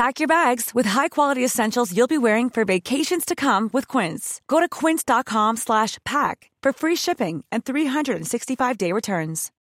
[0.00, 4.40] Pack your bags with high-quality essentials you'll be wearing for vacations to come with Quince.
[4.48, 9.52] Go to quince.com slash pack for free shipping and 365-day returns.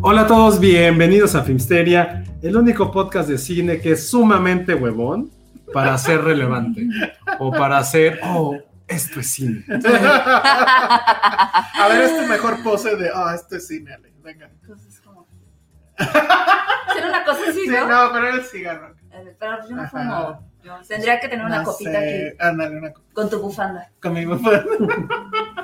[0.00, 5.32] Hola a todos, bienvenidos a Filmsteria, el único podcast de cine que es sumamente huevón
[5.72, 6.86] para ser relevante
[7.40, 8.56] o para hacer, oh,
[8.90, 9.64] esto es cine.
[10.62, 14.12] A ver, es tu mejor pose de, ah, esto es cine, Ale.
[14.22, 14.50] Venga.
[14.62, 15.26] Entonces, como.
[15.98, 17.86] Era una cosa así, Sí, ¿no?
[17.86, 18.94] no, pero era el cigarro.
[19.12, 20.50] Eh, Pero yo no fumo.
[20.62, 23.90] Yo tendría que tener una No copita sé, aquí Ándale, una co- con tu bufanda.
[24.02, 24.64] con mi bufanda.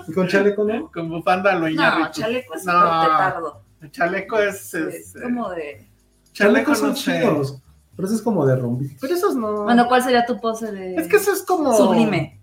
[0.09, 0.91] ¿Y con chaleco no?
[0.91, 2.21] Con bufanda lo No, Iñárritu.
[2.23, 2.73] chaleco es No.
[2.73, 3.63] súper petardo.
[3.83, 4.75] El chaleco es.
[4.75, 5.87] Es este, como de.
[6.33, 7.13] Chalecos son no sé.
[7.21, 7.61] chidos,
[7.95, 8.97] pero eso es como de rumbito.
[9.01, 9.65] Pero esos no.
[9.65, 10.95] Bueno, ¿cuál sería tu pose de.
[10.97, 11.75] es que eso es como.
[11.77, 12.36] Sublime.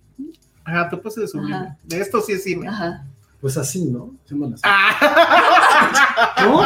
[0.66, 1.56] Ajá, tu pose de sublime.
[1.56, 1.78] Ajá.
[1.84, 2.68] De esto sí es cine.
[2.68, 3.06] Ajá.
[3.42, 4.16] Pues así, ¿no?
[4.24, 4.64] Haciéndole así.
[4.66, 6.36] Ah.
[6.46, 6.58] ¿No?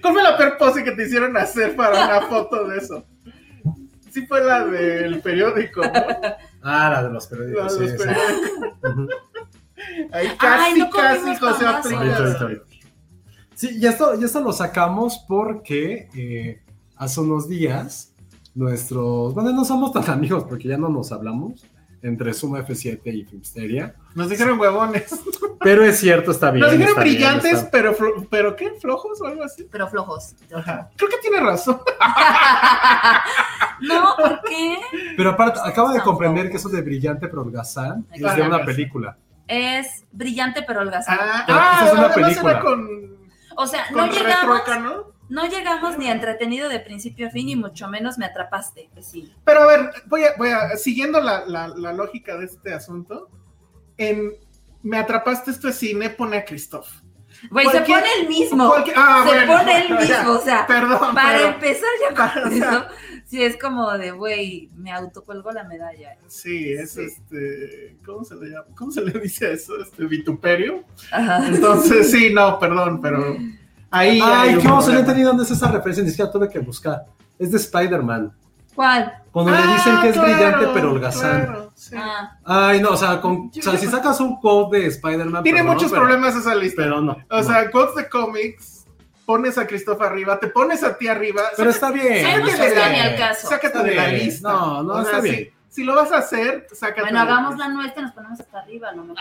[0.00, 3.04] ¿Cuál fue la peor pose que te hicieron hacer para una foto de eso?
[4.10, 5.92] Sí fue la del periódico, ¿no?
[6.62, 7.78] Ah, la de los La periódicos.
[7.78, 8.08] de sí, los sí.
[8.08, 9.14] periódicos.
[10.12, 12.62] Ahí casi, Ay, no casi José aplica.
[13.54, 16.62] Sí, y esto, y esto lo sacamos porque eh,
[16.96, 18.12] hace unos días
[18.54, 21.64] nuestros, bueno, no somos tan amigos porque ya no nos hablamos
[22.06, 25.08] entre Suma F7 y Filmsteria, Nos dijeron huevones.
[25.60, 26.62] pero es cierto, está bien.
[26.62, 28.72] Nos dijeron está bien, brillantes, está- pero, flo- pero ¿qué?
[28.80, 29.66] ¿Flojos o algo así?
[29.70, 30.34] Pero flojos.
[30.54, 30.90] Ajá.
[30.96, 31.80] Creo que tiene razón.
[33.80, 34.78] no, ¿por qué?
[35.16, 36.62] Pero aparte, acabo de comprender flojos.
[36.62, 39.16] que eso de brillante pero holgazán es de una película.
[39.48, 41.18] Es brillante pero holgazán.
[41.20, 42.50] Ah, Pero ah, es una además película.
[42.52, 43.16] era con,
[43.56, 44.62] O sea, no llegamos.
[45.28, 48.88] No llegamos ni a entretenido de principio a fin, y mucho menos me atrapaste.
[48.94, 49.32] Pues sí.
[49.44, 53.28] Pero a ver, voy a, voy a siguiendo la, la, la lógica de este asunto,
[53.96, 54.32] en
[54.82, 56.86] Me atrapaste esto es cine, pone a Christoph.
[57.50, 58.72] Güey, se pone el mismo.
[58.94, 62.56] Ah, se bueno, pone el mismo, o sea, Perdón, Para pero- empezar ya con o
[62.56, 62.86] sea- eso,
[63.26, 66.16] sí es como de, güey, me autocuelgo la medalla.
[66.28, 67.02] Sí, es Sí.
[67.02, 67.96] este.
[68.06, 68.66] ¿Cómo se le llama?
[68.76, 69.78] ¿Cómo se le dice eso?
[69.82, 70.84] Este vituperio.
[71.10, 71.46] Ajá.
[71.48, 73.36] Entonces, sí, no, perdón, pero
[73.98, 74.20] ahí.
[74.22, 74.98] Ay, ¿qué a problema.
[75.00, 76.02] entender dónde es esa referencia?
[76.04, 77.04] Ni siquiera tuve que buscar.
[77.38, 78.32] Es de Spider-Man.
[78.74, 79.22] ¿Cuál?
[79.32, 81.44] Cuando le Ah, dicen que es claro, brillante pero holgazán.
[81.46, 81.96] claro, sí.
[81.98, 84.86] Ah, Ay, no, o sea, con, Yo- o sea yo- si sacas un quote de
[84.88, 85.42] Spider-Man.
[85.42, 86.82] Tiene muchos problemas esa lista.
[86.82, 87.12] Pero no.
[87.12, 87.42] o no.
[87.42, 88.84] sea, quotes de cómics,
[89.24, 91.42] pones a Christoph arriba, te pones a ti arriba.
[91.56, 92.24] pero está bien.
[92.26, 93.48] Sí, no sácate está de- ni al caso.
[93.48, 94.48] Sácate Está de la lista.
[94.52, 95.48] No, no, O sea, está bien.
[95.76, 97.02] Si lo vas a hacer, sácate.
[97.02, 99.18] bueno, hagamos la nuestra y nos ponemos hasta arriba, a lo mejor.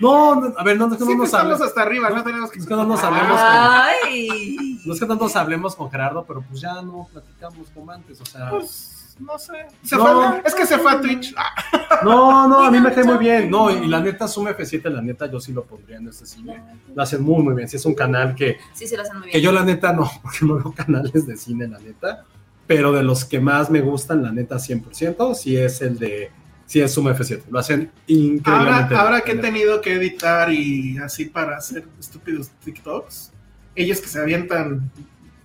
[0.00, 1.60] No, no, a ver, no, no, es que no nos estamos hablemos.
[1.68, 2.58] hasta arriba, no tenemos que.
[2.58, 4.80] Es que no nos hablemos Ay.
[4.84, 8.20] No es que no nos hablemos con Gerardo, pero pues ya no platicamos como antes,
[8.20, 8.50] o sea.
[8.50, 9.66] Pues, no sé.
[9.84, 10.04] Se No.
[10.32, 11.34] fue- es que se fue a Twitch.
[11.36, 13.48] Ah, No, no, a mí me cae muy bien.
[13.50, 16.60] No, y la neta, Suma F7, la neta, yo sí lo pondría en este cine.
[16.94, 17.68] Lo hacen muy, muy bien.
[17.68, 19.32] Sí, es un canal que, Sí, sí, lo hacen muy bien.
[19.34, 22.24] que yo, la neta, no, porque no veo canales de cine, la neta.
[22.66, 26.30] Pero de los que más me gustan, la neta, 100%, sí es el de.
[26.66, 27.42] Sí es Suma F7.
[27.50, 33.30] Lo hacen increíblemente ahora que he tenido que editar y así para hacer estúpidos TikToks,
[33.74, 34.90] ellos que se avientan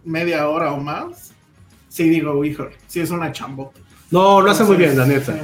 [0.06, 1.33] media hora o más,
[1.89, 3.80] sí digo, híjole, sí es una chambota.
[4.09, 5.33] No, lo hacen muy bien, la neta.
[5.33, 5.39] sí.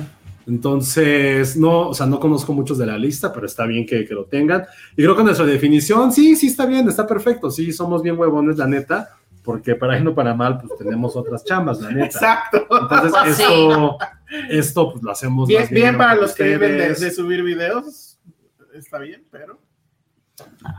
[0.45, 4.13] Entonces, no, o sea, no conozco muchos de la lista, pero está bien que, que
[4.13, 4.65] lo tengan.
[4.93, 7.49] Y creo que nuestra definición, sí, sí está bien, está perfecto.
[7.49, 11.43] Sí, somos bien huevones, la neta, porque para bien o para mal, pues tenemos otras
[11.43, 12.05] chambas, la neta.
[12.05, 12.65] Exacto.
[12.69, 13.43] Entonces, Pues sí.
[13.43, 13.97] esto,
[14.49, 18.19] esto, pues lo hacemos Bien, más bien para los que viven de subir videos,
[18.73, 19.59] está bien, pero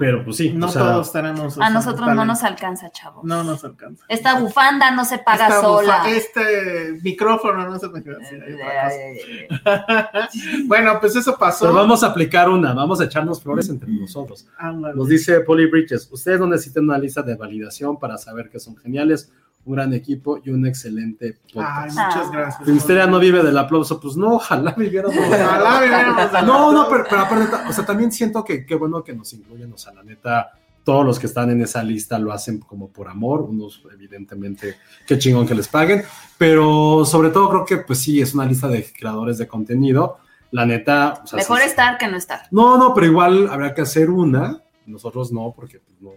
[0.01, 1.57] Pero pues sí, no o sea, todos tenemos.
[1.59, 3.23] A nosotros no nos alcanza, chavos.
[3.25, 4.05] No nos alcanza.
[4.09, 5.99] Esta bufanda no se paga Esta sola.
[6.03, 8.03] bufa- Este micrófono no se cosa.
[8.33, 9.49] Eh,
[10.67, 11.67] Bueno, pues eso pasó.
[11.67, 14.47] pero vamos a aplicar una, vamos a echarnos flores entre nosotros.
[14.59, 14.97] Ándale.
[14.97, 18.77] Nos dice Polly Bridges, ustedes no necesitan una lista de validación para saber que son
[18.77, 19.33] geniales
[19.67, 21.91] un gran equipo y un excelente Ay, podcast.
[21.97, 22.31] muchas Ah.
[22.33, 22.65] gracias.
[22.65, 25.17] Filmsteria no vive del aplauso, pues no, ojalá viviéramos.
[25.17, 29.15] Ojalá viviéramos No, no, pero, pero aparte, o sea, también siento que qué bueno que
[29.15, 30.51] nos incluyen, o sea, la neta,
[30.85, 34.77] todos los que están en esa lista lo hacen como por amor, unos evidentemente,
[35.07, 36.03] qué chingón que les paguen,
[36.37, 40.19] pero sobre todo creo que pues sí, es una lista de creadores de contenido,
[40.51, 42.43] la neta, o sea, Mejor sí- estar que no estar.
[42.51, 46.13] No, no, pero igual habrá que hacer una, nosotros no, porque pues, no,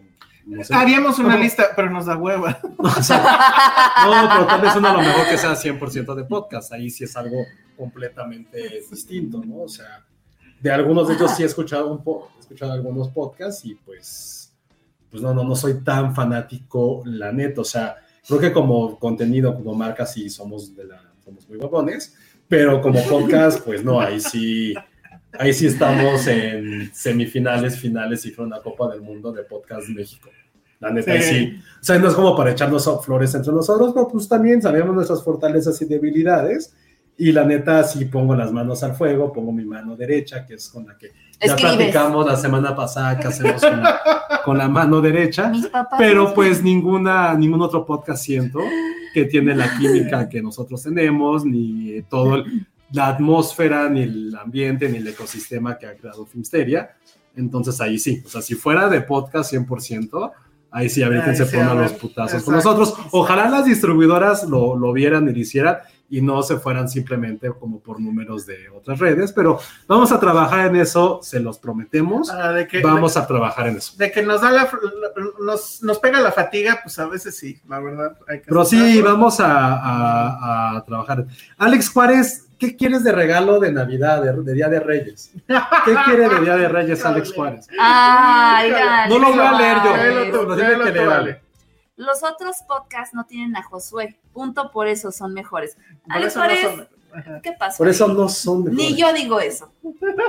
[0.45, 0.73] no sé.
[0.73, 1.43] Haríamos una ¿Cómo?
[1.43, 2.59] lista, pero nos da hueva.
[2.77, 3.17] O sea,
[4.05, 6.71] no, pero tal vez uno a lo mejor que sea 100% de podcast.
[6.73, 7.43] Ahí sí es algo
[7.75, 9.63] completamente distinto, ¿no?
[9.63, 10.05] O sea,
[10.59, 14.53] de algunos de ellos sí he escuchado un po he escuchado algunos podcasts y pues,
[15.09, 17.61] pues no, no, no soy tan fanático, la neta.
[17.61, 17.97] O sea,
[18.27, 22.15] creo que como contenido, como marca, sí somos de la, somos muy babones,
[22.47, 24.73] pero como podcast, pues no, ahí sí,
[25.39, 30.29] ahí sí estamos en semifinales, finales y fue una Copa del Mundo de Podcast México.
[30.79, 31.29] La neta, ahí Sí.
[31.33, 31.59] sí.
[31.81, 35.23] O sea, no es como para echarnos flores entre nosotros, pero pues también sabemos nuestras
[35.23, 36.75] fortalezas y debilidades.
[37.19, 40.69] Y la neta, sí pongo las manos al fuego, pongo mi mano derecha, que es
[40.69, 41.75] con la que ya Escribes.
[41.77, 43.99] platicamos la semana pasada que hacemos con la,
[44.45, 45.49] con la mano derecha.
[45.49, 45.97] Mis papás.
[45.97, 48.59] Pero pues ninguna, ningún otro podcast siento
[49.15, 54.89] que tiene la química que nosotros tenemos, ni todo el- la atmósfera, ni el ambiente,
[54.89, 56.95] ni el ecosistema que ha creado Filmsteria.
[57.35, 60.31] Entonces ahí sí, o sea, si fuera de podcast 100%,
[60.71, 62.95] ahí sí Ahí se sí, ver, los putazos con nosotros.
[63.11, 65.77] Ojalá las distribuidoras lo, lo vieran y lo hicieran
[66.09, 70.67] y no se fueran simplemente como por números de otras redes, pero vamos a trabajar
[70.67, 72.29] en eso, se los prometemos.
[72.29, 73.93] Ah, de que, Vamos a trabajar en eso.
[73.97, 74.69] de que nos da la,
[75.41, 78.17] nos, nos pega la fatiga, pues a veces sí, la verdad.
[78.27, 81.27] Hay que Pero sí, vamos a, a- a trabajar.
[81.57, 85.31] Alex Juárez, ¿qué quieres de regalo de Navidad, de, de Día de Reyes?
[85.45, 87.67] ¿Qué quiere de Día de Reyes Alex Juárez?
[87.79, 88.71] Ay,
[89.09, 89.77] No lo voy a leer
[90.31, 91.09] yo, Lo tiene que leer.
[91.09, 91.41] Ale.
[91.95, 94.19] Los otros podcasts no tienen a Josué.
[94.31, 95.75] Punto por eso son mejores.
[96.05, 97.41] Por Alex no Juárez, son-.
[97.41, 97.77] ¿qué pasó?
[97.79, 99.71] Por eso no son de Ni yo digo eso.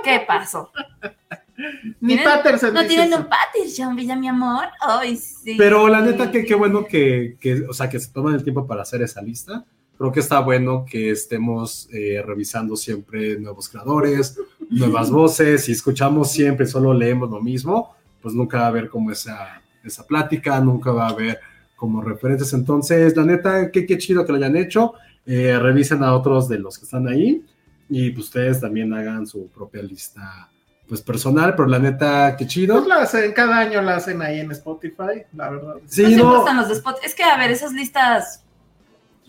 [0.02, 0.70] ¿Qué pasó?
[2.00, 3.18] Ni Patterson No tienen eso.
[3.18, 4.66] un Patterson, Villa, mi amor.
[4.80, 5.56] Ay, sí.
[5.58, 8.64] Pero la neta, que qué bueno que, que, o sea, que se toman el tiempo
[8.66, 9.64] para hacer esa lista.
[9.98, 14.38] Creo que está bueno que estemos eh, revisando siempre nuevos creadores,
[14.70, 15.64] nuevas voces.
[15.64, 20.06] Si escuchamos siempre, solo leemos lo mismo, pues nunca va a haber como esa, esa
[20.06, 21.40] plática, nunca va a haber
[21.74, 22.52] como referentes.
[22.52, 24.94] Entonces, la neta, qué, qué chido que lo hayan hecho.
[25.26, 27.44] Eh, revisen a otros de los que están ahí
[27.88, 30.50] y pues ustedes también hagan su propia lista
[30.88, 32.76] pues personal, pero la neta, qué chido.
[32.76, 35.74] Pues la hacen, cada año la hacen ahí en Spotify, la verdad.
[35.86, 36.96] Sí, no no, los de Spot.
[37.04, 38.42] Es que, a ver, esas listas,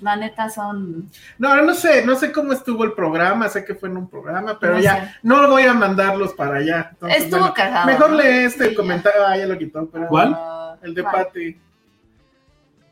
[0.01, 1.09] la neta, son.
[1.37, 4.57] No, no sé, no sé cómo estuvo el programa, sé que fue en un programa,
[4.59, 5.11] pero no ya, sé.
[5.23, 6.89] no voy a mandarlos para allá.
[6.91, 7.85] Entonces, Estuvo bueno, cagado.
[7.87, 8.17] Mejor ¿no?
[8.17, 10.37] lee este Sí, comentario, ah, ya lo quitó, pero ¿Cuál?
[10.81, 11.15] El de ¿cuál?
[11.15, 11.57] Patty.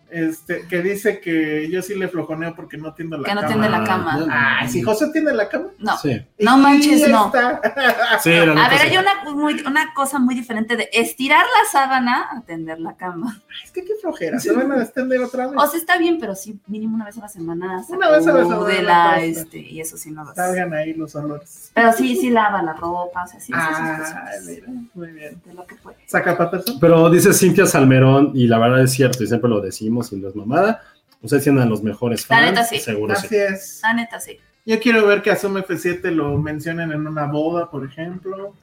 [0.10, 3.48] Este, que dice que yo sí le flojoneo porque no tiendo la Que no cama.
[3.54, 4.18] tiende la cama.
[4.18, 4.70] no, no, Ah, no.
[4.70, 5.68] si José tiene la cama.
[5.80, 5.98] No.
[5.98, 6.22] Sí.
[6.40, 7.32] No manches, no.
[8.22, 8.88] Sí, A ver, sí.
[8.88, 13.42] hay una, muy- una cosa muy diferente de estirar la sábana a tender la cama.
[13.64, 15.56] Es que qué flojera, se van a extender otra vez.
[15.58, 17.84] O sea, está bien, pero sí, mínimo una vez a la semana.
[17.90, 19.42] Una vez a la semana, de la la, tosta.
[19.42, 20.34] este, y eso sí no lo.
[20.36, 21.72] Salgan ahí los olores.
[21.74, 24.68] Pero sí, sí lava la ropa, o sea, sí, sí, sí, Ah, sí, sí, mira,
[24.94, 25.42] muy bien.
[25.46, 25.98] de lo que puede.
[26.06, 26.80] Saca Patterson.
[26.80, 30.28] Pero dice Cintia Salmerón, y la verdad es cierto, y siempre lo decimos, y no
[30.30, 30.82] es mamada,
[31.22, 32.80] ustedes tienen a los mejores La fans, neta, sí.
[32.80, 33.26] seguro sí.
[33.26, 33.80] Así es.
[33.84, 34.38] La neta, sí.
[34.66, 38.54] Yo quiero ver que Asume F7 lo mencionen en una boda, por ejemplo.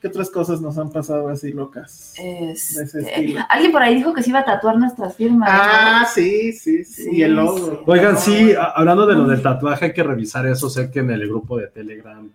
[0.00, 2.12] ¿Qué otras cosas nos han pasado así locas?
[2.18, 3.40] Este, De ese estilo.
[3.48, 5.48] alguien por ahí dijo que se iba a tatuar nuestras firmas.
[5.50, 7.04] Ah, sí, sí, sí.
[7.04, 7.56] Sí, y el logo.
[7.70, 7.76] sí.
[7.86, 11.10] Oigan, sí, a- hablando de lo del tatuaje, hay que revisar eso, sé que en
[11.10, 12.30] el grupo de Telegram...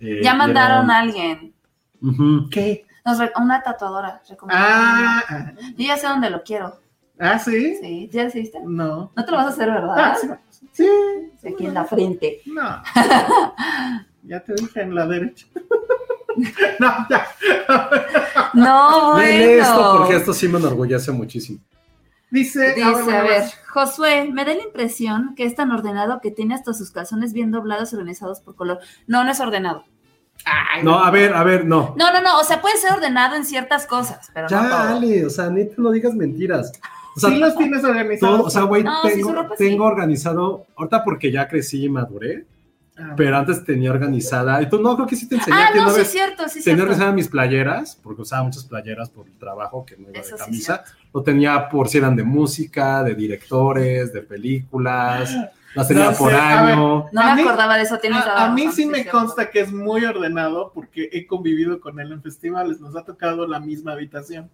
[0.00, 1.54] eh, ya mandaron a alguien.
[2.50, 2.84] ¿Qué?
[3.04, 4.20] Nos re- una tatuadora.
[4.48, 6.76] Ah, ah, Yo ya sé dónde lo quiero.
[7.22, 7.76] Ah, sí.
[7.80, 8.58] Sí, ¿ya decidiste?
[8.64, 9.10] No.
[9.16, 10.16] No te lo vas a hacer, Ah, ¿verdad?
[10.20, 10.28] sí.
[10.72, 10.88] Sí.
[11.48, 12.40] Aquí en la frente.
[12.46, 12.82] No.
[14.22, 15.46] ya te dije en la derecha.
[16.78, 17.26] no, ya.
[18.54, 19.62] No, Lee bueno.
[19.62, 21.58] esto porque esto sí me enorgullece muchísimo.
[22.30, 23.42] Dice, Dice, ah, bueno, a ver.
[23.68, 27.50] Josué, me da la impresión que es tan ordenado que tiene hasta sus calzones bien
[27.50, 28.78] doblados, organizados por color.
[29.06, 29.84] No, no es ordenado.
[30.46, 31.94] Ay, No, a ver, a ver, no.
[31.98, 34.96] No, no, no, o sea, puede ser ordenado en ciertas cosas, pero no Ya, todo.
[34.96, 36.72] Ale, o sea, neta, no digas mentiras.
[37.16, 38.36] O sea, sí los tienes organizados.
[38.38, 39.76] todo- o sea, güey, No, sí, tengo, ropa sí.
[39.78, 42.46] organizado, ahorita porque ya crecí y maduré,
[42.94, 45.78] Ah, pero antes tenía organizada, y tú no, creo que sí te enseñé Ah, ti
[45.78, 46.06] no, una sí vez.
[46.08, 49.84] es cierto, sí es Tenía organizadas mis playeras, porque usaba muchas playeras por el trabajo
[49.86, 50.84] que no iba Eso de sí camisa.
[51.14, 55.34] Lo tenía por si eran de música, de directores, de películas.
[55.74, 56.72] Las tenía No por sé, a ver.
[56.74, 57.06] año.
[57.12, 60.04] No me mí- acordaba de eso, A, a mí sí me consta que es muy
[60.04, 64.50] ordenado porque he convivido con él en festivales, nos ha tocado la misma habitación.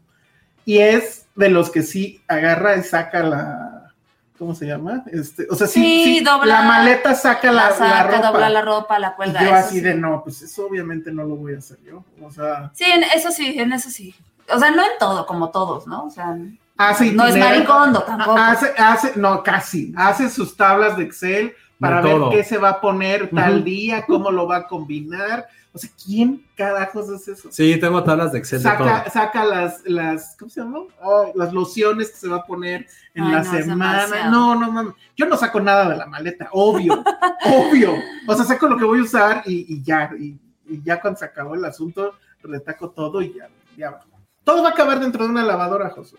[0.68, 3.92] Y es de los que sí agarra y saca la,
[4.38, 5.02] ¿cómo se llama?
[5.10, 8.26] Este, o sea, sí, Sí, sí, dobla- la maleta saca la, La la saca, ropa.
[8.30, 9.40] dobla la ropa, la Y cuelga.
[9.40, 9.80] yo eso así sí.
[9.80, 12.04] de no, pues eso obviamente no lo voy a hacer yo.
[12.22, 14.14] O sea, Sí, en eso sí, en eso sí.
[14.52, 16.04] O sea, no en todo, como todos, ¿no?
[16.04, 16.37] O sea,
[16.76, 18.37] hace no es maricondo tampoco.
[18.37, 19.94] Hace, hace, no, casi.
[19.96, 22.30] Hace sus tablas de Excel para ver todo.
[22.30, 25.47] qué se va a poner tal día, cómo lo va a combinar.
[25.73, 27.50] O sea, ¿quién carajos hace eso?
[27.52, 28.88] Sí, tengo tablas de Excel de todo.
[28.88, 30.80] Saca, saca las, las, ¿cómo se llama?
[31.00, 34.30] Oh, las lociones que se va a poner en Ay, la no, es semana.
[34.30, 34.94] No, no mames.
[35.16, 37.04] Yo no saco nada de la maleta, obvio,
[37.44, 37.94] obvio.
[38.26, 40.11] O sea, saco lo que voy a usar y, y ya.
[40.18, 44.00] Y, y ya cuando se acabó el asunto, retaco todo y ya, ya.
[44.44, 46.18] Todo va a acabar dentro de una lavadora, Josué.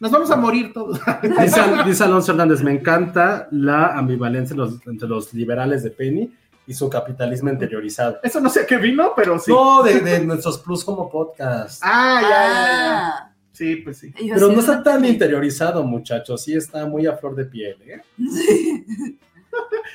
[0.00, 1.00] Nos vamos a morir todos.
[1.22, 6.34] Dice, dice Alonso Hernández, me encanta la ambivalencia entre los, entre los liberales de Penny
[6.66, 8.18] y su capitalismo interiorizado.
[8.22, 9.50] Eso no sé a qué vino, pero sí.
[9.50, 11.82] No, de, de nuestros plus como podcast.
[11.84, 13.08] Ah, ya, ya, ya.
[13.08, 14.12] Ah, Sí, pues sí.
[14.20, 15.08] yo Pero sí, no está tan sí.
[15.10, 16.42] interiorizado, muchachos.
[16.42, 18.02] Sí está muy a flor de piel, ¿eh?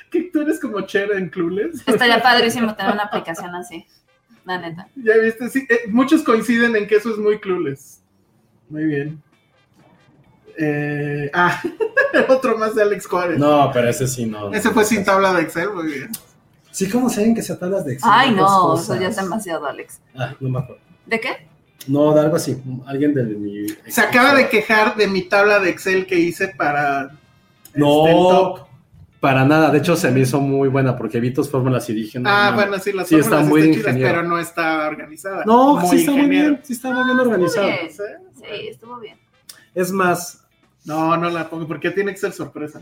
[0.09, 1.85] ¿Qué, ¿Tú eres como Cher en Clueless?
[1.85, 3.85] Estaría padrísimo tener una aplicación así.
[4.45, 4.87] La neta.
[4.95, 8.01] Ya viste, sí, eh, muchos coinciden en que eso es muy clueless.
[8.69, 9.21] Muy bien.
[10.57, 11.61] Eh, ah,
[12.29, 13.37] otro más de Alex Juárez.
[13.39, 14.53] No, pero ese sí no.
[14.53, 16.09] Ese fue sin tabla de Excel, muy bien.
[16.71, 18.09] Sí, ¿cómo saben que se tablas de Excel?
[18.13, 18.85] Ay, no, cosas.
[18.89, 19.99] eso ya es demasiado, Alex.
[20.15, 20.81] Ah, no me acuerdo.
[21.05, 21.47] ¿De qué?
[21.87, 22.61] No, de algo así.
[22.85, 23.65] Alguien de mi.
[23.87, 27.11] Se acaba de quejar de mi tabla de Excel que hice para.
[27.73, 28.59] No, este, el top.
[29.19, 29.71] para nada.
[29.71, 32.19] De hecho, se me hizo muy buena porque vi tus fórmulas y dije.
[32.19, 32.55] No, Ah, no.
[32.57, 34.15] bueno, sí, las Sí, está fórmulas muy están chidas, ingeniero.
[34.17, 35.43] pero no está organizada.
[35.45, 36.59] No, Muy sí está muy bien.
[36.63, 37.49] Sí está muy bien.
[37.49, 37.59] ¿Sí?
[38.35, 39.17] Sí, estuvo bien.
[39.79, 40.45] Es más,
[40.83, 42.81] No, no la pongo porque tiene Excel sorpresa.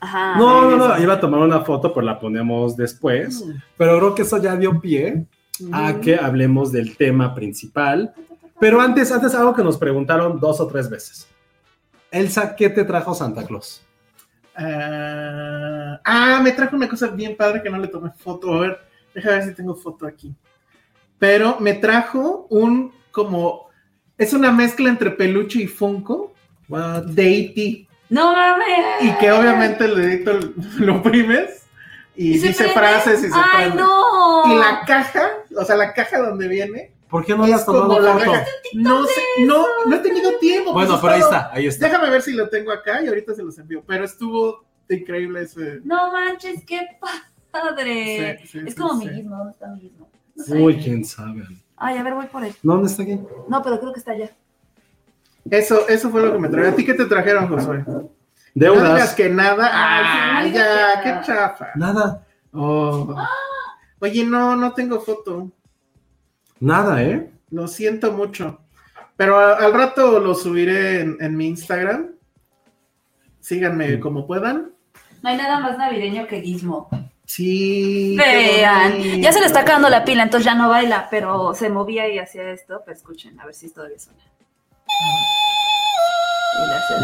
[0.00, 0.36] Ajá.
[0.38, 0.98] no, no, no.
[0.98, 3.44] Iba a tomar una foto, pero la ponemos después.
[3.44, 3.50] Mm.
[3.76, 5.26] Pero creo que eso ya dio pie
[5.72, 8.14] a que hablemos del tema principal.
[8.58, 11.28] Pero antes, antes algo que nos preguntaron dos o tres veces.
[12.10, 13.82] Elsa, ¿qué te trajo Santa Claus?
[14.56, 18.54] Ah, ah, me trajo una cosa bien padre que no le tomé foto.
[18.54, 18.78] A ver,
[19.14, 20.34] déjame ver si tengo foto aquí.
[21.18, 23.71] Pero me trajo un como.
[24.22, 26.32] Es una mezcla entre peluche y Funko
[26.68, 27.06] What?
[27.06, 27.88] de E.T.
[28.08, 28.66] No mames.
[29.00, 30.38] Y que obviamente el dedito
[30.78, 31.66] lo oprimes
[32.14, 32.78] y, ¿Y se dice prende?
[32.80, 33.82] frases y se Ay, prende.
[33.82, 34.42] no.
[34.46, 38.00] Y la caja, o sea, la caja donde viene, ¿Por qué no le has tomado
[38.00, 38.46] la caja.
[38.74, 40.72] No sé, no, no he tenido tiempo.
[40.72, 41.86] Bueno, pues, pero ahí está, ahí está.
[41.86, 43.82] Déjame ver si lo tengo acá y ahorita se los envío.
[43.86, 45.80] Pero estuvo increíble ese.
[45.84, 46.80] No manches, qué
[47.52, 48.38] padre.
[48.42, 49.08] Sí, sí, es sí, como sí.
[49.08, 49.92] mi ¿dónde está mi
[50.42, 50.54] sé.
[50.54, 51.42] Uy, quién sabe.
[51.84, 52.54] Ay, a ver, voy por él.
[52.62, 53.18] ¿Dónde está aquí?
[53.48, 54.30] No, pero creo que está allá.
[55.50, 56.68] Eso, eso fue lo que me trajo.
[56.68, 57.82] ¿A ti qué te trajeron, Josué?
[57.86, 58.10] No
[58.54, 59.14] digas Deudas.
[59.14, 59.64] que nada.
[59.72, 61.22] Ay, Ah, ya, qué nada.
[61.22, 61.66] chafa.
[61.74, 63.16] Nada, Oh.
[64.00, 65.50] Oye, no, no tengo foto.
[66.60, 67.32] nada, ¿eh?
[67.50, 68.60] Lo siento mucho.
[69.16, 72.10] Pero a- al rato lo subiré en, en mi Instagram.
[73.40, 74.70] Síganme como puedan.
[75.22, 76.88] No hay nada más navideño que guismo.
[77.34, 78.14] Sí.
[78.18, 82.06] Vean, ya se le está acabando la pila, entonces ya no baila, pero se movía
[82.08, 82.82] y hacía esto.
[82.84, 84.20] Pero escuchen, a ver si todavía suena.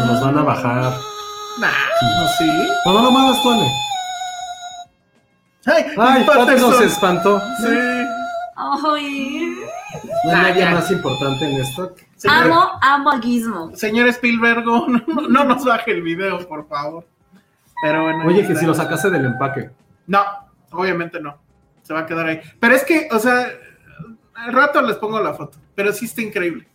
[0.05, 0.93] Nos van a bajar.
[1.59, 1.67] Nah,
[2.21, 2.47] no, sí.
[2.85, 3.67] No, no lo muevas, tú, Ale.
[5.65, 6.71] Ay, Ay, Patterson.
[6.71, 7.39] nos espantó.
[7.59, 7.67] Sí.
[8.55, 9.55] Ay,
[10.25, 11.95] No hay nadie más importante en esto.
[12.15, 13.75] Señor, amo, amo a Gizmo.
[13.75, 17.05] señor Spielberg, no, no- no nos baje el video, por favor.
[17.81, 18.25] Pero bueno.
[18.27, 19.69] Oye, que si lo sacaste del empaque.
[20.09, 20.21] No,
[20.71, 21.37] obviamente no.
[21.83, 22.41] Se va a quedar ahí.
[22.59, 23.47] Pero es que, o sea,
[24.33, 25.57] al rato les pongo la foto.
[25.75, 26.67] Pero sí está increíble.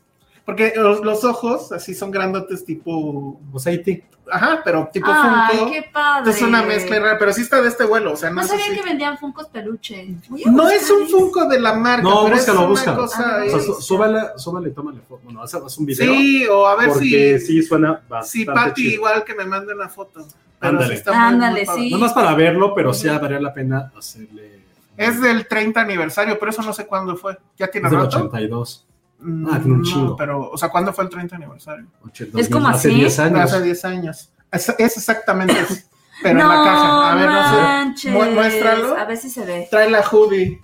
[0.47, 3.41] Porque los, los ojos así son grandotes tipo.
[3.53, 4.05] O sea, IT.
[4.31, 5.73] Ajá, pero tipo Ay, Funko.
[5.73, 6.31] qué padre.
[6.31, 8.13] Es una mezcla rara, pero sí está de este vuelo.
[8.13, 8.75] O sea, no, No sabía así.
[8.77, 10.17] que vendían Funkos peluche.
[10.47, 11.09] No es un.
[11.09, 12.03] Funko de la marca.
[12.03, 12.97] No, pero búscalo, es una búscalo.
[13.03, 13.45] cosa Ah.
[13.55, 15.21] O sea, súbale, súbale y tómale foto.
[15.25, 16.13] Bueno, haz, un video.
[16.15, 17.47] Sí, o a ver porque si.
[17.47, 18.95] sí suena Si bastante Patty chido.
[18.95, 20.27] igual que me mande una foto.
[20.61, 20.89] Ándale.
[20.89, 21.91] sí está muy, muy Ándale, sí.
[21.91, 24.61] No más para verlo, pero sí valdría la pena hacerle.
[24.97, 27.37] Es del 30 aniversario, pero eso no sé cuándo fue.
[27.59, 28.17] ¿Ya tiene Es del rato?
[28.17, 28.87] 82.
[29.19, 30.17] Mm, Ah, tiene un no, chingo.
[30.17, 31.87] pero, o sea, ¿cuándo fue el 30 aniversario?
[32.07, 32.97] 82, Es como hace así.
[32.97, 33.41] 10 años.
[33.41, 34.31] Hace 10 años.
[34.53, 35.75] Es, es exactamente eso,
[36.23, 37.11] pero no, en la caja.
[37.13, 37.57] A ver, no sé.
[37.63, 38.13] manches.
[38.13, 38.97] Mu- muéstralo.
[38.97, 39.67] A ver si se ve.
[39.71, 40.61] Trae la hoodie.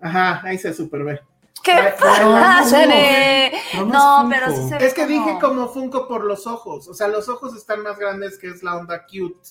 [0.00, 1.20] Ajá, ahí se super ve.
[1.62, 2.24] ¿Qué pasa?
[2.24, 4.28] No, es Funko.
[4.30, 6.88] pero sí se ve Es que como- dije como Funko por los ojos.
[6.88, 9.50] O sea, los ojos están más grandes que es la onda cute.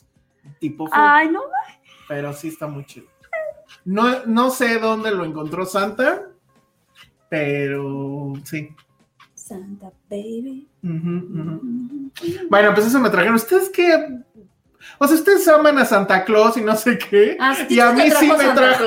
[0.60, 1.00] Tipo Funko.
[1.00, 1.42] Ay, no.
[2.08, 3.08] Pero sí está muy chido.
[3.86, 6.24] No, no sé dónde lo encontró Santa,
[7.30, 8.70] pero sí.
[9.36, 10.68] Santa baby.
[10.84, 10.92] Ujú,
[11.40, 12.12] ujú.
[12.50, 13.36] Bueno, pues eso me trajeron.
[13.36, 14.20] ¿Ustedes qué?
[15.02, 17.38] O sea, ustedes aman a Santa Claus y no sé qué.
[17.40, 18.84] Ah, sí, y a sí mí sí me Santa trajo.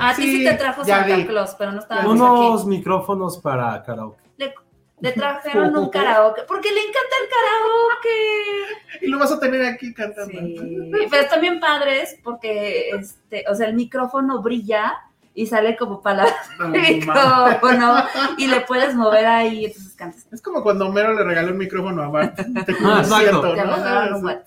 [0.00, 1.26] A ti sí te trajo Santa vi.
[1.26, 2.68] Claus, pero no estábamos Unos aquí.
[2.70, 4.20] micrófonos para karaoke.
[4.38, 4.54] Le-
[5.00, 9.06] Le trajeron un karaoke, porque le encanta el karaoke.
[9.06, 10.30] Y lo vas a tener aquí cantando.
[10.32, 14.94] Sí, pero están bien padres porque, este, o sea, el micrófono brilla
[15.34, 18.04] y sale como palabras No, micrófono
[18.36, 20.26] y le puedes mover ahí, entonces cantas.
[20.32, 22.36] Es como cuando Homero le regaló el micrófono a Bart.
[22.36, 24.42] Te Ah, siento, Te ¿no?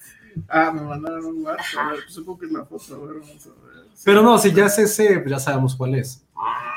[0.50, 1.66] Ah, me mandaron un WhatsApp.
[1.80, 1.88] Ajá.
[1.88, 2.96] A ver, pues supongo que es la foto.
[2.96, 3.86] A ver, vamos a ver.
[3.94, 4.02] Sí.
[4.06, 6.26] Pero no, si ya es ese, pues ya sabemos cuál es.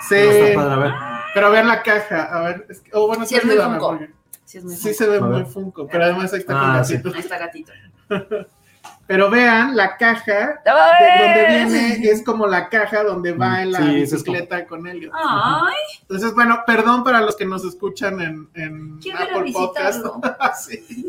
[0.09, 0.93] Sí, Pero está padre, a ver.
[1.35, 2.23] pero vean la caja.
[2.25, 2.67] A ver.
[2.69, 3.89] Es que, oh, bueno, Sí, es muy Funko.
[3.91, 4.11] porque
[4.45, 6.95] Sí, es muy Sí se ve muy funko, pero además ahí está con Ah, sí.
[6.95, 7.15] gatito.
[7.15, 7.73] Ahí está gatito.
[9.07, 13.79] Pero vean la caja de donde viene es como la caja donde va en la
[13.79, 15.13] Sí, ese es como- bicicleta con Elliot.
[15.15, 20.05] Ay, Entonces, bueno, perdón para los que nos escuchan en, en Apple Podcast.
[20.59, 21.07] sí,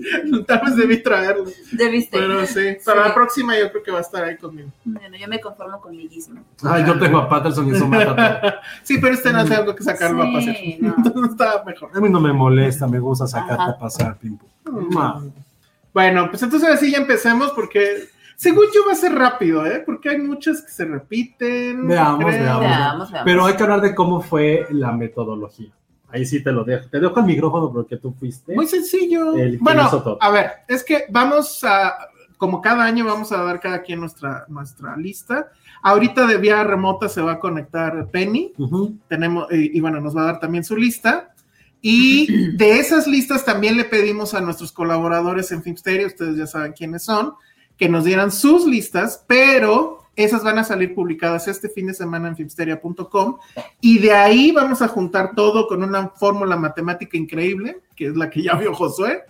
[0.47, 1.45] tal vez debí traerlo.
[1.71, 2.17] Debiste.
[2.19, 3.09] Pero sí, para Sí.
[3.09, 4.69] la próxima yo creo que va a estar ahí conmigo.
[4.85, 6.41] Bueno, yo me conformo con mi guismo.
[6.63, 8.61] Ay, yo tengo a Patterson y eso mata.
[8.83, 10.55] Sí, pero este no hace algo que sacarlo a pasear.
[10.55, 10.93] Sí, no.
[11.03, 11.89] Entonces estaba mejor.
[11.95, 13.71] A mí no me molesta, me gusta sacarte Ajá.
[13.71, 14.45] a pasar, Pimpo.
[14.65, 15.23] No.
[15.93, 19.81] Bueno, pues entonces así ya empecemos porque según yo va a ser rápido, ¿eh?
[19.83, 21.87] Porque hay muchas que se repiten.
[21.87, 22.61] Veamos, veamos.
[22.61, 23.25] Veamos, veamos.
[23.25, 25.71] Pero hay que hablar de cómo fue la metodología.
[26.09, 26.87] Ahí sí te lo dejo.
[26.87, 28.53] Te dejo el micrófono porque tú fuiste.
[28.53, 29.35] Muy sencillo.
[29.35, 30.17] El que bueno, hizo todo.
[30.21, 31.97] a ver, es que vamos a,
[32.37, 35.51] como cada año vamos a dar cada quien nuestra, nuestra lista.
[35.81, 38.53] Ahorita de vía remota se va a conectar Penny,
[39.07, 41.33] tenemos, y, y bueno, nos va a dar también su lista.
[41.81, 46.73] Y de esas listas también le pedimos a nuestros colaboradores en Filmsteria, ustedes ya saben
[46.73, 47.33] quiénes son,
[47.77, 52.27] que nos dieran sus listas, pero esas van a salir publicadas este fin de semana
[52.27, 53.37] en filmsteria.com
[53.79, 58.29] y de ahí vamos a juntar todo con una fórmula matemática increíble, que es la
[58.29, 59.25] que ya vio Josué,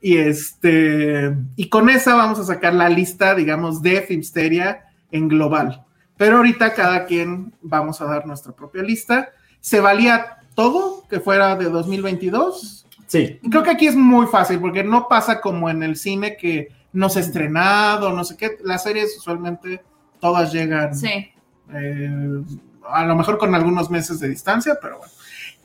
[0.00, 5.84] y este, y con esa vamos a sacar la lista, digamos, de Filmsteria en global.
[6.16, 9.30] Pero ahorita cada quien vamos a dar nuestra propia lista.
[9.60, 12.86] Se valía todo que fuera de 2022.
[13.06, 13.38] Sí.
[13.48, 17.08] Creo que aquí es muy fácil porque no pasa como en el cine que no
[17.08, 18.58] se ha estrenado, no sé qué.
[18.64, 19.82] Las series usualmente
[20.18, 21.30] todas llegan Sí.
[21.72, 22.42] eh,
[22.88, 25.12] a lo mejor con algunos meses de distancia, pero bueno.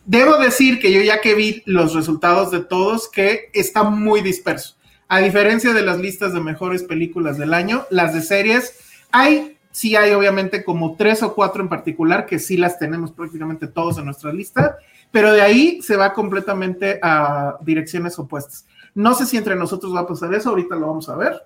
[0.05, 4.75] Debo decir que yo ya que vi los resultados de todos, que está muy disperso.
[5.07, 8.79] A diferencia de las listas de mejores películas del año, las de series,
[9.11, 13.67] hay, sí hay obviamente como tres o cuatro en particular, que sí las tenemos prácticamente
[13.67, 14.77] todos en nuestra lista,
[15.11, 18.65] pero de ahí se va completamente a direcciones opuestas.
[18.93, 21.41] No sé si entre nosotros va a pasar eso, ahorita lo vamos a ver,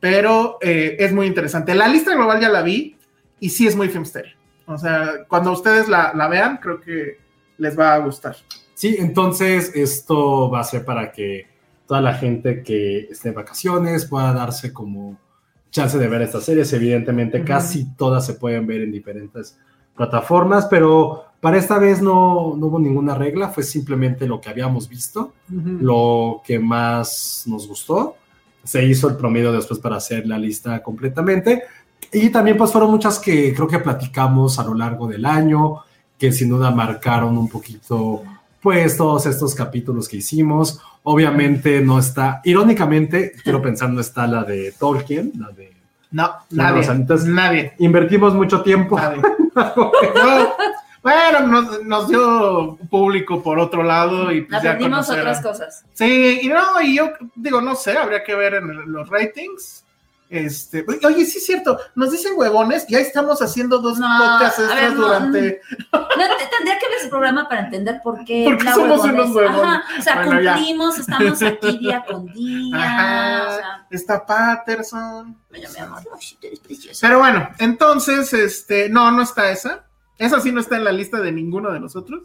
[0.00, 1.74] pero eh, es muy interesante.
[1.74, 2.96] La lista global ya la vi
[3.40, 4.36] y sí es muy filmsteria.
[4.66, 7.18] O sea, cuando ustedes la, la vean, creo que
[7.58, 8.36] les va a gustar.
[8.74, 11.46] Sí, entonces esto va a ser para que
[11.86, 15.18] toda la gente que esté de vacaciones pueda darse como
[15.72, 16.72] chance de ver estas series.
[16.72, 17.46] Evidentemente, Ujú.
[17.46, 19.58] casi todas se pueden ver en diferentes
[19.96, 24.88] plataformas, pero para esta vez no, no hubo ninguna regla, fue simplemente lo que habíamos
[24.88, 28.16] visto, lo que más nos gustó.
[28.62, 31.64] Se hizo el promedio después para hacer la lista completamente.
[32.12, 35.78] Y también pues fueron muchas que creo que platicamos a lo largo del año,
[36.16, 38.22] que sin duda marcaron un poquito
[38.62, 40.80] pues todos estos capítulos que hicimos.
[41.02, 45.72] Obviamente no está, irónicamente, quiero pensar, no está la de Tolkien, la de...
[46.12, 46.76] No, No, nadie.
[46.76, 47.72] los anitas- nadie.
[47.78, 48.96] Invertimos mucho tiempo.
[51.02, 55.84] bueno, nos, nos dio público por otro lado y pues Aprendimos otras cosas.
[55.94, 59.81] Sí, y no, y yo digo, no sé, habría que ver en los ratings.
[60.34, 64.62] Este, oye, sí es cierto, nos dicen huevones, ya estamos haciendo dos No, podcasts a
[64.62, 65.60] extras ver, no, durante.
[65.92, 68.44] No, te- tendría que ver ese programa para entender por qué.
[68.46, 69.12] Porque somos huevones.
[69.26, 69.62] unos huevones.
[69.62, 70.54] Ajá, o sea, Bueno, ya.
[70.54, 72.76] cumplimos, estamos aquí día con día.
[72.76, 73.42] Ajá.
[73.48, 75.36] O sea, Está Patterson.
[75.50, 76.02] bueno, mi amor,
[76.40, 77.06] eres preciosa.
[77.06, 79.84] Pero bueno, entonces, este, no, no está esa.
[80.18, 82.22] Esa sí no está en la lista de ninguno de nosotros.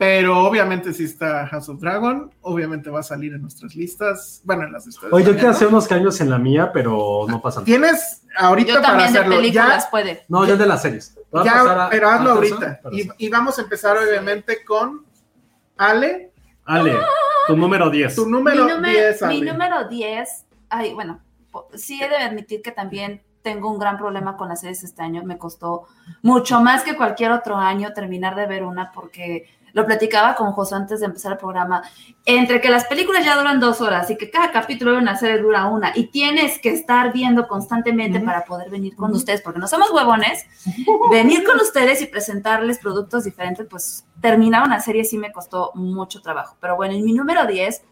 [0.00, 2.32] Pero obviamente sí está House of Dragon.
[2.40, 4.40] Obviamente va a salir en nuestras listas.
[4.44, 5.12] Bueno, en las de ustedes.
[5.12, 5.54] Oye, yo quiero ¿no?
[5.54, 7.66] hacer unos cambios en la mía, pero no pasa nada.
[7.66, 9.36] Tienes ahorita Yo para también de hacerlo.
[9.36, 10.24] películas Ya, puede.
[10.28, 11.18] No, yo de las series.
[11.30, 12.80] Voy a ya, pasar a- pero hazlo a ahorita.
[13.18, 15.04] Y, vamos a empezar obviamente con
[15.76, 16.32] Ale,
[16.64, 16.96] Ale,
[17.46, 18.14] tu número 10.
[18.14, 21.20] tu número mi, número, 10, mi número 10, ay, bueno,
[21.74, 25.22] sí he de admitir que también tengo un gran problema con las series este año.
[25.24, 25.84] Me costó
[26.22, 30.74] mucho más que cualquier otro año terminar de ver una porque lo platicaba con José
[30.74, 31.82] antes de empezar el programa.
[32.24, 35.38] Entre que las películas ya duran dos horas y que cada capítulo de una serie
[35.38, 39.68] dura una y tienes que estar viendo constantemente para poder venir con ustedes, porque no
[39.68, 40.44] somos huevones,
[41.10, 46.20] venir con ustedes y presentarles productos diferentes, pues terminar una serie sí me costó mucho
[46.20, 46.56] trabajo.
[46.60, 47.82] Pero bueno, en mi número 10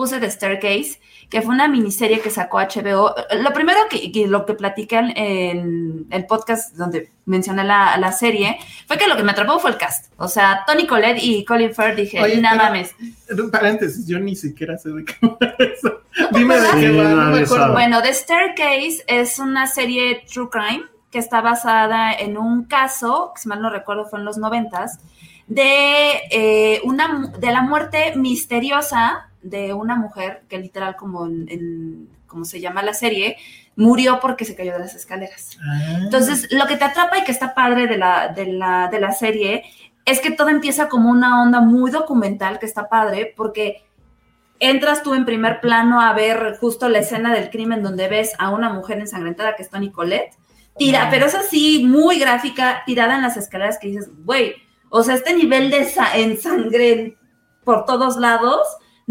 [0.00, 3.14] puse The Staircase, que fue una miniserie que sacó HBO.
[3.42, 8.56] Lo primero que, que lo que platican en el podcast donde mencioné la, la, serie
[8.86, 10.10] fue que lo que me atrapó fue el cast.
[10.16, 13.52] O sea, Tony Collette y Colin Firth, dije, Oye, nada pero- mames.
[13.52, 16.00] Paréntesis, yo ni siquiera sé de qué va eso.
[16.32, 17.56] Dime de qué va, no me nadie acuerdo.
[17.56, 17.72] sabe.
[17.74, 23.42] Bueno, The Staircase es una serie True Crime que está basada en un caso, que
[23.42, 24.98] si mal no recuerdo fue en los noventas,
[25.46, 32.08] de, eh, una, de la muerte misteriosa de una mujer que literal como, en, en-
[32.26, 33.36] como se llama la serie,
[33.76, 35.58] murió porque se cayó de las escaleras.
[35.64, 35.98] Ah.
[36.02, 39.12] Entonces, lo que te atrapa y que está padre de la, de la, de la
[39.12, 39.64] serie
[40.04, 43.82] es que todo empieza como una onda muy documental, que está padre, porque
[44.58, 48.50] entras tú en primer plano a ver justo la escena del crimen donde ves a
[48.50, 50.34] una mujer ensangrentada que es Toni Colette,
[50.76, 54.54] tira, pero es así, muy gráfica, tirada en las escaleras que dices, güey,
[54.90, 57.16] o sea, este nivel de sa- en sangre
[57.64, 58.66] por todos lados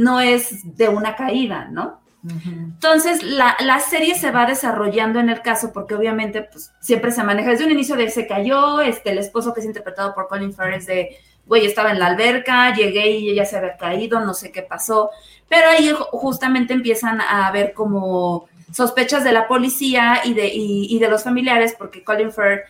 [0.06, 2.00] no es de una caída, ¿no?
[2.46, 7.24] Entonces, la, la serie se va desarrollando en el caso porque obviamente pues, siempre se
[7.24, 7.50] maneja.
[7.52, 10.76] Desde un inicio de se cayó, este, el esposo que es interpretado por Colin Firth
[10.76, 14.52] es de, güey, estaba en la alberca, llegué y ella se había caído, no sé
[14.52, 15.10] qué pasó,
[15.48, 20.88] pero ahí ju- justamente empiezan a haber como sospechas de la policía y de, y,
[20.96, 22.62] y de los familiares porque Colin Firth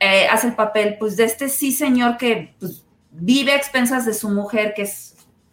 [0.00, 4.14] eh, hace el papel pues de este sí señor que pues, vive a expensas de
[4.14, 5.07] su mujer que es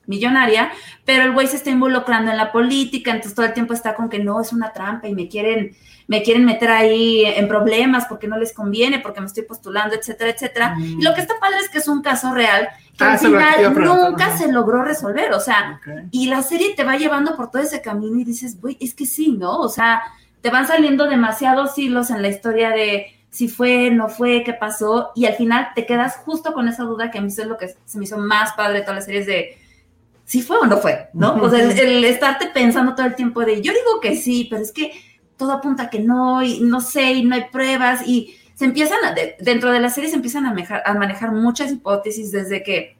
[0.07, 0.71] millonaria,
[1.05, 4.09] pero el güey se está involucrando en la política, entonces todo el tiempo está con
[4.09, 5.75] que no es una trampa y me quieren,
[6.07, 10.31] me quieren meter ahí en problemas porque no les conviene, porque me estoy postulando, etcétera,
[10.31, 10.75] etcétera.
[10.79, 13.73] Y lo que está padre es que es un caso real que Ah, al final
[13.73, 17.81] nunca se logró resolver, o sea, y la serie te va llevando por todo ese
[17.81, 19.59] camino y dices, güey, es que sí, ¿no?
[19.59, 20.01] O sea,
[20.41, 25.11] te van saliendo demasiados hilos en la historia de si fue, no fue, qué pasó,
[25.13, 27.57] y al final te quedas justo con esa duda que a mí eso es lo
[27.57, 29.57] que se me hizo más padre de todas las series de
[30.25, 31.35] si fue o no fue, ¿no?
[31.35, 34.61] O sea, el, el estarte pensando todo el tiempo de yo digo que sí, pero
[34.61, 34.91] es que
[35.37, 38.97] todo apunta a que no, y no sé, y no hay pruebas, y se empiezan,
[39.05, 42.63] a, de- dentro de la serie se empiezan a manejar, a manejar muchas hipótesis desde
[42.63, 42.95] que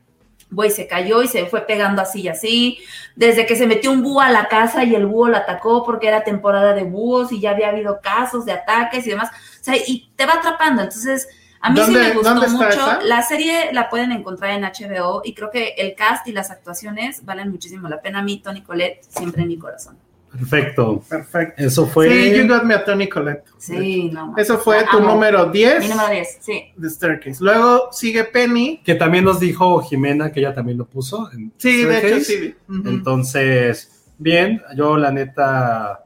[0.51, 2.77] güey se cayó y se fue pegando así y así,
[3.15, 6.07] desde que se metió un búho a la casa y el búho lo atacó porque
[6.07, 9.75] era temporada de búhos y ya había habido casos de ataques y demás, o sea,
[9.75, 11.27] y te va atrapando, entonces
[11.65, 13.01] a mí sí ¿Dónde- me gustó mucho, esa?
[13.01, 17.25] la serie la pueden encontrar en HBO y creo que el cast y las actuaciones
[17.25, 19.97] valen muchísimo la pena, a mí Tony Colette siempre en mi corazón.
[20.31, 21.01] Perfecto.
[21.07, 21.63] Perfecto.
[21.63, 22.09] Eso fue.
[22.09, 23.45] Sí, you got me a Tony Collette.
[23.57, 24.27] Sí, no.
[24.27, 24.37] más.
[24.39, 25.13] Eso fue tu amo.
[25.13, 26.65] número 10 Mi número 10, sí.
[26.75, 27.41] de Staircase.
[27.41, 28.81] Luego sigue Penny.
[28.83, 31.31] Que también nos dijo Jimena que ella también lo puso.
[31.31, 32.53] En Sí, de hecho sí.
[32.69, 36.03] Entonces, bien, yo la neta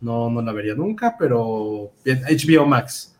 [0.00, 3.14] no, no la vería nunca, pero bien, HBO Max.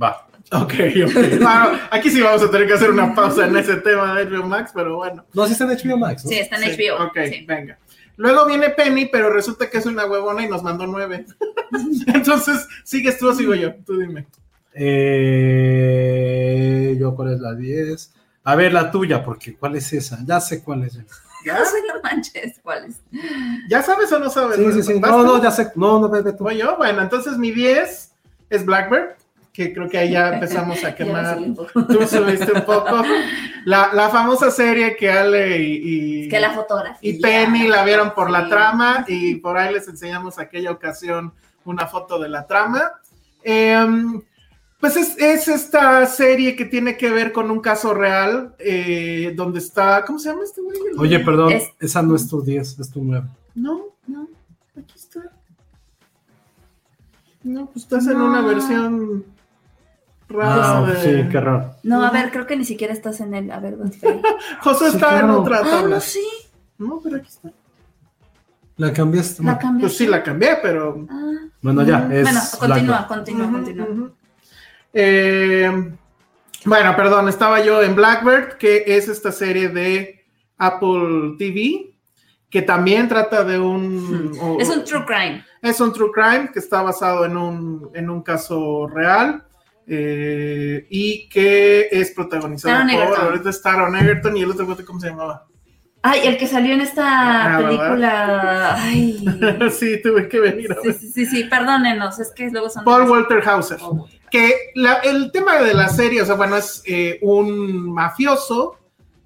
[0.00, 0.28] Va.
[0.52, 0.74] Ok,
[1.06, 1.14] ok.
[1.40, 4.46] Wow, aquí sí vamos a tener que hacer una pausa en ese tema de HBO
[4.46, 5.24] Max, pero bueno.
[5.32, 6.30] No, sí está en HBO Max, ¿no?
[6.30, 7.04] Sí, está en Sí, HBO.
[7.06, 7.44] Ok, sí.
[7.46, 7.78] venga.
[8.16, 11.26] Luego viene Penny, pero resulta que es una huevona y nos mandó nueve.
[12.06, 13.74] Entonces, ¿sigues tú o sigo yo?
[13.84, 14.26] Tú dime.
[15.64, 18.12] Eh, yo, ¿cuál es la 10?
[18.44, 20.18] A ver, la tuya, porque ¿cuál es esa?
[20.24, 20.94] Ya sé cuál es.
[20.94, 21.04] ¿Ya?
[21.58, 22.96] No sé, no manches, ¿cuál es?
[23.68, 24.56] ¿Ya sabes o no sabes?
[24.56, 24.94] Sí, sí, sí.
[24.98, 25.24] ¿Vas No, tú?
[25.26, 25.70] no, ya sé.
[25.74, 26.44] No, no, vete tú.
[26.44, 26.76] ¿Voy yo?
[26.78, 28.12] Bueno, entonces mi 10
[28.48, 29.10] es Blackbird,
[29.54, 31.38] que creo que ahí ya empezamos a quemar.
[31.38, 31.54] subí.
[31.54, 33.02] Tú subiste un poco.
[33.64, 36.98] La, la famosa serie que Ale y, y- Es que la fotografía.
[37.10, 41.32] y Penny la vieron por la trama y por ahí les enseñamos aquella ocasión
[41.64, 42.90] una foto de la trama.
[43.44, 44.20] Em,
[44.80, 49.60] pues es, es esta serie que tiene que ver con un caso real eh, donde
[49.60, 50.76] está, ¿cómo se llama este güey?
[50.98, 53.24] Oye, perdón, Es- esa no es tu 10, es tu 9.
[53.54, 54.26] No, No.
[54.76, 55.20] aquí está.
[57.44, 59.24] No, pues estás en una versión
[60.40, 61.74] Ah, sí, qué raro.
[61.82, 63.50] No, a ver, creo que ni siquiera estás en el.
[63.50, 63.76] A ver.
[64.60, 65.94] José Sí, está en otra Ah, tabla.
[65.96, 66.24] no, sí.
[66.78, 67.50] No, pero aquí está.
[68.76, 69.42] La cambiaste.
[69.44, 69.82] La cambié.
[69.82, 71.06] Pues sí, la cambié, pero.
[71.10, 71.32] Ah.
[71.62, 72.22] Bueno, ya, es.
[72.24, 74.10] Bueno, continúa, continúa, continúa.
[74.92, 75.92] Eh,
[76.64, 80.24] bueno, perdón, estaba yo en Blackbird, que es esta serie de
[80.56, 81.94] Apple TV,
[82.48, 84.32] que también trata de un...
[84.40, 85.44] o- Es un true crime.
[85.60, 89.44] es un true crime que está basado en un, en un caso real
[89.86, 93.26] eh, y que es protagonizado Taron por Egerton.
[93.26, 95.46] ahorita es Taron Egerton y el otro ¿cómo se llamaba?
[96.06, 98.74] Ay, el que salió en esta Ah, película.
[98.76, 99.24] Ay.
[99.72, 100.96] sí, tuve que venir a Sí, ver.
[100.96, 102.84] sí, sí, sí, perdónenos, es que luego son.
[102.84, 103.78] Paul Walter Hauser.
[103.80, 104.06] Oh.
[104.30, 108.78] que la- el tema de la serie, o sea, bueno, es eh, un mafioso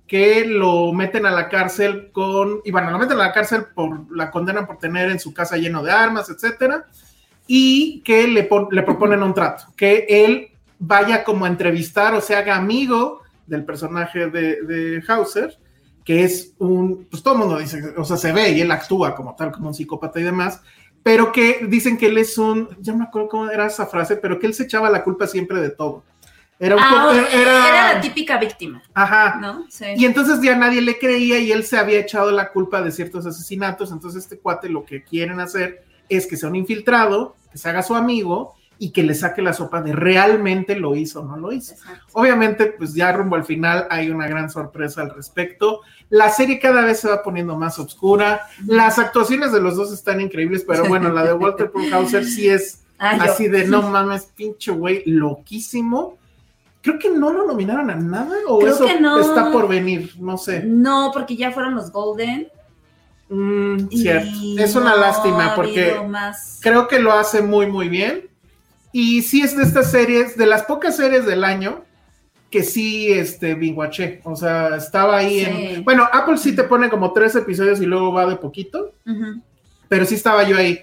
[0.06, 4.04] que lo meten a la cárcel con, y bueno, lo meten a la cárcel por,
[4.14, 6.86] la condenan por tener en su casa lleno de armas, etcétera,
[7.48, 12.20] y que le, pon- le proponen un trato, que él vaya como a entrevistar o
[12.20, 15.58] se haga amigo del personaje de, de Hauser,
[16.04, 19.14] que es un, pues todo el mundo dice, o sea, se ve y él actúa
[19.16, 20.60] como tal, como un psicópata y demás,
[21.02, 24.16] pero que dicen que él es un, ya no me acuerdo cómo era esa frase,
[24.16, 26.04] pero que él se echaba la culpa siempre de todo.
[26.60, 29.64] Era un Ah, poco, era, era, la típica víctima, ajá, ¿no?
[29.70, 29.84] Sí.
[29.96, 33.24] y entonces ya nadie le creía y él se había echado la culpa de ciertos
[33.26, 33.92] asesinatos.
[33.92, 37.82] Entonces este cuate lo que quieren hacer es que sea un infiltrado, que se haga
[37.82, 41.50] su amigo y que le saque la sopa de realmente lo hizo o no lo
[41.52, 41.72] hizo.
[41.74, 42.04] Exacto.
[42.12, 45.80] Obviamente, pues ya rumbo al final hay una gran sorpresa al respecto.
[46.10, 48.42] La serie cada vez se va poniendo más oscura.
[48.66, 52.84] Las actuaciones de los dos están increíbles, pero bueno, la de Walter Hauser sí es
[53.00, 56.16] yo- así de no mames, pinche güey, loquísimo.
[56.80, 59.18] Creo que no lo nominaron a nada o Creo eso que no.
[59.18, 60.62] está por venir, no sé.
[60.64, 62.48] No, porque ya fueron los Golden.
[63.28, 64.28] Mm, cierto.
[64.58, 66.58] Es una no lástima porque más.
[66.62, 68.28] creo que lo hace muy, muy bien.
[68.92, 71.84] Y sí es de estas series, de las pocas series del año
[72.50, 74.20] que sí este, binguaché.
[74.24, 75.50] O sea, estaba ahí Sí.
[75.74, 75.84] en.
[75.84, 78.92] Bueno, Apple sí te pone como tres episodios y luego va de poquito,
[79.88, 80.80] pero sí estaba yo ahí,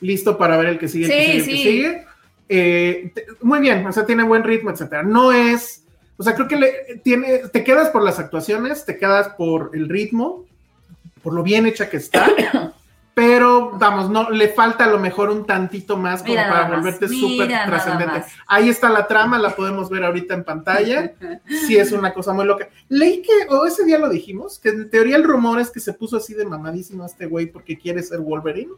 [0.00, 2.04] listo para ver el que sigue, el que Sí, sigue, el que sigue.
[2.48, 5.02] Eh, te- muy bien, o sea, tiene buen ritmo, etcétera.
[5.04, 5.84] No es.
[6.16, 6.72] O sea, creo que le,
[7.04, 10.44] tiene, te quedas por las actuaciones, te quedas por el ritmo,
[11.24, 12.28] por lo bien hecha que está.
[13.14, 17.06] Pero vamos, no, le falta a lo mejor un tantito más como Mira para volverte
[17.08, 18.24] súper trascendente.
[18.48, 21.12] Ahí está la trama, la podemos ver ahorita en pantalla.
[21.46, 22.68] Sí, es una cosa muy loca.
[22.88, 25.92] Leí que, o ese día lo dijimos, que en teoría el rumor es que se
[25.92, 28.72] puso así de mamadísimo este güey porque quiere ser Wolverine.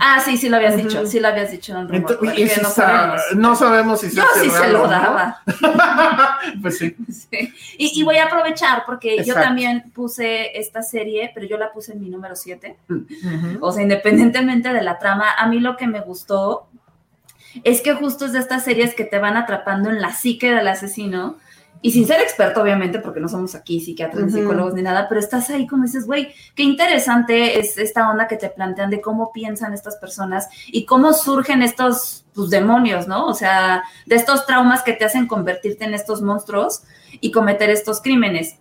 [0.00, 2.42] Ah, sí, sí lo habías dicho, sí lo habías dicho en un rumor, Entonces, y
[2.42, 3.22] eso no sabemos.
[3.34, 4.88] no sabemos si Yo hace sí se lo ¿no?
[4.88, 5.42] daba.
[6.62, 6.94] pues sí.
[7.10, 7.52] Sí.
[7.78, 11.92] Y, y voy a aprovechar porque yo también puse esta serie, pero yo la puse
[11.92, 12.76] en mi número 7.
[12.88, 13.06] Ujú.
[13.60, 16.68] O sea, independientemente de la trama, a mí lo que me gustó
[17.64, 20.68] es que justo es de estas series que te van atrapando en la psique del
[20.68, 21.36] asesino.
[21.80, 25.20] Y sin ser experto, obviamente, porque no somos aquí psiquiatras, ni psicólogos ni nada, pero
[25.20, 29.30] estás ahí como dices, güey, qué interesante es esta onda que te plantean de cómo
[29.32, 33.26] piensan estas personas y cómo surgen estos pues, demonios, ¿no?
[33.26, 36.82] O sea, de estos traumas que te hacen convertirte en estos monstruos
[37.20, 38.56] y cometer estos crímenes.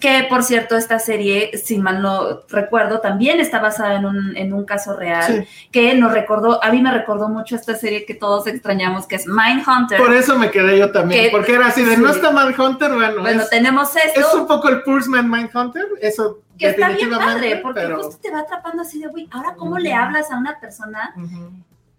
[0.00, 4.52] Que por cierto, esta serie, si mal no recuerdo, también está basada en un, en
[4.54, 5.68] un caso real Sí.
[5.70, 9.26] que nos recordó, a mí me recordó mucho esta serie que todos extrañamos, que es
[9.26, 9.98] Mindhunter.
[9.98, 12.00] Por eso me quedé yo también, Que- porque era así de sí.
[12.00, 14.20] no está Mindhunter, bueno, bueno, es, tenemos esto.
[14.20, 18.02] es un poco el Pulseman Mindhunter, eso que está bien padre, porque pero...
[18.02, 21.12] justo te va atrapando así de, güey, ahora cómo le hablas a una persona.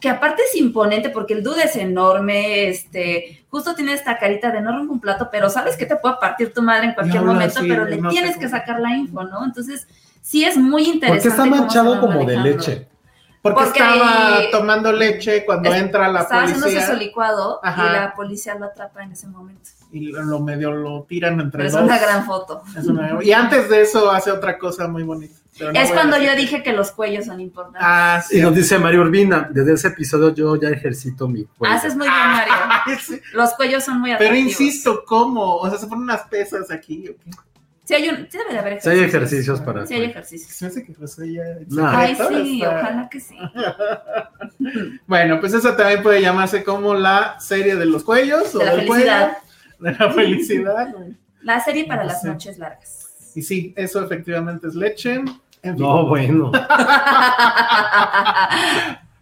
[0.03, 4.59] Que aparte es imponente, porque el dude es enorme, este, justo tiene esta carita de
[4.59, 7.61] no rompo un plato, pero sabes que te puede partir tu madre en cualquier momento,
[7.65, 9.45] pero le no tienes que sacar la info, ¿no?
[9.45, 9.87] Entonces,
[10.21, 11.29] sí es muy interesante.
[11.29, 12.85] Porque está manchado como de leche.
[13.41, 17.87] Porque, Porque estaba tomando leche cuando Es- entra la Estaba haciéndose policía su licuado Ajá.
[17.87, 19.69] y la policía lo atrapa en ese momento.
[19.93, 21.83] Y lo, medio lo tiran entre Pero es dos.
[21.83, 22.63] una gran foto.
[22.77, 25.35] Es una- Y antes de eso hace otra cosa muy bonita.
[25.57, 27.81] pero no es cuando yo dije que los cuellos son importantes.
[27.85, 28.39] Ah, sí.
[28.39, 31.75] Y nos dice Mario Urbina, desde ese episodio yo ya ejercito mi cuello.
[31.75, 32.53] Haces muy bien, Mario.
[32.87, 33.21] Ay, sí.
[33.33, 34.51] Los cuellos son muy Pero atractivos.
[34.59, 35.57] insisto, ¿cómo?
[35.57, 37.07] O sea, se ponen unas pesas aquí.
[37.09, 37.29] ¿o qué?
[37.85, 39.13] Sí, hay un, sí debe de haber Sí hay ejercicios.
[39.57, 39.85] ejercicios para...
[39.85, 40.51] Sí hay ejercicios.
[40.55, 41.43] Se me hace que José ya.
[41.67, 41.85] No.
[41.87, 43.35] Ay, sí, está- ojalá que sí.
[45.07, 48.75] Bueno, pues eso también puede llamarse como la serie de los cuellos o De la
[48.75, 49.37] del cuello, felicidad.
[49.83, 50.95] De la felicidad.
[51.41, 53.31] La serie para las noches largas.
[53.35, 55.15] Y sí, eso efectivamente es leche.
[55.61, 55.85] En fin.
[55.85, 56.51] No, bueno.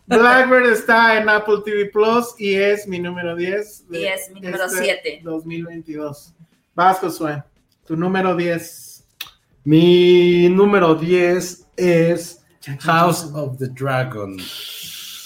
[0.08, 3.90] Blackbird está en Apple TV Plus y es mi número 10.
[3.90, 5.22] de Y es mi número este 7.
[5.24, 6.34] 2022.
[6.76, 7.44] Vas, Josué.
[7.86, 9.06] Tu número 10.
[9.64, 12.44] Mi número 10 es
[12.82, 14.38] House of the Dragon.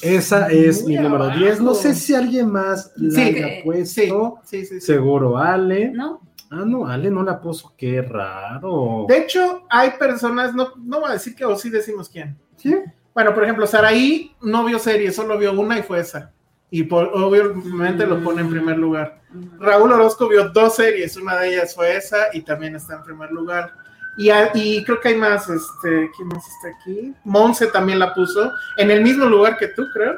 [0.05, 1.39] Esa es Muy mi número abajo.
[1.39, 1.61] 10.
[1.61, 4.39] No sé si alguien más la Sí, haya que- puesto.
[4.43, 4.81] Sí, sí, sí.
[4.81, 5.91] Seguro Ale.
[5.91, 6.21] ¿No?
[6.51, 7.73] Ah, no, Ale no la puso.
[7.77, 9.05] Qué raro.
[9.09, 12.37] De hecho, hay personas, no, no voy a decir que o sí decimos quién.
[12.55, 12.75] ¿Sí?
[13.13, 16.31] Bueno, por ejemplo, Saraí no vio serie, solo vio una y fue esa.
[16.69, 19.21] Y por, obviamente lo pone en primer lugar.
[19.59, 23.31] Raúl Orozco vio dos series, una de ellas fue esa y también está en primer
[23.31, 23.73] lugar.
[24.17, 27.13] Y, y creo que hay más, este, ¿quién más está aquí?
[27.25, 30.15] Monse también la puso en el mismo lugar que tú, creo.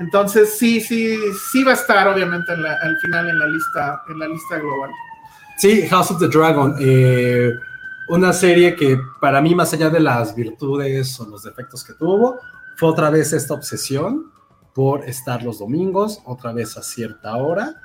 [0.00, 1.16] Entonces sí, sí,
[1.52, 4.58] sí va a estar obviamente en la- al final en la lista, en la lista
[4.58, 4.90] global.
[5.58, 6.74] Sí, House of the Dragon.
[6.80, 7.52] eh,
[8.08, 12.38] una serie que para mí, más allá de las virtudes o los defectos que tuvo,
[12.76, 14.30] fue otra vez esta obsesión
[14.74, 17.76] por estar los domingos, otra vez a cierta hora,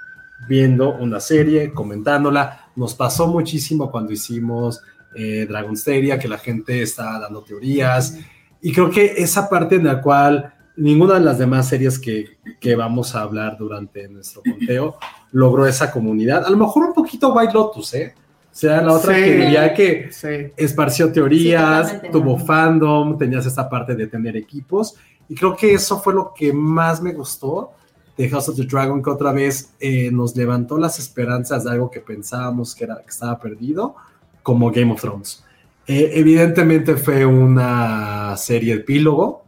[0.47, 2.68] viendo una serie, comentándola.
[2.80, 4.82] Nos pasó muchísimo cuando hicimos
[5.13, 8.18] eh, Dragonsteria, que la gente estaba dando teorías.
[8.62, 12.76] Y creo que esa parte en la cual ninguna de las demás series que, que
[12.78, 14.96] vamos a hablar durante nuestro conteo
[15.34, 16.46] logró esa comunidad.
[16.46, 18.15] A lo mejor un poquito White Lotus, ¿eh?
[18.50, 19.24] sea la otra Sí.
[19.24, 20.28] que diría que Sí.
[20.56, 24.96] esparció teorías, Sí, tuvo fandom, tenías esta parte de tener equipos.
[25.28, 27.72] Y creo que eso fue lo que más me gustó
[28.19, 31.89] de House of the Dragon, que otra vez eh, nos levantó las esperanzas de algo
[31.89, 33.95] que pensábamos que, era, que estaba perdido,
[34.43, 35.43] como Game of Thrones.
[35.88, 39.45] Eh, evidentemente fue una serie epílogo,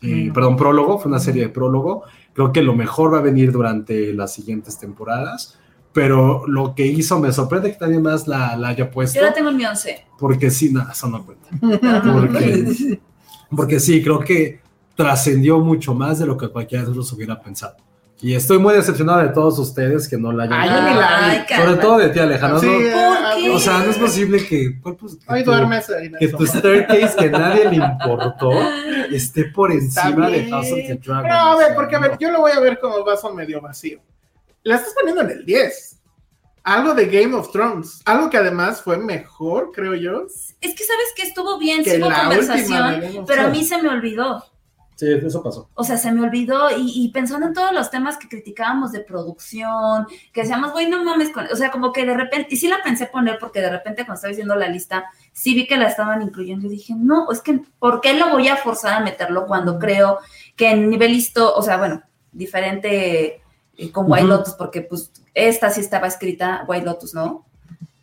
[0.00, 0.32] eh, Mm.
[0.32, 2.04] perdón, prólogo, fue una serie de prólogo.
[2.32, 5.58] Creo que lo mejor va a venir durante las siguientes temporadas.
[5.92, 9.18] Pero lo que hizo me sorprende que nadie más la, la haya puesto.
[9.18, 10.04] Yo la tengo en mi once.
[10.18, 11.48] Porque sí, nada, eso no cuenta.
[12.12, 13.00] Porque,
[13.54, 14.60] porque sí, creo que
[14.94, 17.76] trascendió mucho más de lo que cualquiera de nosotros hubiera pensado.
[18.22, 20.82] Y estoy muy decepcionado de todos ustedes que no la hayan Ay, visto.
[20.82, 21.54] yo ni la vi.
[21.54, 22.60] Sobre todo de ti, Alejandro.
[22.60, 23.50] Sí, ah, qué?
[23.50, 27.16] O sea, no es posible que, pues, que Hoy tu- duermes ahí que tu staircase
[27.18, 28.50] que nadie le importó
[29.10, 30.48] esté por encima de.
[30.48, 31.28] House of the Dragon.
[31.28, 34.00] No, a ver, porque a ver, yo lo voy a ver como vaso medio vacío.
[34.62, 35.98] La estás poniendo en el 10.
[36.64, 38.00] Algo de Game of Thrones.
[38.06, 40.24] Algo que además fue mejor, creo yo.
[40.26, 43.88] Es que sabes que estuvo bien, Que sí hubo conversación, pero a mí se me
[43.90, 44.42] olvidó.
[44.96, 45.68] Sí, eso pasó.
[45.74, 49.00] O sea, se me olvidó y, y pensando en todos los temas que criticábamos de
[49.00, 51.46] producción, que decíamos, güey, no mames, con-".
[51.52, 54.14] o sea, como que de repente, y sí la pensé poner porque de repente cuando
[54.14, 57.60] estaba viendo la lista, sí vi que la estaban incluyendo y dije, no, es que,
[57.78, 60.18] ¿por qué lo voy a forzar a meterlo cuando creo
[60.56, 63.42] que en nivel listo, o sea, bueno, diferente
[63.76, 64.26] eh, con White.
[64.26, 67.46] Lotus, porque pues esta sí estaba escrita, White Lotus, ¿no?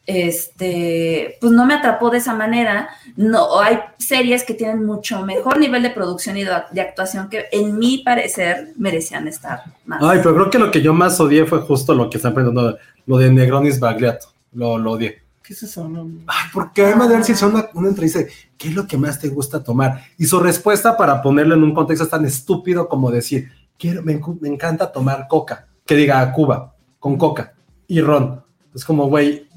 [0.06, 2.90] Este, pues no me atrapó de esa manera.
[3.16, 7.46] No, hay series que tienen mucho mejor nivel de producción y de, de actuación que,
[7.52, 10.04] en mi parecer, merecían estar más.
[10.04, 12.78] Ay, pero creo que lo que yo más odié fue justo lo que están poniendo,
[13.06, 14.28] lo de Negronis Bagliato.
[14.54, 15.24] Lo, lo odié.
[15.42, 15.88] ¿Qué es eso?
[15.90, 16.10] No.
[16.28, 19.28] Ay, porque Emma Darcy hizo una, una entrevista de, ¿qué es lo que más te
[19.28, 20.02] gusta tomar?
[20.18, 24.48] Y su respuesta para ponerlo en un contexto tan estúpido como decir, quiero, me, me
[24.48, 27.54] encanta tomar coca, que diga Cuba, con coca
[27.88, 28.42] y ron.
[28.74, 29.48] Es como, güey,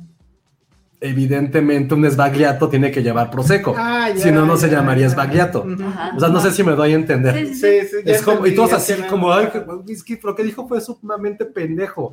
[1.01, 3.75] evidentemente un esbagliato tiene que llevar prosecco.
[3.77, 5.09] Ah, ya, si no, no se llamaría ya.
[5.09, 5.67] esbagliato.
[6.17, 7.35] O sea, no sé si me doy a entender.
[7.49, 7.97] Sí, sí, sí.
[8.05, 9.49] Es como, y todos así como, ay,
[9.89, 12.13] es que lo que dijo fue sumamente pendejo.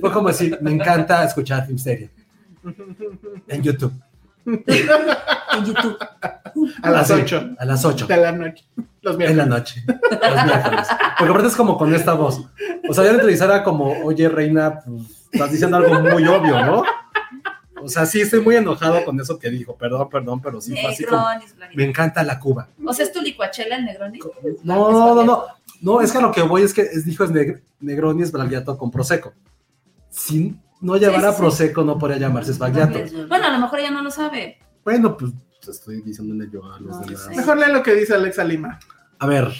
[0.00, 2.10] Fue como decir, me encanta escuchar Filmsteria
[3.48, 3.92] en YouTube.
[4.46, 5.96] En YouTube.
[6.82, 8.64] A las Así, 8 A las 8 de la noche.
[9.02, 9.82] Los en la noche.
[9.86, 10.88] Los miércoles.
[11.18, 12.44] Porque aparte es como con esta voz.
[12.88, 16.82] O sea, yo le entrevistara como, oye, reina, pues, estás diciendo algo muy obvio, ¿no?
[17.82, 19.74] O sea, sí, estoy muy enojado con eso que dijo.
[19.76, 21.24] Perdón, perdón, pero sí fue así como,
[21.74, 22.68] me encanta la Cuba.
[22.84, 24.18] O sea, ¿es tu licuachela el Negroni?
[24.62, 25.44] No, no, no, no.
[25.82, 28.76] No, es que a lo que voy es que es, dijo es neg- Negroni Sbagliato
[28.76, 29.32] con Prosecco.
[30.10, 31.40] Si no llevara Sí, sí.
[31.40, 32.98] Prosecco, no podría llamarse Sbagliato.
[33.28, 34.58] Bueno, a lo mejor ella no lo sabe.
[34.84, 35.32] Bueno, pues
[35.68, 37.26] estoy diciéndole yo a los No, demás.
[37.30, 37.36] sí.
[37.36, 38.78] Mejor lee lo que dice Alexa Lima.
[39.18, 39.52] A ver,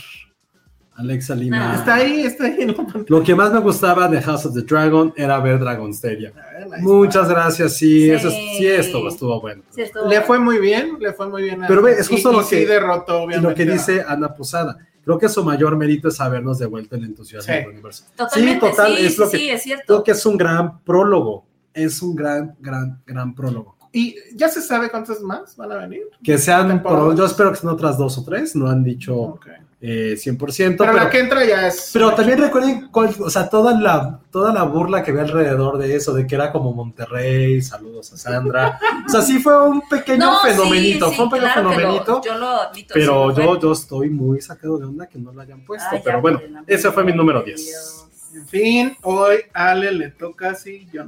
[1.00, 1.72] Alexa Lima.
[1.72, 1.76] Ah.
[1.76, 3.04] Está ahí, está ahí en la pantalla.
[3.08, 6.32] Lo que más me gustaba de House of the Dragon era ver Dragonsteria.
[6.62, 6.76] Está.
[6.80, 8.10] Muchas gracias, sí, Sí.
[8.10, 9.62] eso es- sí, esto estuvo bueno.
[9.70, 11.64] Sí, estuvo Le fue muy bien, le fue muy bien.
[11.64, 13.48] a- Pero ve, es justo y- lo y sí que- derrotó, Y obviamente.
[13.48, 17.52] lo que dice Ana Posada, creo que su mayor mérito es habernos devuelto el entusiasmo
[17.52, 17.58] Sí.
[17.60, 18.04] del universo.
[18.16, 19.84] Totalmente, Sí, total, sí, es sí, lo que- sí, es cierto.
[19.86, 23.76] Creo que es un gran prólogo, es un gran, gran, gran prólogo.
[23.92, 26.02] ¿Y ya se sabe cuántas más van a venir?
[26.22, 29.46] Que sean, por- yo espero que sean otras dos o tres, no han dicho Ok.
[29.82, 30.36] Eh, 100%,
[30.76, 31.90] Pero, pero, la que entra ya es.
[31.92, 35.96] pero también recuerden, cuál- o sea, toda la, toda la burla que ve alrededor de
[35.96, 40.18] eso, de que era como Monterrey, saludos a Sandra, o sea, sí fue un pequeño
[40.26, 42.94] No, fenomenito, sí, fue un pequeño claro que lo- fenomenito, yo lo admito.
[42.94, 45.98] pero sí, yo, yo estoy muy sacado de onda que no lo hayan puesto, Ay,
[45.98, 47.60] ya, pero bueno, ese fue mi número Dios.
[47.60, 48.06] 10.
[48.34, 51.04] En fin, hoy Ale le toca así, yo.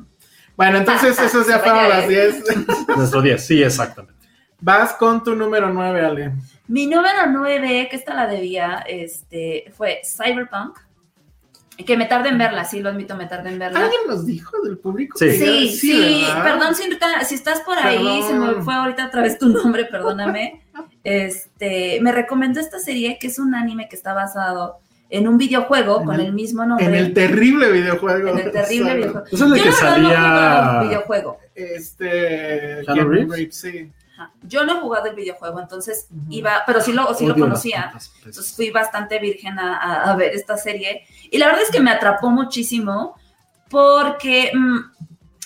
[0.57, 2.09] Bueno, entonces esas ya Se fueron las ¿eh?
[2.09, 2.97] 10.
[2.97, 4.22] Nuestro 10, sí, exactamente.
[4.63, 6.33] Vas con tu número 9, Ale.
[6.69, 10.79] Mi número 9, que esta la debía, este, fue Cyberpunk.
[11.85, 13.81] Que me tardé en verla, sí, lo admito, me tardé en verla.
[13.81, 15.19] ¿Alguien nos dijo del público?
[15.19, 15.33] Sí.
[15.33, 16.85] Sí, sí, perdón si,
[17.27, 20.63] si estás por ahí, se me fue ahorita otra vez tu nombre, perdóname.
[21.03, 24.79] Este, me recomendó esta serie que es un anime que está basado
[25.11, 26.87] en un videojuego En con el- el, mismo nombre.
[26.87, 28.29] En el terrible videojuego.
[28.29, 29.27] en el terrible videojuego.
[29.27, 30.81] Eso es el Yo que no salía...
[30.85, 31.39] videojuego.
[31.55, 32.83] Este.
[32.85, 33.57] ¿Keanu Keanu Reeves?
[33.57, 33.91] sí.
[34.25, 34.33] Ajá.
[34.43, 37.91] Yo no he jugado el videojuego, entonces iba, pero sí lo, sí lo Odio conocía.
[37.93, 38.13] pesas.
[38.25, 41.07] Entonces fui bastante virgen a, a- a ver esta serie.
[41.31, 43.17] Y la verdad es que me atrapó muchísimo
[43.71, 44.79] porque mm,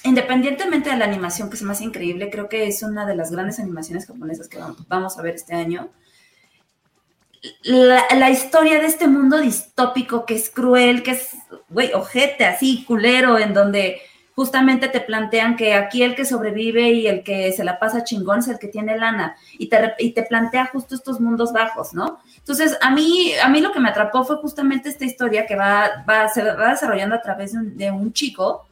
[0.05, 3.59] independientemente de la animación, que me hace increíble, creo que es una de las grandes
[3.59, 5.91] animaciones japonesas que vam- vamos a ver este año.
[7.63, 11.31] La, la historia de este mundo distópico que es cruel, que es,
[11.69, 14.01] güey, ojete, así, culero, en donde
[14.37, 18.41] justamente te plantean que aquí el que sobrevive y el que se la pasa chingón
[18.41, 22.21] es el que tiene lana y te, y te plantea justo estos mundos bajos, ¿no?
[22.37, 26.05] Entonces, a mí, a mí lo que me atrapó fue justamente esta historia que va,
[26.09, 28.67] va, se va desarrollando a través de un, de un chico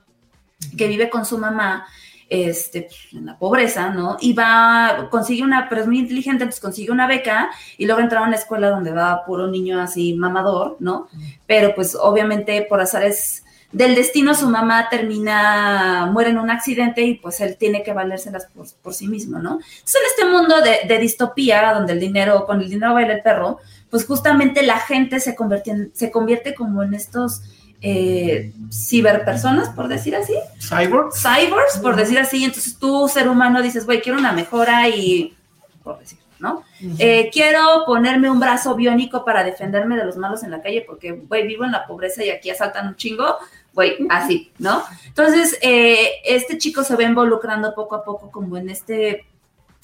[0.76, 1.86] que vive con su mamá
[2.28, 4.18] este, pues, en la pobreza, ¿no?
[4.20, 8.20] Y va, consigue una, pero es muy inteligente, entonces consigue una beca y luego entra
[8.20, 11.08] a una escuela donde va puro niño así mamador, ¿no?
[11.46, 13.44] Pero pues obviamente por azares
[13.74, 18.46] del destino su mamá termina, muere en un accidente y pues él tiene que valérselas
[18.54, 19.54] por, por sí mismo, ¿no?
[19.54, 23.22] Entonces en este mundo de, de distopía, donde el dinero, con el dinero baila el
[23.22, 23.58] perro,
[23.90, 27.42] pues justamente la gente se convierte, en- se convierte como en estos
[27.82, 31.20] eh, ciberpersonas, por decir así, Cyborgs.
[31.20, 35.36] cyborgs, por decir así, entonces tú, ser humano, dices, güey, quiero una mejora y,
[35.82, 36.62] por decir, ¿no?
[36.98, 41.12] Eh, quiero ponerme un brazo biónico para defenderme de los malos en la calle porque,
[41.12, 43.36] güey, vivo en la pobreza y aquí asaltan un chingo,
[43.74, 44.82] güey, así, ¿no?
[45.08, 49.26] Entonces, eh, este chico se va involucrando poco a poco como en este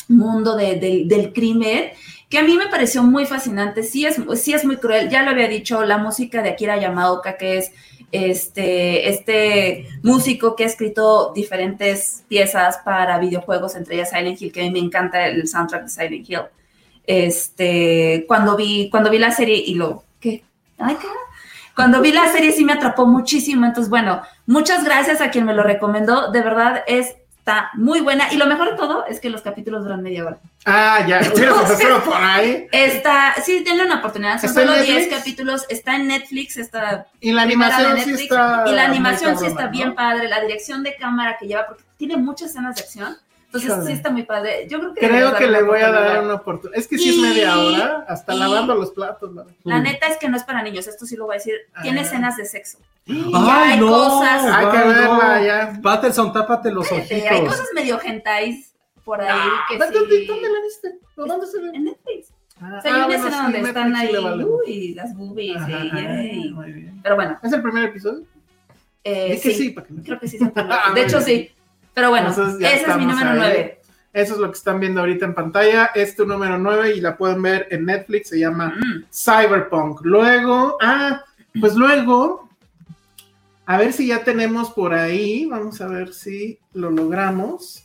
[0.09, 1.91] mundo de- del- del crimen,
[2.29, 5.31] que a mí me pareció muy fascinante, sí es, sí es muy cruel, ya lo
[5.31, 7.73] había dicho, la música de Akira Yamaoka, que es
[8.13, 14.61] este, este músico que ha escrito diferentes piezas para videojuegos, entre ellas Silent Hill, que
[14.61, 16.41] a mí me encanta el soundtrack de Silent Hill.
[17.07, 20.43] Este, cuando vi, cuando vi la serie y lo, ¿qué?
[20.79, 21.07] Ay, ¿qué?
[21.81, 25.55] Cuando vi la serie sí me atrapó muchísimo, entonces bueno, muchas gracias a quien me
[25.55, 29.31] lo recomendó, de verdad es, está muy buena y lo mejor de todo es que
[29.31, 30.39] los capítulos duran media hora.
[30.67, 31.21] Ah, ya.
[31.21, 32.67] Empezado por ahí.
[32.71, 35.19] Está, sí, denle una oportunidad, son ¿Está en solo 10 Netflix?
[35.19, 38.65] capítulos, está en Netflix, está Y la animación sí está.
[38.67, 39.71] y la animación sí está ¿no?
[39.71, 43.17] bien padre, la dirección de cámara que lleva, porque tiene muchas escenas de acción,
[43.51, 43.87] entonces Híjole.
[43.89, 44.69] sí está muy padre.
[44.71, 46.79] Yo creo que Creo que le voy a dar una oportunidad.
[46.79, 49.33] Es que sí es media hora, hasta y- lavando los platos.
[49.33, 49.45] ¿no?
[49.65, 51.99] La neta es que no es para niños, esto sí lo voy a decir, tiene
[51.99, 52.03] Ah.
[52.05, 52.79] escenas de sexo.
[53.09, 55.45] Ay, hay no, cosas- Hay que verla no.
[55.45, 55.81] ya.
[55.83, 57.31] Patterson, tápate los Fíjate, ojitos.
[57.33, 58.73] hay cosas medio gentais
[59.05, 60.27] por ahí que ¿Dónde, sí.
[60.27, 60.99] ¿Dónde la viste?
[61.17, 61.71] ¿O ¿Dónde se ve?
[61.75, 62.29] En Netflix.
[62.61, 64.45] Ah, O sea, hay una bueno, escena sí, donde Netflix están sí ahí, le vale.
[64.45, 67.01] uy, las boobies, Ajá, y, muy bien.
[67.03, 68.23] Pero bueno, ¿Es el primer episodio?
[69.03, 70.37] eh, Es que sí, sí, para que no- creo que sí.
[70.37, 70.75] es el primero.
[70.79, 71.51] Ah, De hecho, sí.
[71.95, 72.43] Pero bueno, ese
[72.91, 73.37] es mi número ahí.
[73.39, 73.81] 9.
[74.13, 75.87] Eso es lo que están viendo ahorita en pantalla.
[75.95, 78.29] Es tu número 9 y la pueden ver en Netflix.
[78.31, 79.05] Se llama Mm.
[79.13, 80.01] Cyberpunk.
[80.03, 81.23] Luego, ah,
[81.61, 82.49] pues luego,
[83.67, 85.47] a ver si ya tenemos por ahí.
[85.47, 87.85] Vamos a ver si lo logramos.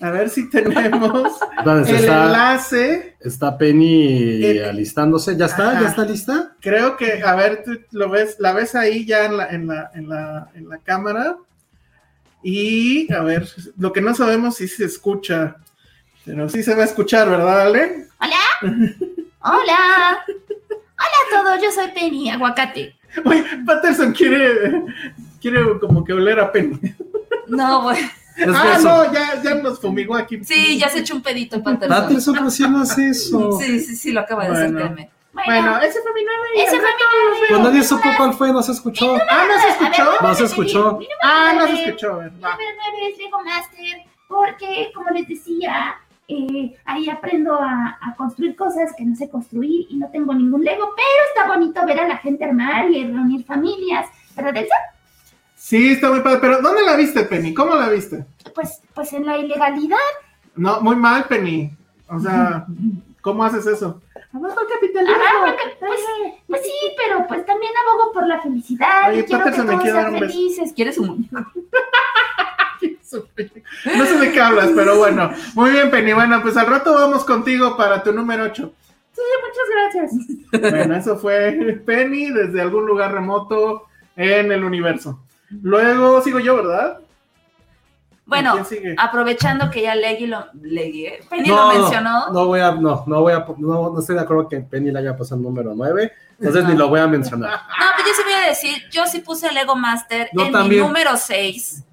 [0.00, 1.32] A ver si tenemos
[1.64, 2.24] ¿Dónde el está?
[2.26, 3.16] enlace.
[3.20, 5.36] Está Penny El- alistándose.
[5.36, 5.70] ¿Ya está?
[5.72, 5.80] Ajá.
[5.82, 6.52] ¿Ya está lista?
[6.60, 9.90] Creo que, a ver, tú lo ves, la ves ahí ya en la, en la,
[9.94, 11.36] en la, en la cámara.
[12.44, 15.56] Y a ver, lo que no sabemos si se escucha,
[16.26, 18.08] pero sí se va a escuchar, ¿verdad, Ale?
[18.20, 18.38] Hola.
[19.40, 19.78] Hola
[20.98, 22.96] a todos, yo soy Penny Aguacate.
[23.24, 24.84] Oye, Patterson quiere,
[25.40, 26.78] quiere como que oler a Penny.
[27.48, 27.98] No, güey.
[28.36, 28.88] Ah, eso.
[28.88, 30.42] no, ya, ya nos fumigó aquí.
[30.44, 31.88] Sí, ya se echó un pedito Patterson.
[31.88, 33.58] Patterson, ¿por qué no hace eso?
[33.60, 35.78] Sí, sí, sí, lo acaba de hacer, Bueno.
[35.80, 36.46] ese fue mi nueve.
[36.56, 37.68] y Ese al fue mi nos Pues vemos.
[37.68, 39.16] nadie supo cuál fue, no se escuchó.
[39.30, 40.04] Ah, no se escuchó.
[40.22, 40.98] No se escuchó.
[41.22, 42.12] Ah, no se escuchó.
[42.14, 42.50] a ver, va.
[42.52, 45.96] número 9 es Lego Master, porque, como les decía,
[46.28, 50.62] eh, ahí aprendo a, a construir cosas que no sé construir y no tengo ningún
[50.64, 54.06] Lego, pero está bonito ver a la gente armar y reunir familias.
[54.36, 54.74] ¿Verdad, Elsa?
[55.56, 56.38] Sí, está muy padre.
[56.40, 57.54] Pero ¿dónde la viste, Penny?
[57.54, 58.24] ¿Cómo la viste?
[58.54, 59.96] Pues, pues en la ilegalidad.
[60.56, 61.70] No, muy mal, Penny.
[62.08, 62.66] O sea,
[63.22, 64.00] ¿cómo haces eso?
[64.34, 65.16] Abajo el capitalismo.
[65.16, 66.00] Ah, porque, pues,
[66.48, 69.82] pues sí, pero pues también abogo por la felicidad Oye, y quiero que Patterson todos
[69.82, 70.72] sean felices.
[70.74, 71.36] ¿Quieres un muñeco?
[73.96, 75.30] No sé de qué hablas, pero bueno.
[75.54, 76.12] Muy bien, Penny.
[76.12, 78.72] Bueno, pues al rato vamos contigo para tu número 8.
[79.12, 80.10] Sí, muchas
[80.50, 80.70] gracias.
[80.72, 83.84] Bueno, eso fue Penny desde algún lugar remoto
[84.16, 85.20] en el universo.
[85.62, 86.98] Luego sigo yo, ¿verdad?
[88.26, 88.54] Bueno,
[88.96, 91.20] aprovechando que ya Leggy lo, Leggy, ¿eh?
[91.28, 92.26] Penny No, lo mencionó.
[92.28, 94.90] no, no voy a, no, no voy a, no, no estoy de acuerdo que Penny
[94.90, 97.50] le haya pasado el número 9, entonces ni lo voy a mencionar.
[97.78, 100.80] No, pero yo sí voy a decir, yo sí puse Lego Master Yo en también.
[100.82, 101.84] mi número 6.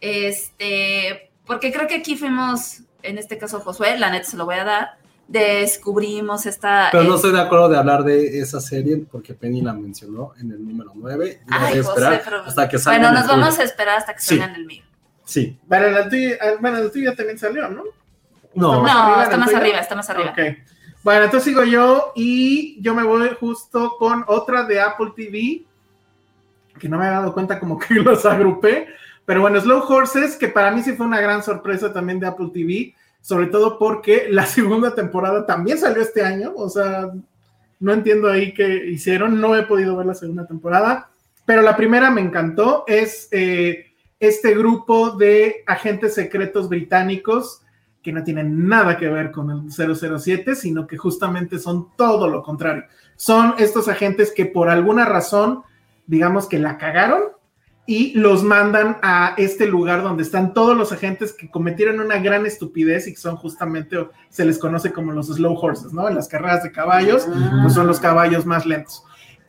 [0.00, 4.56] Este, porque creo que aquí fuimos, en este caso Josué, la neta se lo voy
[4.56, 4.90] a dar,
[5.28, 6.88] descubrimos esta...
[6.90, 10.50] Pero no estoy de acuerdo de hablar de esa serie porque Penny la mencionó en
[10.50, 11.42] el número 9.
[11.46, 12.98] Yo Ay, voy a esperar José, pero- hasta que salga.
[12.98, 14.28] Bueno, en nos el vamos a esperar hasta que Sí.
[14.36, 14.82] salga en el mío.
[15.30, 15.56] Sí.
[15.68, 17.84] Bueno, la tuya, ah, bueno, la tuya también salió, ¿no?
[18.52, 20.30] No, ¿Más No, arriba está más arriba, está más arriba.
[20.32, 20.40] Ok.
[21.04, 25.62] Bueno, entonces sigo yo y yo me voy justo con otra de Apple TV,
[26.80, 28.88] que no me había dado cuenta como que los agrupé,
[29.24, 32.50] pero bueno, Slow Horses, que para mí sí fue una gran sorpresa también de Apple
[32.52, 37.08] TV, sobre todo porque la segunda temporada también salió este año, o sea,
[37.78, 41.08] no entiendo ahí qué hicieron, no he podido ver la segunda temporada,
[41.46, 43.89] pero la primera me encantó, es eh,
[44.20, 47.62] este grupo de agentes secretos británicos
[48.02, 52.42] que no tienen nada que ver con el 007, sino que justamente son todo lo
[52.42, 52.84] contrario.
[53.16, 55.62] Son estos agentes que por alguna razón,
[56.06, 57.22] digamos que la cagaron
[57.86, 62.46] y los mandan a este lugar donde están todos los agentes que cometieron una gran
[62.46, 63.96] estupidez y que son justamente,
[64.28, 66.08] se les conoce como los slow horses, ¿no?
[66.08, 67.26] En las carreras de caballos,
[67.62, 69.02] pues son los caballos más lentos.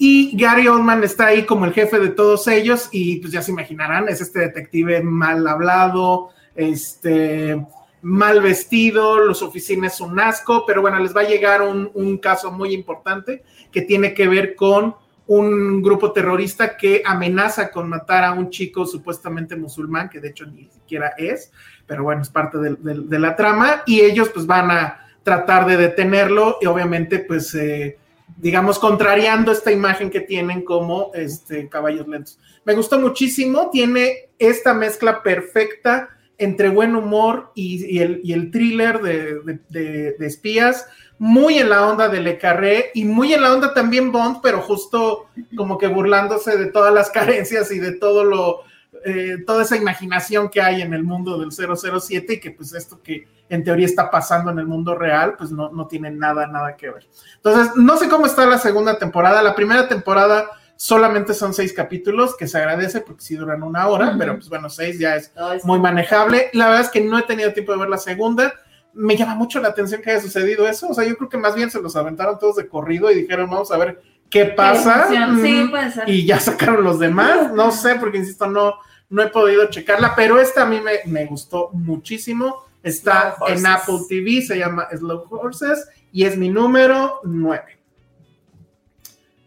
[0.04, 3.52] Y Gary Oldman está ahí como el jefe de todos ellos y pues ya se
[3.52, 7.64] imaginarán, es este detective mal hablado, este
[8.02, 12.74] mal vestido, su oficinas un asco, pero bueno, les va a llegar un, caso muy
[12.74, 14.96] importante que tiene que ver con
[15.28, 20.48] un grupo terrorista que amenaza con matar a un chico supuestamente musulmán, que de hecho
[20.48, 21.52] ni siquiera es,
[21.86, 26.58] pero bueno, es parte de la trama, y ellos pues van a tratar de detenerlo
[26.60, 28.00] y obviamente pues, eh,
[28.42, 32.40] digamos, contrariando esta imagen que tienen como este, caballos lentos.
[32.66, 39.00] Me gustó muchísimo, tiene esta mezcla perfecta entre buen humor y, el, y el thriller
[39.02, 40.88] de, de- de- de espías,
[41.20, 44.60] muy en la onda de Le Carré y muy en la onda también Bond, pero
[44.62, 48.62] justo como que burlándose de todas las carencias y de todo lo,
[49.06, 53.00] eh, toda esa imaginación que hay en el mundo del 007 y que pues esto
[53.04, 56.76] que en teoría está pasando en el mundo real, pues no, no tiene nada, nada
[56.78, 57.08] que ver.
[57.36, 59.42] Entonces, no sé cómo está la segunda temporada.
[59.42, 64.10] La primera temporada solamente son seis capítulos, que se agradece porque sí duran una hora,
[64.10, 64.18] Ujú.
[64.18, 65.32] pero pues bueno, seis ya es
[65.64, 66.50] muy manejable.
[66.54, 68.54] La verdad es que no he tenido tiempo de ver la segunda.
[68.94, 70.88] Me llama mucho la atención que haya sucedido eso.
[70.90, 73.50] O sea, yo creo que más bien se los aventaron todos de corrido y dijeron,
[73.50, 75.06] vamos a ver qué pasa.
[75.14, 75.42] emoción.
[75.42, 76.10] Sí, Mm, puede ser.
[76.10, 77.54] y ya sacaron los demás.
[77.54, 78.76] No sé, porque insisto, no,
[79.10, 82.64] no he podido checarla, pero esta a mí me, me gustó muchísimo.
[82.84, 83.60] Está Slow Horses.
[83.60, 87.64] en Apple TV, se llama Slow Horses y es mi número 9.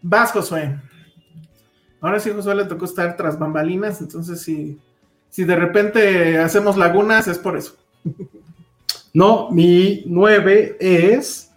[0.02, 0.78] Vas, Josué.
[2.00, 4.78] Ahora sí, Josué le tocó estar tras bambalinas, entonces si,
[5.30, 7.76] si de repente hacemos lagunas es por eso.
[9.16, 11.52] No, mi 9 es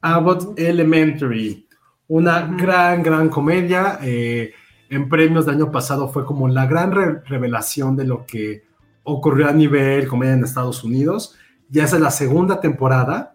[0.00, 1.66] Abbott Elementary,
[2.06, 3.98] una gran, gran comedia.
[4.00, 4.52] eh,
[4.88, 8.62] en premios del año pasado fue como la gran re- revelación de lo que
[9.02, 11.36] ocurrió a nivel comedia en Estados Unidos.
[11.68, 13.34] Ya es la segunda temporada.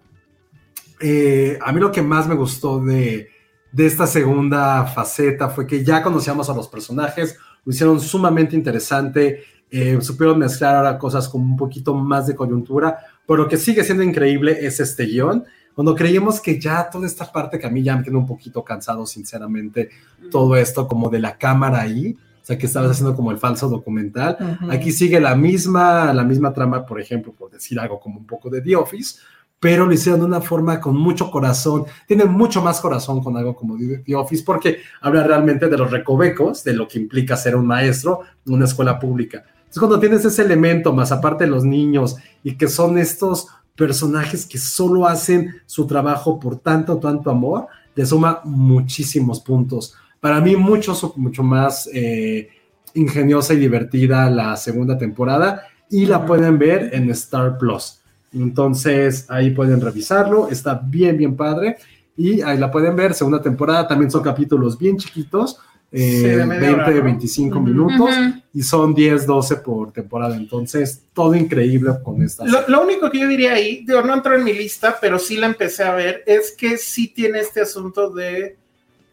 [1.00, 3.30] Eh, a mí lo que más me gustó de,
[3.72, 9.44] de esta segunda faceta fue que ya conocíamos a los personajes, lo hicieron sumamente interesante,
[9.70, 12.98] eh, supieron mezclar ahora cosas con un poquito más de coyuntura,
[13.28, 15.44] pero lo que sigue siendo increíble es este guion.
[15.74, 18.64] Cuando creímos que ya toda esta parte que a mí ya me tiene un poquito
[18.64, 19.90] cansado, sinceramente,
[20.32, 23.68] todo esto como de la cámara ahí, o sea, que estabas haciendo como el falso
[23.68, 24.38] documental.
[24.70, 28.52] Aquí sigue la misma, la misma trama, por ejemplo, por decir algo como un poco
[28.52, 29.16] de The Office,
[29.60, 31.86] pero lo hicieron de una forma con mucho corazón.
[32.06, 35.90] Tiene mucho más corazón con algo como The The Office, porque habla realmente de los
[35.90, 39.44] recovecos, de lo que implica ser un maestro en una escuela pública.
[39.58, 44.46] Entonces, cuando tienes ese elemento, más aparte de los niños, y que son estos personajes
[44.46, 47.66] que solo hacen su trabajo por tanto, tanto amor,
[47.96, 49.96] le suma muchísimos puntos.
[50.26, 52.50] Para mí, mucho, mucho más eh,
[52.96, 58.00] ingeniosa y divertida la segunda temporada y la pueden ver en Star Plus.
[58.34, 61.78] Entonces, ahí pueden revisarlo, está bien, bien padre.
[62.18, 65.60] Y ahí la pueden ver, segunda temporada, también son capítulos bien chiquitos,
[65.92, 67.04] eh, Sí, de media 20, hora, ¿no?
[67.04, 67.68] 25 Ujú.
[67.68, 68.42] minutos, Ujú.
[68.52, 70.36] y son 10, 12 por temporada.
[70.36, 72.46] Entonces, todo increíble con esta.
[72.46, 75.38] Lo, lo único que yo diría ahí, digo, no entró en mi lista, pero sí
[75.38, 78.58] la empecé a ver, es que sí tiene este asunto de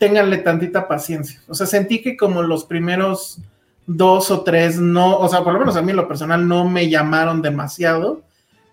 [0.02, 1.40] ténganle tantita paciencia.
[1.46, 3.38] O sea, sentí que como los primeros
[3.86, 6.68] dos o tres no, o sea, por lo menos a mí en lo personal no
[6.68, 8.22] me llamaron demasiado,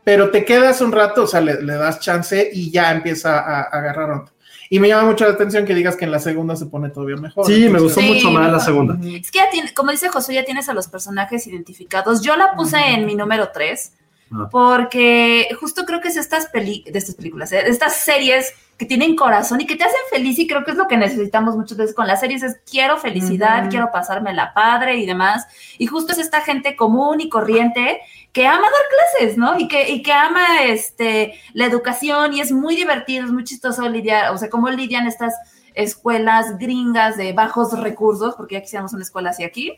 [0.03, 3.59] pero te quedas un rato, o sea, le, le das chance y ya empieza a,
[3.59, 4.31] a agarrar onda.
[4.71, 7.17] Y me llama mucho la atención que digas que en la segunda se pone todavía
[7.17, 7.45] mejor.
[7.45, 8.95] Sí, me gustó Sí, mucho más la segunda.
[9.07, 12.23] Es que ya tiene, como dice Josué, ya tienes a los personajes identificados.
[12.23, 13.93] Yo la puse en mi número 3
[14.31, 14.47] Ah.
[14.51, 17.63] porque justo creo que es estas peli de estas películas, ¿eh?
[17.65, 20.87] estas series que tienen corazón y que te hacen feliz y creo que es lo
[20.87, 25.05] que necesitamos muchas veces con las series es quiero felicidad, quiero pasarme la padre y
[25.05, 25.45] demás.
[25.77, 27.99] Y justo es esta gente común y corriente
[28.31, 29.59] que ama dar clases, ¿no?
[29.59, 33.87] Y que, y que ama este, la educación y es muy divertido, es muy chistoso
[33.89, 35.33] lidiar, o sea, cómo lidian estas
[35.73, 39.77] escuelas gringas de bajos recursos, porque ya quisiéramos una escuela así aquí,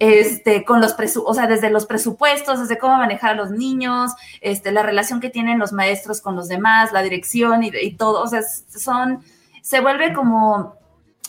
[0.00, 4.12] este, con los presu o sea, desde los presupuestos, desde cómo manejar a los niños,
[4.40, 8.22] este, la relación que tienen los maestros con los demás, la dirección y, y todo,
[8.22, 9.22] o sea, son,
[9.62, 10.74] se vuelve como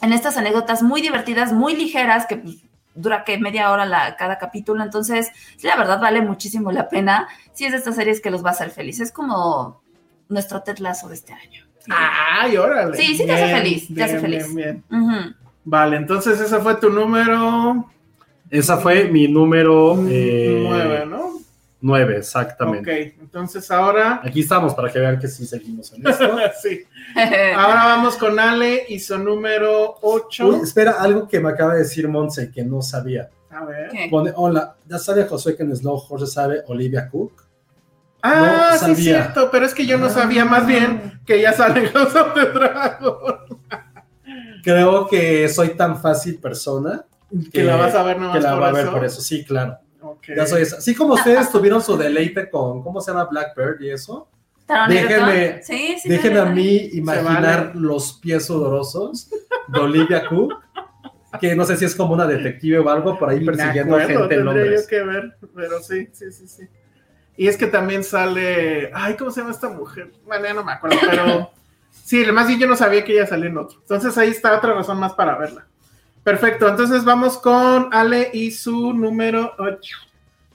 [0.02, 2.58] en estas anécdotas muy divertidas, muy ligeras, que pues,
[2.96, 5.32] dura que media hora la, cada capítulo, entonces,
[5.62, 8.54] la verdad vale muchísimo la pena, sí es de estas series que los va a
[8.54, 9.82] hacer feliz, es como
[10.30, 11.66] nuestro Ted Lasso de este año.
[11.80, 11.92] Sí.
[11.96, 12.98] Ay, órale.
[12.98, 14.56] Sí, sí te hace feliz, te hace bien, feliz.
[14.56, 14.84] bien.
[15.64, 17.90] Vale, entonces ese fue tu número
[18.50, 21.28] Esa fue mi número eh, nueve, ¿no?
[21.80, 23.14] 9, exactamente.
[23.14, 24.22] Ok, entonces ahora.
[24.24, 26.36] Aquí estamos para que vean que sí seguimos en esto.
[26.62, 26.84] sí.
[27.56, 30.48] Ahora vamos con Ale y su número 8.
[30.48, 33.30] Uy, espera, algo que me acaba de decir Monse que no sabía.
[33.52, 33.90] A ver.
[33.90, 34.08] ¿Qué?
[34.10, 37.44] Pone, hola, ya sabe Josué que en Slow Horse sabe Olivia Cook.
[38.24, 41.54] Ah, No sí, es cierto, pero es que yo no sabía más bien que ya
[41.54, 43.16] sale House of the Dragon.
[44.64, 47.06] Creo que soy tan fácil persona
[47.52, 48.92] Que la vas a ver nomás que la por va a ver eso.
[48.94, 49.22] por eso.
[49.22, 49.78] Sí, claro.
[50.36, 50.78] Ya soy esa.
[50.78, 53.26] Así como ustedes tuvieron su deleite con, ¿cómo se llama?
[53.26, 54.30] Blackbird y eso.
[54.68, 55.64] Déjenme- Egerton.
[55.64, 56.10] Sí, sí.
[56.10, 57.80] Déjenme a mí imaginar vale.
[57.80, 59.30] los pies sudorosos
[59.68, 60.54] de Olivia Cook,
[61.40, 64.36] que no sé si es como una detective o algo por ahí persiguiendo acuerdo, gente
[64.36, 64.82] en Londres.
[64.84, 66.64] yo que ver, pero sí, sí, sí, sí.
[67.38, 68.92] Y es que también sale.
[68.94, 70.12] Ay, ¿cómo se llama esta mujer?
[70.26, 71.52] Bueno, ya no me acuerdo, pero.
[72.04, 73.80] Sí, además sí, yo no sabía que ella salía en otro.
[73.82, 75.68] Entonces ahí está otra razón más para verla.
[76.28, 80.07] Perfecto, entonces vamos con Ale y su número 8.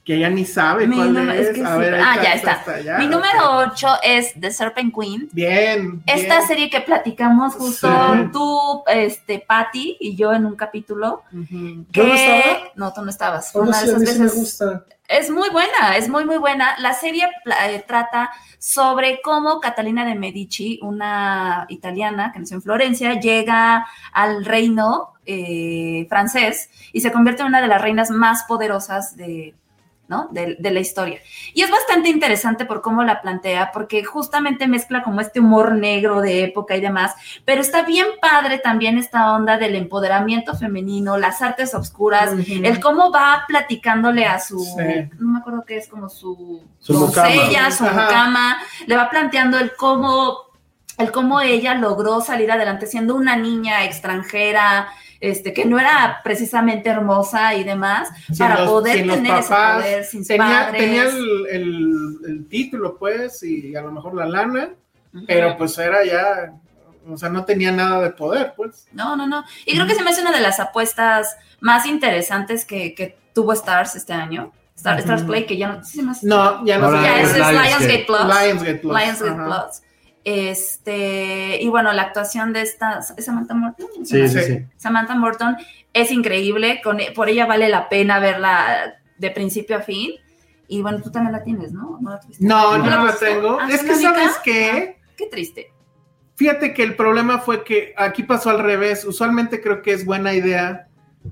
[0.05, 1.49] Que ella ni sabe Mi cuál es.
[1.49, 1.79] es que a sí.
[1.79, 2.65] ver, Ah, ya está.
[2.99, 5.29] Mi número 8 es The Serpent Queen.
[5.33, 6.03] Bien.
[6.07, 6.49] Esta bien.
[6.49, 8.29] serie que platicamos justo Sí.
[8.33, 11.23] tú, este, Patty y yo en un capítulo.
[11.33, 11.87] Ujú.
[11.93, 12.01] Que...
[12.01, 12.59] ¿Yo no estaba?
[12.75, 13.53] No, tú no estabas.
[13.53, 14.39] Fue Oh, una sí, de a esas mí sí me veces.
[14.41, 14.85] gusta.
[15.07, 16.75] Es muy buena, es muy, muy buena.
[16.79, 17.29] La serie
[17.69, 24.45] eh, trata sobre cómo Catalina de Medici, una italiana que nació en Florencia, llega al
[24.45, 29.55] reino eh, francés y se convierte en una de las reinas más poderosas de,
[30.09, 30.29] ¿no?
[30.31, 31.21] de, de la historia.
[31.55, 36.21] Y es bastante interesante por cómo la plantea, porque justamente mezcla como este humor negro
[36.21, 41.41] de época y demás, pero está bien padre también esta onda del empoderamiento femenino, las
[41.41, 45.11] artes obscuras, el cómo va platicándole a su, Sí.
[45.19, 49.73] no me acuerdo qué es, como su, Su doncella, su mucama, le va planteando el
[49.77, 50.37] cómo,
[50.99, 54.89] el cómo ella logró salir adelante siendo una niña extranjera,
[55.23, 60.05] este, que no era precisamente hermosa y demás, Sin para los- poder tener ese poder
[60.05, 60.83] sin Tenía, padres.
[60.83, 64.71] tenía el, el- el título, pues, y a lo mejor la lana,
[65.27, 66.53] pero pues era ya,
[67.09, 68.87] o sea, no tenía nada de poder, pues.
[68.93, 69.45] No, no, no.
[69.65, 73.53] Y creo que se me hace una de las apuestas más interesantes que, que tuvo
[73.53, 74.53] Stars este año.
[74.75, 74.99] Star.
[74.99, 77.37] Stars Play, que ya no, sí se me hace- No, ya no ya es es
[77.37, 78.05] Lionsgate.
[78.07, 78.21] Plus.
[78.23, 78.97] Lionsgate Plus.
[79.01, 79.45] Lionsgate ajá.
[79.45, 79.83] Plus.
[80.25, 83.87] Este, y bueno, la actuación de esta, ¿es Samantha Morton?
[84.05, 84.45] Sí, sí, Sí.
[84.45, 84.59] sí.
[84.77, 85.57] Samantha Morton
[85.93, 90.13] es increíble, con, por ella vale la pena verla de principio a fin.
[90.69, 91.99] Y bueno, tú también la tienes, ¿no?
[92.01, 92.21] ¿No la?
[92.41, 92.85] No, No.
[92.85, 93.59] no la tengo.
[93.61, 93.95] Ah, Es ¿es que?
[93.97, 94.97] ¿sabes qué?
[95.17, 95.73] Qué triste.
[96.37, 99.05] Fíjate que el problema fue que aquí pasó al revés.
[99.05, 100.89] Usualmente creo que es buena idea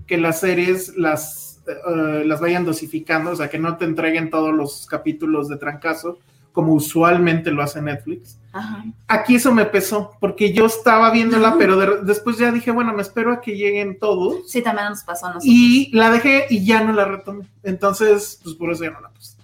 [0.07, 4.55] que las series las, eh, las vayan dosificando, o sea, que no te entreguen todos
[4.55, 6.18] los capítulos de trancazo,
[6.53, 8.38] como usualmente lo hace Netflix.
[8.53, 8.84] Ajá.
[9.07, 13.03] Aquí eso me pesó, porque yo estaba viéndola, pero de- después ya dije, bueno, me
[13.03, 14.51] espero a que lleguen todos.
[14.51, 15.46] Sí, también nos pasó a nosotros.
[15.55, 17.46] Y la dejé y ya no la retomé.
[17.62, 19.36] Entonces, pues por eso ya no la puse.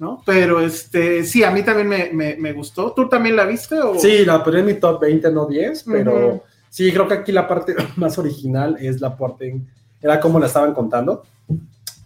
[0.00, 0.22] ¿No?
[0.24, 2.92] Pero este, sí, a mí también me, me- me gustó.
[2.92, 3.80] ¿Tú también la viste?
[3.80, 3.98] O?
[3.98, 7.48] Sí, la ponía en mi top 20, no 10, pero sí, creo que aquí la
[7.48, 9.60] parte más original es la parte,
[10.00, 11.24] era como la estaban contando.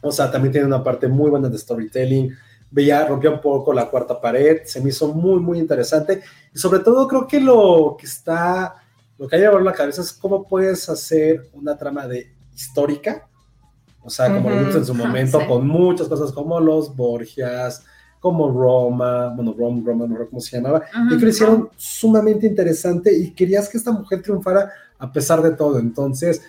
[0.00, 2.34] O sea, también tiene una parte muy buena de storytelling.
[2.73, 6.23] Veía, rompía un poco la cuarta pared, se me hizo muy, muy interesante.
[6.55, 8.75] Y sobre todo creo que lo que está,
[9.18, 13.29] lo que hay llevado en la cabeza es cómo puedes hacer una trama de histórica.
[14.03, 14.64] O sea, como lo Ujú.
[14.64, 15.47] vimos en su momento, Sí.
[15.47, 17.85] con muchas cosas como los Borgias,
[18.18, 21.14] como Roma, bueno, Roma, Roma, no recuerdo cómo se llamaba, Ujú.
[21.14, 25.51] y que lo hicieron sumamente interesante y querías que esta mujer triunfara a pesar de
[25.53, 25.79] todo.
[25.79, 26.43] Entonces,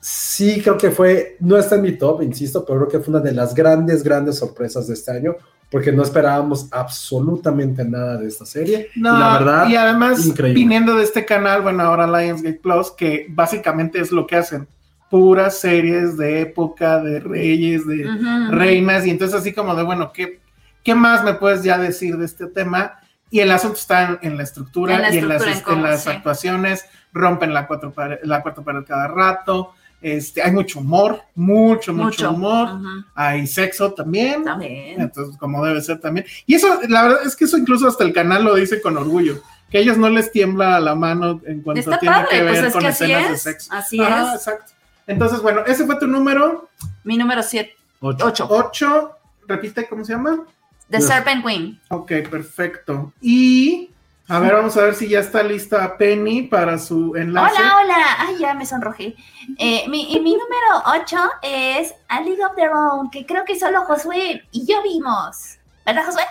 [0.00, 3.22] sí creo que fue, no está en mi top, insisto, pero creo que fue una
[3.22, 5.36] de las grandes, grandes sorpresas de este año,
[5.70, 8.88] porque no esperábamos absolutamente nada de esta serie.
[8.96, 10.58] No, y la verdad, y además, increíble.
[10.58, 14.66] viniendo de este canal, bueno, ahora Lionsgate Plus, que básicamente es lo que hacen,
[15.10, 18.08] puras series de época, de reyes, de
[18.50, 20.40] reinas, y entonces así como de, bueno, ¿qué,
[20.82, 22.94] ¿qué más me puedes ya decir de este tema?
[23.28, 25.78] Y el asunto está en, en la estructura En la y en las, estructura, en
[25.78, 26.10] en cómo, las sí.
[26.10, 31.92] actuaciones, rompen la cuarta pared, la cuarta pared cada rato, este, hay mucho humor, mucho,
[31.92, 32.30] mucho, Mucho.
[32.30, 32.68] humor,
[33.14, 35.00] hay sexo también, También.
[35.00, 36.26] entonces, como debe ser también.
[36.46, 39.42] Y eso, la verdad es que eso incluso hasta el canal lo dice con orgullo,
[39.70, 42.52] que a ellos no les tiembla la mano en cuanto Está tiene que padre, ver
[42.54, 43.42] pues es con que así escenas de es.
[43.42, 43.72] sexo.
[43.74, 44.34] Así Ajá, es.
[44.40, 44.72] exacto.
[45.06, 46.68] Entonces, bueno, ese fue tu número
[47.04, 48.26] Mi número 7, Ocho.
[48.26, 48.46] 8.
[48.50, 49.10] 8.
[49.48, 50.44] Repite, ¿cómo se llama?
[50.88, 51.80] The Serpent Queen.
[51.88, 53.12] Ok, perfecto.
[53.20, 53.90] Y,
[54.30, 57.56] a ver, vamos a ver si ya está lista Penny para su enlace.
[57.60, 57.96] Hola, hola.
[58.18, 59.16] Ay, ya me sonrojé.
[59.58, 63.58] Eh, mi, y mi número 8 es A League of Their Own, que creo que
[63.58, 65.58] solo Josué y yo vimos.
[65.84, 66.22] ¿Verdad, Josué?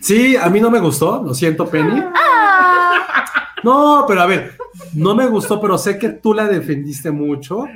[0.00, 2.02] Sí, a mí no me gustó, lo siento, Penny.
[2.14, 3.24] Ah,
[3.64, 4.56] No, pero a ver,
[4.92, 7.66] no me gustó, pero sé que tú la defendiste mucho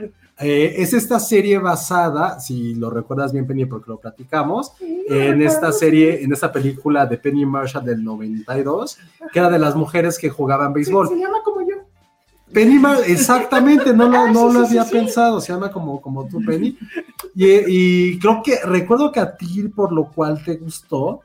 [0.40, 5.72] Eh, es esta serie basada, si lo recuerdas bien, Penny, porque lo platicamos, en esta
[5.72, 8.98] serie, en esta película de Penny Marshall del 92,
[9.32, 11.08] que era de las mujeres que jugaban béisbol.
[11.08, 11.76] Se llama como yo.
[12.52, 16.42] Penny Mar exactamente, no lo, Ah, no lo había pensado, se llama como, como tú,
[16.44, 16.78] Penny.
[17.34, 21.20] Y, y creo que, recuerdo que a ti por lo cual te gustó,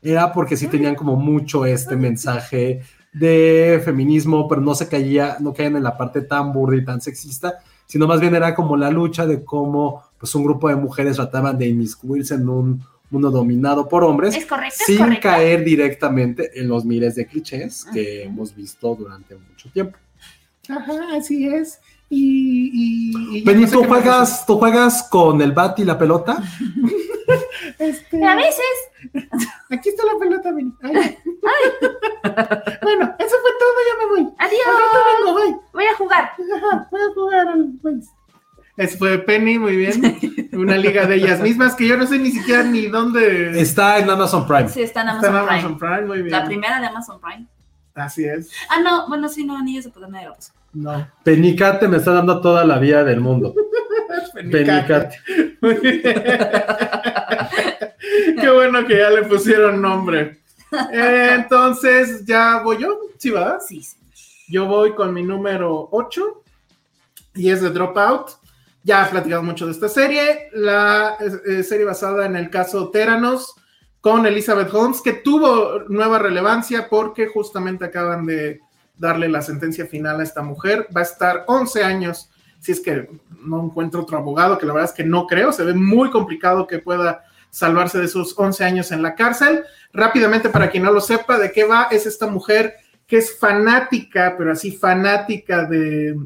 [0.00, 2.82] era porque sí tenían como mucho este mensaje
[3.12, 7.00] de feminismo, pero no se caía, no caían en la parte tan burda y tan
[7.00, 7.58] sexista,
[7.92, 11.58] sino más bien era como la lucha de cómo pues un grupo de mujeres trataban
[11.58, 15.28] de inmiscuirse en un mundo dominado por hombres Es correcto, es sin correcto.
[15.28, 19.98] caer directamente en los miles de clichés que hemos visto durante mucho tiempo.
[20.70, 21.80] Ajá, así es.
[22.14, 22.70] Y.
[22.74, 25.98] y, y ya Benny, no sé ¿tú juegas, ¿tú juegas con el bat y la
[25.98, 26.36] pelota?
[27.78, 28.64] Este, A veces,
[29.70, 30.50] Aquí está la pelota.
[30.50, 30.62] Ay.
[32.82, 34.34] bueno, eso fue todo, ya me voy.
[34.38, 34.60] adiós,
[35.18, 35.56] vengo, bye.
[35.72, 36.32] voy a jugar.
[36.56, 38.10] Ajá, voy a jugar al pues.
[38.76, 40.50] Ese fue Penny, muy bien.
[40.52, 44.10] Una liga de ellas mismas que yo no sé ni siquiera ni dónde Está en
[44.10, 44.68] Amazon Prime.
[44.68, 45.96] Sí, está en está Amazon, en Amazon Prime.
[45.96, 46.08] Prime.
[46.08, 46.32] Muy bien.
[46.32, 47.46] La primera de Amazon Prime.
[47.94, 48.50] Así es.
[48.70, 50.52] Ah, no, bueno, sí, no, Anillos de Poder nadie lo puso.
[50.74, 51.08] No.
[51.22, 53.54] Penicate me está dando toda la vida del mundo.
[54.34, 55.18] Penicate.
[55.60, 56.02] Muy bien.
[58.40, 60.40] Qué bueno que ya le pusieron nombre.
[60.92, 62.98] Eh, Entonces, ¿ya voy yo?
[63.18, 63.58] Sí, ¿verdad?
[63.66, 63.96] Sí, sí.
[64.48, 66.42] Yo voy con mi número 8
[67.34, 68.30] y es de Dropout.
[68.82, 71.16] Ya he platicado mucho de esta serie, la
[71.46, 73.54] eh, serie basada en el caso Teranos
[74.00, 78.60] con Elizabeth Holmes, que tuvo nueva relevancia porque justamente acaban de
[78.96, 80.88] darle la sentencia final a esta mujer.
[80.94, 82.30] Va a estar 11 años,
[82.60, 83.08] si es que
[83.40, 86.66] no encuentro otro abogado, que la verdad es que no creo, se ve muy complicado
[86.66, 89.64] que pueda salvarse de sus 11 años en la cárcel.
[89.92, 92.76] Rápidamente, para quien no lo sepa, de qué va, es esta mujer
[93.06, 96.16] que es fanática, pero así fanática de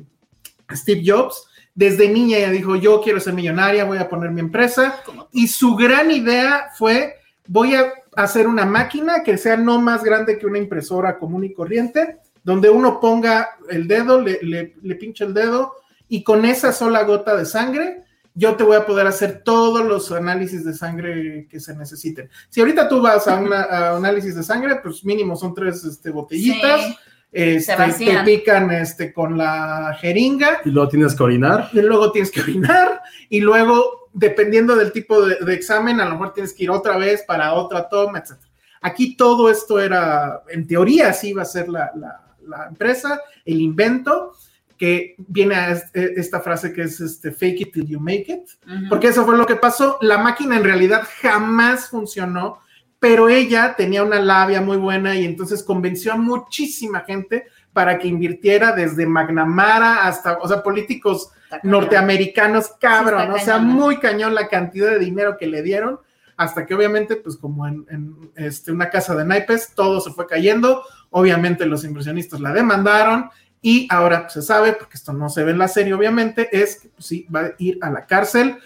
[0.72, 1.48] Steve Jobs.
[1.74, 5.00] Desde niña ella dijo, yo quiero ser millonaria, voy a poner mi empresa.
[5.32, 7.16] Y su gran idea fue,
[7.48, 11.52] voy a hacer una máquina que sea no más grande que una impresora común y
[11.52, 15.74] corriente, donde uno ponga el dedo, le, le, le pinche el dedo
[16.08, 20.12] y con esa sola gota de sangre, yo te voy a poder hacer todos los
[20.12, 22.30] análisis de sangre que se necesiten.
[22.48, 26.10] Si ahorita tú vas a, una, a análisis de sangre, pues mínimo son tres este,
[26.10, 26.80] botellitas.
[26.86, 26.96] Sí.
[27.32, 31.68] Este, te pican este, con la jeringa Y luego tienes que orinar.
[31.72, 36.12] y luego tienes que orinar y luego, dependiendo del tipo de, de examen, a lo
[36.12, 38.38] mejor tienes que ir otra vez para otra toma, etc.
[38.80, 43.60] Aquí todo esto era, en teoría, así iba a ser la, la- la empresa, el
[43.60, 44.32] invento,
[44.78, 48.48] que viene a es- esta frase que es este, fake it till you make it,
[48.90, 49.96] porque eso fue lo que pasó.
[50.02, 52.58] La máquina en realidad jamás funcionó,
[52.98, 58.08] pero ella tenía una labia muy buena y entonces convenció a muchísima gente para que
[58.08, 61.30] invirtiera desde McNamara hasta, o sea, políticos
[61.62, 63.68] norteamericanos, cabrón, Sí, o sea, cañón.
[63.74, 66.00] muy cañón la cantidad de dinero que le dieron,
[66.36, 70.26] hasta que obviamente, pues como en, en, este, una casa de naipes, todo se fue
[70.26, 70.82] cayendo,
[71.16, 73.30] obviamente los inversionistas la demandaron
[73.62, 76.76] y ahora pues, se sabe, porque esto no se ve en la serie obviamente, es
[76.76, 78.58] que pues, sí, va a ir a la cárcel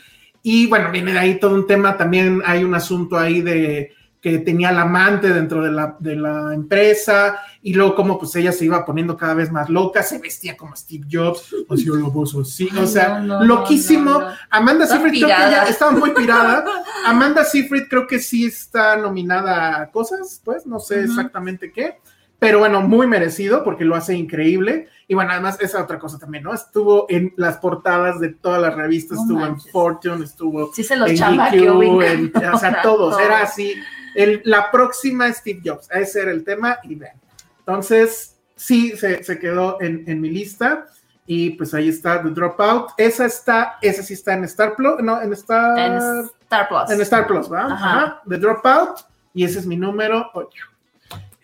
[0.42, 4.38] y bueno, viene de ahí todo un tema, también hay un asunto ahí de que
[4.38, 8.64] tenía la amante dentro de la, de la empresa y luego como pues ella se
[8.64, 12.68] iba poniendo cada vez más loca, se vestía como Steve Jobs, así la voz así,
[12.76, 14.10] o sea, no, no, loquísimo.
[14.10, 14.26] no.
[14.50, 16.64] Amanda Seyfried creo que ya estaba muy pirada.
[17.06, 21.96] Amanda Seyfried creo que sí está nominada a cosas, pues no sé exactamente qué,
[22.40, 24.88] pero bueno, muy merecido porque lo hace increíble.
[25.06, 26.52] Y bueno, además esa otra cosa también, ¿no?
[26.54, 29.66] Estuvo en las portadas de todas las revistas, No estuvo manches.
[29.66, 33.20] en Fortune, estuvo Sí se los en GQ, me en- o sea, todos, Todos.
[33.20, 33.74] era así.
[34.16, 37.14] El- la próxima Steve Jobs, ese era el tema y vean.
[37.60, 40.86] Entonces, sí, se, se quedó en, en mi lista
[41.26, 42.90] y pues ahí está The Dropout.
[42.96, 45.96] Esa está, esa sí está en Star Plus, no, en Star, En
[46.44, 46.90] Star Plus.
[46.90, 47.72] en Star Plus, ¿verdad?
[47.72, 47.96] Ajá.
[47.96, 48.22] Ajá.
[48.28, 49.00] The Dropout
[49.34, 50.64] y ese es mi número 8.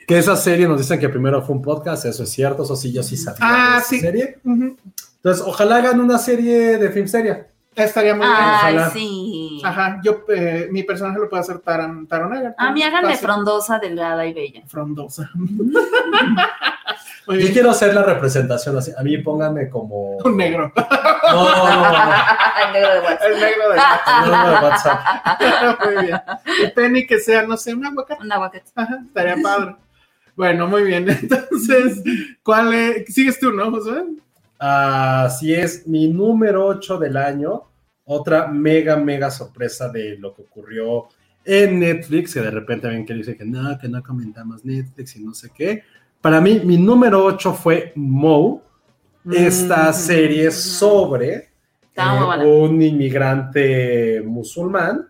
[0.07, 2.93] Que esa serie nos dicen que primero fue un podcast, eso es cierto, eso sí,
[2.93, 3.39] yo sí sabía.
[3.41, 4.01] Ah, de esa sí.
[4.01, 4.39] serie.
[4.45, 7.47] Entonces, ojalá hagan una serie de film serie.
[7.75, 8.39] Estaría muy bien.
[8.39, 8.91] Ay, ojalá.
[8.91, 9.61] sí.
[9.65, 12.55] Ajá, yo, eh, mi personaje lo puede hacer Taron, Taron Egerton.
[12.67, 13.27] A mí háganme Fácil.
[13.27, 14.63] frondosa, delgada y bella.
[14.67, 15.29] Frondosa.
[17.27, 17.53] Muy Yo bien.
[17.53, 18.93] quiero hacer la representación así.
[18.97, 20.17] A mí pónganme como.
[20.19, 20.73] Un negro.
[20.77, 21.99] No, no, no,
[22.67, 23.29] El negro de WhatsApp.
[23.29, 25.01] El negro de no, no, de WhatsApp.
[25.85, 26.21] Muy bien.
[26.63, 28.23] Y Penny que sea, no sé, un aguacate.
[28.23, 28.65] Un aguacate.
[28.77, 29.75] Ajá, estaría padre.
[30.37, 31.09] Bueno, muy bien.
[31.23, 32.03] Entonces,
[32.43, 33.13] ¿cuál es?
[33.15, 34.05] Sigues tú, ¿no, Josué?
[34.59, 37.65] Así es, mi número 8 del año.
[38.05, 41.09] Otra mega, mega sorpresa de lo que ocurrió
[41.45, 45.25] en Netflix, que de repente ven que dice que no, que no comentamos Netflix y
[45.25, 45.83] no sé qué.
[46.21, 48.63] Para mí, mi número 8 fue Mo,
[49.31, 49.95] esta Mm.
[49.95, 51.51] serie sobre
[51.97, 55.09] eh, un inmigrante musulmán.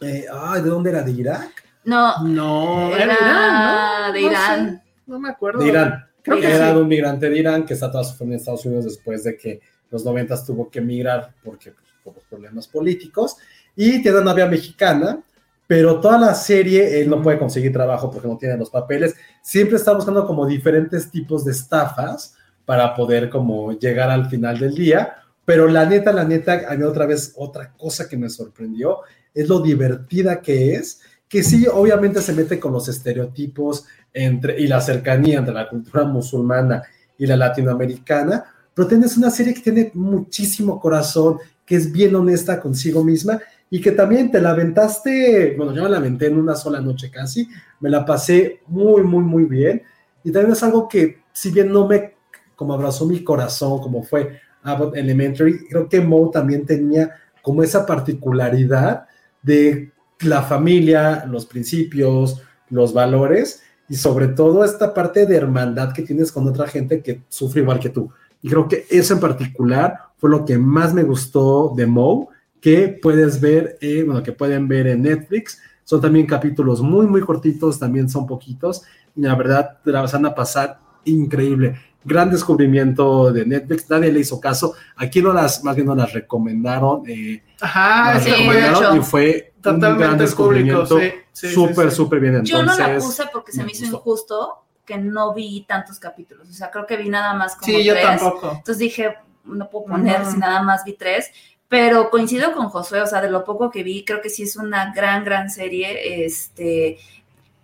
[0.00, 1.02] Eh, ay, ¿de dónde era?
[1.02, 1.64] ¿De Irak?
[1.90, 4.12] No, No, era, Irán, ¿no?
[4.12, 4.70] de No Irán.
[4.70, 5.60] sé, No, me acuerdo.
[5.60, 6.06] De Irán.
[6.22, 8.64] Creo que era de un migrante de Irán que está toda su familia en Estados
[8.66, 9.60] Unidos después de que en
[9.90, 13.36] los noventas tuvo que emigrar porque pues, por los problemas políticos
[13.74, 15.20] y tiene una novia mexicana,
[15.66, 19.14] pero toda la serie él no puede conseguir trabajo porque no tiene los papeles.
[19.42, 22.34] Siempre está buscando como diferentes tipos de estafas
[22.66, 25.16] para poder como llegar al final del día.
[25.44, 28.98] Pero la neta, la neta, a mí otra vez otra cosa que me sorprendió
[29.34, 31.00] es lo divertida que es,
[31.30, 36.02] que sí, obviamente se mete con los estereotipos entre, y la cercanía entre la cultura
[36.02, 36.82] musulmana
[37.16, 42.60] y la latinoamericana, pero tienes una serie que tiene muchísimo corazón, que es bien honesta
[42.60, 46.56] consigo misma y que también te la aventaste, bueno, yo me la aventé en una
[46.56, 49.82] sola noche casi, me la pasé muy, muy, muy bien
[50.24, 52.16] y también es algo que si bien no me
[52.56, 57.86] como abrazó mi corazón, como fue Abbott Elementary, creo que Moe también tenía como esa
[57.86, 59.06] particularidad
[59.42, 59.92] de
[60.22, 66.30] la familia, los principios, los valores y sobre todo esta parte de hermandad que tienes
[66.30, 68.10] con otra gente que sufre igual que tú.
[68.42, 72.28] Y creo que eso en particular fue lo que más me gustó de Moe,
[72.60, 75.60] que puedes ver, eh, bueno, que pueden ver en Netflix.
[75.84, 78.82] Son también capítulos muy, muy cortitos, también son poquitos.
[79.16, 81.74] Y la verdad, te la van a pasar increíble.
[82.04, 84.74] Gran descubrimiento de Netflix, nadie le hizo caso.
[84.96, 87.02] Aquí no las, más bien no las recomendaron.
[87.08, 90.98] eh, Ajá, las sí, recomendaron y fue Totalmente gran el público, descubrimiento.
[90.98, 91.96] sí, sí, sí, súper, sí.
[91.96, 92.44] súper bien.
[92.44, 95.98] Yo no la Entonces, puse porque se me me hizo injusto que no vi tantos
[95.98, 96.48] capítulos.
[96.48, 98.04] O sea, creo que vi nada más como Sí, yo tres.
[98.06, 98.50] tampoco.
[98.50, 101.30] Entonces dije, no puedo poner si nada más vi tres.
[101.68, 104.56] Pero coincido con Josué, o sea, de lo poco que vi, creo que sí es
[104.56, 106.24] una gran, gran serie.
[106.24, 106.98] Este,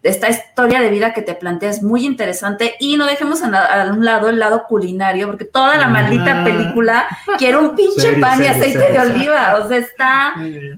[0.09, 4.05] esta historia de vida que te planteas es muy interesante y no dejemos a, un
[4.05, 6.45] lado el lado culinario, porque toda la maldita Ah.
[6.45, 7.07] película
[7.39, 9.57] quiere un pinche pan y serie, aceite de oliva.
[9.57, 10.35] O sea, está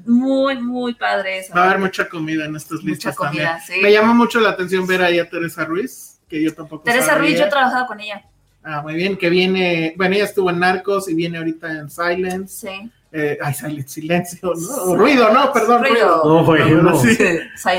[0.06, 1.54] Muy muy, padre eso.
[1.54, 3.66] Va a haber mucha comida en estas Mucha listas comida, también.
[3.66, 3.80] sí.
[3.82, 7.20] Me llama mucho la atención ver ahí a Teresa Ruiz, que yo tampoco Teresa sabía.
[7.20, 8.22] Ruiz, yo he trabajado con ella.
[8.64, 12.66] Ah, muy bien, que viene, bueno, ella estuvo en Narcos y viene ahorita en Silence.
[12.68, 12.90] Sí.
[13.10, 14.94] Eh, ay, Silence, silencio, ¿no?
[14.96, 16.44] Ruido, no, perdón, ruido.
[16.44, 16.82] Ruido.
[16.82, 17.00] No, no.
[17.00, 17.16] sí.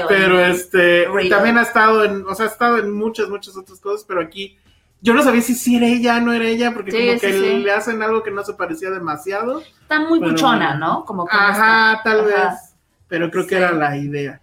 [0.08, 1.36] Pero este, Ruido.
[1.36, 4.58] también ha estado en, o sea, ha estado en muchas, muchas otras cosas, pero aquí
[5.02, 7.34] yo no sabía si sí era ella, no era ella, porque Sí, como sí, que
[7.34, 7.58] sí.
[7.60, 9.60] le hacen algo que no se parecía demasiado.
[9.62, 11.06] Está muy Pero- buchona, ¿no?
[11.06, 12.28] Como que Ajá, tal Ajá.
[12.50, 12.60] vez.
[13.08, 13.56] Pero creo que Sí.
[13.56, 14.42] era la idea.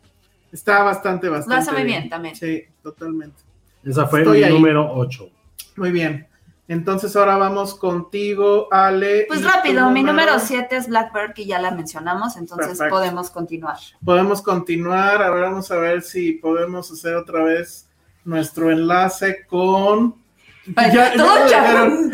[0.52, 1.54] Está bastante, bastante.
[1.56, 2.34] Lo hace muy bien también.
[2.36, 3.36] Sí, totalmente.
[3.84, 4.52] Esa fue Estoy mi ahí.
[4.52, 5.28] número 8.
[5.76, 6.26] Muy bien.
[6.68, 9.26] Entonces ahora vamos contigo, Ale.
[9.28, 12.94] Pues rápido, mi número 7 es Blackbird, que ya la mencionamos, entonces Perfecto.
[12.94, 13.76] podemos continuar.
[14.04, 15.22] Podemos continuar.
[15.22, 17.88] Ahora vamos a ver si podemos hacer otra vez
[18.24, 20.16] nuestro enlace con.
[20.74, 22.10] Ay, Ya- ya todo dejaron.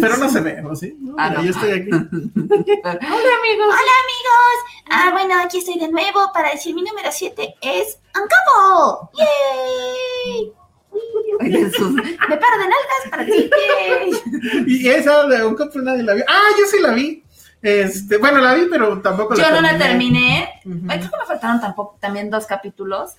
[0.00, 0.74] Pero no se ve, ¿no?
[0.74, 0.96] ¿Sí?
[1.00, 1.44] No, Ah, mira, no.
[1.46, 1.90] Yo estoy aquí.
[1.92, 2.98] Hola
[3.38, 3.74] amigos.
[4.90, 9.10] Ah, bueno, aquí estoy de nuevo para decir mi número 7 es Uncapo.
[9.16, 10.52] ¡Yay!
[11.40, 11.92] Ay, Jesús.
[11.94, 14.10] Me paro de nalgas para yay.
[14.66, 16.24] Y esa de un couple nadie la vio.
[16.28, 17.22] Ah, yo sí la vi.
[17.62, 20.48] Este, bueno, la vi, pero tampoco Yo la no la terminé.
[20.88, 23.12] Ay, creo que me faltaron tampoco también dos capítulos.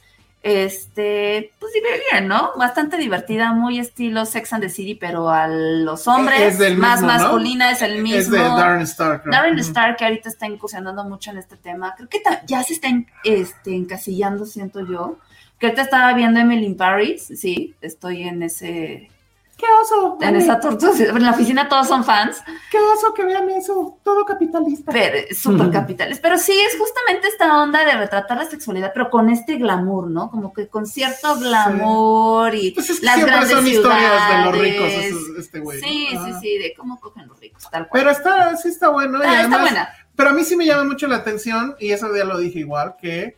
[0.44, 1.72] Este, pues
[2.12, 2.52] bien, ¿no?
[2.56, 7.02] Bastante divertida, muy estilo Sex and the City, pero a los hombres, Es del más
[7.02, 7.24] mismo, ¿no?
[7.24, 8.20] masculina, es el mismo.
[8.20, 9.24] Es de Darren Star.
[9.24, 9.32] creo.
[9.32, 9.62] Darren Ujú.
[9.64, 13.08] Star, que ahorita está incursionando mucho en este tema, creo que ya se está en-
[13.24, 15.18] este, encasillando, siento yo.
[15.60, 19.10] Que ahorita estaba viendo Emily in Paris, sí, estoy en ese,
[19.58, 20.18] ¡Qué oso!
[20.20, 23.98] en esa tortuga, en la oficina todos son fans, ¡Qué oso que vean eso!
[24.04, 24.92] Todo capitalista.
[24.92, 26.20] pero súper capitales.
[26.22, 30.30] Pero sí, es justamente esta onda de retratar la sexualidad, pero con este glamour, ¿no?
[30.30, 34.58] Como que con cierto glamour y Pues es que las grandes son historias de los
[34.58, 35.06] ricos, ciudades.
[35.06, 35.80] esos- este güey.
[35.80, 36.40] Sí, sí, Ajá.
[36.42, 38.02] sí, de cómo cogen los ricos, tal cual.
[38.04, 39.20] Pero está, sí está bueno.
[39.20, 39.90] y Ah, está además- buena.
[40.18, 42.96] Pero a mí sí me llama mucho la atención, y eso ya lo dije igual,
[43.02, 43.38] que,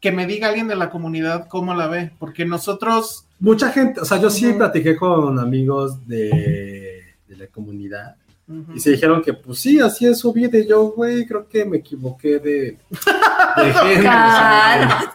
[0.00, 4.04] que me diga alguien de la comunidad cómo la ve, porque nosotros, Mucha gente, o
[4.04, 4.58] sea, yo sí Ujú.
[4.58, 8.16] platiqué con amigos de, de la comunidad
[8.74, 10.56] y se dijeron que, pues sí, así es su vida.
[10.58, 12.78] Y yo, güey, creo que me equivoqué de, de
[13.74, 13.98] género.
[13.98, 15.12] o sea,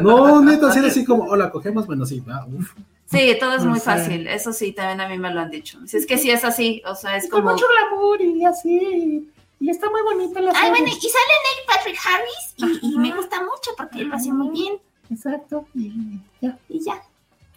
[0.00, 2.72] no, neta, así así como, hola, cogemos, bueno, sí, va, uf.
[3.04, 5.78] Sí, todo es muy fácil, eso sí, también a mí me lo han dicho.
[5.86, 7.52] Si es que sí es así, o sea, es con como...
[7.52, 9.30] mucho glamour y así,
[9.60, 13.14] y está muy bonita la Ay, bueno, y sale Neil Patrick Harris y, y me
[13.14, 14.78] gusta mucho porque lo hace muy bien.
[15.10, 15.92] Exacto, y
[16.40, 17.02] ya, Y ya.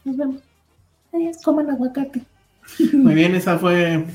[0.06, 0.42] nos vemos.
[1.14, 2.22] Adiós, coman aguacate.
[2.94, 4.06] Muy bien, esa fue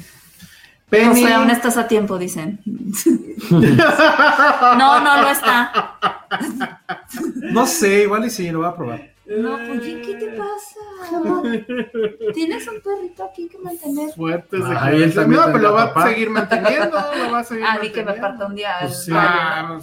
[0.89, 1.25] Penny.
[1.25, 2.61] O sea, aún estás a tiempo, dicen.
[3.51, 5.99] No, no lo está.
[7.43, 9.14] No sé, igual y sí, lo voy a probar.
[9.27, 10.81] No, pues, ¿qué qué te pasa?
[11.09, 11.43] cuidado.
[12.35, 14.13] Tienes un perrito aquí que mantener.
[14.15, 16.09] Fuertes de Ah, él también No, pero lo va a papá.
[16.11, 18.77] seguir manteniendo, lo va a seguir A mí que me aparta un día.
[18.83, 19.13] Pues sí.
[19.15, 19.79] Ah,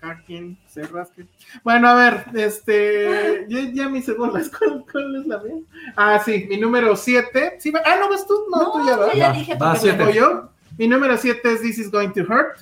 [0.00, 1.26] cada quien se rasque.
[1.64, 5.56] Bueno, a ver, este, ya, ya me hice bolas, ¿cuál, cuál es la mía?
[5.96, 7.56] Ah, sí, mi número 7.
[7.58, 9.12] Sí, ah, no, vas tú, no, No, tú ya vas.
[9.14, 10.04] ya Va, dije va, siete.
[10.04, 10.50] me ¿O yo?
[10.78, 12.60] Mi número 7 es This is Going to Hurt.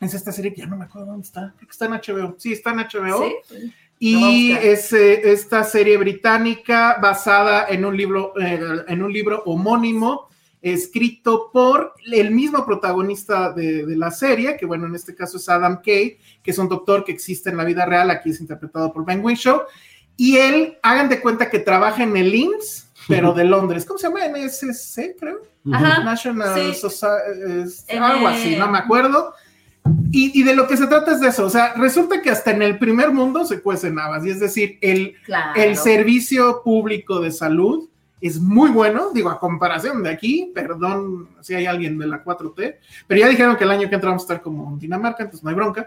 [0.00, 1.54] Es esta serie que ya no me acuerdo dónde está.
[1.56, 2.34] Creo que está en HBO.
[2.36, 3.24] Sí, está en HBO.
[3.48, 3.72] Sí.
[4.06, 10.28] Y es eh, esta serie británica basada en un libro, eh, en un libro homónimo
[10.60, 15.48] escrito por el mismo protagonista de, de la serie, que bueno, en este caso es
[15.48, 18.92] Adam Kay, que es un doctor que existe en la vida real, aquí es interpretado
[18.92, 19.62] por Ben Whishaw,
[20.18, 23.86] y él, hagan de cuenta que trabaja en el IMSS, pero de Londres.
[23.86, 24.28] ¿Cómo se llama?
[24.28, 25.40] NSC, creo.
[25.72, 26.04] Ajá.
[26.04, 26.74] National sí.
[26.74, 29.32] Society, algo así, no me acuerdo.
[30.10, 32.52] Y, y de lo que se trata es de eso, o sea, resulta que hasta
[32.52, 35.60] en el primer mundo se cuecen habas, y es decir, el, Claro.
[35.60, 37.88] el servicio público de salud
[38.20, 42.76] es muy bueno, digo, a comparación de aquí, perdón si hay alguien de la 4T,
[43.06, 45.44] pero ya dijeron que el año que entra vamos a estar como en Dinamarca, entonces
[45.44, 45.86] no hay bronca,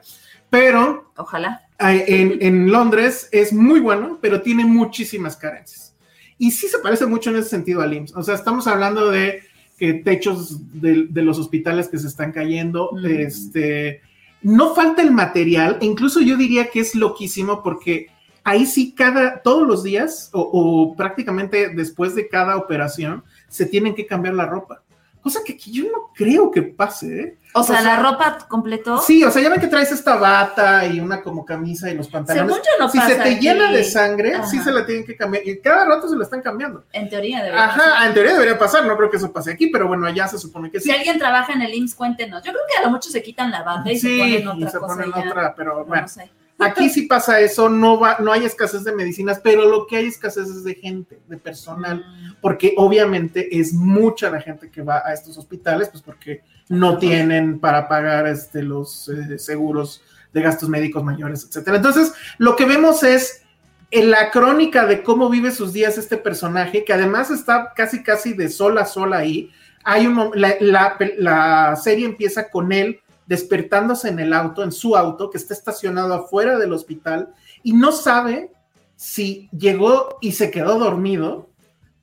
[0.50, 1.62] pero Ojalá.
[1.80, 5.96] en, en Londres es muy bueno, pero tiene muchísimas carencias.
[6.38, 8.16] Y sí se parece mucho en ese sentido al IMSS.
[8.16, 9.42] O sea, estamos hablando de
[9.78, 13.06] que techos de, de los hospitales que se están cayendo, Mm.
[13.06, 14.02] este,
[14.42, 18.08] no falta el material, e incluso yo diría que es loquísimo porque
[18.44, 23.94] ahí sí cada, todos los días o, o prácticamente después de cada operación se tienen
[23.94, 24.84] que cambiar la ropa.
[25.28, 27.38] Cosa que aquí yo no creo que pase, ¿eh?
[27.54, 29.00] O sea, O sea, la ropa completó.
[29.02, 32.08] Sí, o sea, ya ven que traes esta bata y una como camisa y los
[32.08, 32.54] pantalones.
[32.56, 33.40] Según yo no si se te aquí.
[33.40, 34.48] llena de sangre, Ajá.
[34.48, 35.46] sí se la tienen que cambiar.
[35.48, 36.84] Y cada rato se la están cambiando.
[36.94, 37.82] En teoría debería pasar.
[37.90, 38.86] Ajá, en teoría debería pasar.
[38.86, 40.90] No creo que eso pase aquí, pero bueno, allá se supone que sí.
[40.90, 42.44] Si alguien trabaja en el IMSS, cuéntenos.
[42.44, 44.68] Yo creo que a lo mucho se quitan la bata y Sí, se ponen otra
[44.68, 44.94] y se cosa.
[44.96, 45.30] ponen y ya.
[45.30, 46.02] otra, pero No, bueno.
[46.04, 46.30] no sé.
[46.60, 50.08] Aquí sí pasa eso, no va, no hay escasez de medicinas, pero lo que hay
[50.08, 52.34] escasez es de gente, de personal, Mm.
[52.42, 57.60] porque obviamente es mucha la gente que va a estos hospitales, pues porque no tienen
[57.60, 60.02] para pagar este, los eh, seguros
[60.34, 61.78] de gastos médicos mayores, etcétera.
[61.78, 63.44] Entonces, lo que vemos es
[63.92, 68.34] en la crónica de cómo vive sus días este personaje, que además está casi casi
[68.34, 69.50] de sola a sola ahí.
[69.84, 74.96] Hay un, la, la- la serie empieza con él despertándose en el auto, en su
[74.96, 78.52] auto, que está estacionado afuera del hospital, y no sabe
[78.96, 81.50] si llegó y se quedó dormido,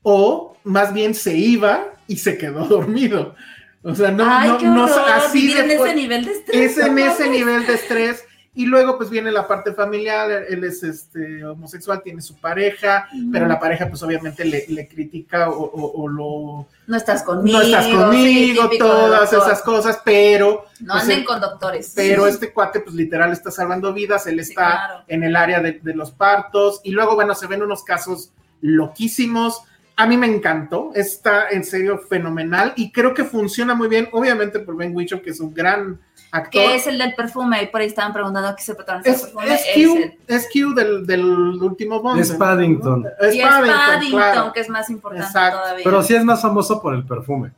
[0.02, 3.34] o más bien se iba y se quedó dormido.
[3.82, 6.78] O sea, no, Ay, no, qué no así en de ese nivel de estrés.
[6.78, 8.23] es en ese nivel de estrés.
[8.56, 13.46] Y luego pues viene la parte familiar, él es este homosexual, tiene su pareja, pero
[13.48, 16.66] la pareja pues obviamente le, le critica o, o- o lo...
[16.86, 17.58] No estás conmigo.
[17.58, 20.66] no estás sí, conmigo, de todas esas cosas, pero...
[20.80, 21.92] No pues, anden él- con doctores.
[21.96, 25.04] pero este cuate, pues literal, está salvando vidas, él Sí, está claro.
[25.08, 28.30] en el área de, de los partos, y luego, bueno, se ven unos casos
[28.60, 29.62] loquísimos.
[29.96, 34.58] A mí me encantó, está en serio fenomenal, y creo que funciona muy bien, obviamente
[34.58, 36.00] por Ben Whishaw, que es un gran
[36.34, 36.50] actor.
[36.50, 37.62] Que es el del perfume.
[37.62, 39.54] Y por ahí estaban preguntando qué se protagonista Es, perfume.
[39.54, 42.20] es Es Q, es Q del, del último Bond.
[42.20, 43.06] Es Paddington.
[43.20, 44.52] Es y es Paddington, Paddington, claro.
[44.52, 45.58] que es más importante Exacto.
[45.60, 45.84] todavía.
[45.84, 47.52] Pero sí es más famoso por el perfume.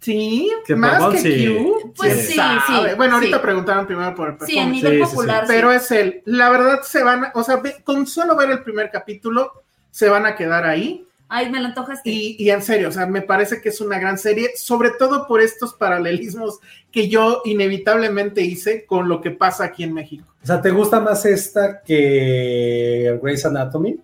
[0.00, 1.46] Sí, Que más Bond, que sí.
[1.46, 1.92] Q.
[1.96, 2.60] Pues sí, sabe.
[2.66, 3.42] sí, Bueno, ahorita sí.
[3.42, 4.70] preguntaron primero por el sí, en perfume.
[4.72, 5.14] nivel Sí, sí, sí.
[5.16, 5.46] popular.
[5.46, 5.52] sí.
[5.54, 6.22] pero es él.
[6.24, 9.52] La verdad se van, a- o sea, con solo ver el primer capítulo
[9.92, 11.06] se van a quedar ahí.
[11.34, 12.10] Ay, me lo antojaste.
[12.10, 15.26] Y, y en serio, o sea, me parece que es una gran serie, sobre todo
[15.26, 16.58] por estos paralelismos
[16.90, 20.26] que yo inevitablemente hice con lo que pasa aquí en México.
[20.42, 23.98] O sea, ¿te gusta más esta que Grey's Anatomy?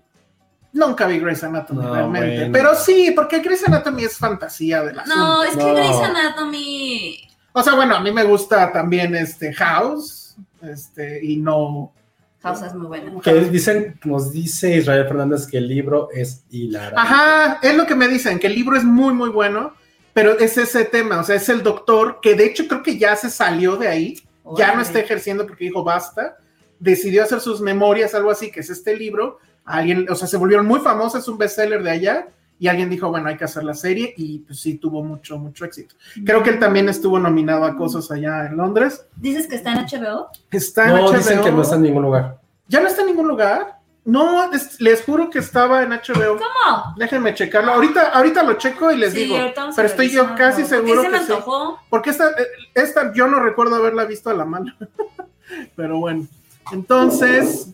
[0.72, 2.52] Nunca vi Grey's Anatomy No, realmente, bueno.
[2.52, 5.74] pero sí, porque Grey's Anatomy es fantasía de la no, es que No.
[5.74, 7.28] Grey's Anatomy.
[7.52, 11.92] O sea, bueno, a mí me gusta también este House, este, y no.
[12.40, 13.20] House es muy buena.
[13.20, 16.96] Que dicen, nos dice Israel Fernández que el libro es hilarante.
[16.96, 19.74] Ajá, es lo que me dicen, que el libro es muy, muy bueno,
[20.12, 23.16] pero es ese tema, o sea, es el doctor que de hecho creo que ya
[23.16, 24.22] se salió de ahí,
[24.56, 26.38] ya no está ejerciendo porque dijo basta,
[26.78, 29.38] decidió hacer sus memorias, algo así, que es este libro.
[29.64, 32.28] Alguien, o sea, se volvieron muy famosos, es un bestseller de allá.
[32.60, 35.64] Y alguien dijo, bueno, hay que hacer la serie y pues sí tuvo mucho, mucho
[35.64, 35.94] éxito.
[36.24, 39.06] Creo que él también estuvo nominado a cosas allá en Londres.
[39.16, 40.26] ¿Dices que está en HBO?
[40.50, 41.12] Está en No, HBO.
[41.18, 42.38] dicen que no está en ningún lugar.
[42.66, 43.78] ¿Ya no está en ningún lugar?
[44.04, 46.36] No, es- les juro que estaba en HBO.
[46.38, 46.94] ¿Cómo?
[46.96, 47.72] Déjenme checarlo.
[47.72, 49.36] Ahorita, ahorita lo checo y les Sí, digo.
[49.76, 51.32] Pero estoy yo casi ¿Por qué seguro se me que sí.
[51.32, 51.78] antojó?
[51.90, 54.74] Porque esta, eh, esta yo no recuerdo haberla visto a la mano.
[55.76, 56.26] Pero bueno.
[56.72, 57.68] Entonces,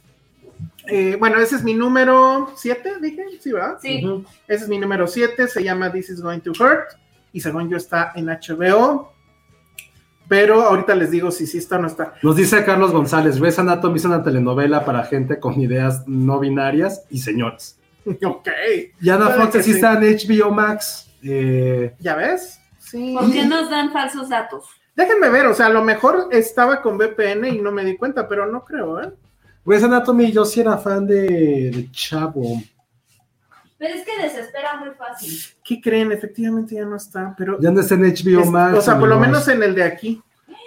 [0.86, 3.24] eh, bueno, ese es mi número 7, dije.
[3.40, 3.78] Sí, ¿verdad?
[3.80, 4.24] Sí.
[4.48, 5.48] Ese es mi número 7.
[5.48, 6.98] Se llama This is Going to Hurt.
[7.32, 9.12] Y según yo está en HBO.
[10.28, 12.14] Pero ahorita les digo si sí está o no está.
[12.22, 17.04] Nos dice Carlos González, Grey's Anatomy es una telenovela para gente con ideas no binarias
[17.10, 17.78] y señores.
[18.24, 18.48] Ok.
[19.00, 19.70] Y Ana Fox sí.
[19.70, 21.10] está en HBO Max.
[21.22, 22.60] Eh, ¿Ya ves?
[22.78, 23.16] Sí.
[23.18, 24.66] ¿Por qué nos dan falsos datos?
[24.94, 28.28] Déjenme ver, o sea, a lo mejor estaba con VPN y no me di cuenta,
[28.28, 29.10] pero no creo, ¿eh?
[29.64, 32.62] Grey's Anatomy, yo sí era fan de, de Chavo.
[33.78, 35.30] Pero es que desespera muy fácil.
[35.64, 36.12] ¿Qué creen?
[36.12, 37.58] Efectivamente ya no está, pero...
[37.60, 38.78] Ya no está en HBO es- Max.
[38.78, 40.22] o sea, por lo menos en el de aquí.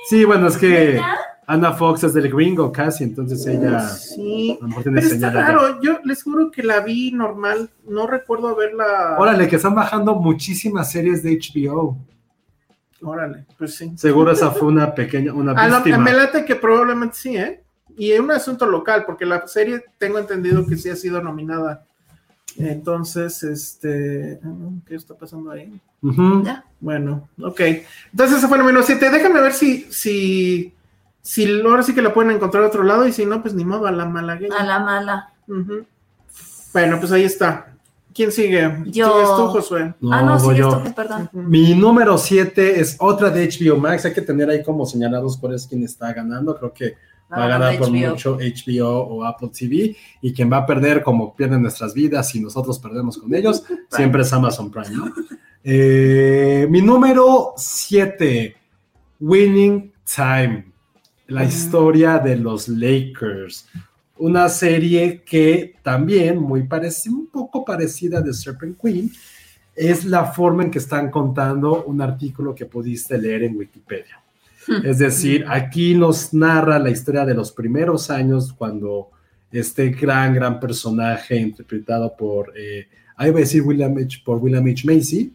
[0.10, 1.02] Sí, bueno, es que.
[1.50, 4.60] Ana Fox es del gringo casi, entonces ella Sí.
[4.62, 9.16] a Pero está raro, yo les juro que la vi normal, no recuerdo haberla...
[9.18, 11.98] Órale, que están bajando muchísimas series de HBO.
[13.02, 13.94] Órale, pues sí.
[13.96, 15.98] Seguro esa fue una pequeña, una Ah, no, víctima.
[16.00, 17.64] me late que probablemente sí, ¿eh?
[17.98, 21.84] Y es un asunto local, porque la serie tengo entendido que sí ha sido nominada.
[22.58, 24.40] Entonces, este...
[24.86, 25.82] ¿Qué está pasando ahí?
[26.44, 26.64] Ya.
[26.80, 27.60] Bueno, ok.
[28.12, 29.10] Entonces ese fue el número 7.
[29.10, 30.74] Déjame ver si, si,
[31.22, 33.66] si ahora sí que la pueden encontrar a otro lado y si no, pues ni
[33.66, 34.56] modo, a la malagueña.
[34.58, 35.34] A la mala.
[36.74, 37.74] Bueno, pues ahí está.
[38.14, 38.84] ¿Quién sigue?
[38.86, 39.12] Yo.
[39.12, 39.94] ¿Sigues tú, Josué?
[40.02, 40.78] No, ah, no, sí, voy yo.
[40.78, 41.30] esto, perdón.
[41.34, 44.06] Mi número 7 es otra de HBO Max.
[44.06, 46.58] Hay que tener ahí como señalados cuál es quien está ganando.
[46.58, 46.96] Creo que
[47.32, 48.10] va a ganar por HBO.
[48.10, 49.96] mucho HBO o Apple TV.
[50.22, 54.22] Y quien va a perder, como pierden nuestras vidas y nosotros perdemos con ellos, siempre
[54.22, 54.92] es Amazon Prime.
[54.92, 55.14] ¿no?
[55.64, 58.56] Eh, mi número 7,
[59.20, 60.66] Winning Time.
[61.28, 63.68] La historia de los Lakers.
[64.20, 69.12] Una serie que también, muy parecida, un poco parecida de Serpent Queen,
[69.76, 74.20] es la forma en que están contando un artículo que pudiste leer en Wikipedia.
[74.84, 79.10] Es decir, aquí nos narra la historia de los primeros años cuando
[79.52, 84.66] este gran, gran personaje interpretado por, eh, ahí voy a decir William H., por William
[84.66, 84.86] H.
[84.86, 85.34] Macy,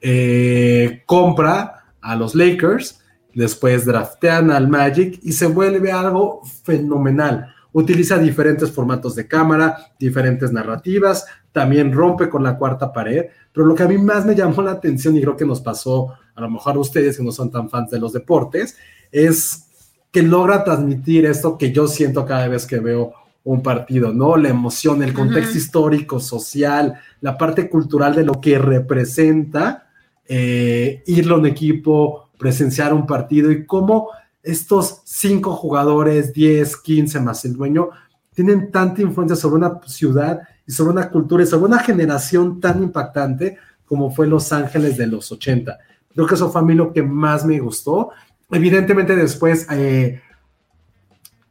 [0.00, 3.00] eh, compra a los Lakers,
[3.34, 7.51] después draftean al Magic y se vuelve algo fenomenal.
[7.72, 13.74] Utiliza diferentes formatos de cámara, diferentes narrativas, también rompe con la cuarta pared, pero lo
[13.74, 16.50] que a mí más me llamó la atención y creo que nos pasó a lo
[16.50, 18.76] mejor a ustedes que no son tan fans de los deportes,
[19.10, 19.66] es
[20.10, 23.12] que logra transmitir esto que yo siento cada vez que veo
[23.44, 24.36] un partido, ¿no?
[24.36, 29.88] La emoción, el contexto histórico, social, la parte cultural de lo que representa
[30.26, 34.10] eh, irlo a un equipo, presenciar un partido y cómo
[34.42, 37.90] estos cinco jugadores, 10, 15 más el dueño,
[38.34, 42.82] tienen tanta influencia sobre una ciudad y sobre una cultura y sobre una generación tan
[42.82, 45.78] impactante como fue Los Ángeles de los 80.
[46.14, 48.10] Creo que eso fue a mí lo que más me gustó.
[48.50, 50.20] Evidentemente después eh,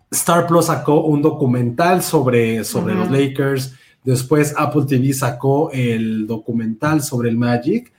[0.09, 3.73] Star Plus sacó un documental sobre, sobre los Lakers,
[4.03, 7.91] después Apple TV sacó el documental sobre el Magic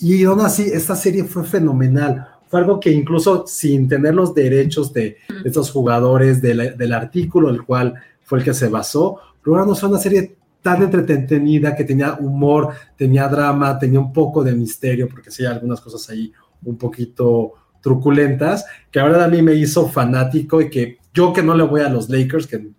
[0.00, 2.26] y aún así esta serie fue fenomenal.
[2.50, 7.62] Fue algo que incluso sin tener los derechos de estos jugadores del, del artículo, el
[7.62, 7.94] cual
[8.24, 13.28] fue el que se basó, lograron hacer una serie tan entretenida que tenía humor, tenía
[13.28, 16.32] drama, tenía un poco de misterio, porque sí hay algunas cosas ahí
[16.64, 21.54] un poquito truculentas, que ahora a mí me hizo fanático y que yo que no
[21.54, 22.74] le voy a los Lakers, que en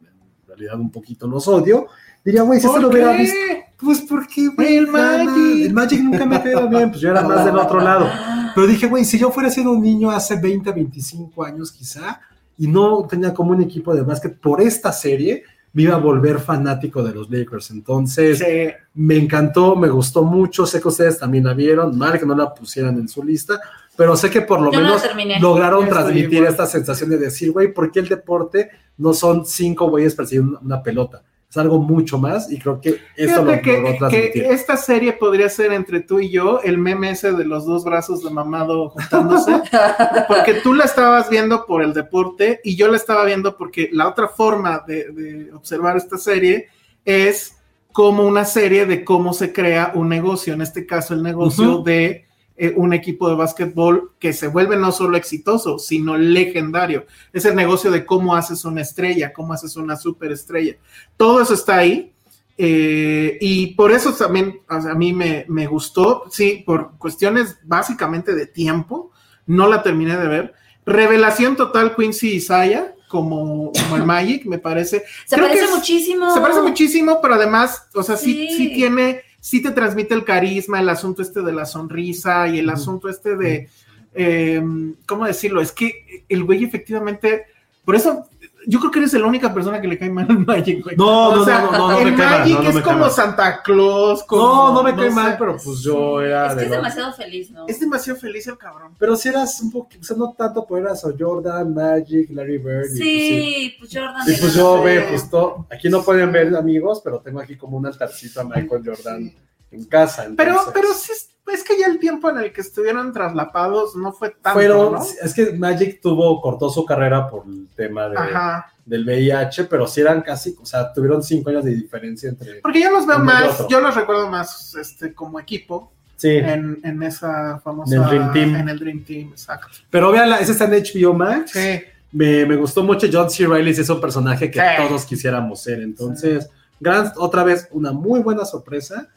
[0.47, 1.87] realidad un poquito los odio,
[2.25, 3.35] diría, güey, si ¿Por lo hubiera visto,
[3.77, 4.87] pues porque, güey, El.
[4.87, 5.65] Magic.
[5.65, 8.07] el Magic nunca me quedado bien, pues yo era más del otro lado.
[8.55, 12.19] Pero dije, güey, si yo fuera siendo un niño hace 20, 25 años quizá,
[12.57, 15.43] y no tenía como un equipo de básquet, por esta serie
[15.73, 17.71] me iba a volver fanático de los Lakers.
[17.71, 18.45] Entonces, Sí.
[18.93, 22.53] me encantó, me gustó mucho, sé que ustedes también la vieron, mal que no la
[22.53, 23.59] pusieran en su lista,
[23.95, 25.01] pero sé que por lo Yo menos
[25.39, 26.49] lograron Yo transmitir igual.
[26.51, 30.83] esta sensación de decir, güey, ¿por qué el deporte no son cinco güeyes persiguiendo una
[30.83, 31.23] pelota?
[31.51, 34.43] Es algo mucho más y creo que esto lo que, logró que transmitir.
[34.45, 38.23] esta serie podría ser entre tú y yo el meme ese de los dos brazos
[38.23, 39.61] de mamado juntándose,
[40.29, 44.07] porque tú la estabas viendo por el deporte y yo la estaba viendo porque la
[44.07, 46.69] otra forma de, de observar esta serie
[47.03, 47.57] es
[47.91, 52.27] como una serie de cómo se crea un negocio, en este caso el negocio de
[52.63, 57.05] eh, un equipo de básquetbol que se vuelve no solo exitoso, sino legendario.
[57.33, 60.75] Es el negocio de cómo haces una estrella, cómo haces una superestrella.
[61.17, 62.13] Todo eso está ahí.
[62.57, 67.57] eh, y por eso también o sea, a mí me, me gustó, sí, por cuestiones
[67.63, 69.09] básicamente de tiempo,
[69.47, 70.53] no la terminé de ver.
[70.85, 75.03] Revelación total Quincy Isaiah como, como el Magic, me parece.
[75.25, 76.33] Se Creo que parece es- muchísimo.
[76.33, 78.55] Se parece muchísimo, pero además, o sea, sí, Sí.
[78.57, 82.69] sí tiene, sí te transmite el carisma, el asunto este de la sonrisa y el
[82.69, 83.67] asunto este de,
[84.13, 84.63] eh,
[85.05, 85.59] ¿cómo decirlo?
[85.59, 87.47] Es que el güey efectivamente,
[87.83, 88.29] por eso
[88.67, 90.95] Yo creo que eres la única persona que le cae mal al Magic, güey.
[90.95, 92.97] No, O no, sea, no, no, el me cae mal, Magic no, es me como
[92.99, 93.11] mal.
[93.11, 94.23] Santa Claus.
[94.23, 97.13] como- No, no me cae mal, pero pues yo era Es que de es demasiado
[97.13, 97.65] feliz, ¿no?
[97.67, 98.93] Es demasiado feliz el cabrón.
[98.99, 102.57] Pero si eras un poquito, o sea, no tanto, pues eras o Jordan, Magic, Larry
[102.59, 102.85] Bird.
[102.85, 104.21] y pues, Sí, pues Jordan.
[104.27, 107.77] Y pues yo ve, pues to- aquí no pueden ver amigos, pero tengo aquí como
[107.77, 109.33] un altarcito a Michael Jordan
[109.71, 110.27] en casa.
[110.37, 111.13] Pero, entonces- pero sí,
[111.47, 114.93] es- es que ya el tiempo en el que estuvieron traslapados no fue tanto, Fueron-
[114.93, 115.01] ¿no?
[115.03, 118.71] es que Magic tuvo, cortó su carrera por el tema de, Ajá.
[118.85, 122.55] del VIH, pero sí eran casi, o sea, tuvieron cinco años de diferencia entre.
[122.61, 127.01] Porque yo los veo más, yo los recuerdo más este, como equipo Sí, en, en
[127.01, 127.95] esa famosa.
[127.95, 128.55] En el Dream Team.
[128.55, 129.67] En el Dream Team, exacto.
[129.89, 131.51] pero vean, ese está en HBO Max.
[131.51, 131.81] Sí.
[132.11, 133.47] Me, me gustó mucho John C.
[133.47, 134.65] Reilly, es un personaje que Sí.
[134.87, 135.79] todos quisiéramos ser.
[135.81, 136.47] Entonces,
[136.79, 139.07] Grant, otra vez, una muy buena sorpresa.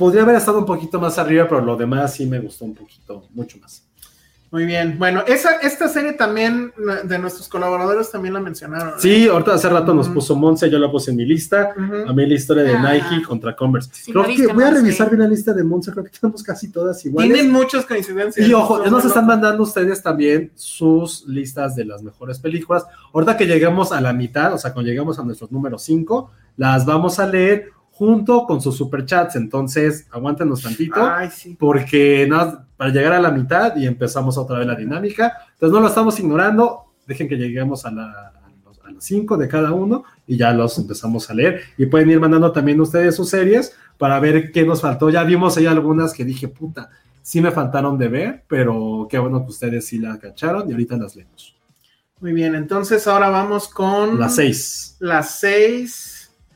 [0.00, 3.28] Podría haber estado un poquito más arriba, pero lo demás sí me gustó un poquito,
[3.34, 3.84] mucho más.
[4.50, 4.98] Muy bien.
[4.98, 6.72] Bueno, esa, esta serie también,
[7.04, 8.94] de nuestros colaboradores también la mencionaron.
[8.98, 11.72] Sí, ahorita hace rato nos puso Monse, yo la puse en mi lista.
[12.08, 12.92] A mí la historia de Ah.
[12.94, 13.90] Nike contra Converse.
[13.92, 16.72] Sí, creo que voy a revisar bien la lista de Monse, creo que tenemos casi
[16.72, 17.32] todas iguales.
[17.32, 18.48] Tienen muchas coincidencias.
[18.48, 22.86] Y ojo, ya nos están mandando ustedes también sus listas de las mejores películas.
[23.12, 26.84] Ahorita que lleguemos a la mitad, o sea, cuando lleguemos a nuestros números 5, las
[26.84, 27.70] vamos a leer
[28.00, 29.36] junto con sus superchats.
[29.36, 31.54] Entonces, aguántenos tantito, Ay, sí.
[31.60, 35.34] porque nada, para llegar a la mitad y empezamos otra vez la dinámica.
[35.52, 36.94] Entonces, no lo estamos ignorando.
[37.06, 38.32] Dejen que lleguemos a la
[38.86, 41.60] a las 5 de cada uno y ya los empezamos a leer.
[41.76, 45.10] Y pueden ir mandando también ustedes sus series para ver qué nos faltó.
[45.10, 46.88] Ya vimos ahí algunas que dije, puta,
[47.20, 50.96] sí me faltaron de ver, pero qué bueno que ustedes sí las cacharon y ahorita
[50.96, 51.54] las leemos.
[52.20, 54.96] Muy bien, entonces ahora vamos con Las seis.
[55.00, 56.09] Las seis.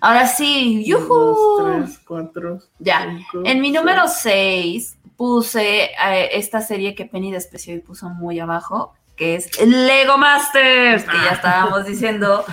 [0.04, 1.62] Ahora sí, Dos, ¡yujú!
[1.82, 2.58] tres, cuatro.
[2.78, 3.06] Ya.
[3.08, 4.96] cinco, En mi número seis.
[4.96, 10.18] 6 puse eh, esta serie que Penny despreció y puso muy abajo, que es Lego
[10.18, 12.44] Masters, que ya estábamos diciendo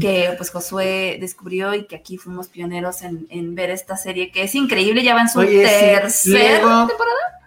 [0.00, 4.42] que pues Josué descubrió y que aquí fuimos pioneros en, en ver esta serie, que
[4.42, 6.86] es increíble, ya va en su Oye, sí, tercera Lego.
[6.88, 7.37] temporada.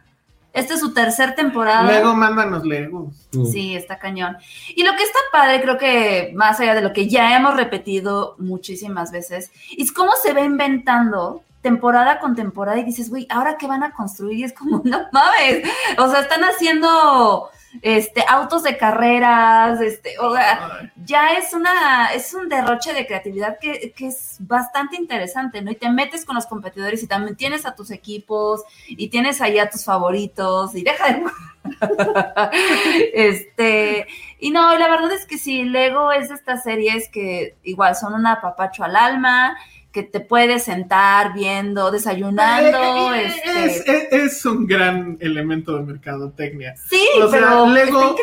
[0.53, 1.83] Esta es su tercera temporada.
[1.83, 3.11] Luego mándanos Lego.
[3.51, 4.37] Sí, está cañón.
[4.75, 8.35] Y lo que está padre, creo que más allá de lo que ya hemos repetido
[8.37, 13.67] muchísimas veces, es cómo se va inventando temporada con temporada y dices, güey, ¿ahora qué
[13.67, 14.39] van a construir?
[14.39, 15.67] Y es como, no mames.
[15.97, 17.49] O sea, están haciendo
[17.81, 23.57] este autos de carreras, este, o sea, ya es una, es un derroche de creatividad
[23.59, 25.71] que, que es bastante interesante, ¿no?
[25.71, 29.57] Y te metes con los competidores y también tienes a tus equipos y tienes ahí
[29.59, 31.23] a tus favoritos y deja de
[33.13, 34.07] este,
[34.39, 38.13] y no, la verdad es que sí, Lego es de estas series que igual son
[38.13, 39.55] un apapacho al alma,
[39.91, 44.07] que te puedes sentar viendo, desayunando, Eh, este, es, es-
[44.37, 46.75] es un gran elemento de mercadotecnia.
[46.77, 48.15] sí, O sea, pero Lego,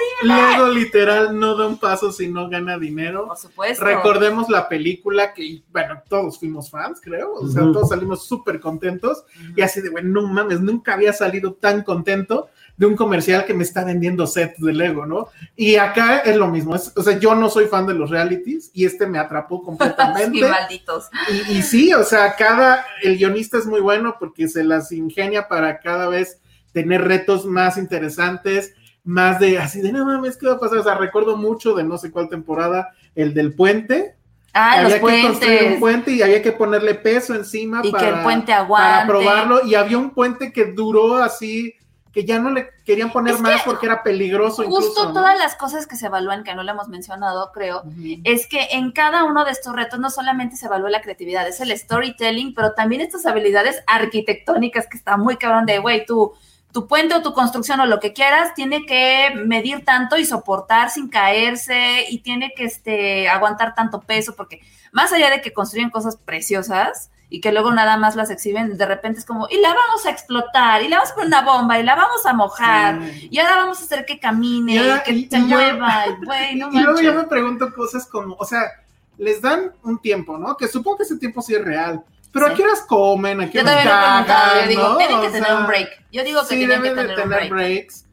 [0.72, 3.26] literal no da un paso si no gana dinero.
[3.28, 3.84] por supuesto.
[3.84, 7.34] Recordemos la película que, bueno, todos fuimos fans, creo.
[7.34, 7.72] O sea, Ujú.
[7.72, 9.24] todos salimos súper contentos.
[9.56, 12.48] Y así de, bueno, no mames, nunca había salido tan contento
[12.78, 15.28] de un comercial que me está vendiendo sets de Lego, ¿no?
[15.56, 16.74] Y acá es lo mismo.
[16.76, 19.64] es- o sea, yo no soy fan de los realities y este me atrapó Sí,
[19.66, 20.48] completamente.
[20.48, 21.10] malditos.
[21.50, 25.48] y, y sí, o sea, cada, el guionista es muy bueno porque se las ingenia
[25.48, 26.40] para cada vez
[26.72, 28.74] tener retos más interesantes,
[29.04, 30.78] más de, así de, no mames, ¿qué va a pasar?
[30.78, 34.14] O sea, recuerdo mucho de no sé cuál temporada, el del puente.
[34.54, 38.04] Ah, los había que construir un puente y había que ponerle peso encima Y para,
[38.08, 39.06] que el puente para aguante.
[39.08, 39.64] probarlo.
[39.66, 41.74] Y había un puente que duró así,
[42.18, 45.04] que ya no le querían poner Es más porque era peligroso Justo incluso.
[45.04, 45.12] ¿no?
[45.12, 47.84] todas las cosas que se evalúan, que no lo hemos mencionado, creo,
[48.24, 51.60] es que en cada uno de estos retos no solamente se evalúa la creatividad, es
[51.60, 56.32] el storytelling, pero también estas habilidades arquitectónicas que está muy cabrón de, güey, tú,
[56.72, 60.90] tu puente o tu construcción o lo que quieras tiene que medir tanto y soportar
[60.90, 65.90] sin caerse y tiene que este, aguantar tanto peso, porque más allá de que construyen
[65.90, 69.68] cosas preciosas y que luego nada más las exhiben, de repente es como, y la
[69.74, 73.00] vamos a explotar, y la vamos a poner una bomba, y la vamos a mojar,
[73.04, 73.28] Sí.
[73.30, 76.04] y ahora vamos a hacer que camine, Y ahora- que y- se y yo- mueva,
[76.06, 78.62] y güey, no y luego yo me pregunto cosas como, o sea,
[79.18, 80.56] les dan un tiempo, ¿no?
[80.56, 82.02] Que supongo que ese tiempo sí es real.
[82.32, 82.52] Pero Sí.
[82.52, 83.40] ¿a qué horas comen?
[83.40, 84.96] ¿A qué Yo horas también preguntado, yo cagan, digo, no?
[84.98, 85.88] tienen que O tener sea, un break.
[86.12, 87.50] Yo digo que sí, tienen que deben de tener, break.
[87.50, 88.04] breaks.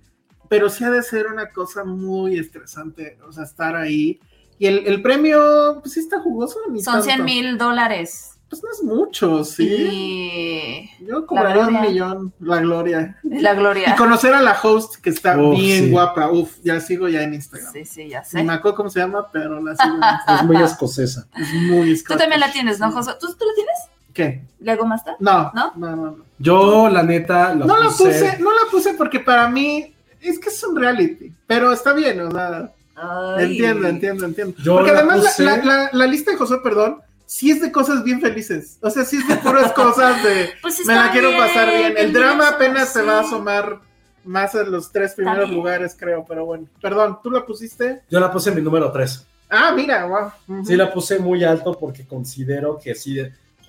[0.50, 4.20] Pero sí ha de ser una cosa muy estresante, o sea, estar ahí.
[4.58, 6.60] Y el, el premio, pues sí está jugoso.
[6.70, 7.06] Ni Son tanto.
[7.08, 8.35] 100 mil dólares.
[8.62, 10.90] Pues no es mucho, sí.
[11.00, 13.18] Y Yo cobraría un millón, la gloria.
[13.24, 13.96] la Y gloria.
[13.98, 15.92] conocer a la host, que está bien sí.
[15.92, 16.30] guapa.
[16.32, 17.74] Uf, ya sigo ya en Instagram.
[17.74, 18.44] Sí, sí, ya Ni sé.
[18.44, 20.38] me acuerdo cómo se llama, pero la sigo en Instagram.
[20.40, 21.28] Es muy escocesa.
[21.38, 23.12] Es muy Tú también la tienes, ¿no, José?
[23.20, 23.76] ¿Tú, ¿Tú la tienes?
[24.14, 24.44] ¿Qué?
[24.60, 25.16] ¿Lego Master?
[25.20, 25.74] No, ¿No?
[25.76, 26.06] no, no.
[26.12, 26.18] no.
[26.40, 30.40] Yo, la neta, lo No la puse- puse, no la puse porque para mí es
[30.40, 33.44] que es un reality, pero está bien, o sea, Ay.
[33.52, 34.56] Entiendo, entiendo, entiendo.
[34.64, 37.72] Yo Porque la además la, la- la- la lista de José, perdón, sí es de
[37.72, 38.78] cosas bien felices.
[38.82, 41.96] O sea, sí es de puras cosas de Pues me la quiero pasar bien.
[41.98, 43.80] El drama apenas se va a asomar
[44.24, 46.68] más en los tres primeros lugares, creo, pero bueno.
[46.82, 48.02] Perdón, ¿tú la pusiste?
[48.10, 49.26] Yo la puse en mi número 3.
[49.50, 50.32] Ah, mira, wow.
[50.48, 50.66] Ujú.
[50.66, 53.20] Sí, la puse muy alto porque considero que sí,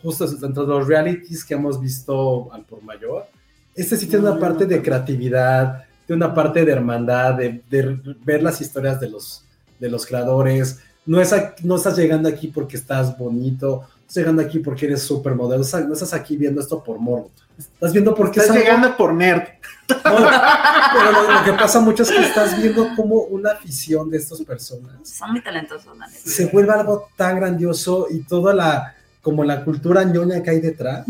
[0.03, 3.27] justo dentro de los realities que hemos visto al por mayor,
[3.75, 8.43] este sí tiene una parte de creatividad, de una parte de hermandad, de, de ver
[8.43, 9.45] las historias de los,
[9.79, 10.81] de los creadores.
[11.07, 15.03] No, es, aquí- no estás llegando aquí porque estás bonito, estás llegando aquí porque eres
[15.03, 17.31] súper modelo, no estás aquí viendo esto por morbo.
[17.59, 19.43] Estás viendo porque Estás es algo- llegando por nerd.
[19.89, 24.19] no, pero lo, lo que pasa mucho es que estás viendo como una afición de
[24.19, 26.11] estas personas Son muy talentosos, neta.
[26.13, 28.93] se vuelve algo tan grandioso y toda la
[29.23, 31.05] como la cultura ñoña que hay detrás.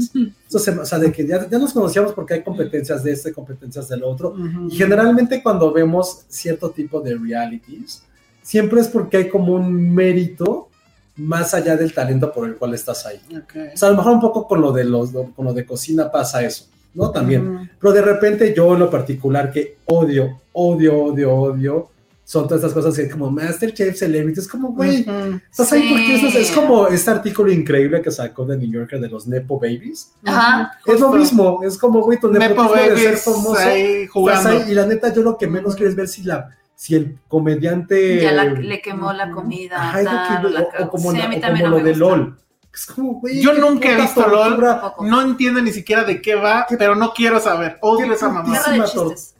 [0.51, 4.05] O sea, de que ya, ya nos conocíamos porque hay competencias de este, competencias del
[4.05, 4.31] otro.
[4.31, 4.69] Ujú.
[4.71, 8.03] Y generalmente cuando vemos cierto tipo de realities,
[8.47, 10.69] siempre es porque hay como un mérito
[11.17, 13.21] más allá del talento por el cual estás ahí.
[13.37, 13.55] Ok.
[13.75, 16.11] O sea, a lo mejor un poco con lo de los con lo de cocina
[16.13, 17.11] pasa eso, ¿no?
[17.11, 17.49] También.
[17.57, 17.67] Ujú.
[17.81, 21.89] Pero de repente yo en lo particular que odio, odio, odio, odio,
[22.23, 25.41] son todas estas cosas que como Masterchef Celebrity, es como, güey, Ujú.
[25.51, 25.89] estás ahí Sí.
[25.91, 29.27] porque eso es, es como este artículo increíble que sacó de New Yorker de los
[29.27, 30.13] Nepo Babies.
[30.25, 30.73] Ajá.
[30.85, 33.55] Es lo mismo, es como, güey, tu Nepo nepotismo de ser Babies famoso.
[33.57, 34.49] ahí estás jugando.
[34.51, 37.19] ahí, y la neta, yo lo que menos quiero es ver si la si el
[37.27, 39.95] comediante Ya la- le quemó la comida.
[39.99, 41.83] Lo tal, que- la o- o, como, Sí, la- a mí o también como no
[41.83, 42.07] lo de gusta.
[42.17, 42.39] LOL.
[42.73, 44.63] Es como, güey, Yo qué nunca he visto LOL.
[45.01, 47.79] No entiendo ni siquiera de qué va, pero no quiero saber.
[47.81, 48.55] Odio Qué esa mamá.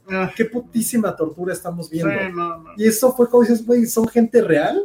[0.09, 2.29] Ah, Qué putísima tortura estamos sí, viendo.
[2.35, 2.69] no, no.
[2.77, 4.81] Y eso fue como dices, güey, son gente real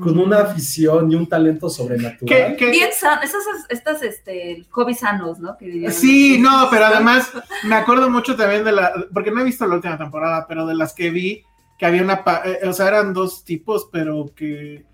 [0.00, 2.26] con una afición y un talento sobrenatural.
[2.26, 5.58] ¿Qué- qué- Bien san, esas, estas, este, hobbies sanos, ¿no?
[5.58, 5.90] Que.
[5.90, 7.30] Sí, no, pero además
[7.64, 10.74] me acuerdo mucho también de la, porque no he visto la última temporada, pero de
[10.74, 11.44] las que vi,
[11.80, 14.84] que había una, eh, o sea, eran dos tipos, pero que,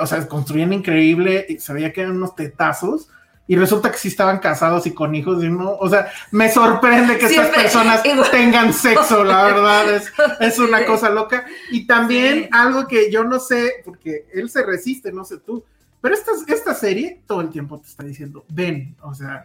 [0.00, 3.08] o sea, construían increíble, y sabía que eran unos tetazos,
[3.48, 7.18] y resulta que sí estaban casados y con hijos, y no, o sea, me sorprende
[7.18, 8.30] que estas Siempre, personas igual.
[8.30, 11.44] tengan sexo, la verdad, es, es una cosa loca.
[11.72, 12.48] Y también Sí.
[12.52, 15.64] algo que yo no sé, porque él se resiste, no sé tú,
[16.00, 19.44] pero esta, esta serie todo el tiempo te está diciendo, ven, o sea,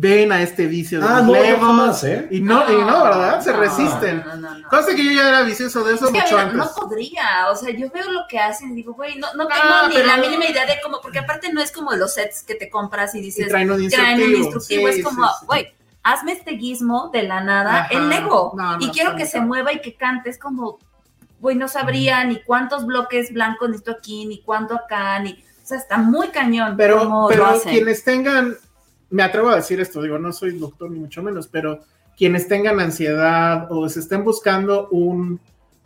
[0.00, 1.60] ven a este vicio de Ah, los no, no Legos.
[1.66, 2.28] jamás, ¿eh?
[2.30, 3.40] Y no, y no, ¿verdad?
[3.40, 4.22] Se no, resisten.
[4.24, 4.68] No, no, no.
[4.68, 6.54] Cosa que yo ya era vicioso de eso Es que mucho antes.
[6.56, 9.60] no podría, o sea, yo veo lo que hacen y digo, güey, no, no tengo
[9.60, 12.44] Ah, ni pero- la mínima idea de cómo, porque aparte no es como los sets
[12.44, 14.38] que te compras y Y dices, traen un traen un instructivo.
[14.44, 15.46] instructivo, Sí, es como, sí, sí.
[15.46, 17.88] güey, hazme este guismo de la nada Ajá.
[17.90, 20.78] en Lego No, no, y quiero que se mueva y que cante, es como,
[21.40, 25.76] güey, no sabría ni cuántos bloques blancos necesito aquí, ni cuánto acá, ni, o sea,
[25.78, 28.56] está muy cañón Pero, pero quienes tengan,
[29.10, 31.80] me atrevo a decir esto, digo, no soy doctor ni mucho menos, pero
[32.16, 35.40] quienes tengan ansiedad o se estén buscando un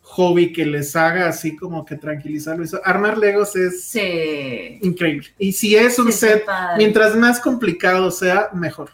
[0.05, 4.78] hobby que les haga así como que tranquilizarlo, eso, armar Legos es Sí.
[4.82, 5.28] increíble.
[5.39, 6.44] Y si es un Sí, set,
[6.77, 8.90] mientras más complicado sea, mejor.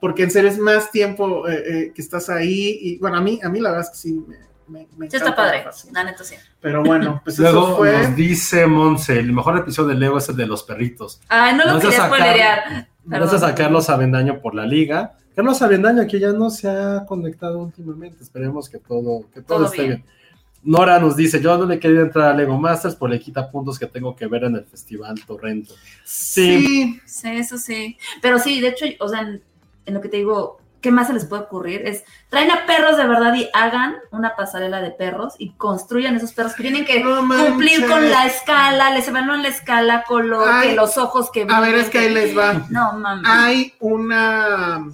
[0.00, 3.38] Porque en serio es más tiempo eh, eh, que estás ahí y bueno, a mí,
[3.42, 5.62] a mí la verdad es que sí me, me, me Sí, está padre,
[5.92, 6.36] la neta sí.
[6.60, 7.92] Pero bueno, pues eso Luego fue.
[7.92, 11.20] nos dice Monse, el mejor episodio de Lego es el de los perritos.
[11.28, 15.16] Ay, no lo a quería sacar- Vamos a Carlos Avendaño por la liga.
[15.34, 18.22] Carlos Avendaño que ya no se ha conectado últimamente.
[18.22, 19.88] Esperemos que todo, que todo, Todo esté bien.
[19.96, 20.20] bien.
[20.62, 23.78] Nora nos dice, yo no le quería entrar a Lego Masters por le quita puntos
[23.78, 25.74] que tengo que ver en el Festival Torrento.
[26.04, 27.96] Sí, Sí, eso sí.
[28.20, 29.42] Pero sí, de hecho, o sea, en,
[29.86, 31.82] en lo que te digo, ¿qué más se les puede ocurrir?
[31.86, 36.32] Es traen a perros de verdad y hagan una pasarela de perros y construyan esos
[36.32, 40.70] perros que tienen que No cumplir con la escala, les evalúan la escala, color, Ay.
[40.70, 42.66] que los ojos que a ver, es que ahí les va.
[42.70, 43.24] No, mames.
[43.28, 44.86] Hay una.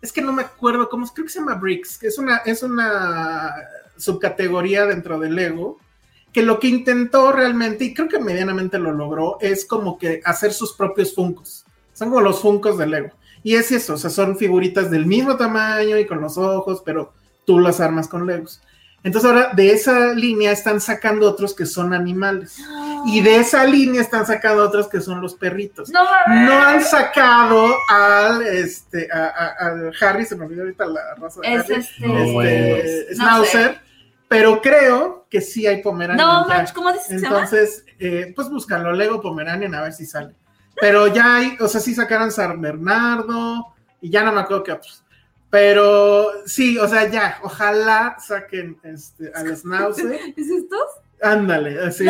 [0.00, 2.62] Es que no me acuerdo cómo, creo que se llama Bricks, que es una, es
[2.62, 3.52] una
[3.96, 5.78] subcategoría dentro del Lego,
[6.32, 10.52] que lo que intentó realmente, y creo que medianamente lo logró, es como que hacer
[10.52, 11.64] sus propios Funcos.
[11.94, 13.10] Son como los Funcos del Lego.
[13.48, 17.12] Y es eso, o sea, son figuritas del mismo tamaño y con los ojos, pero
[17.46, 18.60] tú las armas con Legos.
[19.04, 22.58] Entonces ahora de esa línea están sacando otros que son animales.
[23.06, 25.88] Y de esa línea están sacando otros que son los perritos.
[25.88, 26.02] No.
[26.26, 31.40] No han sacado al este a, a- al Harry, se me olvidó ahorita la raza
[31.40, 32.06] de Es Harry, este.
[32.06, 33.80] No, este, no Schnauzer, sé.
[34.28, 36.26] pero creo que sí hay Pomeranian.
[36.26, 36.54] No ya.
[36.54, 37.36] manches, ¿cómo dices que se llama?
[37.44, 40.34] Entonces, eh, pues búscalo, Lego Pomeranian, a ver si sale.
[40.80, 44.72] Pero ya hay, o sea, sí sacaron San Bernardo y ya no me acuerdo qué
[44.72, 45.04] otros.
[45.50, 50.12] Pero sí, o sea, ya, ojalá saquen este, al Schnauzer.
[50.36, 50.86] ¿Es estos?
[51.22, 52.04] Ándale, así.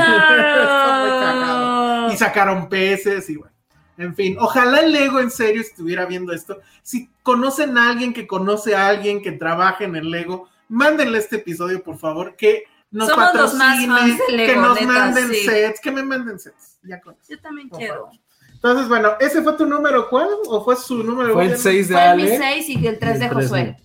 [1.15, 2.13] Cagado.
[2.13, 3.53] Y sacaron peces y bueno.
[3.97, 6.61] En fin, ojalá el Lego en serio estuviera viendo esto.
[6.83, 11.37] Si conocen a alguien que conoce a alguien que trabaje en el Lego, mándenle este
[11.37, 12.63] episodio, por favor, que
[12.93, 15.45] nos Somos los más fans de Lego, que nos neta, manden sí.
[15.45, 16.79] sets, que me manden sets.
[16.85, 17.17] Ya con.
[17.29, 18.05] Yo también Por quiero.
[18.05, 18.13] favor.
[18.59, 20.29] Entonces, bueno, ¿ese fue tu número cuál?
[20.49, 21.59] ¿O fue su número Fue el uno?
[21.59, 23.77] 6 de Fue mi Ale, 6 y el 3 y de el tres Josué.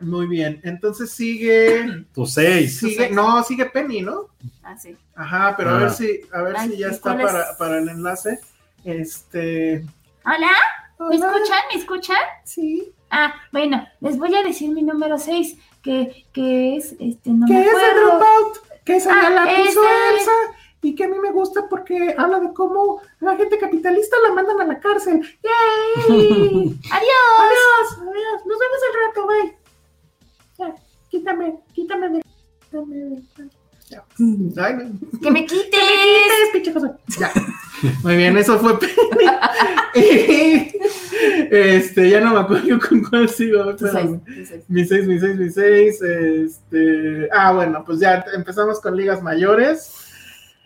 [0.00, 0.60] Muy bien.
[0.64, 2.04] Entonces sigue.
[2.14, 2.78] tu 6.
[2.78, 3.10] sigue seis.
[3.10, 4.28] no, sigue Penny, ¿no?
[4.62, 4.94] Ah, sí.
[5.16, 5.78] Ajá, pero a Ah.
[5.80, 7.22] ver si, a ver Ay, si ya ¿y está es?
[7.22, 8.38] para, para el enlace.
[8.84, 9.84] Este.
[10.24, 10.52] Hola,
[11.08, 11.58] ¿me escuchan?
[11.72, 12.16] ¿Me escuchan?
[12.44, 12.92] Sí.
[13.10, 17.54] Ah, bueno, les voy a decir mi número 6, que, que es, este, no ¿Qué
[17.54, 18.18] me es el acuerdo.
[18.18, 18.58] Dropout?
[18.84, 19.80] Que esa ya Ah, la puso.
[20.12, 20.30] Elsa
[20.82, 24.60] y que a mí me gusta porque habla de cómo la gente capitalista la mandan
[24.60, 25.20] a la cárcel.
[25.20, 26.08] ¡Yay!
[26.08, 26.78] ¡Adiós!
[26.90, 28.46] Adiós, adiós.
[28.46, 29.56] Nos vemos al rato, bye.
[30.58, 30.74] Ya,
[31.10, 32.22] quítame, quítame de.
[32.60, 33.22] quítame de-
[33.90, 34.04] Ya.
[34.64, 35.20] Ay, no.
[35.20, 35.64] ¡Que me quites!
[35.70, 36.90] quites, pinche Josué.
[37.18, 37.32] Ya.
[38.02, 38.76] Muy bien, eso fue
[41.50, 43.70] este, ya no me acuerdo con cuál sigo.
[43.70, 44.20] Espérame.
[44.26, 44.64] 6.
[44.68, 46.02] Mi 6, mi 6, mi 6.
[46.02, 47.28] Este.
[47.32, 50.07] Ah, bueno, pues ya empezamos con ligas mayores.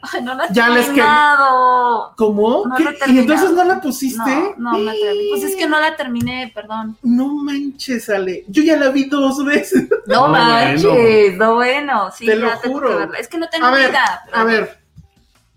[0.03, 2.13] Ay, no la he Ya les terminado.
[2.17, 2.65] ¿Cómo?
[3.07, 4.19] ¿Y entonces no la pusiste?
[4.59, 5.29] No, no me atreví.
[5.31, 6.97] Pues es que no la terminé, perdón.
[7.03, 8.45] No manches, Ale.
[8.49, 9.89] Yo ya la vi dos veces.
[10.07, 12.11] No, No, manches, no bueno.
[12.17, 13.15] Sí, Te lo ya juro.
[13.15, 14.23] Es que no tengo A ver, vida.
[14.27, 14.79] pero- a ver.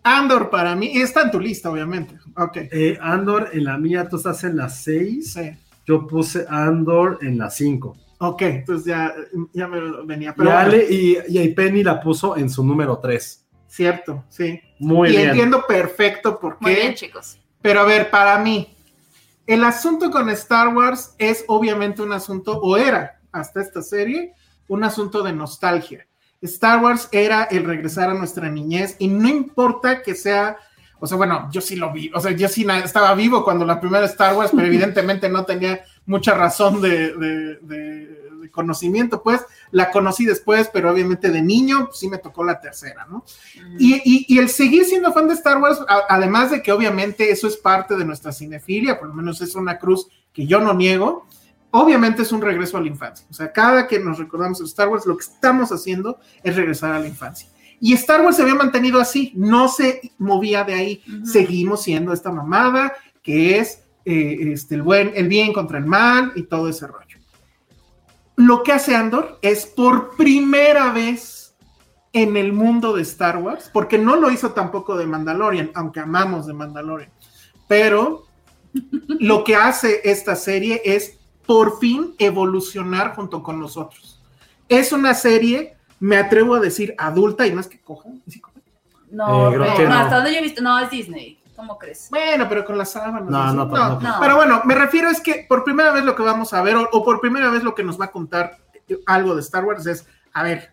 [0.03, 0.91] Andor para mí.
[1.01, 2.15] Está en tu lista, obviamente.
[2.37, 2.57] Ok.
[2.71, 5.33] Eh, Andor, en la mía tú estás en la 6.
[5.33, 5.51] Sí.
[5.87, 7.97] Yo puse Andor en la 5.
[8.19, 9.13] Ok, entonces ya,
[9.51, 10.29] ya me venía.
[10.29, 13.44] Y, Pero bueno, Ale, y, y Penny la puso en su número 3.
[13.75, 14.61] Cierto, sí.
[14.79, 15.29] Muy y bien.
[15.29, 16.81] entiendo perfecto por Muy qué.
[16.81, 17.37] bien, chicos.
[17.61, 18.75] Pero a ver, para mí,
[19.47, 24.33] el asunto con Star Wars es obviamente un asunto, o era hasta esta serie,
[24.67, 26.07] un asunto de nostalgia.
[26.41, 30.57] Star Wars era el regresar a nuestra niñez y no importa que sea,
[30.99, 33.79] o sea, bueno, yo sí lo vi, o sea, yo sí estaba vivo cuando la
[33.79, 39.41] primera Star Wars, pero evidentemente no tenía mucha razón de, de- de- de conocimiento, pues
[39.71, 43.23] la conocí después, pero obviamente de niño pues, sí me tocó la tercera, ¿no?
[43.79, 47.31] Y, y- y el seguir siendo fan de Star Wars, a- además de que obviamente
[47.31, 50.73] eso es parte de nuestra cinefilia, por lo menos es una cruz que yo no
[50.73, 51.25] niego,
[51.71, 53.25] obviamente es un regreso a la infancia.
[53.29, 56.93] O sea, cada que nos recordamos de Star Wars, lo que estamos haciendo es regresar
[56.93, 57.49] a la infancia.
[57.81, 61.03] Y Star Wars se había mantenido así, no se movía de ahí.
[61.25, 66.31] Seguimos siendo esta mamada que es eh, este, el, buen, el bien contra el mal
[66.35, 67.04] y todo ese rollo.
[68.35, 71.55] Lo que hace Andor es por primera vez
[72.13, 76.47] en el mundo de Star Wars, porque no lo hizo tampoco de Mandalorian, aunque amamos
[76.47, 77.11] de Mandalorian,
[77.67, 78.25] pero
[79.19, 84.21] lo que hace esta serie es por fin evolucionar junto con nosotros.
[84.67, 88.09] Es una serie, me atrevo a decir, adulta y más que coja.
[88.27, 88.59] ¿sí coja?
[89.11, 89.95] No, Eh, no, que no, no.
[89.95, 91.39] hasta donde yo he visto, no, es Disney.
[91.55, 92.09] ¿Cómo crees?
[92.09, 93.29] Bueno, pero con las sábanas.
[93.29, 94.03] No, no, tampoco.
[94.03, 94.17] No.
[94.19, 96.89] Pero bueno, me refiero es que por primera vez lo que vamos a ver, o,
[96.91, 98.57] o por primera vez lo que nos va a contar
[98.87, 100.71] eh, algo de Star Wars es, a ver,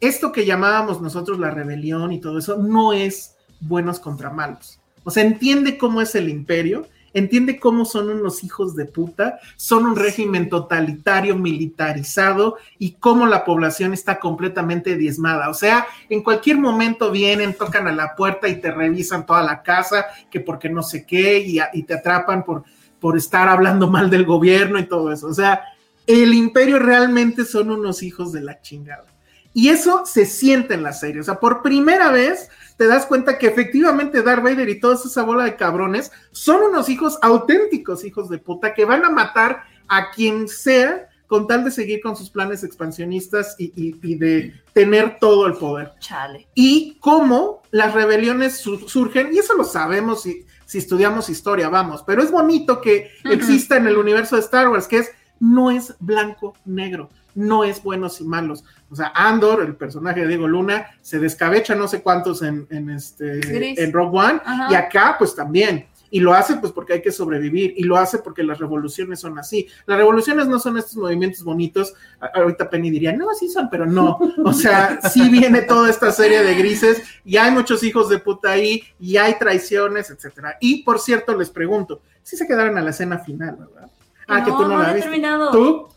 [0.00, 4.80] esto que llamábamos nosotros la rebelión y todo eso, no es buenos contra malos.
[5.04, 9.86] O sea, entiende cómo es el imperio, entiende cómo son unos hijos de puta, son
[9.86, 15.48] un régimen totalitario, militarizado y cómo la población está completamente diezmada.
[15.48, 19.62] O sea, en cualquier momento vienen, tocan a la puerta y te revisan toda la
[19.62, 22.64] casa, que porque no sé qué, y, te atrapan por,
[23.00, 25.26] por estar hablando mal del gobierno y todo eso.
[25.26, 25.62] O sea,
[26.06, 29.06] el imperio realmente son unos hijos de la chingada.
[29.54, 31.20] Y eso se siente en la serie.
[31.20, 35.22] O sea, por primera vez te das cuenta que efectivamente Darth Vader y toda esa
[35.22, 40.10] bola de cabrones son unos hijos auténticos, hijos de puta, que van a matar a
[40.10, 45.18] quien sea con tal de seguir con sus planes expansionistas y, y- y de tener
[45.18, 45.92] todo el poder.
[45.98, 46.46] Chale.
[46.54, 52.02] y cómo las rebeliones su- surgen, y eso lo sabemos si, si estudiamos historia, vamos,
[52.06, 55.94] pero es bonito que exista en el universo de Star Wars, que es, no es
[56.00, 58.64] blanco, negro, no es buenos y malos.
[58.90, 62.90] O sea, Andor, el personaje de Diego Luna, se descabecha no sé cuántos en, en
[62.90, 63.78] este, Gris.
[63.78, 64.68] en Rogue One, Ajá.
[64.70, 65.86] y acá pues también.
[66.14, 69.38] Y lo hace pues porque hay que sobrevivir, y lo hace porque las revoluciones son
[69.38, 69.66] así.
[69.86, 71.94] Las revoluciones no son estos movimientos bonitos.
[72.34, 74.18] Ahorita Penny diría, no, sí son, pero no.
[74.44, 78.50] O sea, sí viene toda esta serie de grises, y hay muchos hijos de puta
[78.50, 80.58] ahí, y hay traiciones, etcétera.
[80.60, 83.90] Y por cierto, les pregunto, si se quedaron a la escena final, ¿verdad?
[84.28, 85.08] Ah, que tú no, no la viste.
[85.08, 85.50] terminado.
[85.50, 85.88] ¿Tú?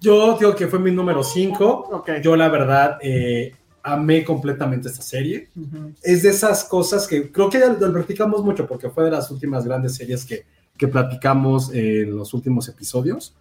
[0.00, 1.88] Yo digo que fue mi número 5.
[1.92, 2.10] Ok.
[2.22, 3.52] Yo, la verdad, eh,
[3.82, 5.48] amé completamente esta serie.
[5.54, 5.92] Ujú.
[6.02, 9.30] Es de esas cosas que creo que ya lo platicamos mucho porque fue de las
[9.30, 10.44] últimas grandes series que,
[10.76, 13.34] que platicamos en los últimos episodios.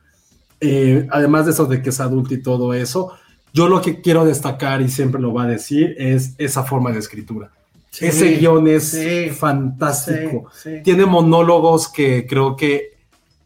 [0.61, 3.14] Eh, además de eso de que es adulto y todo eso,
[3.53, 6.99] yo lo que quiero destacar y siempre lo va a decir es esa forma de
[6.99, 7.52] escritura.
[7.91, 10.49] Sí, Ese guion es sí, fantástico.
[10.53, 10.81] Sí.
[10.84, 12.88] Tiene monólogos que creo que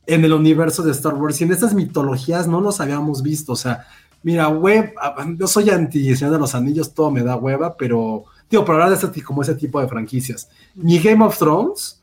[0.05, 3.53] en el universo de Star Wars y en estas mitologías no los habíamos visto.
[3.53, 3.85] O sea,
[4.23, 8.23] Mira, web, ah, yo soy anti Señor de los Anillos, todo me da hueva, pero,
[8.49, 10.49] digo, por hablar de este, como ese tipo de franquicias.
[10.75, 12.01] Ni Game of Thrones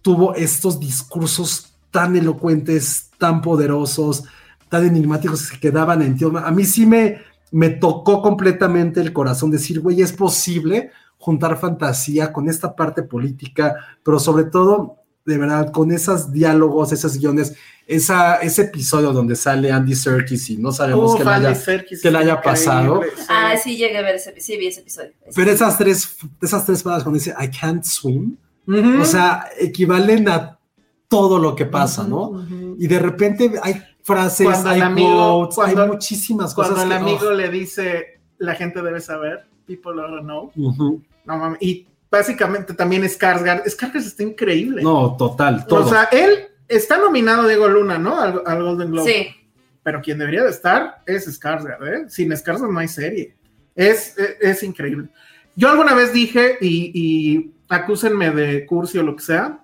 [0.00, 4.24] tuvo estos discursos tan elocuentes, tan poderosos,
[4.70, 6.24] tan enigmáticos que quedaban en ti.
[6.24, 7.20] A mí sí me,
[7.52, 13.74] me tocó completamente el corazón decir, güey, es posible juntar fantasía con esta parte política,
[14.02, 14.96] pero sobre todo,
[15.26, 17.54] de verdad, con esos diálogos, esos guiones,
[17.86, 21.62] esa, ese episodio donde sale Andy Serkis y no sabemos Uf, qué le haya-
[22.02, 23.00] que le haya pasado.
[23.28, 25.10] Ah, sí, llegué a ver ese, sí, vi ese episodio.
[25.34, 28.36] Pero esas tres, esas tres palabras cuando dice I can't swim,
[28.66, 29.02] Ujú.
[29.02, 30.58] o sea, equivalen a
[31.08, 32.22] todo lo que pasa, Ujú, ¿no?
[32.30, 32.76] ujú.
[32.78, 36.74] Y de repente hay frases, Cuando hay amigo- quotes, cuando- hay muchísimas cosas.
[36.74, 40.52] Cuando el que- amigo oh, le dice, la gente debe saber, people to know.
[40.56, 41.58] No mames.
[41.60, 43.64] Y básicamente también Skarsgård.
[43.64, 44.82] Skarsgård está increíble.
[44.82, 45.84] No, total, todo.
[45.84, 48.20] o sea, él está nominado Diego Luna, ¿no?
[48.20, 49.10] Al, al Golden Globe.
[49.10, 49.28] Sí,
[49.82, 52.04] Pero quien debería de estar es Skarsgård, ¿eh?
[52.08, 53.36] Sin Skarsgård no hay serie.
[53.74, 55.08] Es, es, es increíble.
[55.54, 59.60] Yo alguna vez dije, y, y acúsenme de cursi o lo que sea,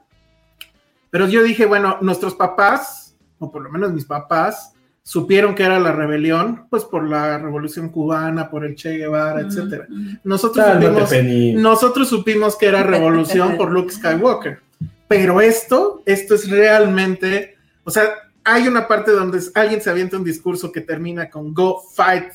[1.10, 4.71] pero yo dije, bueno, nuestros papás, o por lo menos mis papás,
[5.02, 9.48] supieron que era la rebelión, pues por la revolución cubana, por el Che Guevara, Ujú,
[9.48, 9.86] etcétera.
[9.90, 10.18] ujú.
[10.24, 11.12] Nosotros supimos,
[11.54, 14.60] nosotros supimos que era revolución por Luke Skywalker.
[15.08, 18.04] Pero esto, esto es realmente, o sea,
[18.44, 22.32] hay una parte donde alguien se avienta un discurso que termina con Go fight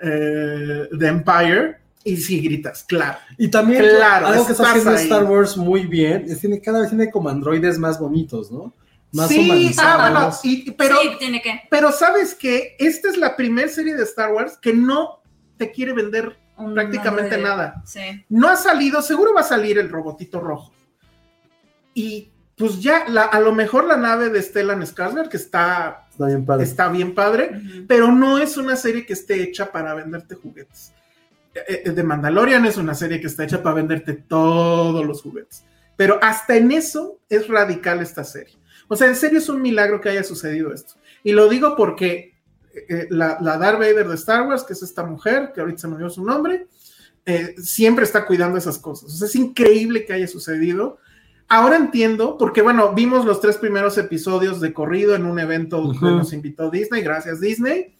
[0.00, 3.18] eh, the Empire y si gritas, claro.
[3.36, 5.04] Y también Claro, algo que está haciendo ahí.
[5.04, 8.72] Star Wars muy bien es que cada vez tiene como androides más bonitos, ¿no?
[9.12, 11.62] Más sí, ah, bueno, y- pero, sí, tiene que.
[11.70, 15.22] pero sabes que esta es la primera serie de Star Wars que no
[15.56, 17.82] te quiere vender un prácticamente de- nada.
[17.86, 18.00] Sí.
[18.28, 20.72] No ha salido, seguro va a salir el robotito rojo.
[21.94, 26.26] Y pues ya, la- a lo mejor la nave de Stellan Skarsgård, que está, Está
[26.26, 26.64] bien padre.
[26.64, 27.86] está bien padre, Ujú.
[27.86, 30.92] pero no es una serie que esté hecha para venderte juguetes.
[31.54, 35.64] Eh, eh, The Mandalorian es una serie que está hecha para venderte todos los juguetes.
[35.96, 38.57] Pero hasta en eso es radical esta serie.
[38.88, 40.94] O sea, en serio es un milagro que haya sucedido esto.
[41.22, 42.34] Y lo digo porque
[42.88, 45.88] eh, la, la Darth Vader de Star Wars, que es esta mujer, que ahorita se
[45.88, 46.66] me dio su nombre,
[47.26, 49.12] eh, siempre está cuidando esas cosas.
[49.12, 50.98] O sea, es increíble que haya sucedido.
[51.48, 55.98] Ahora entiendo, porque bueno, vimos los tres primeros episodios de corrido en un evento Ujú.
[55.98, 57.94] que nos invitó Disney, gracias Disney,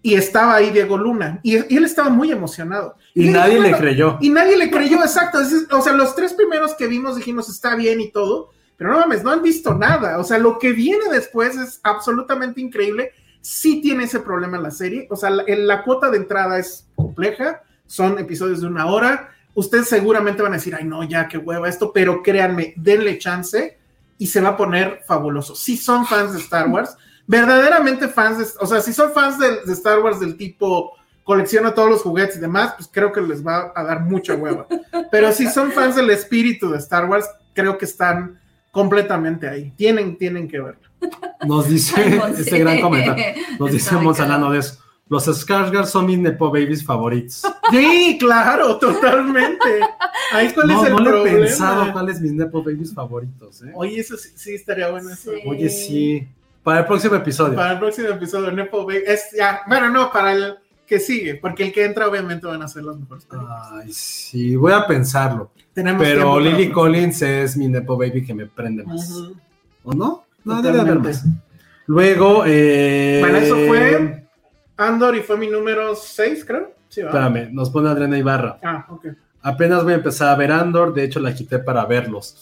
[0.00, 2.96] y estaba ahí Diego Luna, y, y él estaba muy emocionado.
[3.14, 4.18] Y nadie le bueno, creyó.
[4.20, 5.40] Y nadie le creyó, exacto.
[5.40, 8.98] Es- o sea, los tres primeros que vimos dijimos está bien y todo, pero no
[9.00, 10.18] mames, no han visto nada.
[10.18, 13.12] O sea, lo que viene después es absolutamente increíble.
[13.40, 15.06] Sí tiene ese problema la serie.
[15.10, 17.62] O sea, la, la cuota de entrada es compleja.
[17.86, 19.30] Son episodios de una hora.
[19.54, 23.78] Ustedes seguramente van a decir, ay, no, ya, qué hueva esto, pero créanme, denle chance
[24.18, 25.54] y se va a poner fabuloso.
[25.54, 26.96] Si son fans de Star Wars,
[27.26, 30.92] verdaderamente fans, de, o sea, si son fans de, de Star Wars del tipo
[31.24, 34.66] colecciona todos los juguetes y demás, pues creo que les va a dar mucha hueva.
[35.10, 38.40] Pero si son fans del espíritu de Star Wars, creo que están
[38.74, 39.72] completamente ahí.
[39.76, 40.80] Tienen, tienen que verlo.
[41.46, 43.24] Nos dice este gran comentario.
[43.58, 44.80] Nos dice Monsalano de eso.
[45.08, 47.42] Los Skarsgård son mis Nepo Babies favoritos.
[47.70, 49.80] Sí, claro, totalmente.
[50.32, 51.38] Ahí cuál No, es el no le he problema.
[51.46, 53.62] pensado cuáles mis Nepo Babies favoritos.
[53.62, 53.72] ¿eh?
[53.74, 55.30] Oye, eso sí, sí estaría bueno eso.
[55.32, 55.40] Sí.
[55.46, 56.28] Oye, sí.
[56.62, 57.54] Para el próximo episodio.
[57.54, 59.02] Para el próximo episodio, Nepo Baby.
[59.06, 60.54] Es ya, bueno, no, para el
[60.86, 63.24] que sigue, porque el que entra, obviamente, van a ser los mejores.
[63.26, 63.68] películas.
[63.72, 65.50] Ay, sí, voy a pensarlo.
[65.74, 69.12] Tenemos Pero tiempo Lily Collins es mi Nepo Baby que me prende más.
[69.82, 70.24] ¿O no?
[70.44, 71.24] No, debe haber más.
[71.86, 74.26] Luego, eh, Bueno, eso fue
[74.76, 76.72] Andor y fue mi número 6, creo.
[76.88, 77.08] Sí, ¿va?
[77.08, 78.58] Espérame, nos pone Adriana Ibarra.
[78.62, 79.06] Ah, ok.
[79.42, 82.34] Apenas voy a empezar a ver Andor, de hecho la quité para verlos.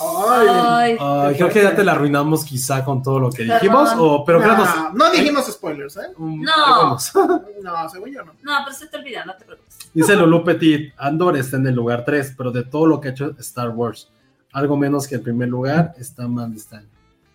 [0.00, 3.44] Ay, Ay, Ay, qué creo que ya te la arruinamos quizá con todo lo que
[3.44, 3.58] Perdón.
[3.60, 6.00] dijimos, o, pero no, no dijimos spoilers, ¿eh?
[6.18, 6.96] Um, No.
[7.62, 8.32] No, según yo no.
[8.42, 9.78] no, pero se te olvida, no te preocupes.
[9.94, 13.10] Dice Lulu Petit, Andor está en el lugar 3, pero de todo lo que ha
[13.12, 14.08] hecho Star Wars,
[14.52, 16.88] algo menos que el primer lugar, está mal este año.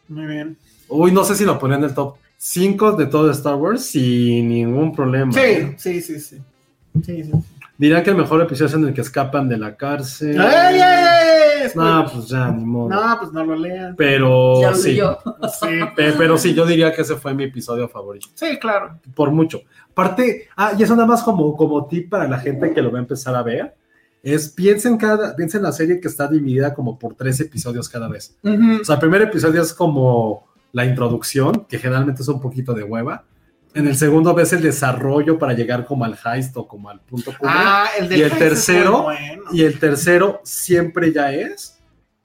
[0.10, 0.58] Muy bien.
[0.90, 4.50] Uy, no sé si lo ponía en el top 5 de todo Star Wars sin
[4.50, 5.32] ningún problema.
[5.42, 5.76] ¿eh?
[5.78, 6.42] Sí, sí, sí, sí.
[7.06, 7.32] Sí, sí.
[7.80, 10.40] Dirán que el mejor episodio es en el que escapan de la cárcel.
[10.40, 11.72] ¡Ay, ay, ay!
[11.76, 12.90] No, pues ya, ni modo.
[12.90, 13.96] No, pues no lo lean.
[13.96, 15.18] Pero Ya lo sí, yo.
[15.60, 18.28] Sí, pe- pero sí, yo diría que ese fue mi episodio favorito.
[18.36, 19.00] sí, claro.
[19.16, 19.62] por mucho.
[19.92, 23.00] Aparte, ah, y eso nada más como, como tip para la gente que lo va
[23.00, 23.76] a empezar a ver,
[24.24, 28.38] es piensen cada, piensen la serie que está dividida como por tres episodios cada vez.
[28.44, 28.82] Ujú.
[28.82, 32.84] O sea, el primer episodio es como la introducción, que generalmente es un poquito de
[32.84, 33.24] hueva.
[33.76, 37.32] En el segundo ves el desarrollo para llegar como al heist o como al punto
[37.38, 37.56] cumbre.
[37.58, 39.44] Ah, el del Y el Heist tercero, bueno.
[39.52, 41.78] Y el tercero siempre ya es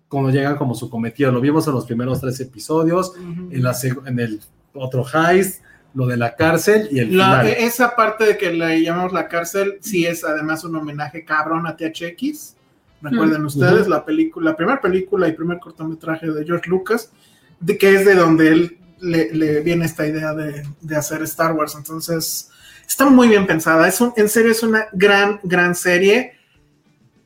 [0.08, 1.30] cuando llegan como su cometido.
[1.32, 3.76] Lo vimos en los primeros tres episodios en, la
[4.06, 4.40] en el
[4.72, 5.62] otro heist,
[5.92, 7.46] lo de la cárcel y el La- final.
[7.58, 11.76] esa parte de que le llamamos la cárcel, sí es además un homenaje cabrón a
[11.76, 12.56] THX.
[13.02, 17.12] Recuerden ustedes la película, la primera película y primer cortometraje de George Lucas,
[17.60, 21.52] de que es de donde él le, le viene esta idea de, de hacer Star
[21.52, 21.74] Wars.
[21.76, 22.50] Entonces,
[22.86, 23.86] está muy bien pensada.
[23.88, 26.38] Es un, en serio, es una gran, gran serie.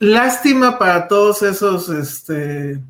[0.00, 2.80] Lástima para todos esos este,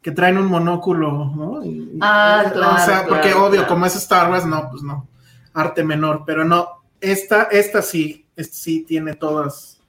[0.00, 1.64] que traen un monóculo, ¿no?
[1.64, 3.68] Y- Ah, o claro, sea, porque claro, obvio, claro.
[3.68, 5.08] como es Star Wars, no, pues no.
[5.54, 6.68] Arte menor, pero no.
[7.00, 9.80] Esta, esta sí, esta sí tiene todas,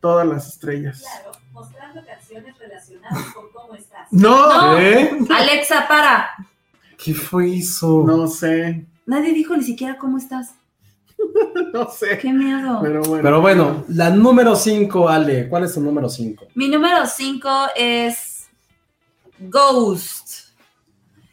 [0.00, 1.04] todas las estrellas.
[1.52, 4.06] mostrando canciones relacionadas con cómo estás.
[4.10, 4.78] No, No.
[4.78, 5.18] ¿Eh?
[5.30, 6.30] Alexa, para.
[7.06, 8.02] ¿Qué fue eso?
[8.04, 10.56] no sé, Nadie dijo ni siquiera cómo estás.
[11.72, 12.18] no sé.
[12.18, 12.80] Qué miedo.
[12.82, 13.22] Pero bueno.
[13.22, 15.48] Pero bueno, la número 5, Ale.
[15.48, 16.48] ¿Cuál es tu número 5?
[16.56, 18.48] Mi número 5 es
[19.38, 20.48] Ghost.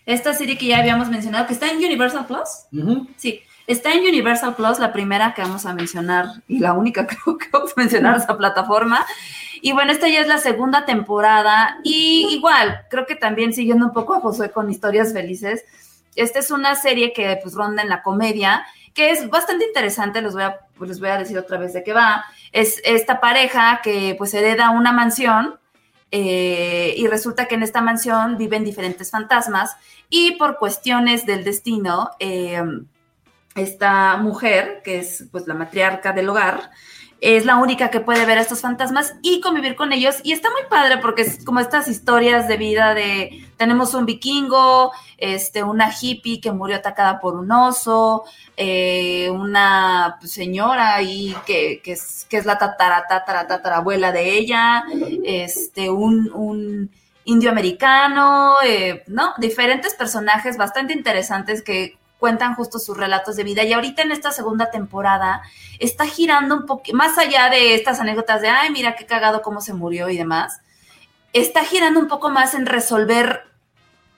[0.05, 2.67] Esta serie que ya habíamos mencionado, que está en Universal Plus.
[3.17, 7.35] Sí, está en Universal Plus, la primera que vamos a mencionar y la única creo
[7.39, 9.03] que vamos a mencionar esa plataforma.
[9.65, 13.93] Y bueno, esta ya es la segunda temporada y igual, creo que también siguiendo un
[13.93, 15.63] poco a Josué con historias felices,
[16.17, 20.33] esta es una serie que pues ronda en la comedia, que es bastante interesante, les
[20.33, 22.25] voy a, pues, les voy a decir otra vez de qué va.
[22.51, 25.57] Es esta pareja que pues hereda una mansión
[26.11, 29.77] eh, y resulta que en esta mansión viven diferentes fantasmas
[30.09, 32.61] y por cuestiones del destino, eh,
[33.55, 36.69] esta mujer, que es pues la matriarca del hogar,
[37.23, 40.17] es la única que puede ver a estos fantasmas y convivir con ellos.
[40.23, 44.91] Y está muy padre porque es como estas historias de vida de, tenemos un vikingo,
[45.17, 48.25] este, una hippie que murió atacada por un oso,
[48.57, 53.81] eh, una señora ahí que, que, es, la tatara, tatara,
[54.11, 54.83] de ella,
[55.23, 56.91] este, un, un
[57.23, 59.33] indio americano, eh, ¿no?
[59.37, 63.65] Diferentes personajes bastante interesantes que cuentan justo sus relatos de vida.
[63.65, 65.41] Y ahorita en esta segunda temporada
[65.77, 69.59] está girando un poco, más allá de estas anécdotas de, ay, mira qué cagado cómo
[69.59, 70.61] se murió y demás,
[71.33, 73.41] está girando un poco más en resolver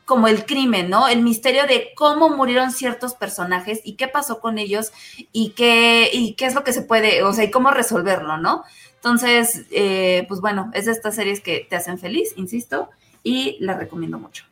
[0.06, 1.07] como el crimen, ¿no?
[1.07, 4.91] El misterio de cómo murieron ciertos personajes y qué pasó con ellos
[5.32, 8.65] y qué, y qué es lo que se puede, o sea, y cómo resolverlo, ¿no?
[8.98, 12.91] Entonces, eh, pues bueno, es de estas series que te hacen feliz, insisto,
[13.23, 14.45] y la recomiendo mucho.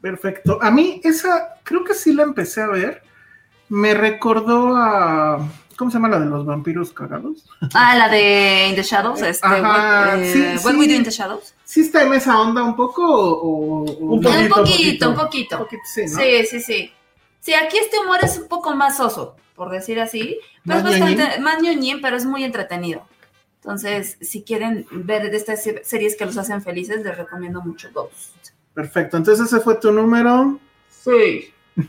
[0.00, 0.58] Perfecto.
[0.62, 3.02] A mí esa, creo que sí la empecé a ver.
[3.68, 5.46] Me recordó a...
[5.76, 7.44] ¿Cómo se llama la de los vampiros cagados?
[7.72, 10.78] Ah, la de In the Shadows, este, Ajá, what, eh, sí, What sí.
[10.78, 11.54] We Do in the Shadows.
[11.64, 13.82] ¿Sí está en esa onda un poco o...?
[13.84, 15.56] Un poquito, poquito, un poquito.
[15.56, 16.18] Un poquito, sí, ¿no?
[16.20, 16.92] Sí, sí, sí.
[17.40, 20.38] Sí, aquí este humor es un poco más oso, por decir así.
[20.66, 21.42] Pero Más es bastante, ñoñín.
[21.42, 23.06] más ñoñín, pero es muy entretenido.
[23.62, 27.88] Entonces, si quieren ver de estas se- series que los hacen felices, les recomiendo mucho
[27.94, 28.34] Ghost.
[28.74, 29.16] Perfecto.
[29.16, 30.58] Entonces ese fue tu número.
[30.88, 31.52] Sí.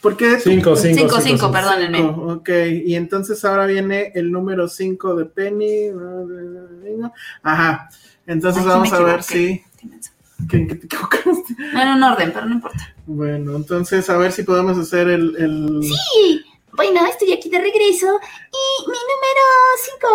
[0.00, 0.38] ¿Por qué?
[0.38, 1.98] 5, 5, 5, 5, perdónenme.
[1.98, 2.50] Cinco, Ok,
[2.84, 5.90] y entonces ahora viene el número 5 de Penny.
[7.42, 7.88] Ajá.
[8.26, 9.62] Entonces Ay, vamos a ver si.
[10.48, 11.56] ¿Qué, qué te equivocaste?
[11.72, 12.94] No en un orden, pero no importa.
[13.06, 15.34] Bueno, entonces a ver si podemos hacer el.
[15.36, 15.80] el...
[15.82, 16.44] Sí,
[16.78, 19.44] bueno, estoy aquí de regreso y mi número
[19.98, 20.08] 5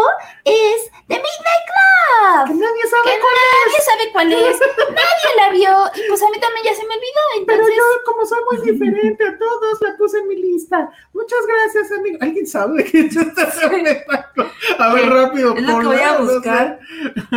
[0.45, 2.48] es The Midnight Club.
[2.48, 4.60] Que nadie sabe Que cuál nadie sabe cuál es,
[4.90, 7.45] nadie la vio y pues a mí también ya se me olvidó.
[7.45, 10.90] Pero yo, como soy muy diferente a todos, la puse en mi lista.
[11.14, 12.18] Muchas gracias, amigo.
[12.22, 14.49] ¿Alguien sabe es este espectáculo?
[14.80, 15.56] A ver, rápido.
[15.57, 16.34] Es lo que voy a no sé.
[16.34, 16.80] buscar.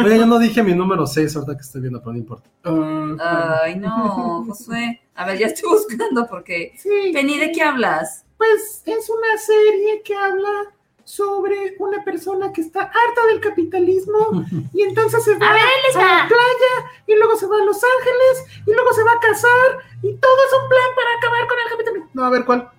[0.04, 2.48] Oye, yo no dije mi número 6 ahorita que estoy viendo, pero no importa.
[2.64, 5.02] Ah, Ay, no, Josué.
[5.16, 6.74] A ver, ya estoy buscando porque.
[6.78, 8.25] sí, Penny, ¿de qué hablas?
[8.36, 10.72] Pues es una serie que habla
[11.04, 14.44] sobre una persona que está harta del capitalismo
[14.74, 15.62] y entonces se va a ver,
[15.94, 19.78] la playa y luego se va a Los Ángeles y luego se va a casar
[20.02, 22.10] y todo es un plan para acabar con el capitalismo.
[22.12, 22.70] No, a ver cuál.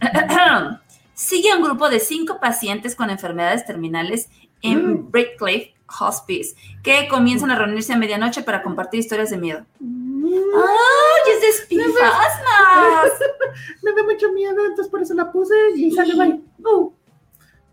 [1.14, 4.28] Sigue a un grupo de cinco pacientes con enfermedades terminales
[4.62, 5.10] en Mm.
[6.00, 9.64] Hospice que comienzan a reunirse a medianoche para compartir historias de miedo.
[10.34, 13.12] ¡Ay, es de espinfasmas!
[13.82, 16.40] Me da mucho miedo, entonces por eso la puse y sale bye.
[16.64, 16.92] Uh.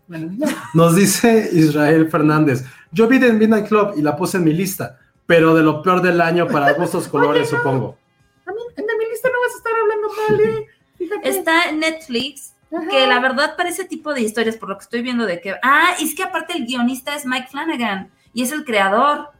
[0.06, 0.46] Bueno, ya.
[0.74, 2.64] Nos dice Israel Fernández.
[2.92, 6.02] Yo vi The Midnight Club y la puse en mi lista, pero de lo peor
[6.02, 7.58] del año para gustos colores, Oye, no.
[7.62, 7.98] supongo.
[8.46, 10.66] A mí, en mi lista no vas a estar hablando mal, ¿eh?
[10.98, 11.28] Fíjate.
[11.28, 12.88] Está en Netflix, Ajá.
[12.88, 15.56] que la verdad para ese tipo de historias, por lo que estoy viendo de que...
[15.62, 19.30] Ah, es que aparte el guionista es Mike Flanagan y es el creador.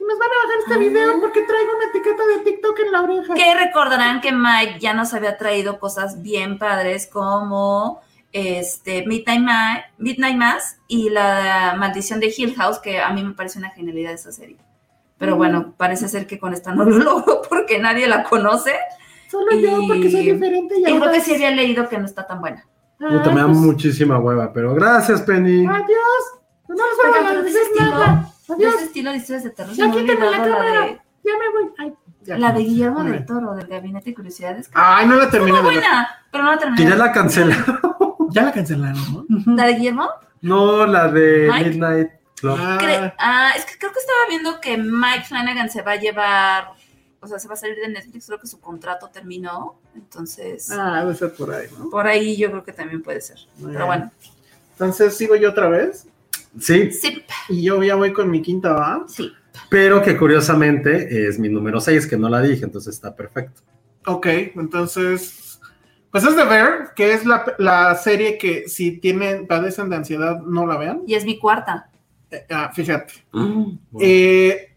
[0.00, 0.78] Y nos van a bajar este Ah.
[0.78, 3.34] video porque traigo una etiqueta de TikTok en la oreja.
[3.34, 8.00] Que recordarán que Mike ya nos había traído cosas bien padres como
[8.32, 13.34] este Midnight, Ma- Midnight Mass y la maldición de Hill House, que a mí me
[13.34, 14.56] parece una genialidad esa serie.
[15.18, 18.72] Pero bueno, parece ser que con esta no lo logro porque nadie la conoce.
[19.30, 20.76] Solo yo, porque soy diferente.
[20.78, 22.64] Y Y creo que sí había leído que no está tan buena.
[22.98, 25.66] Puta, me da Ay, pues, muchísima hueva, pero gracias, Penny.
[25.66, 25.86] Adiós.
[26.68, 28.29] No nos vamos a decir estilo, nada.
[28.58, 30.80] De ese estilo de historias de terror, ha quítame la olvidado la cámara.
[30.86, 31.72] de, Ya me voy.
[31.78, 32.38] Ay, ya.
[32.38, 33.24] la de Guillermo del.
[33.26, 34.68] Toro, del Gabinete de Curiosidades.
[34.68, 35.62] que Ay, no la terminé ver.
[35.62, 36.82] buena, pero no la terminé.
[36.84, 37.80] Que ya la cancelaron.
[38.32, 39.54] Ya la cancelaron, ¿no?
[39.56, 40.08] ¿La de Guillermo?
[40.42, 41.70] No, la de Mike.
[41.70, 42.10] Midnight
[42.40, 42.56] Club.
[42.58, 46.68] Cre- ah, es que creo que estaba viendo que Mike Flanagan se va a llevar,
[47.20, 51.00] o sea, se va a salir de Netflix, creo que su contrato terminó, entonces Ah,
[51.00, 51.90] debe ser por ahí, ¿no?
[51.90, 53.36] por ahí yo creo que también puede ser.
[53.58, 53.86] Muy Pero bien.
[53.86, 54.10] bueno,
[54.74, 56.06] Entonces sigo yo otra vez.
[56.58, 59.04] Sí, sí, Y yo ya voy con mi quinta, ¿va?
[59.06, 59.32] sí.
[59.68, 63.62] pero que curiosamente es mi número 6, que no la dije, entonces está perfecto.
[64.06, 65.60] Ok, entonces,
[66.10, 70.40] pues es de ver, que es la, la serie que si tienen, padecen de ansiedad,
[70.40, 71.02] no la vean.
[71.06, 71.90] Y es mi cuarta.
[72.30, 73.14] Eh, ah, fíjate.
[74.00, 74.69] Eh,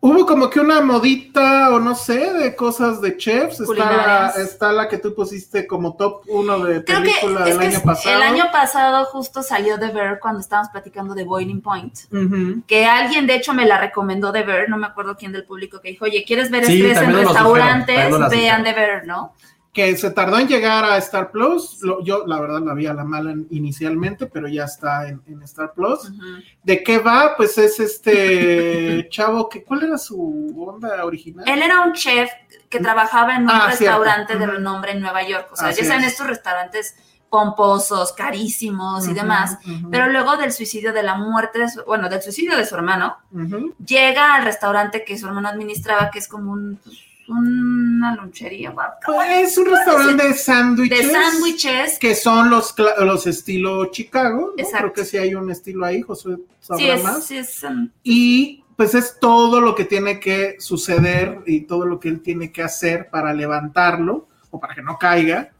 [0.00, 3.60] hubo como que una modita, o no sé, de cosas de chefs.
[3.60, 7.80] Está la, está la que tú pusiste como top uno de Creo película del año
[7.82, 8.16] pasado.
[8.16, 11.94] el año pasado justo salió de ver cuando estábamos platicando de Boiling Point.
[12.66, 15.80] Que alguien de hecho me la recomendó de ver, no me acuerdo quién del público
[15.80, 18.30] que dijo, oye, ¿quieres ver Sí, estrés en dijeron, restaurantes?
[18.30, 19.32] Vean de ver, ¿no?
[19.78, 21.80] Que se tardó en llegar a Star Plus.
[21.82, 25.22] Lo- yo, la verdad, la vi a la mala en- inicialmente, pero ya está en,
[25.26, 26.10] en Star Plus.
[26.64, 27.34] ¿De qué va?
[27.36, 31.44] Pues es este chavo que, ¿cuál era su onda original?
[31.48, 32.28] Él era un chef
[32.68, 33.98] que trabajaba en un Ah, cierto.
[34.00, 35.48] restaurante de renombre en Nueva York.
[35.52, 36.12] O sea, Así ya saben, es.
[36.12, 36.96] estos restaurantes
[37.30, 39.58] pomposos, carísimos y demás.
[39.90, 43.16] Pero luego del suicidio, de la muerte, de su, bueno, del suicidio de su hermano,
[43.84, 46.96] llega al restaurante que su hermano administraba, que es como un, pues,
[47.28, 48.74] una lonchería,
[49.04, 51.12] Pues es un restaurante de de sándwiches.
[51.12, 51.98] sándwiches.
[51.98, 54.52] Que son los, los estilo Chicago.
[54.56, 54.62] ¿no?
[54.62, 54.78] Exacto.
[54.78, 57.24] Creo que sí hay un estilo ahí, Josué sabrá Sí, es, más.
[57.24, 61.98] sí, es, um, Y pues es todo lo que tiene que suceder y todo lo
[61.98, 65.50] que él tiene que hacer para levantarlo o para que no caiga.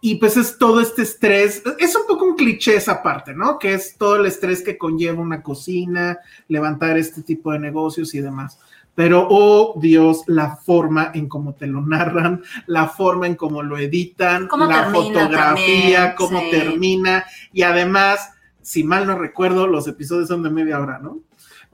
[0.00, 3.58] Y pues es todo este estrés, es un poco un cliché esa parte, ¿no?
[3.58, 8.20] Que es todo el estrés que conlleva una cocina, levantar este tipo de negocios y
[8.20, 8.58] demás.
[8.94, 13.76] Pero, oh Dios, la forma en cómo te lo narran, la forma en cómo lo
[13.76, 16.50] editan, Cómo la fotografía, también, cómo sí.
[16.50, 17.24] termina.
[17.52, 18.30] Y además,
[18.62, 21.18] si mal no recuerdo, los episodios son de media hora, ¿no?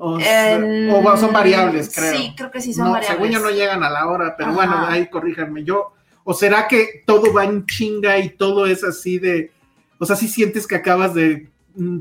[0.02, 2.16] O, em, o son variables, creo.
[2.16, 3.18] Sí, creo que sí son no, variables.
[3.18, 4.56] según yo no llegan a la hora, pero Ajá.
[4.56, 5.62] bueno, ahí corríjanme.
[5.62, 5.92] Yo,
[6.24, 9.52] o será que todo va en chinga y todo es así de,
[9.98, 11.50] o sea, si sientes que acabas de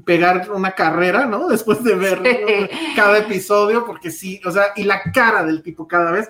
[0.05, 1.47] pegar una carrera, ¿no?
[1.49, 2.69] Después de ver Sí.
[2.95, 6.29] cada episodio, porque sí, o sea, y la cara del tipo cada vez.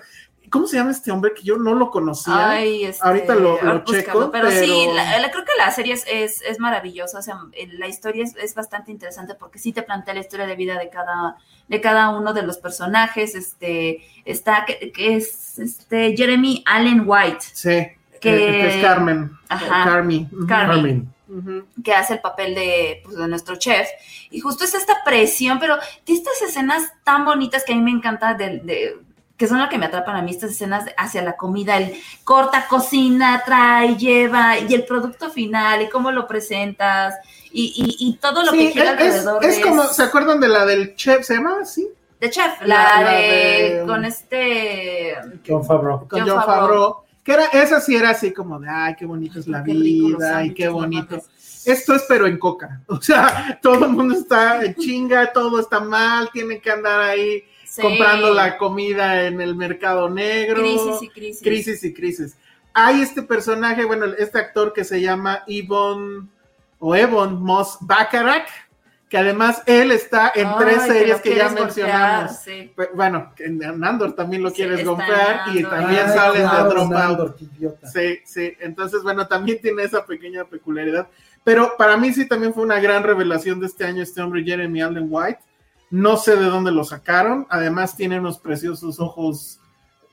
[0.51, 2.49] ¿Cómo se llama este hombre que yo no lo conocía?
[2.49, 6.03] Ay, este, Ahorita lo- checo, pero, sí, pero- la- la- creo que la serie es,
[6.11, 7.37] es, es maravillosa, o sea,
[7.77, 10.89] la historia es, es bastante interesante porque sí te plantea la historia de vida de
[10.89, 11.35] cada,
[11.67, 17.45] de cada uno de los personajes, este, está, que, que es este Jeremy Allen White,
[17.53, 19.29] Sí, Que- que, es Carmen.
[19.49, 19.83] Ajá.
[19.83, 20.27] Carmi.
[20.47, 20.47] Carmi.
[20.47, 21.13] Carmen.
[21.83, 23.87] Que hace el papel de, pues, de nuestro chef,
[24.31, 27.91] y justo es esta presión, pero de estas escenas tan bonitas que a mí me
[27.91, 28.97] encanta, de, de-
[29.37, 31.93] que son las que me atrapan a mí, estas escenas hacia la comida, el
[32.25, 37.15] corta, cocina, trae, lleva, y el producto final, y cómo lo presentas,
[37.51, 40.03] y, y- y todo lo Sí, que gira es, alrededor es de como, es- ¿se
[40.03, 41.23] acuerdan de la del chef?
[41.25, 41.87] ¿Se llama así?
[42.19, 43.21] de chef, la- la, la de,
[43.79, 45.15] de- con este,
[45.47, 46.05] John Favreau.
[46.05, 47.03] Con John John Favreau.
[47.29, 50.11] Que era, esa sí era así como de, ay, qué bonito es la vida, y
[50.19, 51.21] sándwiches, qué bonito.
[51.63, 52.81] Esto es pero en coca.
[52.87, 57.43] O sea, todo el mundo está en chinga, todo está mal, tiene que andar ahí
[57.65, 57.83] Sí.
[57.83, 60.61] comprando la comida en el mercado negro.
[60.61, 61.41] crisis y crisis.
[61.43, 62.37] crisis y crisis.
[62.73, 66.29] Hay este personaje, bueno, este actor que se llama Yvonne
[66.79, 68.49] o Evon Moss Bacharach,
[69.09, 72.37] que además él está en Ay, tres series que ya golpear, mencionamos.
[72.37, 72.73] sí.
[72.93, 77.37] Bueno, en Nandor también lo Sí, quieres golpear y también Ay, sale claro, de Dropout.
[77.91, 78.53] Sí, sí.
[78.59, 81.07] Entonces, bueno, también tiene esa pequeña peculiaridad.
[81.43, 84.81] Pero para mí sí también fue una gran revelación de este año este hombre, Jeremy
[84.81, 85.39] Allen White.
[85.89, 87.47] No sé de dónde lo sacaron.
[87.49, 89.59] Además tiene unos preciosos ojos,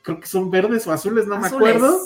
[0.03, 1.99] creo que son verdes o azules, no me acuerdo.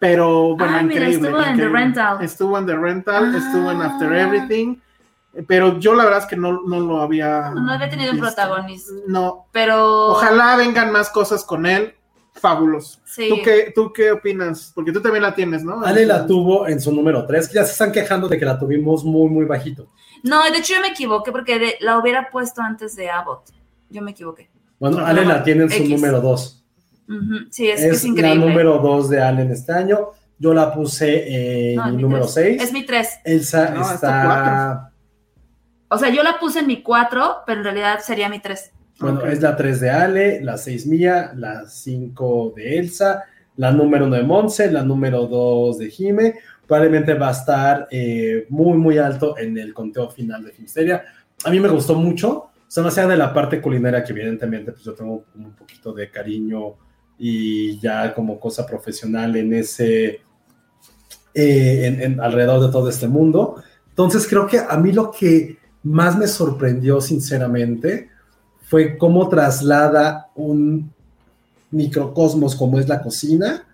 [0.00, 1.28] Pero bueno, Ah, mira, increíble.
[1.28, 1.78] estuvo en The increíble.
[1.78, 2.22] Rental.
[2.24, 3.38] Estuvo en The Rental, Ah.
[3.38, 4.76] estuvo en After Everything.
[5.48, 7.50] Pero yo la verdad es que no, no lo había.
[7.54, 8.92] No había tenido un protagonista.
[9.06, 9.46] No.
[9.52, 10.08] Pero.
[10.10, 11.94] Ojalá vengan más cosas con él.
[12.34, 12.98] Fabuloso.
[13.04, 13.28] Sí.
[13.28, 14.72] ¿Tú, qué, ¿Tú qué opinas?
[14.74, 15.82] Porque tú también la tienes, ¿no?
[15.84, 18.58] Ale la tuvo en su número 3, que ya se están quejando de que la
[18.58, 19.88] tuvimos muy, muy bajito.
[20.22, 23.50] No, de hecho yo me equivoqué porque de- la hubiera puesto antes de Abbott.
[23.90, 24.50] Yo me equivoqué.
[24.80, 25.08] Bueno, Ajá.
[25.10, 25.90] Ale la tiene en su X.
[25.90, 26.64] número 2.
[27.08, 28.40] Ujú, Sí, es, Es, es increíble.
[28.40, 30.08] la número 2 de Allen este año.
[30.38, 32.34] Yo la puse en No, mi mi número tres.
[32.34, 32.62] 6.
[32.62, 33.08] Es mi 3.
[33.24, 34.91] Elsa No, está está.
[35.92, 38.72] O sea, yo la puse en mi 4, pero en realidad sería mi 3.
[38.98, 43.24] Bueno, es la 3 de Ale, la 6 mía, la 5 de Elsa,
[43.56, 46.34] la número uno de Monse, la número dos de Jime.
[46.66, 51.04] Probablemente va a estar eh, muy, muy alto en el conteo final de Filmsteria.
[51.44, 54.72] A mí me gustó mucho, o sea, más allá de la parte culinaria, que evidentemente
[54.72, 56.76] pues yo tengo como un poquito de cariño
[57.18, 60.20] y ya como cosa profesional en ese,
[61.34, 63.62] eh, en- en- alrededor de todo este mundo.
[63.88, 68.08] Entonces creo que a mí lo que más me sorprendió sinceramente
[68.68, 70.90] fue cómo traslada un
[71.70, 73.64] microcosmos como es la cocina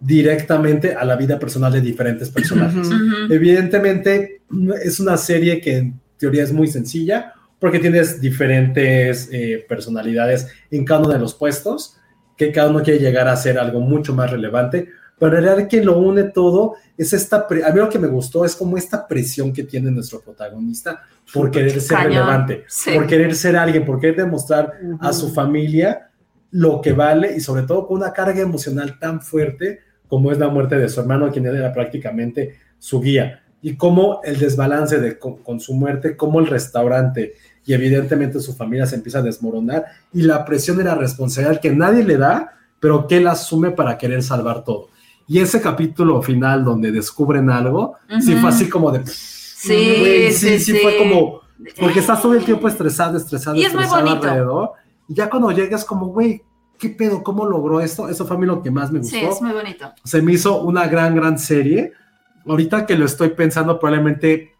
[0.00, 2.88] directamente a la vida personal de diferentes personajes.
[3.30, 4.40] Evidentemente
[4.82, 10.84] es una serie que en teoría es muy sencilla porque tienes diferentes eh, personalidades en
[10.84, 11.96] cada uno de los puestos,
[12.36, 14.88] que cada uno quiere llegar a ser algo mucho más relevante,
[15.22, 18.08] pero en realidad que lo une todo es esta, pre- a mí lo que me
[18.08, 21.00] gustó es como esta presión que tiene nuestro protagonista
[21.32, 22.12] por querer ser Cañón.
[22.12, 22.90] relevante, Sí.
[22.92, 26.10] por querer ser alguien, por querer demostrar a su familia
[26.50, 29.78] lo que vale y sobre todo con una carga emocional tan fuerte
[30.08, 34.40] como es la muerte de su hermano, quien era prácticamente su guía, y cómo el
[34.40, 37.34] desbalance de, con, con su muerte, cómo el restaurante
[37.64, 41.70] y evidentemente su familia se empieza a desmoronar y la presión y la responsabilidad que
[41.70, 44.88] nadie le da, pero que él asume para querer salvar todo.
[45.26, 48.40] Y ese capítulo final donde descubren algo, sí Ujú.
[48.40, 49.06] fue así como de...
[49.06, 51.42] Sí, güey, sí, sí, fue como...
[51.78, 54.72] Porque estás todo el tiempo estresado, estresado, Y es estresado alrededor.
[55.08, 56.42] Y ya cuando llegas como, güey,
[56.78, 57.22] ¿qué pedo?
[57.22, 58.08] ¿Cómo logró esto?
[58.08, 59.16] Eso fue a mí lo que más me gustó.
[59.16, 59.92] Sí, es muy bonito.
[60.04, 61.92] Se me hizo una gran, gran serie.
[62.46, 64.52] Ahorita que lo estoy pensando, probablemente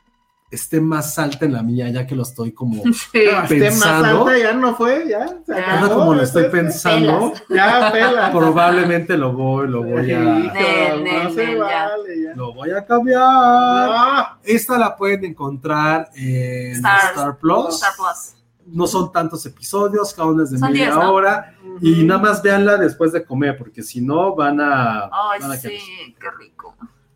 [0.53, 3.20] esté más alta en la mía, ya que lo estoy como Sí.
[3.35, 4.20] Ah, esté más pensando.
[4.27, 5.27] alta, ya no fue, ya.
[5.45, 10.55] se ahora acabó, como lo estoy pensando, Ya, probablemente lo voy, lo voy a, Hijo,
[10.55, 11.89] Nel, no nel, se nel, ya.
[11.89, 12.35] vale, ya.
[12.37, 13.20] lo voy a cambiar.
[13.24, 16.73] Ah, Esta la pueden encontrar en.
[16.77, 17.74] Star Plus.
[17.74, 18.35] Star Plus.
[18.66, 21.12] No son tantos episodios, cada uno es de Son media 10, ¿no?
[21.12, 21.55] hora.
[21.81, 25.05] Y nada más véanla después de comer, porque si no van a.
[25.12, 25.69] Ay, van a sí,
[26.20, 26.52] qué rico.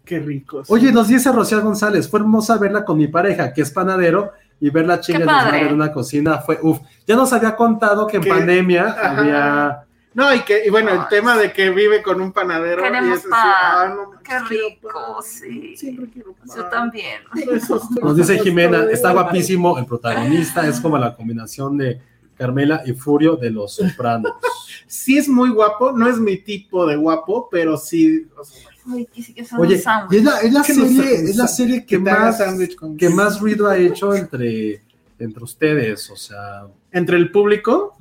[0.07, 0.65] Qué rico.
[0.65, 0.73] sí.
[0.73, 4.71] Oye, nos dice Rocío González, fue hermosa verla con mi pareja, que es panadero, y
[4.71, 5.69] chinga y desmadre padre.
[5.69, 6.79] en una cocina fue uff.
[7.07, 9.19] Ya nos había contado que en pandemia Ajá.
[9.19, 9.83] había.
[10.15, 12.83] No, y que, y bueno, el tema de que vive con un panadero.
[12.83, 13.31] Queremos pan.
[13.35, 15.23] ah, no manches, Qué rico, pan.
[15.23, 15.77] sí.
[15.77, 16.49] Siempre quiero pan.
[16.57, 17.21] Yo también.
[18.03, 22.01] Nos dice Jimena, está guapísimo el protagonista, es como la combinación de
[22.39, 24.33] Carmela y Furio de los Sopranos.
[24.87, 28.27] Sí es muy guapo, no es mi tipo de guapo, pero sí.
[28.39, 29.75] o sea, Ay, que sí que son Oye,
[30.11, 31.25] y es la, es la ¿Qué nos serie, hace?
[31.31, 34.83] es la serie que que más, sándwich con- que más ruido ha hecho entre,
[35.19, 36.67] entre ustedes, o sea.
[36.93, 37.95] Entre el público.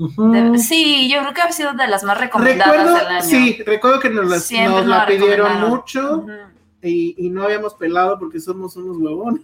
[0.57, 3.23] sí, yo creo que ha sido de las más recomendadas Recuerdo, del año.
[3.23, 6.25] sí, recuerdo que nos, las- la pidieron mucho
[6.81, 9.41] y, y no habíamos pelado porque somos unos huevones.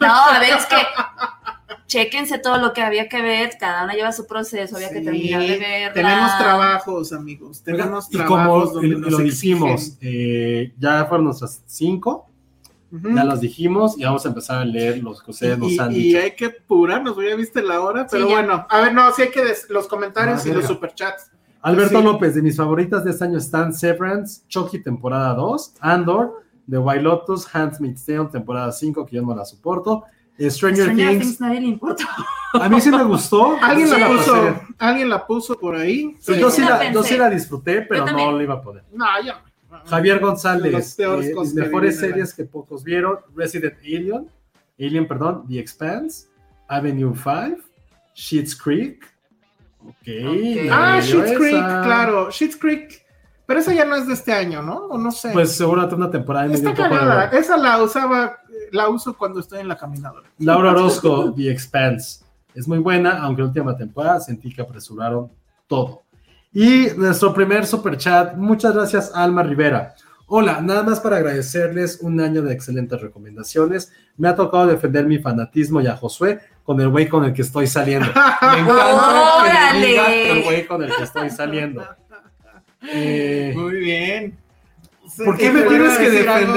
[0.00, 0.76] No, a ver, es que
[1.86, 5.04] chéquense todo lo que había que ver, cada una lleva su proceso, había que Sí,
[5.04, 5.92] terminar de verla.
[5.92, 7.62] Tenemos trabajos, amigos.
[7.62, 12.28] Tenemos y trabajos como donde y- y nos lo dijimos, eh, ya fueron nuestras cinco,
[12.92, 13.14] Ujú.
[13.14, 15.92] ya las dijimos y vamos a empezar a leer los que ustedes nos y, han
[15.92, 16.18] y dicho.
[16.18, 19.30] hay que apurarnos, ya viste la hora, pero Sí, bueno, a ver, no, sí hay
[19.30, 21.30] que des- los comentarios Ah, y los superchats.
[21.62, 22.04] Alberto sí.
[22.04, 27.02] López, de mis favoritas de este año están Severance, Chucky temporada 2, Andor, The White
[27.02, 30.04] Lotus, Handmaid's Tale temporada 5, que yo no la soporto,
[30.38, 32.04] Stranger, Stranger Things, Things nadie le importa.
[32.52, 33.56] a mí sí me gustó.
[33.62, 36.16] Alguien sí la puso, alguien la puso por ahí.
[36.26, 36.94] Yo, sí la la, pensé.
[36.94, 38.84] yo sí la disfruté, pero Yo no la iba a poder.
[38.92, 39.42] No, ya.
[39.86, 44.30] Javier las González, peores eh, mejores series que pocos vieron, Resident Alien,
[44.78, 46.28] Alien, perdón, The Expanse,
[46.68, 47.62] Avenue 5,
[48.14, 49.04] Sheets Creek,
[49.80, 49.94] ok.
[49.94, 50.70] Ok.
[50.70, 53.06] Ah, Schitt's Creek, claro, Schitt's Creek.
[53.46, 54.86] Pero esa ya no es de este año, ¿no?
[54.86, 55.30] O no sé.
[55.32, 57.24] Pues seguramente una temporada medio Está hueva.
[57.26, 58.40] Esa la usaba,
[58.72, 60.28] la uso cuando estoy en la caminadora.
[60.38, 62.24] Laura Orozco, The Expanse.
[62.54, 65.30] Es muy buena, aunque la última temporada sentí que apresuraron
[65.66, 66.04] todo.
[66.52, 69.94] Y nuestro primer super chat, muchas gracias Alma Rivera.
[70.28, 73.92] Hola, nada más para agradecerles un año de excelentes recomendaciones.
[74.16, 77.42] Me ha tocado defender mi fanatismo y a Josué con el güey con el que
[77.42, 78.06] estoy saliendo.
[78.14, 79.86] Me encanta que ¡Órale!
[79.86, 81.84] diga el güey con el que estoy saliendo.
[82.88, 84.38] Eh, Muy bien.
[85.24, 86.54] ¿Por qué me tienes que algo.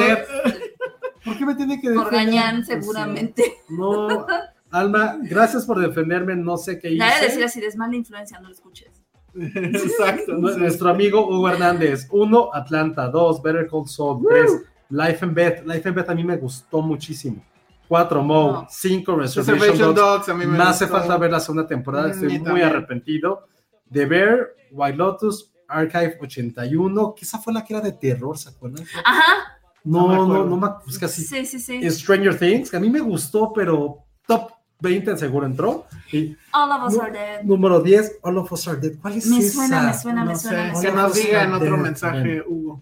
[1.30, 2.04] ¿Por qué me tiene que defender?
[2.10, 2.74] Por Gañán, Pues sí.
[2.74, 3.54] seguramente.
[3.70, 4.26] No,
[4.72, 6.98] Alma, gracias por defenderme, no sé qué hice.
[7.00, 8.92] Nadie decir así, es mala influencia, no lo escuches.
[9.36, 10.34] Exacto.
[10.34, 14.52] Nu- Nuestro amigo Hugo Hernández, 1, Atlanta, 2, Better Call Saul, 3,
[14.90, 15.66] Life and Beth.
[15.66, 17.44] Life and Beth a mí me gustó muchísimo.
[17.88, 18.68] 4, Mo, No.
[18.70, 20.28] 5, Reservation, Reservation Dogs.
[20.28, 22.68] Dogs, a mí me Me hace falta ver la segunda temporada, Mm, estoy muy también.
[22.68, 23.48] arrepentido.
[23.92, 28.50] The Bear, White Lotus, Archive 81, que esa fue la que era de terror, ¿se
[28.50, 28.86] acuerdan?
[29.04, 31.24] Ajá, No, No no, no, me- pues casi.
[31.24, 31.90] sí, sí, sí.
[31.92, 34.52] Stranger Things, que a mí me gustó, pero top.
[34.82, 35.88] 20 seguro entró.
[36.14, 37.44] Y All of us are dead.
[37.44, 38.94] número 10, All of Us Are Dead.
[39.02, 39.52] ¿Cuál es Me esa?
[39.56, 41.02] suena, me suena, me No suena, sé, que suena.
[41.04, 42.82] nos diga en otro mensaje, Hugo.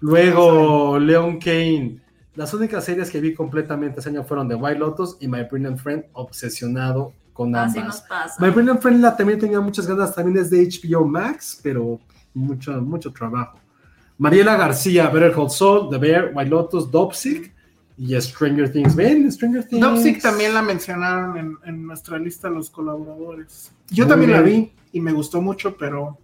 [0.00, 2.00] Luego, Leon Kane.
[2.34, 5.78] Las únicas series que vi completamente ese año fueron The White Lotus y My Brilliant
[5.78, 7.96] Friend, obsesionado con Así ambas.
[8.00, 8.34] nos pasa.
[8.44, 11.98] My Brilliant Friend la también tenía muchas ganas, también es de HBO Max, pero
[12.34, 13.58] mucho, mucho trabajo.
[14.18, 17.52] Mariela García, Better Call Saul, The Bear, White Lotus, Dopsic
[17.98, 18.94] y Stranger Things.
[18.94, 19.30] ¿Ven?
[19.30, 19.80] Stranger Things.
[19.82, 23.72] Dopsic también la mencionaron en, en nuestra lista los colaboradores.
[23.90, 26.18] Yo Muy también la vi y me gustó mucho, pero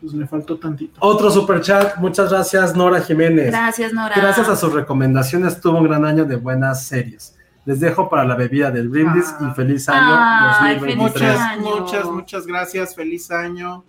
[0.00, 0.98] pues le faltó tantito.
[1.00, 3.48] Otro super chat, muchas gracias Nora Jiménez.
[3.48, 4.14] Gracias, Nora.
[4.16, 7.34] Gracias a sus recomendaciones tuvo un gran año de buenas series.
[7.64, 9.50] Les dejo para la bebida del brindis Ah.
[9.50, 10.16] y feliz año
[10.60, 10.96] Ay, 2023.
[10.96, 11.80] Muchas, año.
[11.80, 12.94] muchas, muchas gracias.
[12.94, 13.84] Feliz año.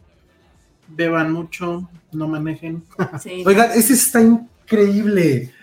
[0.90, 2.84] Beban mucho, no manejen.
[3.22, 3.44] Sí.
[3.48, 5.54] Oigan, ese está increíble.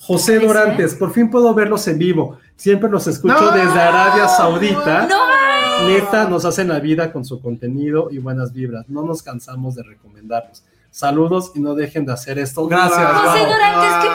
[0.00, 0.38] José.
[0.38, 2.38] Dorantes, por fin puedo verlos en vivo.
[2.56, 3.50] Siempre los escucho No.
[3.52, 5.06] desde Arabia Saudita.
[5.06, 8.86] No, Neta, nos hacen la vida con su contenido y buenas vibras.
[8.88, 10.64] No nos cansamos de recomendarlos.
[10.90, 12.66] Saludos y no dejen de hacer esto.
[12.66, 12.98] Gracias.
[12.98, 13.22] Wow.
[13.30, 13.52] José Gabo.
[13.52, 14.08] Dorantes, qué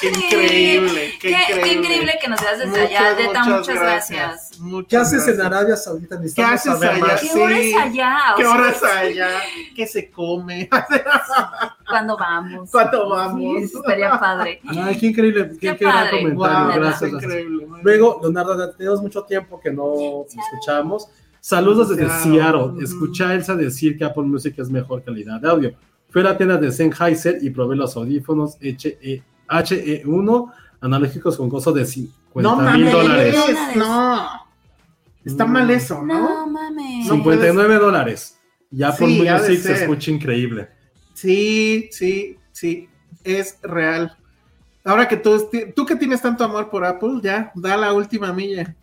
[0.00, 2.18] qué increíble, qué, Qué, qué increíble.
[2.20, 3.14] que nos veas desde Muchas, allá.
[3.14, 4.10] Neta, muchas, gracias.
[4.18, 4.60] gracias.
[4.60, 5.40] Muchas ¿Qué haces en.
[5.40, 6.20] Arabia Saudita?
[6.34, 7.18] ¿Qué haces allá?
[7.20, 8.18] ¿Qué hora es allá?
[8.36, 9.28] ¿Qué sea, horas allá?
[9.76, 10.68] ¿Qué se come?
[11.88, 12.70] ¿Cuándo vamos?
[12.70, 13.70] ¿Cuándo vamos?
[13.70, 14.60] Sí, estaría padre.
[14.66, 15.50] Ay, qué increíble.
[15.52, 16.22] Qué, Qué qué gran padre.
[16.22, 16.34] comentario.
[16.64, 17.00] Wow, gracias.
[17.00, 17.22] qué gracias.
[17.22, 17.66] increíble.
[17.82, 21.08] Luego, Leonardo, tenemos mucho tiempo que no escuchamos.
[21.40, 22.32] Saludos desde Seattle.
[22.38, 22.84] Seattle.
[22.84, 25.72] Escuché a Elsa decir que Apple Music es mejor calidad de audio.
[26.10, 31.72] Fui a la tienda de Sennheiser y probé los audífonos HE, HE1 analógicos con costo
[31.72, 33.36] de 50 No mil mames, dólares.
[33.76, 34.28] no.
[35.24, 35.52] Está Mm.
[35.52, 36.20] mal eso, ¿no?
[36.20, 37.06] No mames.
[37.06, 38.38] No 59 dólares.
[38.70, 40.68] Y Apple Sí, ha de Music se escucha increíble.
[41.14, 42.88] Sí, sí, sí,
[43.24, 44.16] es real.
[44.84, 48.74] Ahora que tú, tú que tienes tanto amor por Apple, ya, da la última milla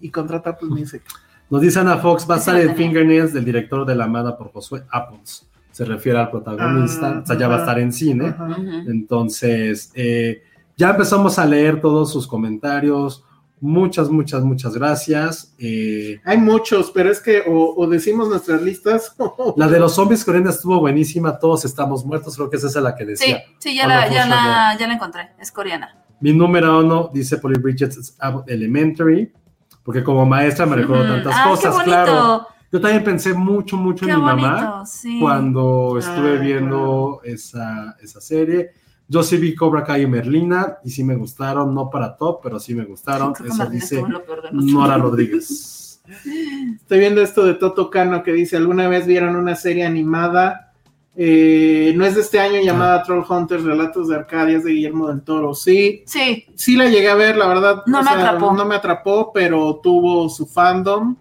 [0.00, 1.02] y contrata Apple Music.
[1.50, 2.74] Nos dice Ana Fox, va a estar tenía.
[2.74, 5.46] Fingernails del director de La Amada por Josué Apples.
[5.76, 8.28] Se refiere al protagonista, Ah, o sea, ya va a estar en cine.
[8.28, 8.46] Ajá.
[8.46, 8.90] Ujú.
[8.90, 10.42] Entonces, eh,
[10.74, 13.22] ya empezamos a leer todos sus comentarios.
[13.60, 15.54] Muchas, muchas, muchas gracias.
[15.58, 19.14] Eh, Hay muchos, pero es que o, o decimos nuestras listas.
[19.56, 21.38] la de los zombies coreanos estuvo buenísima.
[21.38, 22.36] Todos estamos muertos.
[22.36, 23.42] Creo que esa es la que Sí, decía.
[23.58, 25.32] sí, ya Hola, la, ya, la, ya la encontré.
[25.38, 25.94] Es coreana.
[26.20, 28.16] Mi número uno, dice Polly Bridges, es
[28.46, 29.30] Elementary.
[29.82, 31.12] Porque como maestra me recuerdo Ujú.
[31.14, 31.90] tantas Ah, qué cosas, bonito.
[31.90, 32.46] claro.
[32.72, 34.86] Yo también pensé mucho, mucho Qué en mi bonito, mamá.
[34.86, 35.18] sí.
[35.20, 38.70] cuando estuve Ah, viendo esa, esa serie.
[39.08, 42.58] Yo sí vi Cobra Kai y Merlina y sí me gustaron, no para top, pero
[42.58, 43.32] sí me gustaron.
[43.34, 44.04] Creo Eso dice.
[44.52, 46.02] Nora Rodríguez.
[46.76, 50.72] Estoy viendo esto de Toto Cano que dice: ¿Alguna vez vieron una serie animada?
[51.18, 55.08] Eh, no es de este año llamada Troll Hunters, Relatos de Arcadia, es de Guillermo
[55.08, 55.54] del Toro.
[55.54, 57.82] Sí, Sí, sí la llegué a ver, la verdad.
[57.86, 58.52] No o me atrapó.
[58.52, 61.16] No me atrapó, pero tuvo su fandom.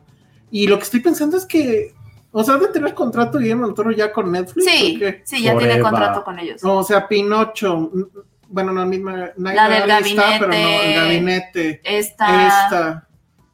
[0.56, 1.94] Y lo que estoy pensando es que,
[2.32, 4.64] o sea, de tener contrato Guillermo del Toro ya con Netflix.
[4.66, 6.64] sí, sí, ya tiene contrato con ellos.
[6.64, 7.92] O sea, Pinocho.
[8.48, 9.32] Bueno, no, misma.
[9.36, 10.96] La del Nightmare está, pero no, el gabinete.
[10.96, 11.82] gabinete.
[11.84, 12.48] Esta.
[12.48, 13.08] Esta.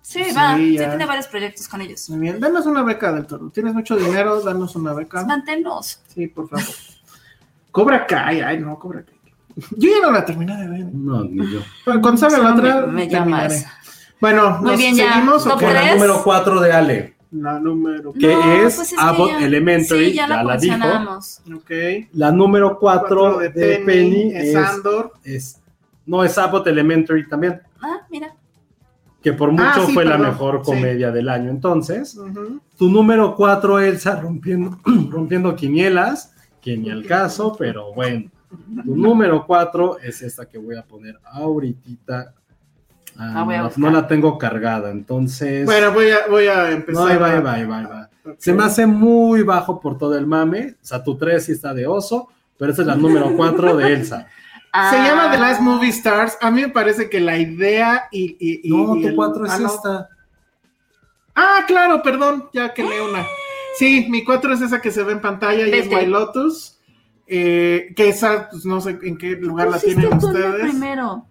[0.04, 0.56] Sí, Sí, va.
[0.58, 0.90] Sí, ya.
[0.90, 2.08] tiene varios proyectos con ellos.
[2.12, 3.50] Muy bien, danos una beca del Toro.
[3.50, 5.26] Tienes mucho dinero, danos una beca.
[5.26, 6.04] Manténnos.
[6.14, 6.66] Sí, por favor.
[7.72, 9.16] Cobra Kai, ay, no, Cobra Kai.
[9.72, 10.86] Yo ya no la terminé de ver.
[10.94, 11.62] No, ni yo.
[11.84, 13.66] Cuando salga la otra, me, me terminaré.
[14.22, 15.14] Bueno, Muy ¿nos bien, ya.
[15.14, 15.50] seguimos qué?
[15.50, 18.14] Con la número 4 de Ale, La número.
[18.14, 20.78] que No, es, pues es Abbott ya- Elementary, Sí, ya la la dijo.
[20.78, 21.42] mencionamos.
[21.56, 21.72] Ok.
[22.14, 25.14] La número 4 Cuatro de, Penny, es es, Andor.
[25.24, 25.58] es-
[26.06, 28.36] No, es Abbott Elementary también, Ah, mira.
[29.24, 30.72] que por mucho Ah, sí, fue la mejor sí.
[30.72, 31.50] comedia del año.
[31.50, 32.20] Entonces,
[32.78, 34.78] tu número 4, Elsa, rompiendo,
[35.10, 38.30] rompiendo quinielas, que ni al caso, pero bueno.
[38.84, 42.34] Tu número 4 es esta que voy a poner ahorita.
[43.18, 45.66] Ah, Ah, voy a no, la tengo cargada, entonces.
[45.66, 47.12] Bueno, voy a, voy a no, empezar.
[47.12, 48.10] ahí va, a- ahí va, ahí va, ahí va.
[48.26, 48.36] Ok.
[48.40, 50.76] Se me hace muy bajo por todo el mame.
[50.82, 53.94] O sea, tu 3 sí está de oso, pero esa es la número 4 de
[53.94, 54.28] Elsa.
[54.28, 54.28] Se
[54.74, 56.38] Ah, llama The Last Movie Stars.
[56.40, 58.38] A mí me parece que la idea y.
[58.40, 60.10] y- y- No, y tu el- 4 es ah, esta.
[61.36, 63.26] Ah, claro, perdón, ya que leo una.
[63.78, 65.88] Sí, mi 4 es esa que se ve en pantalla y es.
[65.88, 66.78] White Lotus.
[67.34, 70.70] eh, que esa, pues no sé en qué lugar la tienen ustedes.
[70.70, 71.26] primero.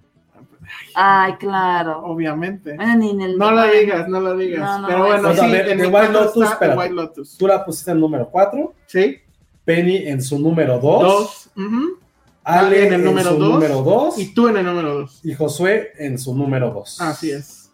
[0.95, 2.03] Ay, claro.
[2.05, 2.75] Obviamente.
[2.75, 4.61] Bueno, ni en el No la digas, no la digas.
[4.61, 6.49] No, no, Pero no, bueno, Pues, a sí, ver, en The White Lotus.
[6.77, 7.37] White Lotus.
[7.39, 9.17] Tú la pusiste en número 4, Sí,
[9.65, 11.51] Penny en su número 2, dos.
[11.57, 11.99] ujú.
[12.43, 13.53] Ale en, el número su dos.
[13.55, 15.21] número 2 Y tú en el número dos.
[15.23, 17.01] y Josué en su número 2.
[17.03, 17.71] Así es.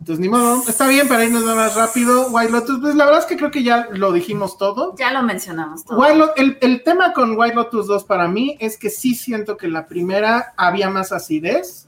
[0.00, 0.62] Entonces, ni modo.
[0.68, 2.28] Está bien para irnos más rápido.
[2.30, 4.94] White Lotus, pues la verdad es que creo que ya lo dijimos todo.
[4.96, 5.98] Ya lo mencionamos todo.
[6.00, 9.68] White el, el tema con White Lotus 2 para mí es que sí siento que
[9.68, 11.87] la primera había más acidez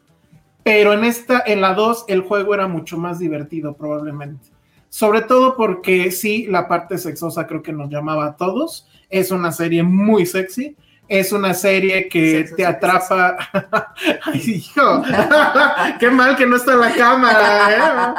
[0.62, 4.48] pero en esta, en la 2, el juego era mucho más divertido probablemente.
[4.88, 8.88] Sobre todo porque sí, la parte sexosa creo que nos llamaba a todos.
[9.08, 10.76] Es una serie muy sexy.
[11.08, 13.36] Es una serie que Sexo, te sexo, atrapa.
[14.24, 15.02] Ay, hijo.
[16.00, 18.14] Qué mal que no está en la cámara.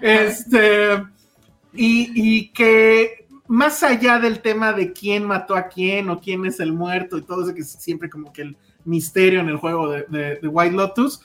[0.00, 0.26] ¿eh?
[0.26, 1.02] Este.
[1.74, 6.58] Y, y que más allá del tema de quién mató a quién o quién es
[6.60, 9.88] el muerto y todo eso que es siempre como que el misterio en el juego
[9.90, 11.20] de, de- de White Lotus,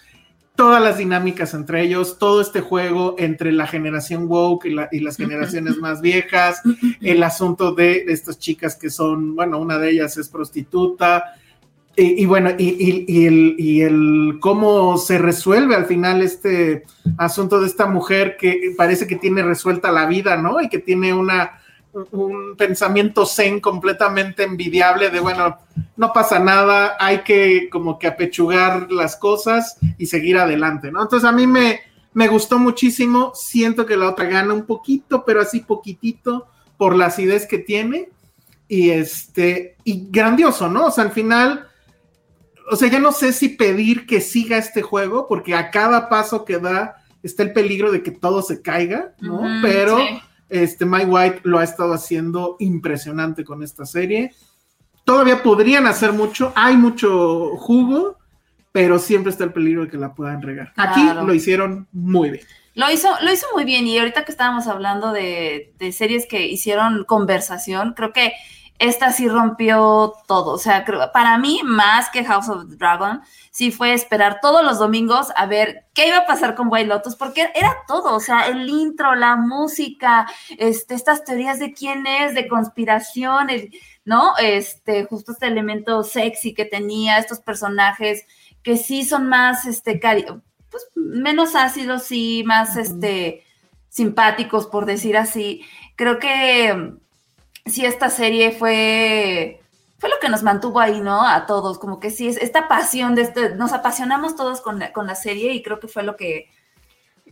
[0.58, 5.00] todas las dinámicas entre ellos, todo este juego entre la generación woke y, la- y
[5.00, 6.62] las generaciones más viejas,
[7.00, 11.24] el asunto de estas chicas que son, bueno, una de ellas es prostituta,
[11.96, 16.84] y, y bueno, y, y- y el, y el cómo se resuelve al final este
[17.18, 20.60] asunto de esta mujer que parece que tiene resuelta la vida, ¿no?
[20.62, 21.57] Y que tiene una
[22.12, 25.58] un pensamiento zen completamente envidiable de, bueno,
[25.96, 31.02] no pasa nada, hay que como que apechugar las cosas y seguir adelante, ¿no?
[31.02, 31.82] Entonces a mí me,
[32.14, 36.48] me gustó muchísimo, siento que la otra gana un poquito, pero así poquitito
[36.78, 38.10] por la acidez que tiene
[38.68, 40.88] y este, y grandioso, ¿no?
[40.88, 41.68] O sea, al final,
[42.70, 46.46] o sea, ya no sé si pedir que siga este juego, porque a cada paso
[46.46, 49.42] que da está el peligro de que todo se caiga, ¿no?
[49.62, 50.20] Pero sí.
[50.50, 54.34] Este Mike White lo ha estado haciendo impresionante con esta serie.
[55.04, 58.18] Todavía podrían hacer mucho, hay mucho jugo,
[58.72, 60.74] pero siempre está el peligro de que la puedan regar.
[60.76, 62.46] Aquí lo hicieron muy bien.
[62.76, 66.46] Lo hizo, lo hizo muy bien y ahorita que estábamos hablando de, de series que
[66.46, 68.34] hicieron conversación, creo que
[68.80, 70.54] esta sí rompió todo.
[70.54, 73.22] O sea, creo, para mí, más que House of the Dragon,
[73.52, 77.16] sí fue esperar todos los domingos a ver qué iba a pasar con White Lotus,
[77.16, 80.28] porque era todo, o sea, el intro, la música,
[80.58, 83.72] este, estas teorías de quién es, de conspiración, el-
[84.06, 84.38] ¿no?
[84.38, 88.26] Este, justo este elemento sexy que tenía, estos personajes
[88.64, 93.44] que sí son más, este, cari- pues, menos ácidos, sí, más, este,
[93.90, 95.66] simpáticos, por decir así.
[95.96, 96.94] Creo que
[97.70, 99.62] sí, esta serie fue,
[100.00, 101.26] fue lo que nos mantuvo ahí, ¿no?
[101.28, 104.92] A todos, como que sí, es esta pasión de este, nos apasionamos todos con la,
[104.94, 106.48] con la serie y creo que fue lo que,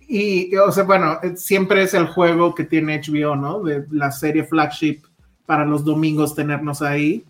[0.08, 3.60] Y, o sea, bueno, eh, siempre es el juego que tiene HBO, ¿no?
[3.62, 5.02] De la serie flagship
[5.46, 7.24] para los domingos tenernos ahí.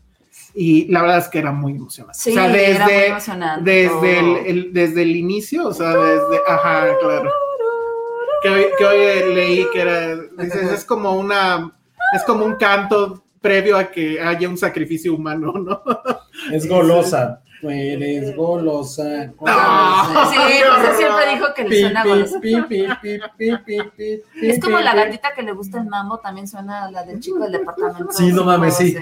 [0.53, 2.19] Y la verdad es que era muy emocionante.
[2.19, 3.72] sí, o sea, era muy desde, emocionante.
[3.72, 7.32] desde, el, el- desde el inicio, o sea, desde, ajá, claro.
[8.41, 11.74] Que hoy, que hoy leí que era, dices, es como una,
[12.14, 15.82] es como un canto previo a que haya un sacrificio humano, ¿no?
[16.52, 17.41] Es golosa.
[17.61, 19.27] Tú eres golosa.
[19.27, 19.34] No.
[19.38, 20.30] golosa.
[20.32, 20.38] Sí,
[20.82, 22.40] pues siempre dijo que le Pi, suena pi, goloso.
[22.41, 24.98] pi, pi, pi, pi, pi, pi, Es como pi, la pi.
[24.98, 28.11] gatita que le gusta el mambo, también suena a la del chico del departamento.
[28.11, 28.95] Sí, no mames, sí.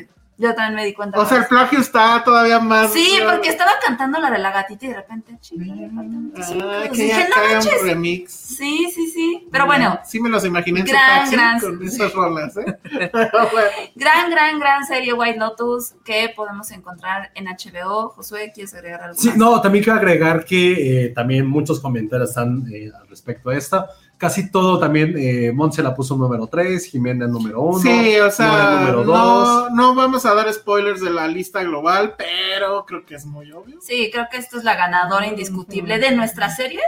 [0.43, 1.17] Yo también me di cuenta.
[1.19, 2.91] O sea, el plagio está todavía más.
[2.91, 6.43] Sí, porque estaba cantando la de la gatita y de repente, departamento.
[6.43, 7.81] Sí, Ah, que dije, ya no cae un manches.
[7.83, 8.31] remix.
[8.33, 9.47] Sí, sí, sí.
[9.49, 12.77] Pero bueno, Sí me los imaginé en su Gran, taxi gran- con esas rolas, ¿eh?
[13.95, 18.09] gran, gran, gran serie White Lotus que podemos encontrar en HBO.
[18.09, 19.15] Josué, ¿quieres agregar algo?
[19.19, 19.37] Sí, más?
[19.37, 23.87] no, también quiero agregar que eh, también muchos comentarios están eh, al respecto a esta.
[24.23, 27.79] Casi todo también, eh, Montse la puso número 3, Jimena número 1.
[27.79, 29.71] Sí, o sea, número no, dos.
[29.73, 33.79] no vamos a dar spoilers de la lista global, pero creo que es muy obvio.
[33.81, 36.83] Sí, creo que esto es la ganadora indiscutible de nuestras series.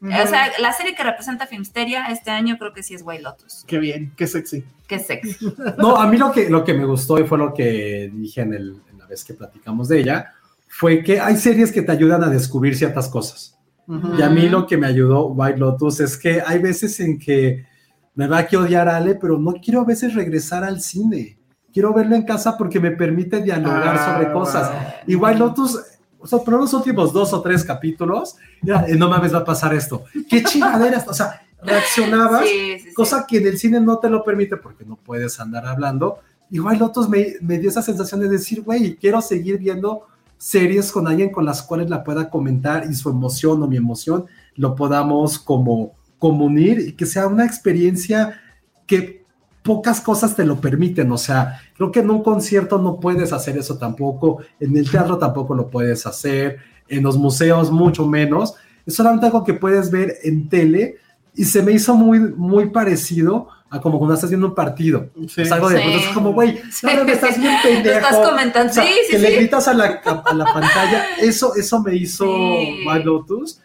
[0.00, 3.64] O sea, la serie que representa Filmsteria este año creo que sí es White Lotus.
[3.66, 4.64] Qué bien, qué sexy.
[4.86, 5.36] Qué sexy.
[5.78, 8.52] No, a mí lo que, lo que me gustó y fue lo que dije en,
[8.54, 10.32] el- en la vez que platicamos de ella,
[10.68, 13.56] fue que hay series que te ayudan a descubrir ciertas cosas.
[13.86, 14.14] Ujú.
[14.18, 17.66] Y a mí lo que me ayudó White Lotus es que hay veces en que
[18.14, 21.38] me va a odiar Ale, pero no quiero a veces regresar al cine.
[21.72, 24.70] Quiero verlo en casa porque me permite dialogar Ah, sobre cosas.
[24.70, 24.78] wow.
[25.08, 25.78] Y White Lotus,
[26.18, 29.74] o sea, por los últimos dos o tres capítulos, ya, no mames, va a pasar
[29.74, 30.04] esto.
[30.30, 32.94] Qué chingaderas, o sea, reaccionabas, Sí, sí, sí.
[32.94, 36.20] cosa que en el cine no te lo permite porque no puedes andar hablando.
[36.50, 40.06] Y White Lotus me, me dio esa sensación de decir, güey, quiero seguir viendo
[40.38, 44.26] series con alguien con las cuales la pueda comentar y su emoción o mi emoción
[44.56, 48.40] lo podamos como, como y que sea una experiencia
[48.86, 49.24] que
[49.62, 53.56] pocas cosas te lo permiten, o sea, creo que en un concierto no puedes hacer
[53.56, 58.54] eso tampoco, en el teatro tampoco lo puedes hacer, en los museos mucho menos,
[58.84, 60.96] es solamente algo que puedes ver en tele
[61.34, 65.10] y se me hizo muy, muy parecido a como cuando estás viendo un partido.
[65.28, 65.42] Sí.
[65.42, 65.92] Es algo de, Sí.
[65.94, 66.86] es como, güey, Sí.
[66.86, 67.96] no, no, estás bien pendejo.
[67.98, 68.70] estás comentando.
[68.70, 69.34] O sea, sí, sí, que le sí.
[69.36, 72.84] gritas a la, a, a la pantalla, eso, eso me hizo Sí.
[72.86, 73.60] White Lotus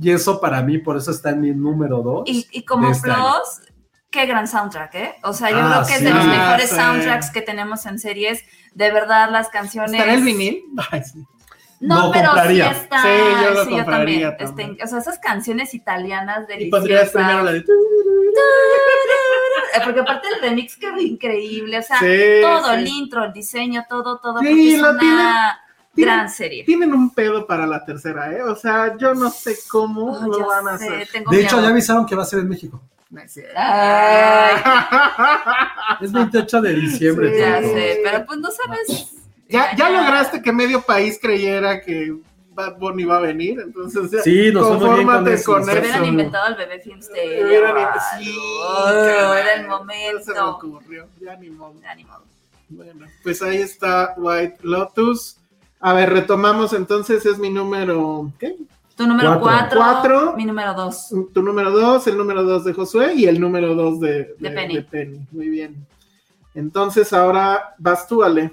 [0.00, 2.22] y eso para mí, por eso está en mi número dos.
[2.26, 3.22] Y, y como de este año.
[3.22, 3.68] plus,
[4.10, 5.14] qué gran soundtrack, ¿eh?
[5.22, 6.14] O sea, yo Ah, creo que es de sí.
[6.14, 6.76] los Ah, mejores sí.
[6.76, 8.42] soundtracks que tenemos en series.
[8.74, 9.92] De verdad, las canciones.
[9.92, 10.62] ¿Estará el vinil?
[10.90, 11.24] Ay, sí.
[11.86, 12.72] No, Lo pero compraría.
[12.74, 13.02] sí está.
[13.02, 13.08] Sí,
[13.42, 14.36] yo lo sí, compraría también.
[14.38, 14.70] también.
[14.72, 17.58] Este, o sea, esas canciones italianas Y pondrías primero la de.
[17.58, 17.64] Eh,
[19.84, 21.78] Porque aparte el remix quedó increíble.
[21.78, 22.74] O sea, Sí, todo, sí.
[22.74, 24.38] el intro, el diseño, todo, todo.
[24.40, 26.64] Sí, porque es lo una tienen- gran serie.
[26.64, 28.42] Tienen un pedo para la tercera, ¿eh?
[28.42, 31.08] O sea, yo no sé cómo Ay, lo van a sé, hacer.
[31.12, 32.80] tengo De hecho, ya avisaron que va a ser en México.
[33.56, 34.56] Ay,
[36.00, 37.32] Es 28 de diciembre.
[37.34, 37.38] Sí.
[37.40, 39.10] ya sé, pero pues no sabes.
[39.48, 42.14] Ya, ya lograste que medio país creyera que
[42.54, 45.52] Bad Bunny va a venir, entonces ya, Sí, nos fuimos bien con confórmate eso.
[45.52, 45.80] con Se eso.
[45.80, 47.44] hubieran inventado el bebé Filmsteria.
[47.46, 47.88] Hubieran-
[48.18, 49.98] sí, Oh, era el no Se me
[50.38, 50.50] momento.
[50.50, 51.74] ocurrió, ya ni modo.
[51.82, 52.22] Ya, ni modo.
[52.68, 55.36] Bueno, pues ahí está White Lotus.
[55.80, 58.56] A ver, retomamos entonces, es mi número, ¿qué?
[58.96, 59.80] Tu número Cuatro.
[59.80, 60.10] 4.
[60.20, 60.36] Cuatro.
[60.36, 61.08] Mi número 2.
[61.34, 65.26] Tu número dos, el número dos de Josué y el número dos de, De Penny.
[65.32, 65.84] Muy bien.
[66.54, 68.52] Entonces ahora vas tú, Ale.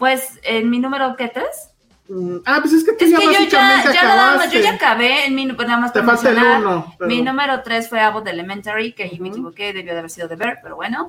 [0.00, 1.28] Pues en mi número, ¿qué?
[1.28, 1.68] ¿Tres?
[2.08, 4.58] Mm, Ah, pues es que tú Es ya que yo ya, ya nada más, yo
[4.58, 6.94] ya acabé en mi, nada más Te falta el uno.
[6.98, 10.26] pero- Mi número 3 fue Abbott Elementary, que ahí me equivoqué, debió de haber sido
[10.26, 11.08] de ver, pero bueno.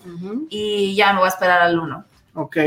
[0.49, 2.03] Y ya me voy a esperar al 1.
[2.34, 2.57] Ok.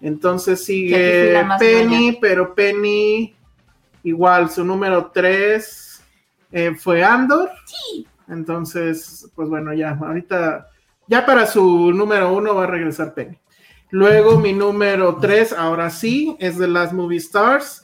[0.00, 3.34] Entonces sigue Penny, pero Penny,
[4.04, 6.00] igual, su número 3
[6.78, 7.50] fue Andor.
[7.66, 8.06] Sí.
[8.28, 10.68] Entonces, pues bueno, ya, ahorita,
[11.08, 13.36] ya para su número 1 va a regresar Penny.
[13.90, 17.82] Luego mi número 3, ahora sí, es de las Movie Stars,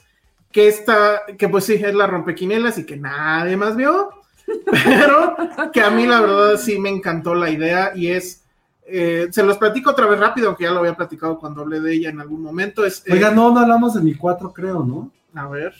[0.51, 4.09] que está, que pues sí, es la rompequinelas y que nadie más vio,
[4.71, 5.35] pero
[5.73, 8.43] que a mí la verdad sí me encantó la idea y es,
[8.87, 11.93] eh, se los platico otra vez rápido, aunque ya lo había platicado cuando hablé de
[11.93, 15.11] ella en algún momento, es, eh, Oiga, no, no hablamos de mi 4, creo, ¿no?
[15.33, 15.73] a ver,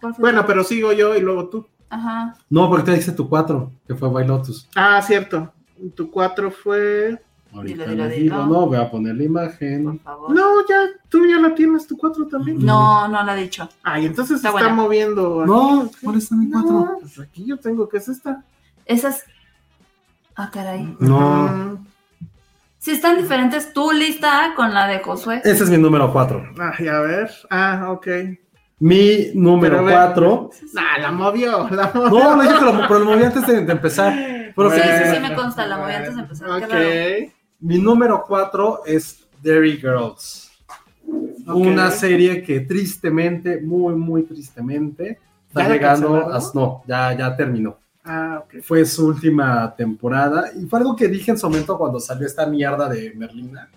[0.00, 1.66] ¿Cuál fue bueno, pero sigo yo y luego tú.
[1.88, 2.36] Ajá.
[2.50, 4.68] No, porque te dice tu 4, que fue White Lotus.
[4.74, 5.52] Ah, cierto,
[5.94, 7.22] tu 4 fue...
[7.54, 8.36] Ahorita Dilo, dilo, les dilo.
[8.36, 10.00] digo, no, voy a poner la Por imagen.
[10.00, 10.30] favor.
[10.34, 12.64] No, ya, tú ya la tienes, tu 4 también.
[12.64, 13.68] No, no lo he dicho.
[13.82, 15.40] Ay, entonces se Está está moviendo.
[15.42, 15.50] aquí.
[15.50, 16.70] No, ¿cuál está mi 4?
[16.70, 18.42] No, pues aquí yo tengo que es esta.
[18.84, 19.24] Esas.
[20.34, 20.96] Ah, caray.
[21.00, 21.78] No,
[22.78, 25.40] Si están diferentes tu lista con la de Josué.
[25.44, 26.50] ese es mi número 4.
[26.78, 27.30] Ay, a ver.
[27.50, 28.06] Ah, ok.
[28.78, 30.12] Mi número Pero a ver.
[30.14, 30.50] 4.
[30.74, 32.10] Nah, la movió, la movió.
[32.10, 34.12] No, no dije que lo, pero lo moví antes de, de empezar.
[34.54, 36.48] Pero Sí, sí, sí, me consta, la moví antes de empezar.
[36.68, 37.32] qué Ok.
[37.60, 40.50] Mi número 4 es Dairy Girls.
[41.46, 45.18] Una serie que tristemente, muy, muy tristemente,
[45.48, 46.40] está ¿Ya la llegando a...
[46.54, 47.78] No, ya, ya terminó.
[48.04, 48.62] Ah, ok.
[48.62, 52.46] Fue su última temporada y fue algo que dije en su momento cuando salió esta
[52.46, 53.68] mierda de Merlina.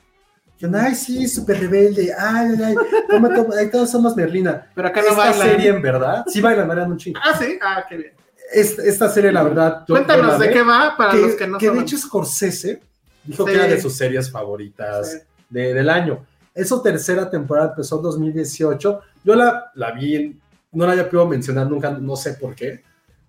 [0.57, 2.11] Que, ay, sí, súper rebelde.
[2.17, 2.75] Ay, ay, ay.
[3.09, 4.67] toma, toma, ay, todos somos Merlina.
[4.75, 5.47] Pero acá no Esta bailan.
[5.47, 7.19] serie, en verdad, sí bailan, bailan un chingo.
[7.23, 7.57] Ah, sí.
[7.61, 8.11] Ah, qué bien.
[8.51, 9.85] Esta, esta serie, la verdad.
[9.87, 11.83] yo- yo la Cuéntanos de qué va para que, los que no que de saben.
[11.83, 12.81] hecho Scorsese
[13.29, 13.51] dijo Sí.
[13.51, 15.17] que era de sus series favoritas Sí.
[15.49, 16.25] de- del año.
[16.53, 19.01] Es su tercera temporada, empezó en 2018.
[19.23, 20.37] Yo la, la vi,
[20.71, 22.83] no la había podido mencionar nunca, no sé por qué,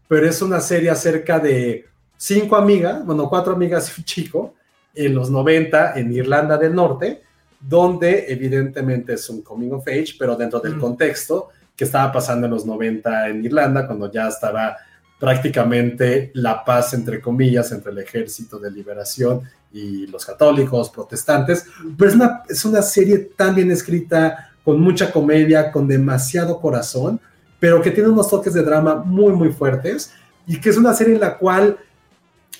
[0.08, 1.86] pero es una serie acerca de
[2.16, 4.54] cinco amigas, bueno, cuatro amigas y un chico,
[4.94, 7.22] en los 90 en Irlanda del Norte,
[7.60, 10.80] donde evidentemente es un coming of age, pero dentro del Mm.
[10.80, 14.76] contexto que estaba pasando en los 90 en Irlanda, cuando ya estaba
[15.18, 21.66] prácticamente la paz, entre comillas, entre el ejército de liberación y los católicos, protestantes.
[21.96, 27.20] Pero es una, es una serie tan bien escrita, con mucha comedia, con demasiado corazón,
[27.58, 30.12] pero que tiene unos toques de drama muy, muy fuertes
[30.46, 31.78] y que es una serie en la cual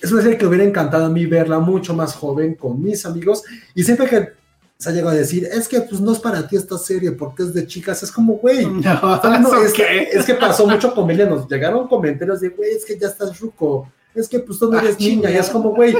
[0.01, 3.05] es una serie que me hubiera encantado a mí verla mucho más joven con mis
[3.05, 3.43] amigos
[3.75, 4.29] y siempre que
[4.77, 7.43] se ha llegado a decir, es que pues no es para ti esta serie porque
[7.43, 10.09] es de chicas, es como, güey, No, no, ¿eso es, qué?
[10.11, 13.39] es que pasó mucho con Melia, nos llegaron comentarios de, güey, es que ya estás
[13.39, 15.95] ruco, es que pues tú no Ah, eres niña, y es como, güey,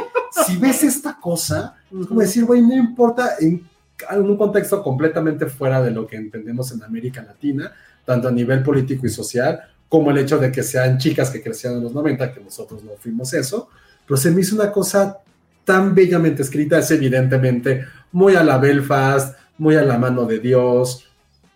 [0.46, 3.68] si ves esta cosa, es como decir, güey, no importa en,
[4.10, 7.72] en un contexto completamente fuera de lo que entendemos en América Latina,
[8.06, 11.78] tanto a nivel político y social, como el hecho de que sean chicas que crecieron
[11.80, 13.70] en los 90, que nosotros no fuimos eso,
[14.08, 15.18] pero se me hizo una cosa
[15.64, 21.08] tan bellamente escrita, es evidentemente muy a la Belfast, muy a la mano de Dios,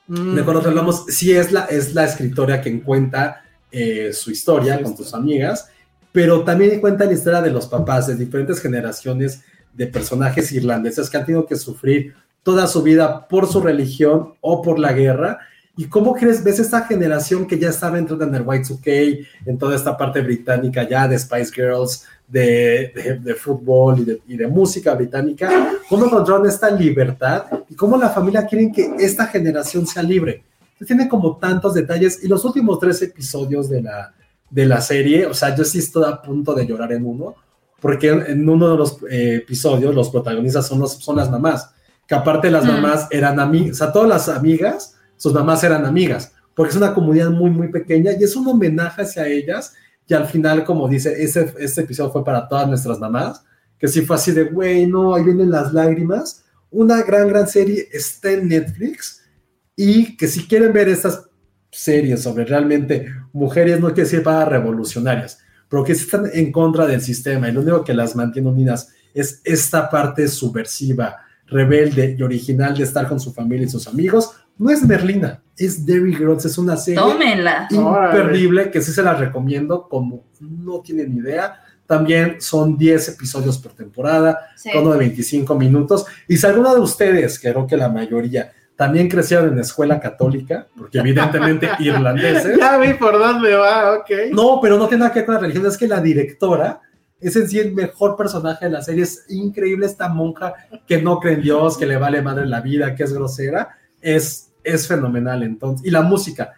[0.08, 0.36] Mm.
[0.36, 4.96] de te hablamos, sí es la, es la escritora quien cuenta eh, su historia con
[4.96, 5.70] tus amigas,
[6.16, 9.42] pero también cuenta la historia de los papás de diferentes generaciones
[9.74, 14.62] de personajes irlandeses que han tenido que sufrir toda su vida por su religión o
[14.62, 15.40] por la guerra.
[15.76, 19.76] ¿Y cómo crees, ves esta generación que ya estaba entrando en el Y2K, en toda
[19.76, 24.96] esta parte británica ya de Spice Girls, de, de- de fútbol y de, y música
[24.96, 25.50] británica?
[25.90, 30.44] ¿Cómo encontraron esta libertad y cómo la familia quieren que esta generación sea libre?
[30.88, 34.14] Tiene como tantos detalles y los últimos tres episodios de la,
[34.56, 37.36] de la serie, o sea, yo sí estoy a punto de llorar en uno,
[37.82, 41.72] porque en uno de los eh, episodios los protagonistas son, los, son las mamás,
[42.08, 46.32] que aparte las mamás eran amigas, o sea, todas las amigas, sus mamás eran amigas,
[46.56, 49.74] porque es una comunidad muy, muy pequeña y es un homenaje hacia ellas.
[50.08, 53.44] Y al final, como dice, ese, este episodio fue para todas nuestras mamás,
[53.78, 56.46] que sí fue así de, güey, no, ahí vienen las lágrimas.
[56.72, 59.22] Una gran, gran serie está en Netflix
[59.76, 61.28] y que si quieren ver estas
[61.72, 65.40] series sobre realmente mujeres, no quiere decir para revolucionarias,
[65.70, 69.42] pero que están en contra del sistema y lo único que las mantiene unidas es
[69.44, 71.18] esta parte subversiva,
[71.48, 75.86] rebelde y original de estar con su familia y sus amigos, no es Merlina, es
[75.86, 77.68] Derry Girls, es una serie Tómenla.
[77.72, 81.60] imperdible que sí se la recomiendo como no tienen idea.
[81.86, 84.70] También son 10 episodios por temporada, Sí.
[84.76, 86.06] uno de 25 minutos.
[86.28, 91.00] Y si alguno de ustedes, creo que la mayoría, también crecieron en escuela católica, porque
[91.00, 94.10] evidentemente irlandeses, Ya vi por dónde va, ok.
[94.32, 96.82] no, pero no tiene nada que ver con la religión, es que la directora
[97.20, 100.54] es en sí el mejor personaje de la serie, es increíble esta monja
[100.86, 104.52] que no cree en Dios, que le vale madre la vida, que es grosera, es,
[104.64, 105.88] es fenomenal entonces.
[105.88, 106.54] Y la música,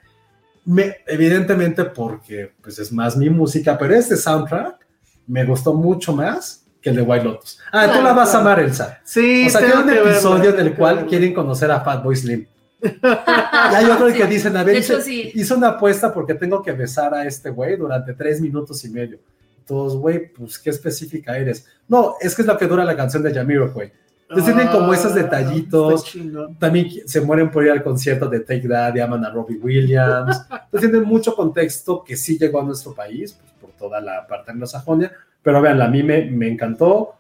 [0.66, 4.86] me, evidentemente porque pues es más mi música, pero este soundtrack
[5.28, 7.60] me gustó mucho más que el de White Lotus.
[7.72, 9.00] Ah, tú la vas a amar, Elsa.
[9.04, 11.10] Sí, O sea, tiene un que verla, episodio en el que cual verla.
[11.10, 12.46] quieren conocer a Fatboy Slim.
[12.82, 14.28] Y hay otro que Sí.
[14.28, 15.32] dicen, a ver, hice, sí.
[15.34, 19.20] hice una apuesta porque tengo que besar a este güey durante tres minutos y medio.
[19.66, 21.66] Todos, güey, pues qué específica eres.
[21.88, 23.92] No, es que es lo que dura la canción de Jamiroquai.
[24.30, 26.14] Entonces tienen como esos Ah, detallitos.
[26.60, 30.42] También se mueren por ir al concierto de Take That y aman a Robbie Williams.
[30.66, 34.52] Entonces tienen mucho contexto que sí llegó a nuestro país, pues, por toda la parte
[34.52, 35.12] anglosajonia.
[35.48, 37.14] Pero vean, a mí me, me encantó.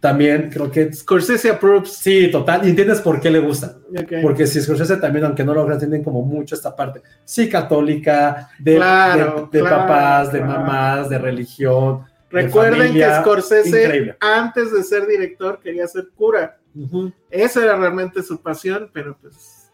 [0.00, 1.92] También creo que Scorsese approves.
[1.92, 2.66] sí, total.
[2.66, 3.76] Y entiendes por qué le gusta.
[4.22, 8.74] Porque si Scorsese también, aunque no lo tienen como mucho esta parte, sí, católica, de,
[8.74, 12.00] Claro, de, de claro, papás, de mamás, de religión.
[12.32, 13.08] de Recuerden familia.
[13.08, 14.16] que Scorsese, Increíble.
[14.18, 16.58] antes de ser director, quería ser cura.
[16.74, 17.12] Ujú.
[17.30, 19.70] Esa era realmente su pasión, pero pues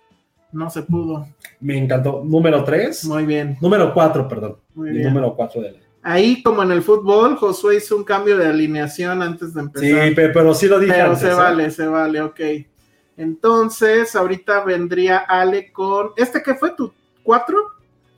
[0.52, 1.26] no se pudo.
[1.60, 2.22] Me encantó.
[2.22, 3.06] Número 3.
[3.06, 4.56] Muy bien, Número 4, perdón.
[4.74, 5.04] muy bien.
[5.08, 5.78] número 4 de la.
[6.08, 10.14] Ahí, como en el fútbol, Josué hizo un cambio de alineación antes de Sí, empezar.
[10.14, 11.34] pe- pero sí lo dije pero antes, se ¿eh?
[11.34, 12.40] vale, se vale, ok.
[13.16, 16.10] Entonces, ahorita vendría Ale con.
[16.16, 16.70] ¿Este qué fue?
[16.76, 16.92] ¿Tu
[17.22, 17.56] 4?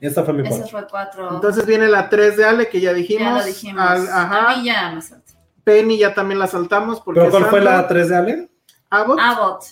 [0.01, 0.67] Esta fue mi Ese 4.
[0.69, 1.29] fue cuatro.
[1.33, 3.23] Entonces viene la 3 de Ale, que ya dijimos.
[3.23, 3.81] ya lo dijimos.
[3.81, 4.55] Al- A ajá.
[4.57, 5.33] mí ya me salté.
[5.63, 7.01] Penny ya también la saltamos.
[7.01, 8.49] Porque ¿Pero cuál fue la 3 de Ale?
[8.89, 9.19] Abbott.
[9.19, 9.63] Abbott.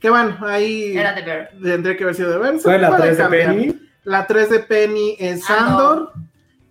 [0.00, 1.50] Que bueno, ahí Era de ver.
[1.62, 2.58] tendría que haber sido de ver.
[2.58, 3.24] Fue la puede 3 de.
[3.28, 3.80] Penny.
[4.04, 5.66] La 3 de Penny es Andor.
[5.68, 6.12] Sandor.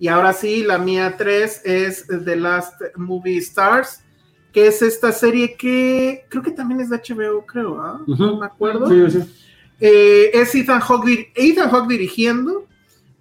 [0.03, 4.03] Y ahora sí, la mía 3 es The Last Movie Stars,
[4.51, 8.01] que es esta serie que creo que también es de HBO, creo, ¿ah?
[8.05, 8.89] No me acuerdo.
[8.89, 9.33] Sí, sí.
[9.79, 12.67] Eh, es Ethan Hawke, Ethan Hawke dirigiendo.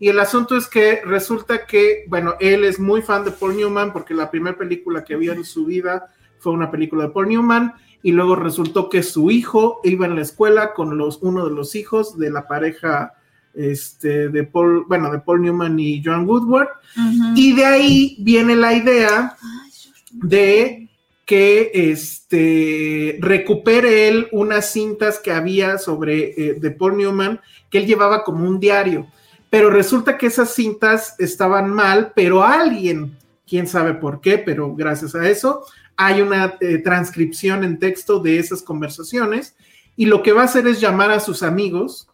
[0.01, 3.93] Y el asunto es que resulta que, bueno, él es muy fan de Paul Newman
[3.93, 7.75] porque la primera película que vio en su vida fue una película de Paul Newman
[8.03, 11.77] y luego resultó que su hijo iba en la escuela con los, uno de los
[11.77, 13.15] hijos de la pareja
[13.55, 16.69] este, de Paul, bueno, de Paul Newman y Joan Woodward.
[17.35, 19.37] Y de ahí viene la idea
[20.11, 20.89] de
[21.25, 27.87] que este, recupere él unas cintas que había sobre eh, de Paul Newman que él
[27.87, 29.07] llevaba como un diario.
[29.49, 33.17] Pero resulta que esas cintas estaban mal, pero alguien,
[33.47, 35.65] quién sabe por qué, pero gracias a eso,
[35.97, 39.55] hay una eh, transcripción en texto de esas conversaciones
[39.97, 42.09] y lo que va a hacer es llamar a sus amigos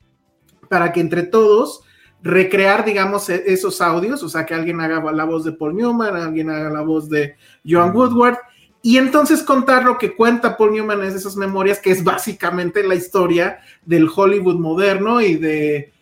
[0.68, 1.82] para que entre todos
[2.22, 6.16] recrear, digamos, e- esos audios, o sea, que alguien haga la voz de Paul Newman,
[6.16, 7.36] alguien haga la voz de
[7.66, 8.36] Joan Woodward,
[8.82, 12.94] y entonces contar lo que cuenta Paul Newman en esas memorias, que es básicamente la
[12.94, 15.92] historia del Hollywood moderno y de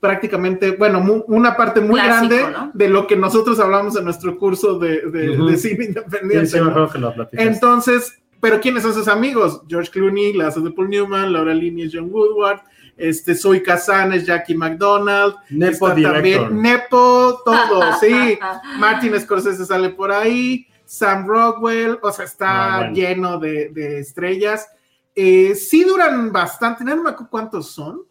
[0.00, 2.70] prácticamente, bueno, mu- una parte muy Clásico, grande ¿no?
[2.74, 5.46] de lo que nosotros hablamos en nuestro curso de, de- Ujú.
[5.48, 6.46] de cine independiente.
[6.46, 6.70] sí, me ¿no?
[6.70, 7.50] acuerdo que lo platicaste.
[7.50, 9.62] Entonces, pero ¿quiénes son sus amigos?
[9.68, 12.60] George Clooney, la hace de Paul Newman, Laura Linney es John Woodward,
[12.96, 18.38] este, Zoe Kazan es Jackie McDonald, Nepo también Nepo, todo, sí.
[18.78, 22.94] Martin Scorsese sale por ahí, Sam Rockwell, o sea, está Ah, bueno.
[22.94, 24.68] lleno de, de estrellas.
[25.14, 28.02] Eh, sí duran bastante, no me acuerdo cuántos son,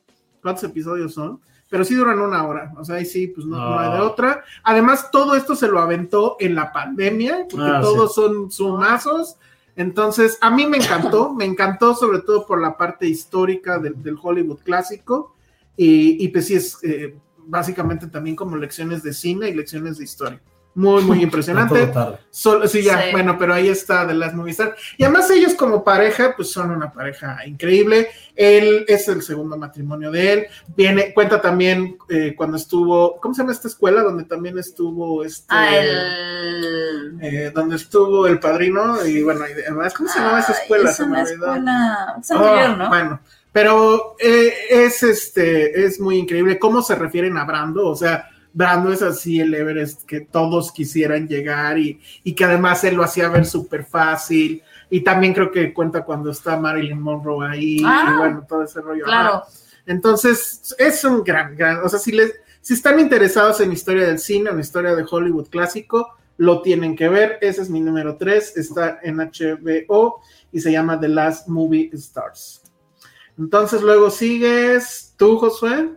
[0.41, 1.39] cuántos episodios son,
[1.69, 4.43] pero sí duran una hora, o sea, ahí sí, pues no, no hay de otra.
[4.63, 9.37] Además, todo esto se lo aventó en la pandemia, porque Ah, todos son sumazos.
[9.75, 14.17] Entonces, a mí me encantó, me encantó sobre todo por la parte histórica del, del
[14.21, 15.35] Hollywood clásico
[15.75, 20.03] y, y pues sí es eh, básicamente también como lecciones de cine y lecciones de
[20.03, 20.41] historia.
[20.75, 21.91] Muy, muy impresionante.
[22.29, 23.11] Solo, sí, ya, Sí.
[23.13, 24.75] bueno, pero ahí está de las Movistar.
[24.97, 28.09] Y además ellos como pareja, pues son una pareja increíble.
[28.35, 30.47] Él es el segundo matrimonio de él.
[30.75, 34.03] Viene, cuenta también eh, cuando estuvo, ¿cómo se llama esta escuela?
[34.03, 35.45] Donde también estuvo este...
[35.47, 37.17] Ah, el.
[37.21, 40.89] eh, donde estuvo el padrino y bueno, y además, ¿cómo se llamaba esa escuela?
[40.91, 42.15] Es una escuela.
[42.21, 42.89] San Oh, Miguel, ¿no?
[42.89, 43.19] Bueno,
[43.53, 48.93] Pero eh, es este, es muy increíble cómo se refieren a Brando, o sea, Brando
[48.93, 53.27] es así el Everest que todos quisieran llegar y, y que además él lo hacía
[53.27, 54.63] ver súper fácil.
[54.89, 58.79] Y también creo que cuenta cuando está Marilyn Monroe ahí Ah, y bueno, todo ese
[58.79, 59.03] rollo.
[59.03, 59.43] Claro.
[59.85, 64.19] Entonces, es un gran, gran, o sea, si, les, si están interesados en historia del
[64.19, 67.37] cine, en historia de Hollywood clásico, lo tienen que ver.
[67.41, 70.21] Ese es mi número 3, está en HBO
[70.53, 72.63] y se llama The Last Movie Stars.
[73.37, 75.89] Entonces, luego sigues tú, Josué.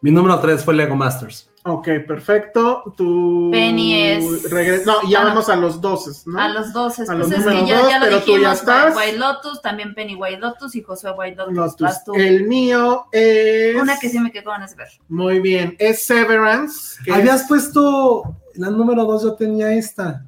[0.00, 1.50] Mi número 3 fue Lego Masters.
[1.66, 2.92] Ok, perfecto.
[2.94, 3.48] Tú.
[3.50, 6.38] Penny es- regre- No, ya Ah, vamos a los 12, ¿no?
[6.38, 8.26] A los dos, A pues los es número que ya, dos, ya lo pero tú
[8.26, 8.96] ya dijimos, estás.
[8.96, 11.54] White Lotus, también Penny White Lotus y Josué White Lotus.
[11.54, 11.80] Lotus.
[11.80, 12.14] Vas tú.
[12.14, 13.76] El mío es.
[13.80, 14.88] Una que sí me quedó de ver.
[15.08, 15.74] Muy bien.
[15.78, 17.02] Es Severance.
[17.02, 20.26] que Habías es- puesto la número 2, yo tenía esta.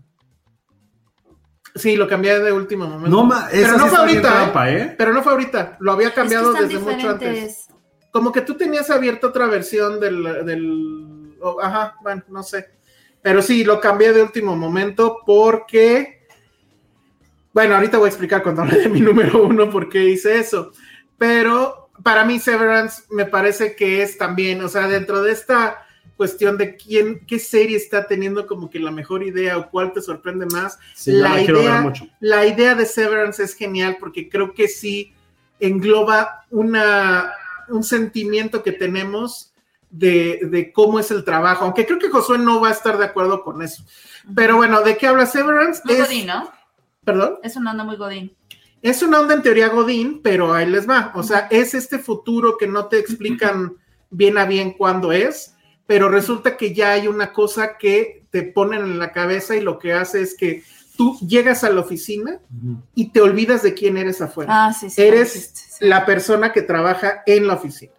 [1.75, 3.11] Sí, lo cambié de último momento.
[3.11, 4.33] No, ma, Pero esa no sí fue ahorita, ¿eh?
[4.33, 4.95] trampa, ¿eh?
[4.97, 5.77] Pero no fue ahorita.
[5.81, 7.67] Lo había cambiado es que desde mucho antes.
[8.11, 10.23] Como que tú tenías abierta otra versión del.
[10.47, 12.67] del oh, ajá, bueno, no sé.
[13.23, 16.27] Pero sí, lo cambié de último momento porque.
[17.53, 20.73] Bueno, ahorita voy a explicar cuando hable de mi número uno por qué hice eso.
[21.19, 25.83] Pero para mí, Severance me parece que es también, o sea, dentro de esta
[26.17, 30.01] cuestión de quién, qué serie está teniendo como que la mejor idea o cuál te
[30.03, 32.07] sorprende más, Sí, La la idea- mucho.
[32.21, 35.13] la idea de Severance es genial porque creo que sí
[35.61, 37.33] engloba una,
[37.69, 39.53] un sentimiento que tenemos
[39.97, 43.05] de, de cómo es el trabajo, aunque creo que Josué no va a estar de
[43.07, 43.85] acuerdo con eso.
[44.35, 45.83] Pero bueno, ¿de qué habla Severance?
[45.85, 46.51] Muy Es, Godín, ¿no?
[47.05, 48.37] perdón, Es una onda muy Godín.
[48.83, 51.13] es una onda en teoría Godín, pero ahí les va.
[51.15, 53.77] O sea, es este futuro que no te explican
[54.11, 55.55] bien a bien cuándo es,
[55.87, 59.79] pero resulta que ya hay una cosa que te ponen en la cabeza y lo
[59.79, 60.63] que hace es que
[60.97, 62.41] tú llegas a la oficina
[62.95, 64.67] y te olvidas de quién eres afuera.
[64.67, 65.01] Ah, sí, sí.
[65.01, 65.85] Eres sí, sí, sí.
[65.87, 67.93] la persona que trabaja en la oficina.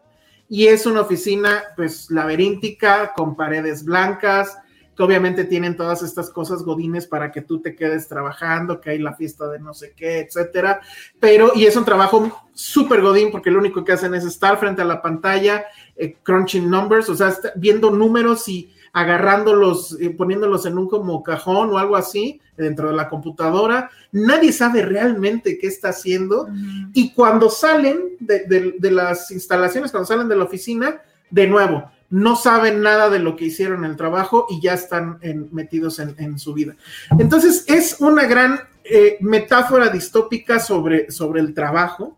[0.49, 4.57] Y es una oficina, pues, laberíntica, con paredes blancas,
[4.95, 8.99] que obviamente tienen todas estas cosas godines para que tú te quedes trabajando, que hay
[8.99, 10.81] la fiesta de no sé qué, etcétera.
[11.19, 14.81] Pero, y es un trabajo súper godín, porque lo único que hacen es estar frente
[14.81, 15.65] a la pantalla,
[15.95, 21.69] eh, crunching numbers, o sea, viendo números y agarrándolos, eh, poniéndolos en un como cajón
[21.71, 23.89] o algo así dentro de la computadora.
[24.11, 26.47] Nadie sabe realmente qué está haciendo.
[26.93, 31.91] Y cuando salen de, de- de las instalaciones, cuando salen de la oficina, de nuevo,
[32.09, 35.99] no saben nada de lo que hicieron en el trabajo y ya están en- metidos
[35.99, 36.75] en, en su vida.
[37.19, 42.17] Entonces, es una gran eh, metáfora distópica sobre, sobre el trabajo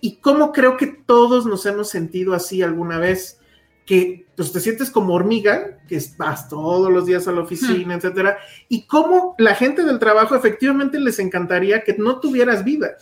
[0.00, 3.40] y cómo creo que todos nos hemos sentido así alguna vez,
[3.86, 8.38] que pues, te sientes como hormiga, que vas todos los días a la oficina, etcétera,
[8.68, 12.96] y cómo la gente del trabajo efectivamente les encantaría que no tuvieras vida.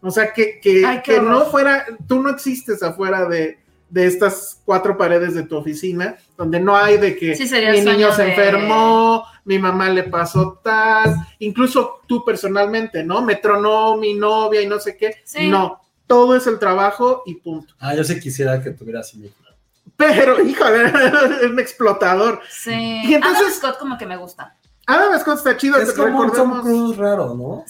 [0.00, 3.58] O sea, que, que, Ay, que no fuera, tú no existes afuera de,
[3.88, 8.12] de estas cuatro paredes de tu oficina, donde no hay de que Sí, mi niño
[8.12, 13.22] se de- enfermó, mi mamá le pasó tal, incluso tú personalmente, ¿no?
[13.22, 15.14] Me tronó mi novia y no sé qué.
[15.24, 15.48] Sí.
[15.48, 17.72] No, todo es el trabajo y punto.
[17.78, 19.32] Ah, yo sí quisiera que tuvieras así.
[19.96, 20.84] Pero, híjole,
[21.42, 22.40] es un explotador.
[22.50, 22.72] Sí.
[23.04, 24.56] Y entonces- Adam Scott como que me gusta.
[24.86, 25.78] Adam Scott está chido.
[25.78, 27.64] Es como un Tom Cruise raro, ¿no?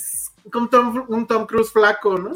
[0.50, 2.32] como Tom- un Tom Cruise flaco, ¿no?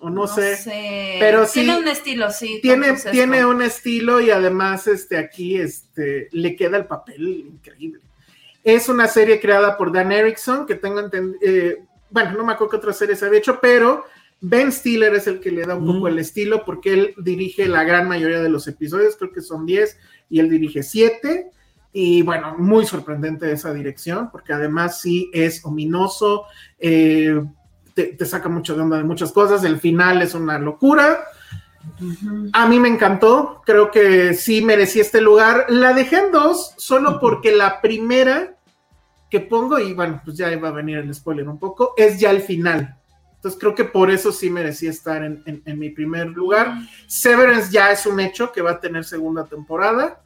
[0.00, 1.16] O no, sé.
[1.18, 2.60] Pero sí, Tiene un estilo, sí.
[2.62, 8.00] Tiene, tiene un estilo y además este, aquí este, le queda el papel increíble.
[8.62, 11.40] Es una serie creada por Dan Erickson, que tengo entendido,
[12.10, 14.04] bueno, no me acuerdo qué otra serie se había hecho, pero
[14.40, 16.12] Ben Stiller es el que le da un poco Mm.
[16.12, 19.98] el estilo porque él dirige la gran mayoría de los episodios, creo que son 10
[20.30, 21.50] y él dirige 7.
[21.92, 26.44] Y bueno, muy sorprendente esa dirección, porque además sí es ominoso,
[26.78, 27.42] eh,
[27.94, 31.18] te, te saca mucho de onda de muchas cosas, el final es una locura.
[32.52, 35.64] A mí me encantó, creo que sí merecía este lugar.
[35.68, 38.56] La dejé en dos, solo porque la primera
[39.30, 42.30] que pongo, y bueno, pues ya iba a venir el spoiler un poco, es ya
[42.30, 42.97] el final.
[43.38, 46.74] Entonces creo que por eso sí merecía estar en, en- en mi primer lugar.
[47.06, 50.20] Severance ya es un hecho que va a tener segunda temporada.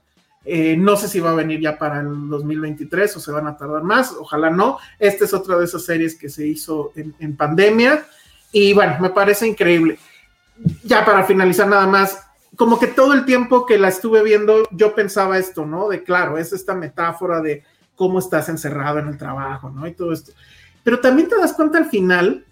[0.44, 3.56] Eh, no sé si va a venir ya para el 2023 o se van a
[3.56, 4.78] tardar más, ojalá no.
[4.98, 8.04] Esta es otra de esas series que se hizo en, en pandemia
[8.50, 9.98] y bueno, me parece increíble.
[10.82, 12.18] Ya para finalizar nada más,
[12.56, 15.88] como que todo el tiempo que la estuve viendo yo pensaba esto, ¿no?
[15.88, 17.62] De claro, es esta metáfora de
[17.94, 19.86] cómo estás encerrado en el trabajo, ¿no?
[19.86, 20.32] Y todo esto.
[20.82, 22.44] Pero también te das cuenta al final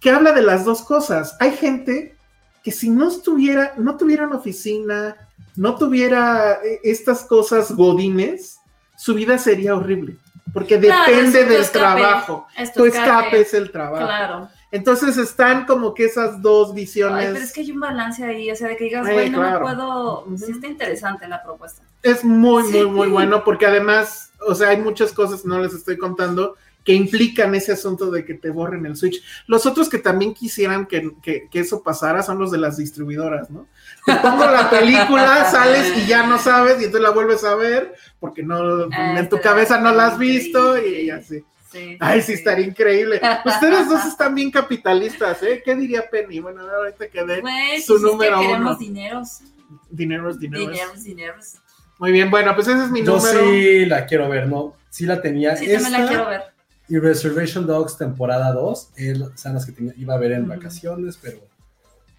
[0.00, 1.36] que habla de las dos cosas.
[1.40, 2.16] Hay gente
[2.62, 5.16] que si no estuviera, no tuviera una oficina,
[5.56, 8.58] no tuviera eh, estas cosas godines,
[8.96, 10.16] su vida sería horrible,
[10.52, 12.46] porque Claro, depende del escape, trabajo.
[12.56, 14.04] es Tu escape es el trabajo.
[14.04, 14.48] Claro.
[14.72, 17.26] Entonces están como que esas dos visiones.
[17.26, 19.28] Ay, pero es que hay un balance ahí, o sea, de que digas, Sí, güey,
[19.30, 19.58] no claro.
[19.60, 20.20] me puedo.
[20.26, 20.38] Ujú.
[20.38, 21.82] Sí, está interesante la propuesta.
[22.02, 22.76] es muy, Sí.
[22.78, 26.54] muy, muy bueno porque además, o sea, hay muchas cosas no les estoy contando
[26.90, 29.22] que implican ese asunto de que te borren el Switch.
[29.46, 33.48] Los otros que también quisieran que, que- que eso pasara son los de las distribuidoras,
[33.50, 33.66] ¿no?
[34.04, 37.94] Te pongo la película, sales y ya no sabes y entonces la vuelves a ver
[38.18, 41.44] porque no Ah, en tu cabeza no la has visto y así.
[41.70, 43.20] Sí, Ay, sí, sí, estaría increíble.
[43.44, 45.62] Ustedes dos están bien capitalistas, ¿eh?
[45.64, 46.40] ¿Qué diría Penny?
[46.40, 48.76] Bueno, ahorita quedé su pues es que número queremos uno.
[48.78, 49.40] dineros.
[49.88, 50.68] dineros, dineros.
[50.70, 51.54] Dineros, dineros.
[52.00, 53.40] Muy bien, bueno, pues ese es mi Yo número.
[53.40, 54.74] sí la quiero ver, ¿no?
[54.88, 55.54] Sí la tenía.
[55.54, 56.42] Sí, también la Esta quiero ver.
[56.90, 58.90] Y Reservation Dogs temporada 2,
[59.36, 61.38] son las que tenía- iba a ver en vacaciones, pero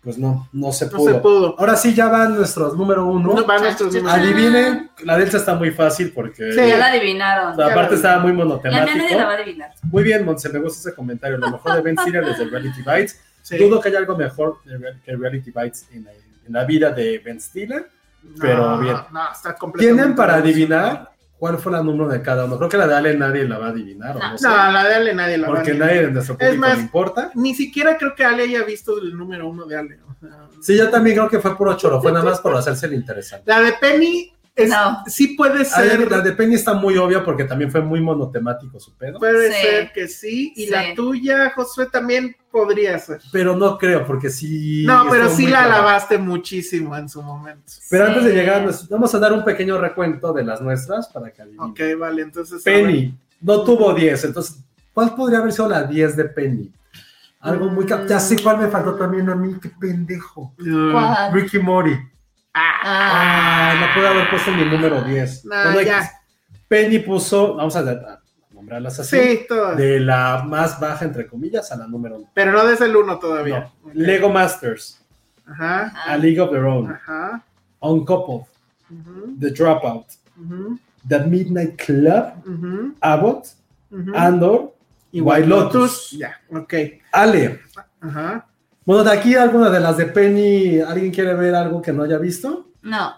[0.02, 1.14] pues no, no se No pudo.
[1.14, 1.60] se pudo.
[1.60, 3.34] Ahora sí ya van nuestros número uno.
[3.36, 4.18] No, van nuestros números.
[4.18, 6.58] Adivinen, la Delta está muy fácil porque Sí.
[6.58, 7.56] Ya la adivinaron.
[7.56, 8.98] la parte estaba muy La mía monotemático.
[8.98, 9.72] nadie la va a adivinar.
[9.84, 11.38] Muy bien, Monse, me gusta ese comentario.
[11.38, 13.20] Lo mejor de Ben Stiller es de Reality Bites.
[13.44, 13.58] Sí.
[13.60, 14.58] Dudo que haya algo mejor
[15.06, 17.88] que Reality Bites en la, en la vida de Ben Stiller.
[18.40, 18.96] pero bien.
[19.12, 20.02] No, está completamente.
[20.02, 21.12] ¿Tienen para adivinar
[21.42, 22.56] cuál fue la número de cada uno?
[22.56, 24.30] Creo que la de Ale nadie la va a adivinar, ¿o No.
[24.34, 24.48] no sé.
[24.48, 25.88] No, la de Ale nadie la va a porque adivinar.
[25.90, 27.32] nadie de nuestro Es público más- le importa.
[27.34, 30.00] Ni siquiera creo que Ale haya visto el número uno de Ale.
[30.08, 32.86] o sea, Sí, yo también creo que fue puro choro, fue nada más por hacerse
[32.86, 33.44] el interesante.
[33.48, 35.04] La de Penny es, No.
[35.08, 36.12] sí puede ver, ser.
[36.12, 39.62] La de Penny está muy obvia porque también fue muy monotemático su pedo, Puede Sí.
[39.62, 40.54] ser que sí.
[40.56, 40.72] Y Sí.
[40.72, 43.22] la tuya, Josué, también podría ser.
[43.32, 44.84] pero no creo porque sí.
[44.86, 47.64] no, pero sí la alabaste muchísimo en su momento.
[47.90, 48.12] Pero Sí.
[48.12, 51.66] antes de llegar, vamos a dar un pequeño recuento de las nuestras para que adivinen.
[51.70, 52.62] Ok, vale, entonces.
[52.64, 54.58] Penny no tuvo 10, entonces,
[54.94, 56.72] ¿cuál podría haber sido la 10 de Penny?
[57.40, 57.86] Algo muy...
[58.08, 60.54] Ya sé cuál me faltó también a mí, qué pendejo.
[60.60, 61.34] ¿Cuál?
[61.34, 61.98] Ricky Mori.
[62.54, 65.46] Ah, Ah, no pude haber puesto mi número 10.
[65.46, 66.10] Nah, ya.
[66.68, 68.20] Penny puso, vamos a, a
[68.52, 69.48] nombrarlas así, Sí,
[69.78, 72.30] de la más baja, entre comillas, a la número 1.
[72.34, 73.72] Pero no des el uno todavía.
[73.84, 73.92] Ok.
[73.94, 75.02] Lego Masters,
[75.46, 75.92] Ajá.
[76.06, 77.44] A League of Their Own, Ajá.
[77.82, 78.46] Uncoupled,
[78.90, 80.06] ujú, The Dropout,
[80.38, 83.48] ujú, The Midnight Club, ujú, Abbott,
[83.90, 84.12] ujú.
[84.16, 84.74] Andor
[85.12, 86.12] y White Lotus.
[86.12, 86.74] Ya, ok.
[87.12, 87.60] Ale,
[88.02, 88.46] Ajá.
[88.86, 92.18] Bueno, de aquí alguna de las de Penny, ¿alguien quiere ver algo que no haya
[92.18, 92.68] visto?
[92.82, 93.14] No.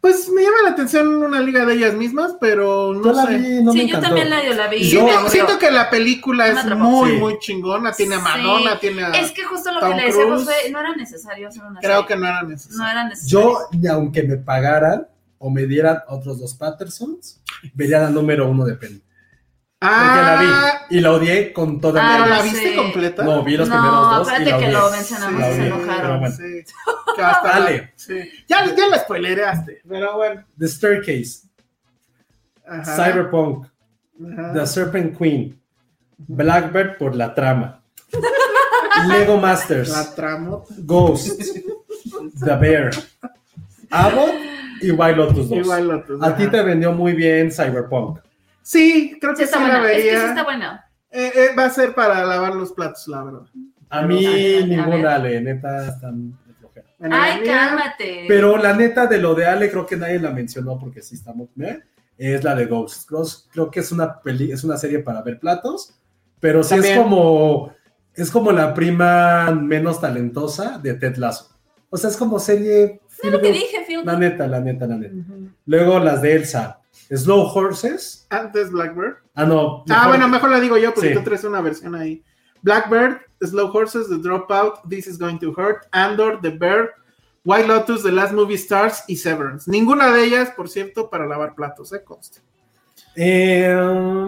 [0.00, 3.38] Pues me llama la atención una liga de ellas mismas, pero no Yo la sé.
[3.38, 4.06] vi, no me sí, yo encantó.
[4.08, 4.86] también la, la vi.
[4.86, 7.16] Yo- me Siento, que la película Me es muy, Sí.
[7.16, 7.90] muy chingona.
[7.92, 8.24] Tiene a Sí.
[8.24, 9.10] Madonna, tiene a.
[9.12, 10.40] Es que justo lo Tom que le decía Cruise.
[10.44, 12.06] Josué, no era necesario hacer una Creo serie.
[12.06, 12.78] que no era necesario.
[12.84, 13.40] No era necesario.
[13.40, 15.08] Yo, ni aunque me pagaran
[15.38, 17.40] o me dieran otros dos Pattersons,
[17.72, 19.00] vería la número uno de Penny.
[19.80, 22.76] Porque la Ah, vi y la odié con toda Ah, ¿pero mi la no viste
[22.76, 23.24] completa?
[23.24, 24.18] No, vi los No, primeros dos.
[24.18, 24.72] y espérate la que odié.
[24.72, 26.20] lo mencionamos La y se enojaron.
[26.20, 26.36] bueno.
[26.36, 26.64] Sí.
[27.16, 27.92] Que hasta Dale.
[27.96, 28.14] sí.
[28.48, 30.44] Ya, ya la spoilereaste, pero bueno.
[30.58, 31.48] The Staircase,
[32.66, 32.94] Ajá.
[32.96, 33.66] Cyberpunk,
[34.32, 34.52] Ajá.
[34.54, 35.60] The Serpent Queen,
[36.16, 37.82] Blackbird por la trama,
[39.08, 40.64] Lego Masters, La tramo.
[40.78, 41.42] Ghost,
[42.42, 42.90] The Bear,
[43.90, 44.30] Abbott
[44.80, 45.58] y White Lotus 2.
[45.58, 46.22] Igual Lotus.
[46.22, 48.20] A ti te vendió muy bien Cyberpunk.
[48.64, 49.92] Sí, creo Sí que está sí la buena.
[49.92, 50.90] Es que sí está buena.
[51.10, 53.42] Eh, eh, va a ser para lavar los platos, la verdad.
[53.90, 56.86] A mí A ninguna, Ale, neta, están de flojera.
[57.10, 58.24] Ay, mía- cálmate.
[58.26, 61.50] Pero la neta de lo de Ale, creo que nadie la mencionó porque sí estamos.
[61.60, 61.80] ¿eh?
[62.16, 63.08] Es la de Ghost.
[63.10, 65.94] Ghost creo que es una peli, es una serie para ver platos,
[66.40, 66.94] pero sí También.
[66.94, 67.72] es como
[68.14, 71.50] es como la prima menos talentosa de Ted Lasso.
[71.90, 73.00] O sea, es como serie.
[73.22, 74.00] Es lo que dije, Phil.
[74.04, 75.14] La neta, la neta, la neta.
[75.66, 76.80] Luego las de Elsa.
[77.10, 78.26] Slow Horses.
[78.30, 79.16] Antes Blackbird.
[79.34, 79.84] Ah, no.
[79.90, 81.14] Ah, bueno, mejor la digo yo porque Sí.
[81.14, 82.22] tú traes una versión ahí.
[82.62, 86.94] Blackbird, Slow Horses, The Dropout, This is Going to Hurt, Andor, The Bear,
[87.44, 89.70] White Lotus, The Last Movie Stars y Severance.
[89.70, 92.02] Ninguna de ellas, por cierto, para lavar platos, ¿eh?
[92.02, 92.40] Conste.
[93.16, 93.74] Eh,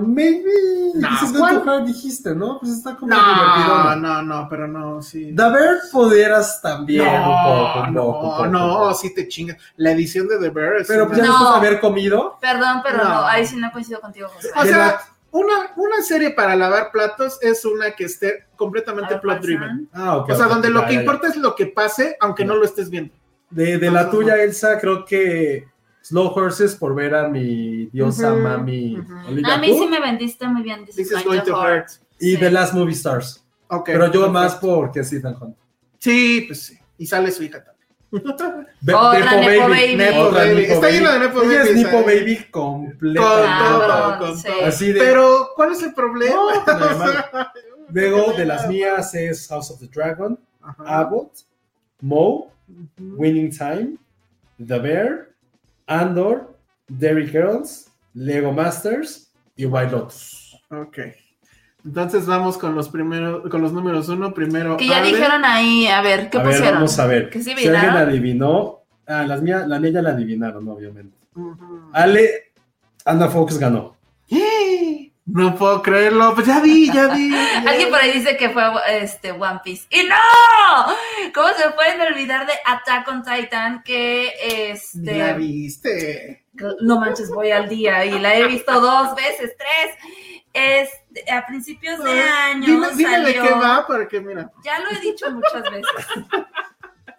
[0.06, 0.50] maybe.
[0.94, 2.58] No, to hurt, dijiste, ¿no?
[2.60, 3.96] Pues está como No, divertido.
[3.96, 5.34] no, no, pero no, sí.
[5.34, 8.94] The Bear pudieras también un poco, No, un poco, un no, poco, no, un poco.
[8.94, 9.58] sí te chingas.
[9.76, 11.48] La edición de The Bear es Pero pues ya No.
[11.54, 13.04] haber comido, Perdón, pero No.
[13.04, 13.26] no.
[13.26, 14.48] ahí sí no coincido contigo, José.
[14.56, 15.00] O sea,
[15.32, 19.88] una, una serie para lavar platos es una que esté completamente plot ¿cuál driven.
[19.92, 21.00] Ah, ok, O sea, ok, donde ya, lo ya, que ya.
[21.00, 23.12] importa es lo que pase, aunque no lo estés viendo.
[23.50, 24.42] De, de la tuya, no.
[24.42, 25.68] Elsa, creo que
[26.08, 29.12] Slow Horses por ver a mi diosa mami ujú.
[29.28, 30.84] Olivia A mí sí me vendiste muy bien.
[30.84, 31.88] This, This is going to hurt.
[32.20, 32.36] y Sí.
[32.38, 33.44] The Last Movie Stars.
[33.68, 34.30] Ok, Pero yo perfecto.
[34.32, 35.56] más porque es Ethan Hunt.
[35.98, 36.78] Sí, pues sí.
[36.98, 37.76] Y sale su hija también.
[38.80, 39.68] Be- Otra Nepo Nepo Baby.
[39.68, 39.96] Baby.
[39.96, 40.54] Nepo Otra Baby.
[40.54, 40.92] Nepo Está Baby.
[40.98, 42.02] lleno de Nepo Ella es Nepo.
[42.04, 43.20] Baby Con completa.
[43.68, 44.46] todo, con sí.
[44.46, 44.64] todo.
[44.66, 46.36] Así de- Pero, ¿cuál es el problema?
[47.88, 51.00] No, Luego de las mías es House of the Dragon, Ajá.
[51.00, 51.32] Abbott,
[52.00, 53.16] Moe, Ujú.
[53.16, 53.96] Winning Time,
[54.64, 55.28] The Bear,
[55.86, 56.56] Andor,
[56.88, 60.56] Derry Girls, Lego Masters y White Lotus.
[60.70, 60.98] Ok.
[61.84, 64.34] Entonces vamos con los primeros, con los números uno.
[64.34, 64.76] Primero.
[64.76, 66.74] Que ya dijeron ahí, a ver, ¿qué a ver, pusieron?
[66.74, 67.30] vamos a ver.
[67.30, 68.80] ¿Que sí si alguien adivinó.
[69.06, 71.16] Ah, las mías, la mía ya la adivinaron, obviamente.
[71.92, 72.52] Ale,
[73.04, 73.94] Anna Fox ganó.
[75.26, 76.34] No puedo creerlo.
[76.34, 77.30] Pues ya vi, ya vi.
[77.30, 77.90] ya Alguien vi.
[77.92, 78.62] por ahí dice que fue
[79.00, 79.86] este One Piece.
[79.90, 80.94] ¡Y no!
[82.16, 83.82] ¿Cómo se pueden olvidar de Attack on Titan?
[83.82, 84.32] Que
[84.70, 85.18] este.
[85.18, 86.44] Ya viste.
[86.80, 89.94] No manches, voy al día y la he visto dos veces, tres.
[90.52, 94.50] Este, a principios de año Dime, dime de qué va para que, mira.
[94.64, 96.06] Ya lo he dicho muchas veces.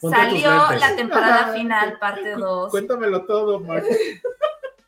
[0.02, 2.72] Ponte Salió la temporada final, parte 2.
[2.72, 3.86] Cuéntamelo todo, Mark.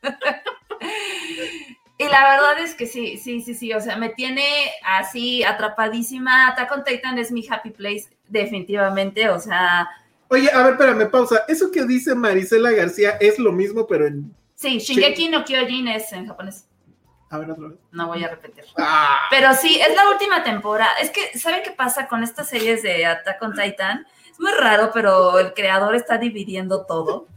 [1.99, 3.73] Y la verdad es que sí, sí, sí, sí.
[3.73, 4.43] O sea, me tiene
[4.83, 6.47] así atrapadísima.
[6.47, 9.29] Attack on Titan es mi happy place, definitivamente.
[9.29, 9.87] O sea,
[10.29, 11.43] Oye, a ver, espérame, pausa.
[11.47, 14.33] Eso que dice Marisela García es lo mismo, pero en.
[14.55, 16.65] sí, Shingeki no Kyojin es en japonés.
[17.31, 17.77] A ver, otra vez.
[17.91, 18.63] No voy a repetir.
[18.77, 20.93] Ah, Pero sí, es la última temporada.
[21.01, 24.07] Es que, ¿saben qué pasa con estas series de Attack on Titan?
[24.31, 27.27] Es muy raro, pero el creador está dividiendo todo.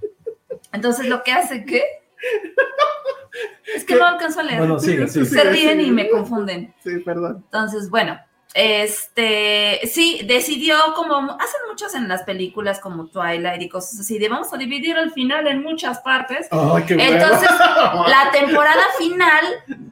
[0.72, 2.01] Entonces, lo que hace que.
[3.74, 4.59] Es que no alcanzo a leer.
[4.59, 5.27] Bueno, sigue, sigue.
[5.27, 6.74] Se ríen y me confunden.
[6.82, 7.43] sí, perdón.
[7.44, 8.19] Entonces, bueno,
[8.55, 14.28] este, sí, decidió, como hacen muchos en las películas como Twilight y cosas así, de
[14.28, 16.49] vamos a dividir el final en muchas partes.
[16.51, 17.12] Ay, qué bueno.
[17.12, 17.49] Entonces,
[18.09, 19.44] la temporada final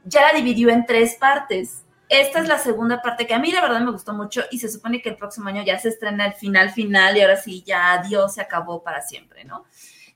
[0.05, 1.85] ya la dividió en tres partes.
[2.11, 4.69] Esta es la segunda parte que a mí la verdad me gustó mucho y se
[4.69, 7.93] supone que el próximo año ya se estrena el final final y ahora sí ya
[7.93, 9.65] adiós se acabó para siempre, ¿no?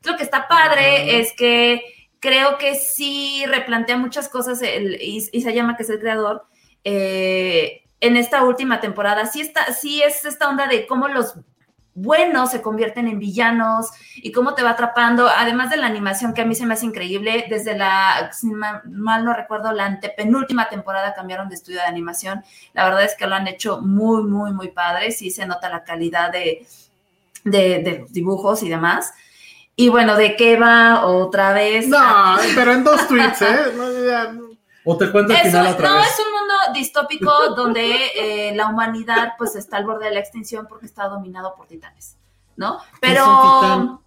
[0.03, 1.83] Lo que está padre es que
[2.25, 6.47] creo que sí replantea muchas cosas el Is- Isayama, que es el creador,
[6.85, 9.27] eh, en esta última temporada.
[9.27, 11.35] Sí, está, sí es esta onda de cómo los
[11.97, 13.87] buenos se convierten en villanos
[14.17, 16.87] y cómo te va atrapando, además de la animación que a mí se me hace
[16.87, 21.87] increíble, desde la, si ma- mal no recuerdo, la antepenúltima temporada cambiaron de estudio de
[21.87, 22.43] animación,
[22.73, 25.85] la verdad es que lo han hecho muy, muy, muy padre, sí se nota la
[25.85, 26.67] calidad de,
[27.45, 29.13] de, de los dibujos y demás.
[29.77, 31.89] Y bueno, ¿de qué va otra vez?
[31.89, 33.57] No, pero en dos tweets, ¿eh?
[33.77, 34.45] No, ya, no.
[34.87, 36.07] O te cuento el Eso, final otra no, vez.
[36.07, 40.67] es un mundo distópico donde eh, la humanidad pues está al borde de la extinción
[40.69, 42.17] porque está dominado por titanes,
[42.57, 42.79] ¿no?
[43.01, 44.01] ¿Qué es Pero...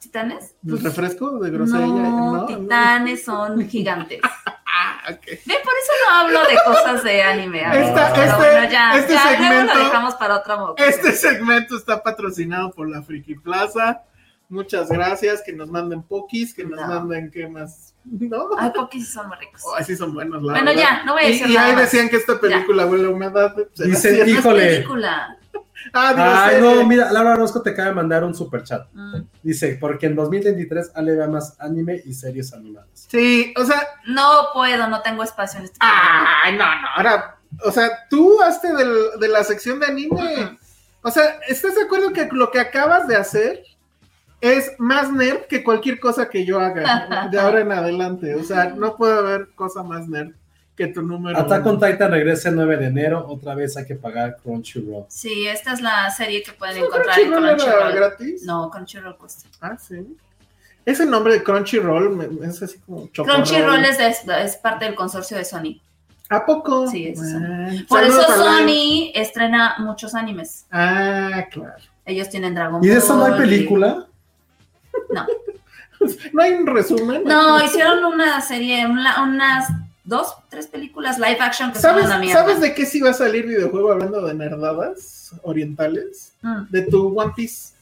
[0.00, 0.54] ¿Titanes?
[0.64, 1.86] ¿El Pues, refresco de grosería?
[1.86, 4.20] no, No, titanes son gigantes.
[4.46, 5.24] Ah, ok.
[5.24, 7.60] Ve, por eso no hablo de cosas de anime.
[7.62, 10.88] Esta- este- bueno, ya, este ya, luego segmento- lo dejamos para otra ocasión.
[10.90, 14.02] Este segmento está patrocinado por la Friki Plaza.
[14.48, 15.42] Muchas gracias.
[15.44, 16.86] Que nos manden pokis, que nos No.
[16.86, 17.94] manden qué más.
[18.04, 19.62] No, Ay, pokis son muy ricos.
[19.64, 20.42] Oh, así son buenos.
[20.42, 20.82] La Bueno, verdad.
[20.82, 21.82] ya, no voy a Y- decir Y, nada ahí más.
[21.90, 23.54] decían que esta película huele a humedad.
[23.72, 24.66] ¿será Dice, híjole.
[24.66, 25.38] película.
[25.92, 28.86] Ah, Ay, no, mira, Laura Orozco te acaba de mandar un super chat.
[28.94, 29.22] Mm.
[29.42, 32.88] Dice, porque en 2023 Ale vea más anime y series animadas.
[33.08, 35.76] Sí, o sea, No puedo, no tengo espacio en este.
[35.80, 40.58] Ay, no, no, ahora, o sea, tú hazte del- de la sección de anime.
[41.02, 43.62] O sea, ¿estás de acuerdo que lo que acabas de hacer
[44.52, 48.34] es más nerd que cualquier cosa que yo haga de ahora en adelante?
[48.34, 50.32] O sea, no puede haber cosa más nerd
[50.76, 51.38] que tu número.
[51.38, 51.78] Attack on.
[51.80, 53.24] Titan regresa el 9 de enero.
[53.28, 55.04] Otra vez hay que pagar Crunchyroll.
[55.08, 57.92] Sí, esta es la serie que pueden ¿No encontrar en Crunchyroll era Crunchyroll.
[57.94, 58.42] gratis?
[58.44, 59.48] No, Crunchyroll cuesta.
[59.60, 60.16] Ah, sí.
[60.84, 63.36] Ese nombre de Crunchyroll es así como chocorrol.
[63.44, 65.80] Crunchyroll es, de- es parte del consorcio de Sony.
[66.28, 66.86] ¿A poco?
[66.88, 67.20] Sí, es.
[67.22, 70.66] Ah, Por saludos eso Sony estrena muchos animes.
[70.72, 71.74] Ah, claro.
[72.04, 73.02] Ellos tienen Dragon ¿Y de Ball.
[73.02, 74.06] eso no hay y- película?
[75.10, 75.26] No.
[76.32, 77.22] ¿No hay un resumen?
[77.24, 79.68] No, hicieron una serie, una- unas
[80.04, 82.40] dos, tres películas live action que son ¿Sabes, una mierda.
[82.42, 86.32] ¿Sabes de qué sí va a salir videojuego hablando de nerdadas orientales?
[86.42, 86.64] Mm.
[86.70, 87.72] De tu One Piece.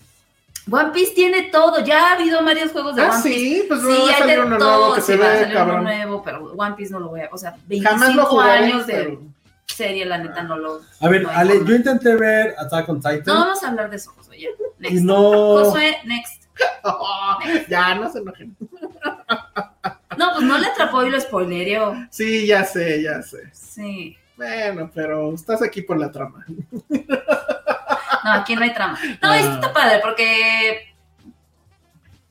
[0.70, 1.84] One Piece tiene todo.
[1.84, 3.38] Ya ha habido varios juegos de Ah, One Piece.
[3.38, 4.78] sí, pues Sí, va a salir uno todo.
[4.78, 7.20] nuevo que sí, se va a salir uno nuevo, pero One Piece no lo voy
[7.22, 7.28] a.
[7.32, 9.20] O sea, Jamás lo 25 jugaré, años de pero-
[9.66, 10.80] serie, la neta, no lo.
[11.00, 11.68] A ver, no Ale, forma.
[11.68, 14.38] yo intenté ver Attack on Titan No vamos a hablar de eso, Josué.
[14.38, 14.48] ya.
[14.78, 14.94] Next.
[14.94, 15.14] y no...
[15.64, 16.41] Josué, next.
[16.84, 18.56] Oh, ya, no se enojen.
[20.16, 21.94] No, pues no le atrapó y lo spoilereó.
[22.10, 23.50] Sí, ya sé, ya sé.
[23.52, 24.16] Sí.
[24.36, 26.44] Bueno, pero estás aquí por la trama.
[28.24, 28.98] No, aquí no hay trama.
[29.22, 29.38] No, Ah.
[29.38, 30.94] esto está padre porque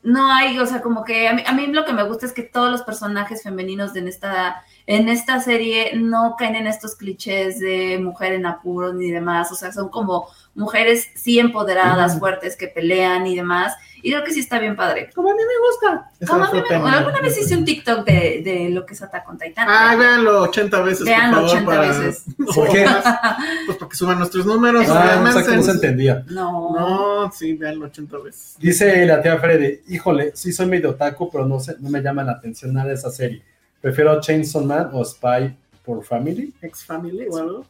[0.03, 2.33] no hay, o sea, como que a mí, a mí lo que me gusta es
[2.33, 6.95] que todos los personajes femeninos de en esta, en esta serie no caen en estos
[6.95, 9.51] clichés de mujer en apuros ni demás.
[9.51, 13.73] O sea, son como mujeres sí empoderadas, fuertes, que pelean y demás.
[14.03, 15.11] Y creo que sí está bien padre.
[15.13, 16.09] Como a mí me gusta.
[16.27, 19.29] Como a mí me- alguna vez hice un TikTok de, de lo que es Attack
[19.29, 19.67] on Titan.
[19.69, 21.67] Ah, véanlo 80 veces, Véanlo por favor.
[21.67, 21.99] 80 para...
[21.99, 22.23] veces.
[22.55, 22.85] ¿Por qué?
[23.67, 24.87] Pues para que suban nuestros números.
[24.89, 26.25] Ah, o sea, que no se entendía.
[26.29, 26.71] No.
[26.75, 28.55] No, sí, véanlo 80 veces.
[28.59, 32.23] Dice la tía Freddy, híjole, sí soy medio otaku, pero no, sé, no me llama
[32.23, 33.43] la atención nada de esa serie.
[33.79, 35.55] Prefiero Chainsaw Man o Spy
[35.85, 36.53] por Family.
[36.59, 37.65] Ex Family o algo.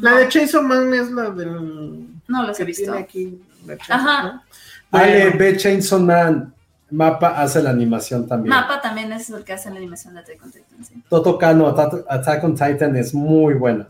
[0.00, 2.06] La de Chainsaw Man es la del.
[2.28, 2.82] No he que visto.
[2.84, 3.40] tiene aquí.
[3.66, 4.22] la Ajá.
[4.22, 4.42] ¿no?
[4.92, 6.52] Ale, Bueno, ve Chainsaw Man.
[6.88, 8.48] Mapa hace la animación también.
[8.54, 11.02] Mapa también es el que hace la animación de Attack on Titan, sí.
[11.08, 13.88] Toto Kano, Attack, on Titan es muy buena.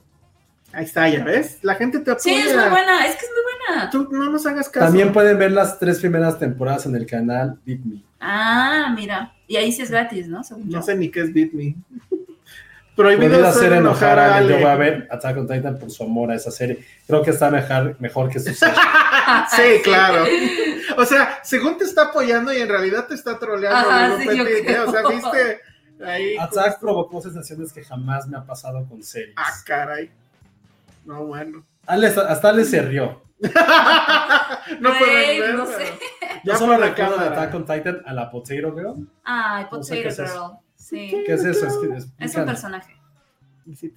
[0.73, 1.58] Ahí está, ya ves.
[1.62, 2.23] La gente te apoya.
[2.23, 3.91] Sí, es muy buena, es que es muy buena.
[3.91, 4.86] Tú no nos hagas caso.
[4.86, 8.02] También pueden ver las tres primeras temporadas en el canal Beat Me.
[8.18, 9.34] Ah, mira.
[9.47, 10.42] Y ahí sí es gratis, ¿no?
[10.42, 10.78] Según yo.
[10.78, 11.76] No sé ni qué es Beat Me.
[12.97, 14.49] Prohibido hacer hacer enojar a Ale.
[14.55, 16.84] Yo voy a ver Attack on Titan por su amor a esa serie.
[17.07, 18.75] Creo que está mejor, mejor que su serie.
[19.50, 20.25] Sí, claro.
[20.97, 23.76] O sea, según te está apoyando y en realidad te está troleando.
[23.91, 24.62] Ajá, sí, ¿eh?
[24.65, 24.89] creo.
[24.89, 25.60] O sea, viste
[26.05, 26.36] ahí.
[26.39, 29.34] Attack provocó sensaciones que jamás me ha pasado con series.
[29.36, 30.10] Ah, caray.
[31.05, 31.65] No, bueno.
[31.86, 33.20] Ale, hasta Ale se rió.
[34.81, 35.55] no Güey, pueden ver.
[35.55, 35.84] no sé.
[36.44, 37.26] Yo Ya solo recuerdo de.
[37.26, 39.08] Attack on Titan a la Potato Girl.
[39.25, 40.50] Ay, No sé Potato es Girl.
[40.89, 41.23] Sí.
[41.26, 41.66] ¿Qué es eso?
[41.66, 42.94] Es, que es- Es un personaje.
[43.74, 43.92] Sí.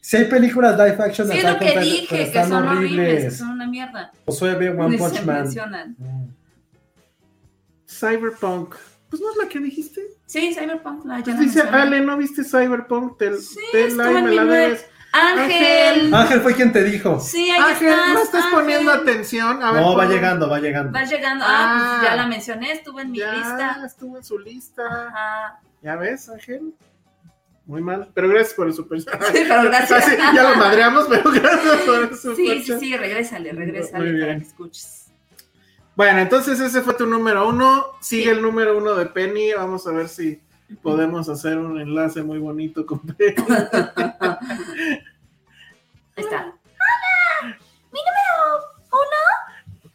[0.00, 3.24] Si hay películas live action Sí, es lo que Titan, dije, que están son horribles,
[3.24, 4.10] que son una mierda.
[4.24, 5.42] Josué ve One Ni Punch se Man.
[5.42, 5.96] mencionan.
[5.98, 6.28] Mm.
[7.86, 8.74] Cyberpunk.
[9.10, 10.00] Pues no es la que dijiste.
[10.26, 11.70] Sí, Cyberpunk, la Pues dice, mencioné.
[11.82, 13.18] Ale, ¿no viste Cyberpunk?
[13.18, 14.50] Te, Sí, te estuvo la y en me mi la web.
[14.52, 14.86] debes.
[15.12, 16.12] Ángel.
[16.14, 17.20] Ángel fue quien te dijo.
[17.20, 18.12] Sí, ahí Ángel, estás.
[18.14, 18.58] no estás Ángel.
[18.58, 19.62] poniendo atención.
[19.62, 20.92] A ver, No, va llegando, va llegando.
[20.92, 21.44] Vas llegando.
[21.46, 21.96] Ah, Ah.
[22.00, 23.82] pues ya la mencioné, estuvo en mi Ya lista.
[23.86, 24.82] estuvo en su lista.
[25.08, 25.60] Ajá.
[25.86, 26.74] ¿Ya ves, Ángel?
[27.64, 29.00] Muy mal, pero gracias por el super.
[29.00, 29.06] Sí,
[29.48, 30.04] pero gracias.
[30.20, 34.20] Ah, ya lo madreamos, pero gracias por el super Sí, sí, sí, regrésale, regrésale Muy
[34.20, 34.40] para bien.
[34.40, 35.06] que escuches.
[35.94, 37.86] Bueno, entonces ese fue tu número uno.
[38.00, 39.52] Sigue el número uno de Penny.
[39.52, 40.40] Vamos a ver si
[40.82, 43.36] podemos hacer un enlace muy bonito con Penny.
[46.16, 46.52] Ahí está.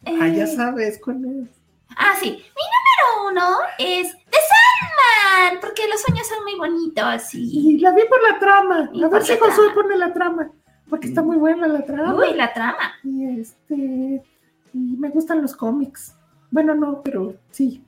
[0.06, 1.61] ah, ya Eh, sabes cuál es.
[1.96, 2.30] Ah, sí.
[2.30, 7.74] Mi número uno es The Sandman, porque los sueños son muy bonitos y...
[7.74, 8.90] Y la vi por la trama.
[8.92, 9.74] ¿Y por qué trama?
[9.74, 10.50] pone la trama.
[10.88, 12.14] Porque está muy buena la trama.
[12.14, 12.92] Uy, la trama.
[13.02, 14.22] Y este.
[14.74, 16.14] Y me gustan los cómics.
[16.50, 17.82] Bueno, no, pero sí.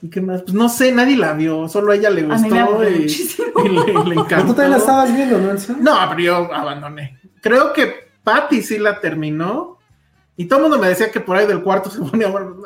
[0.00, 0.42] ¿Y qué más?
[0.42, 1.68] Pues no sé, nadie la vio.
[1.68, 3.48] Solo a ella le A mí gustó me y, muchísimo.
[3.64, 4.46] y le, le encantó.
[4.48, 5.52] tú también la estabas viendo, ¿no?
[5.80, 7.18] No, pero yo abandoné.
[7.40, 9.78] Creo que Patty sí la terminó.
[10.36, 12.56] Y todo el mundo me decía que por ahí del cuarto se ponía bueno.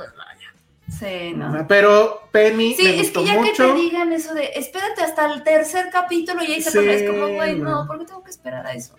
[0.98, 1.66] Sí, no.
[1.68, 5.32] Pero Penny Sí, le es gustó que ya que te digan eso de espérate hasta
[5.32, 7.86] el tercer capítulo y ahí se Sí, pone, es como, güey, no.
[7.86, 8.94] ¿por qué tengo que esperar a eso?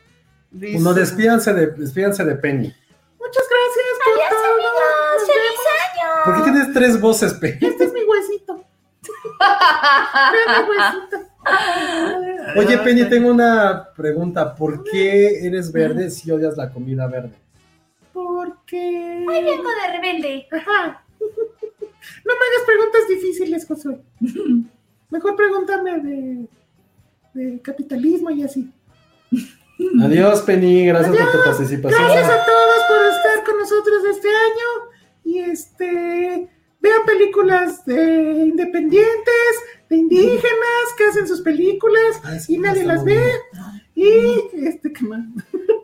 [0.51, 2.73] Dice, No, despídanse de, despídanse de Penny.
[3.19, 4.53] Muchas gracias por Adiós, todo.
[4.53, 5.27] amigos.
[5.27, 6.09] ¡Feliz año!
[6.25, 7.57] ¿Por qué tienes tres voces, Penny?
[7.61, 8.55] Este es mi huesito.
[9.03, 11.17] Mi huesito.
[12.59, 14.55] Oye, Penny, tengo una pregunta.
[14.55, 17.33] ¿Por qué eres verde si odias la comida verde?
[18.13, 19.25] Porque.
[19.27, 20.47] Hoy vengo de rebelde.
[20.51, 21.03] Ajá.
[22.25, 23.99] No me hagas preguntas difíciles, Josué.
[25.09, 26.47] Mejor pregúntame de,
[27.33, 28.71] de capitalismo y así.
[30.01, 30.85] Adiós, Penny.
[30.85, 32.01] Gracias por tu participación.
[32.03, 34.91] Gracias a todos por estar con nosotros este año.
[35.23, 36.49] Y este.
[36.79, 39.53] Vean películas de independientes,
[39.87, 43.13] de indígenas que hacen sus películas Ay, sí, y nadie las ve.
[43.13, 43.77] bien.
[43.93, 45.21] Y este, ¿qué más?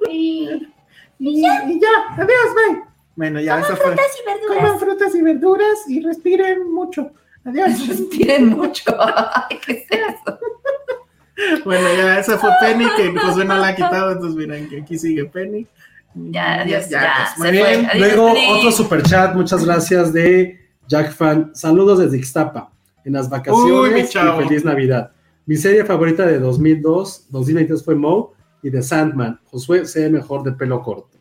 [0.09, 0.49] Y
[1.19, 2.83] Y, y ya, adiós, bye.
[3.17, 3.87] Bueno, ya, eso fue.
[3.87, 4.79] frutas y Coman verduras.
[4.79, 7.11] frutas y verduras y respiren mucho.
[7.43, 7.85] Adiós.
[7.87, 8.95] Respiren mucho.
[8.97, 10.39] Ay, ¿qué es eso?
[11.65, 14.97] Bueno, ya esa fue Penny, que Josué no la ha quitado, entonces miren que aquí
[14.97, 15.67] sigue Penny.
[16.15, 17.85] Ya, adiós, ya, pues, muy se bien.
[17.85, 18.47] Adiós, Luego, Penny.
[18.57, 19.35] otro super chat.
[19.35, 21.51] Muchas gracias de Jack Fan.
[21.53, 22.71] Saludos desde Ixtapa.
[23.05, 25.11] En las Uy, vacaciones y feliz Navidad.
[25.45, 28.29] Mi serie favorita de 2002, 2022 fue Moe
[28.63, 29.39] y The Sandman.
[29.45, 31.16] Josué se ve mejor de pelo corto.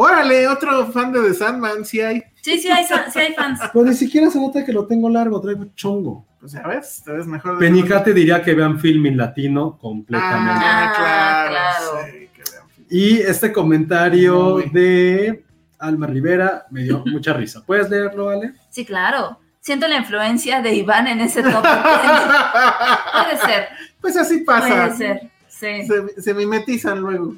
[0.00, 2.22] Órale, otro fan de The Sandman, sí hay.
[2.40, 3.60] Sí, sí hay, sí hay fans.
[3.72, 6.24] Pero ni siquiera se nota que lo tengo largo, traigo chongo.
[6.38, 7.58] Pues ya ves, te ves mejor.
[7.58, 10.52] de- Penica te diría que vean film en latino completamente.
[10.64, 11.50] Ah, Ah, claro.
[11.50, 12.06] claro.
[12.12, 12.64] sí, que vean.
[12.88, 14.70] Y este comentario Muy.
[14.70, 15.44] de
[15.80, 17.64] Alma Rivera me dio mucha risa.
[17.66, 18.52] ¿Puedes leerlo, Ale?
[18.70, 19.40] Sí, claro.
[19.58, 21.60] Siento la influencia de Iván en ese top.
[23.12, 23.68] Puede ser,
[24.00, 24.68] Pues así pasa.
[24.68, 25.30] puede ser.
[25.48, 25.86] Sí.
[25.88, 27.34] Se, se mimetizan luego.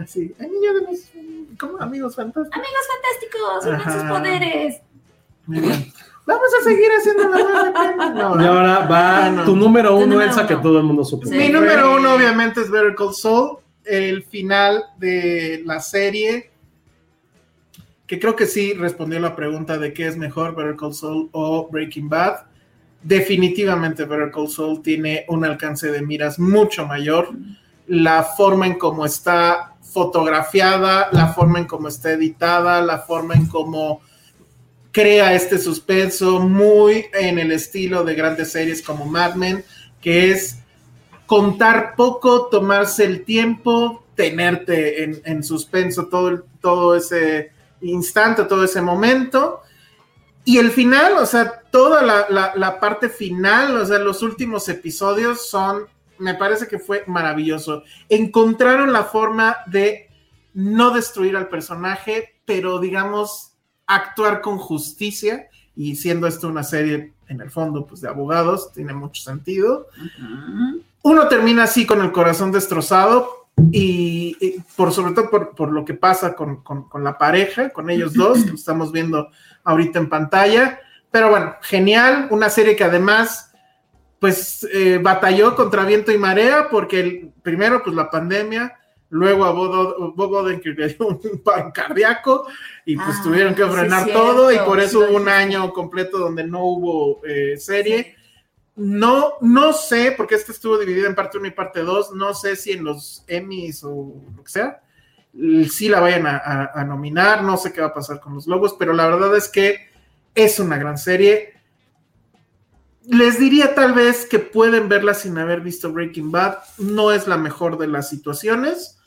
[0.00, 0.34] Así.
[0.38, 1.10] Niño de los
[1.58, 2.48] como amigos fantásticos.
[2.52, 4.80] Amigos fantásticos, unen sus poderes.
[5.46, 5.92] Bien.
[6.24, 8.10] Vamos a seguir haciendo la Penny.
[8.14, 11.26] No, Y ahora va tu número uno, número Elsa, que todo el mundo supo.
[11.26, 11.34] Sí.
[11.34, 13.58] Mi número uno, obviamente, es Better Call Saul.
[13.84, 16.50] El final de la serie.
[18.06, 21.68] Que creo que sí respondió la pregunta de qué es mejor, Better Call Saul o
[21.68, 22.46] Breaking Bad.
[23.02, 27.30] Definitivamente Better Call Saul tiene un alcance de miras mucho mayor.
[27.88, 33.46] La forma en cómo está fotografiada, la forma en cómo está editada, la forma en
[33.46, 34.00] cómo
[34.90, 39.64] crea este suspenso muy en el estilo de grandes series como Mad Men,
[40.00, 40.58] que es
[41.26, 48.82] contar poco, tomarse el tiempo, tenerte en, en suspenso todo, todo ese instante, todo ese
[48.82, 49.60] momento.
[50.44, 54.68] Y el final, o sea, toda la, la- la parte final, o sea, los últimos
[54.68, 55.86] episodios son,
[56.18, 57.82] me parece que fue maravilloso.
[58.08, 60.08] Encontraron la forma de
[60.54, 63.52] no destruir al personaje, pero digamos,
[63.86, 65.48] actuar con justicia.
[65.74, 69.86] Y siendo esto una serie, en el fondo, pues de abogados, tiene mucho sentido
[71.04, 75.84] uno termina así con el corazón destrozado y, y por sobre todo por, por lo
[75.84, 79.28] que pasa con, con- con la pareja, con ellos dos, que estamos viendo
[79.64, 80.78] ahorita en pantalla.
[81.10, 83.51] Pero bueno, genial, una serie que además
[84.22, 88.78] pues eh, batalló contra viento y marea porque el, primero pues la pandemia,
[89.10, 92.46] luego a Bob Odenkirk le dio un paro cardíaco
[92.86, 95.28] y pues Ah, tuvieron que sí, frenar cierto, todo y por eso sí, hubo un
[95.28, 98.14] año completo donde no hubo eh, serie.
[98.76, 102.54] No, no sé, porque este estuvo dividido en parte 1 y parte 2, no sé
[102.54, 104.82] si en los Emmys o lo que sea,
[105.68, 108.46] sí la vayan a, a- a nominar, no sé qué va a pasar con los
[108.46, 109.88] Lobos, pero la verdad es que
[110.34, 111.54] es una gran serie.
[113.06, 117.36] Les diría tal vez que pueden verla sin haber visto Breaking Bad, no es la
[117.36, 118.98] mejor de las situaciones,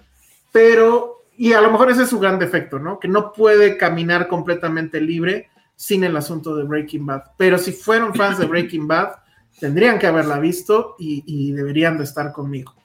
[0.51, 2.99] pero, y a lo mejor ese es su gran defecto, ¿no?
[2.99, 7.23] Que no puede caminar completamente libre sin el asunto de Breaking Bad.
[7.37, 9.15] Pero si fueron fans de Breaking Bad,
[9.59, 12.75] tendrían que haberla visto y, deberían de estar conmigo.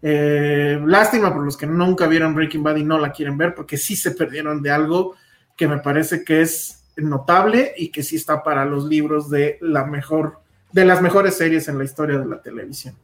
[0.00, 3.76] Eh, lástima por los que nunca vieron Breaking Bad y no la quieren ver, porque
[3.76, 5.16] sí se perdieron de algo
[5.56, 9.84] que me parece que es notable y que sí está para los libros de la
[9.84, 10.40] mejor,
[10.72, 12.94] de las mejores series en la historia de la televisión.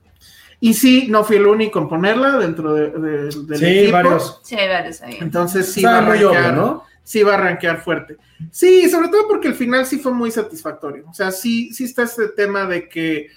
[0.61, 3.93] Y sí, no fui el único en ponerla dentro de, de- del Sí, equipo.
[3.93, 4.41] varios.
[4.45, 5.19] Sí, hay varios ahí.
[5.21, 6.85] Entonces sí va a rankear, ¿no?
[7.03, 8.17] sí va a rankear fuerte.
[8.51, 11.05] Sí, sobre todo porque el final sí fue muy satisfactorio.
[11.09, 13.29] O sea, sí, sí está este tema de que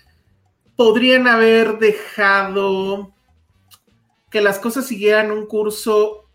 [0.78, 3.14] podrían haber dejado
[4.30, 6.30] que las cosas siguieran un curso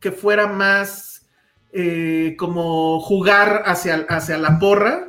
[0.00, 1.26] que fuera más
[1.72, 5.08] eh, como jugar hacia, hacia la porra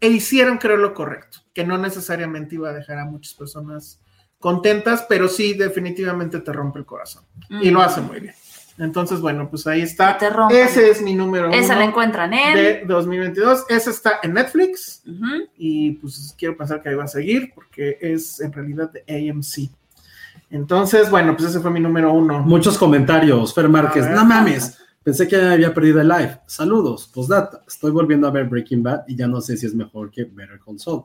[0.00, 4.00] e hicieron, creo, lo correcto, que no necesariamente iba a dejar a muchas personas
[4.38, 7.24] contentas, pero sí definitivamente te rompe el corazón
[7.62, 8.34] y lo hace muy bien.
[8.76, 10.18] Entonces, bueno, pues ahí está.
[10.18, 10.60] Te rompe.
[10.60, 12.54] Ese es mi número Esa uno la encuentran en.
[12.54, 13.66] de 2022.
[13.68, 15.48] Ese está en Netflix Ujú.
[15.56, 19.70] y pues quiero pensar que ahí va a seguir porque es en realidad de AMC.
[20.50, 22.40] Entonces, bueno, pues ese fue mi número uno.
[22.42, 23.54] Muchos comentarios.
[23.54, 24.76] Fer Márquez, no mames.
[25.02, 26.40] Pensé que había perdido el live.
[26.46, 27.08] Saludos.
[27.14, 27.62] Postdata.
[27.68, 30.58] Estoy volviendo a ver Breaking Bad y ya no sé si es mejor que Better
[30.64, 31.04] Call Saul.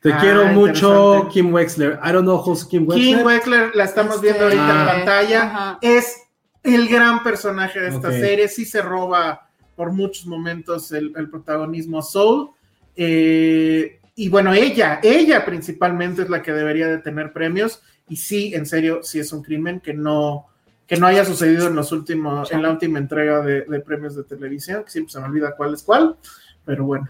[0.00, 1.28] Te Ah, quiero mucho.
[1.30, 1.98] Kim Wexler.
[2.02, 3.16] I don't know who's Kim Wexler.
[3.18, 4.80] Kim Wexler la estamos Este, viendo ahorita Ah.
[4.80, 5.42] en pantalla.
[5.42, 5.78] Ajá.
[5.82, 6.16] Es
[6.62, 8.48] el gran personaje de esta serie.
[8.48, 12.50] Sí se roba por muchos momentos el, el protagonismo Soul.
[12.96, 17.82] Eh, y bueno, ella, ella principalmente es la que debería de tener premios.
[18.08, 20.46] Y sí, en serio, sí es un crimen que no,
[20.86, 24.24] que no haya sucedido en los últimos, en la última entrega de, de premios de
[24.24, 26.16] televisión, que siempre se me olvida cuál es cuál,
[26.64, 27.08] pero bueno.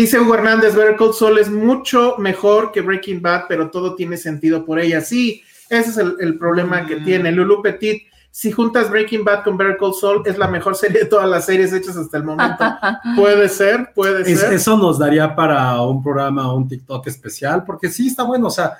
[0.00, 4.16] Dice Hugo Hernández, Better Call Saul es mucho mejor que Breaking Bad, pero todo tiene
[4.16, 5.02] sentido por ella.
[5.02, 7.04] Sí, ese es el, el problema que Mm.
[7.04, 7.32] tiene.
[7.32, 11.06] Lulu Petit, si juntas Breaking Bad con Better Call Saul, es la mejor serie de
[11.06, 12.64] todas las series hechas hasta el momento.
[13.16, 14.54] puede ser, puede Es- ser.
[14.54, 18.46] eso nos daría para un programa, un TikTok especial, porque sí está bueno.
[18.46, 18.78] O sea,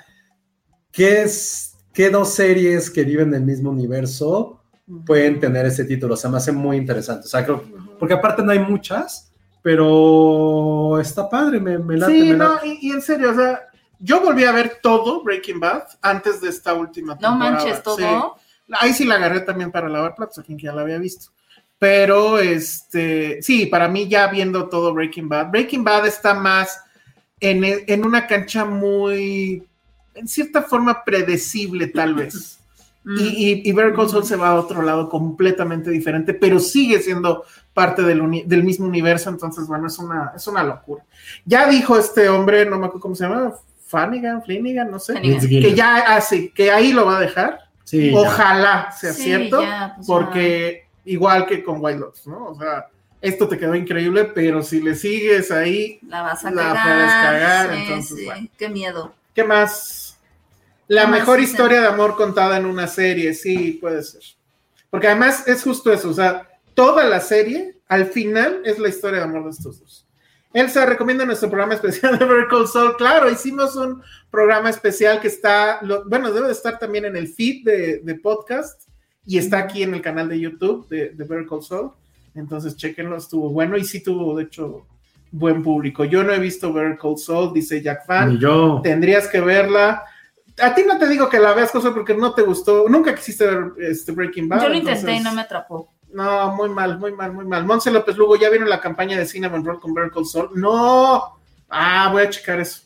[0.91, 4.59] ¿qué, es, qué dos series que viven en el mismo universo
[5.05, 6.15] pueden tener ese título?
[6.15, 7.25] O sea, me hace muy interesante.
[7.27, 7.63] O sea, creo,
[7.99, 9.30] porque aparte no hay muchas,
[9.61, 12.13] pero está padre, me, me late.
[12.13, 12.67] Sí, me no, late.
[12.67, 13.61] y, y en serio, o sea,
[13.99, 17.51] yo volví a ver todo Breaking Bad antes de esta última No temporada.
[17.57, 17.97] manches todo.
[17.97, 18.73] Sí.
[18.79, 21.27] Ahí sí la agarré también para lavar platos, a quien que ya la había visto.
[21.77, 26.79] Pero, este, sí, para mí ya viendo todo Breaking Bad, Breaking Bad está más
[27.39, 29.63] en, en una cancha muy,
[30.13, 32.59] en cierta forma, predecible tal vez.
[33.03, 33.17] Mm.
[33.19, 36.99] Y, y, y Better Call Saul se va a otro lado completamente diferente, pero sigue
[37.01, 41.03] siendo parte del, uni- del mismo universo, entonces, bueno, es una, es una locura.
[41.45, 43.53] Ya dijo este hombre, no me acuerdo cómo se llama,
[43.87, 45.49] Flanagan, Flanagan, no sé, Flanagan.
[45.49, 47.59] Que ya hace, que ahí lo va a dejar.
[47.83, 48.19] Sí, ya.
[48.19, 50.13] Ojalá sea Sí, cierto, ya, pues ya.
[50.13, 52.45] porque igual que con White Lotus, ¿no?
[52.49, 52.85] O sea,
[53.19, 56.83] esto te quedó increíble, pero si le sigues ahí, La vas a La cagar.
[56.83, 58.25] puedes cagar, sí, entonces, sí.
[58.25, 58.47] bueno.
[58.57, 59.13] Qué miedo.
[59.33, 60.10] ¿qué más?
[60.91, 64.21] La ¿Qué más mejor historia de amor contada en una serie, sí, puede ser.
[64.89, 69.19] Porque además es justo eso, o sea, toda la serie, al final, es la historia
[69.19, 70.05] de amor de estos dos.
[70.53, 72.97] Elsa recomienda nuestro programa especial de Better Call Saul.
[72.97, 77.29] Claro, hicimos un programa especial que está, lo- bueno, debe de estar también en el
[77.29, 78.81] feed de, de podcast
[79.25, 81.91] y está aquí en el canal de YouTube de, de Better Call Saul.
[82.35, 84.85] Entonces, chequenlo, estuvo bueno y sí tuvo, de hecho,
[85.31, 86.03] buen público.
[86.03, 88.81] Yo no he visto Better Call Saul, dice Jack Fan Ni yo.
[88.83, 90.03] tendrías que verla.
[90.61, 92.87] A ti no te digo que la veas, Josué, porque no te gustó.
[92.87, 94.63] Nunca quisiste ver este Breaking Bad.
[94.63, 95.93] Yo lo intenté y no me atrapó.
[96.13, 97.65] No, muy mal, muy mal, muy mal.
[97.65, 100.49] Monse López Lugo, ¿ya vieron la campaña de Cinnamon Roll con Better Call Saul?
[100.53, 101.39] No.
[101.69, 102.83] Ah, voy a checar eso.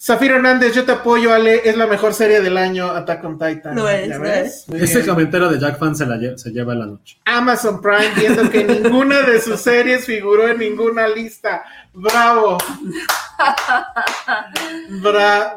[0.00, 1.62] Zafiro Hernández, yo te apoyo, Ale.
[1.64, 3.74] Es la mejor serie del año, Attack on Titan.
[3.74, 4.64] Lo es, ¿Ya lo ves?
[4.68, 7.16] Muy Ese comentario de Jack Fan se, la lle- se lleva la noche.
[7.24, 11.64] Amazon Prime, viendo que ninguna de sus series figuró en ninguna lista.
[11.94, 12.58] ¡Bravo!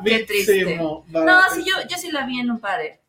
[0.03, 0.63] Qué triste.
[0.63, 1.05] Bravísimo.
[1.09, 1.53] No, bravo.
[1.53, 2.99] sí, yo, yo sí la vi en un par de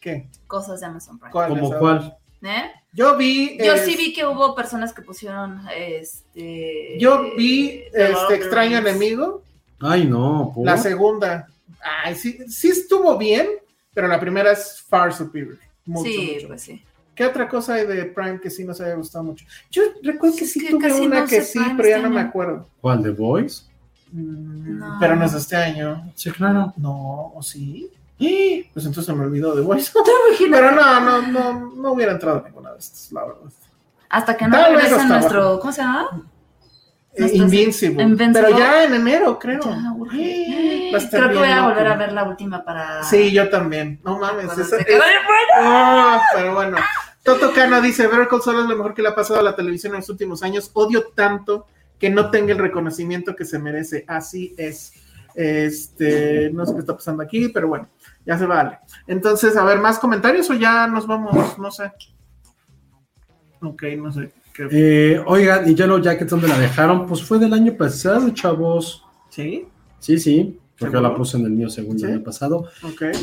[0.00, 0.28] ¿Qué?
[0.46, 1.32] cosas de Amazon Prime.
[1.32, 1.48] ¿Cuál?
[1.50, 1.78] ¿Como es?
[1.78, 2.16] cuál?
[2.42, 2.70] ¿Eh?
[2.92, 3.58] Yo vi.
[3.58, 6.96] Yo sí vi que hubo personas que pusieron este.
[6.98, 9.42] Yo vi este extraño enemigo.
[9.80, 10.52] Ay, no.
[10.54, 10.64] ¿por?
[10.66, 11.48] La segunda.
[12.04, 13.46] Ay, sí, sí estuvo bien,
[13.94, 15.56] pero la primera es far superior.
[15.86, 16.48] Mucho, Sí, mucho.
[16.48, 16.82] pues sí.
[17.14, 19.44] ¿Qué otra cosa hay de Prime que sí nos haya gustado mucho?
[19.70, 22.20] Yo recuerdo que sí que tuve una no que sí, Prime pero ya no me
[22.20, 22.66] acuerdo.
[22.80, 23.02] ¿Cuál?
[23.02, 23.62] ¿The Voice?
[24.12, 24.96] Mm, No.
[25.00, 26.12] Pero no es de este año.
[26.14, 26.72] Sí, claro.
[26.76, 27.90] No, ¿o sí?
[28.20, 28.68] ¡Eh!
[28.72, 29.90] Pues entonces me olvidó de Voice.
[30.50, 33.40] pero no, no, no, no hubiera entrado en ninguna de estas, la verdad.
[34.10, 35.40] Hasta que no Tal hasta nuestro.
[35.42, 35.60] abajo.
[35.60, 36.22] ¿Cómo se llama?
[37.18, 38.02] Eh, Invincible.
[38.02, 38.32] Invincible.
[38.48, 39.60] Pero ya en enero, creo.
[39.60, 41.92] Creo que voy a volver loco.
[41.94, 43.02] a ver la última para.
[43.04, 44.00] Sí, yo también.
[44.04, 44.46] No mames.
[44.46, 45.42] Cuando esa- se quedó es- bien buena.
[45.56, 46.76] Ah, pero bueno.
[47.24, 49.54] Toto Cano dice, Better Call Saul es lo mejor que le ha pasado a la
[49.56, 50.70] televisión en los últimos años.
[50.72, 51.66] Odio tanto
[51.98, 54.04] que no tenga el reconocimiento que se merece.
[54.06, 54.92] Así es.
[55.34, 57.88] Este, no sé qué está pasando aquí, pero bueno,
[58.24, 58.78] ya se vale.
[59.06, 61.58] Entonces, a ver, ¿más comentarios o ya nos vamos?
[61.58, 61.92] No sé.
[63.60, 64.32] Ok, no sé.
[64.58, 64.68] ¿Qué-
[65.14, 67.06] Eh, oigan, ¿y Yellow Jackets dónde la dejaron?
[67.06, 69.04] Pues fue del año pasado, chavos.
[69.30, 69.66] ¿Sí?
[70.00, 71.00] Sí, sí, porque ¿Seguro?
[71.10, 72.06] la puse en el mío según ¿Sí?
[72.06, 72.68] año pasado.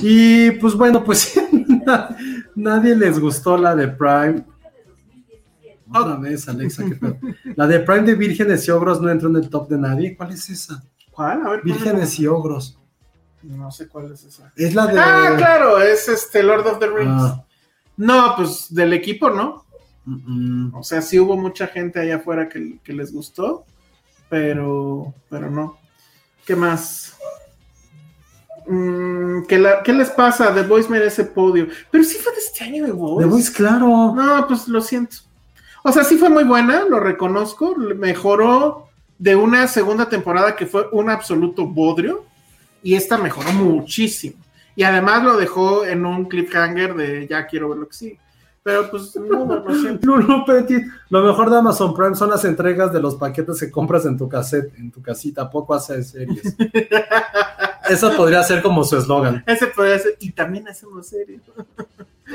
[0.01, 1.39] Y pues bueno, pues
[1.85, 2.15] na-
[2.55, 4.45] nadie les gustó la de Prime.
[5.93, 7.17] Otra vez, Alexa, qué pedo.
[7.55, 10.15] La de Prime de Vírgenes y Ogros no entró en el top de nadie.
[10.15, 10.83] ¿Cuál es esa?
[11.11, 11.45] ¿Cuál?
[11.45, 11.61] A ver.
[11.63, 12.79] Vírgenes y Ogros.
[13.43, 14.51] No sé cuál es esa.
[14.55, 14.99] Es la de.
[14.99, 17.11] Ah, claro, es este Lord of the Rings.
[17.21, 17.45] Ah,
[17.97, 19.64] No, pues del equipo, ¿no?
[20.05, 20.75] Mm, mm.
[20.75, 23.65] O sea, sí hubo mucha gente allá afuera que, que les gustó,
[24.29, 25.77] pero, pero no.
[26.45, 27.17] ¿Qué más?
[28.67, 30.53] Mm, ¿qué, la- qué les pasa?
[30.53, 31.67] The Voice merece podio.
[31.91, 33.25] Pero sí fue de este año The Voice.
[33.27, 34.13] The Voice, claro.
[34.15, 35.17] No, pues lo siento.
[35.83, 37.75] O sea, sí fue muy buena, lo reconozco.
[37.77, 38.87] Mejoró
[39.19, 42.25] de una segunda temporada que fue un absoluto bodrio.
[42.81, 44.35] Y esta mejoró muchísimo.
[44.75, 48.19] Y además lo dejó en un cliffhanger de ya quiero ver lo que sigue.
[48.65, 49.63] Pero pues no.
[50.01, 54.07] Lulu Petit, lo mejor de Amazon Prime son las entregas de los paquetes que compras
[54.07, 56.57] en tu cassette, en tu casita, poco hace series.
[57.89, 59.43] Eso podría ser como su eslogan.
[59.45, 60.15] Ese podría ser.
[60.19, 61.43] Y también hacemos series.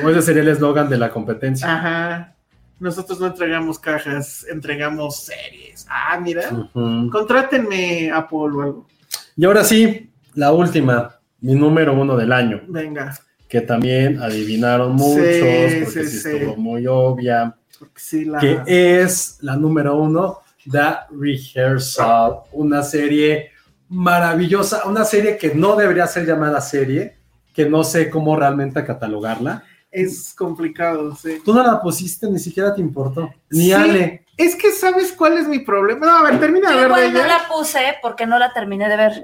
[0.04, 1.66] O ese sería el eslogan de la competencia.
[1.74, 2.36] Ajá.
[2.78, 5.84] Nosotros no entregamos cajas, entregamos series.
[5.90, 6.48] Ah, mira.
[6.52, 7.10] Ujú.
[7.10, 8.86] Contrátenme Apple o algo.
[9.34, 13.18] Y ahora sí, la última, mi número uno del año, Venga.
[13.50, 16.28] Que también adivinaron muchos, Sí, porque sí, sí, sí.
[16.28, 18.38] estuvo muy obvia, Porque sí, la.
[18.38, 20.38] que es la número uno,
[20.70, 20.80] The
[21.10, 23.50] Rehearsal, una serie
[23.88, 27.16] maravillosa, una serie que no debería ser llamada serie,
[27.52, 29.64] que no sé cómo realmente catalogarla.
[29.90, 31.38] Es complicado, sí.
[31.44, 33.30] Tú no la pusiste, ni siquiera te importó.
[33.50, 33.72] Ni Sí.
[33.72, 34.24] Ale.
[34.36, 36.06] Es que, ¿sabes cuál es mi problema?
[36.06, 38.88] No, a ver, termina de Yo ver igual no la puse porque no la terminé
[38.88, 39.22] de ver.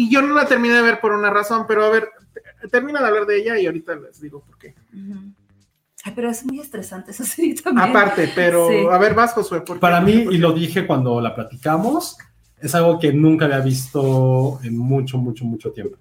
[0.00, 2.08] Y yo no la terminé de ver por una razón, pero a ver,
[2.70, 4.76] termina de hablar de ella y ahorita les digo por qué.
[4.94, 5.32] Ujú.
[6.04, 7.88] Ay, pero es muy estresante esa serie también.
[7.90, 8.76] Aparte, pero Sí.
[8.88, 9.60] a ver, vas, Josué.
[9.62, 9.80] ¿por qué?
[9.80, 10.36] Para mí, ¿Por qué?
[10.36, 12.16] y lo dije cuando la platicamos,
[12.60, 15.96] es algo que nunca había visto en mucho, mucho, mucho tiempo.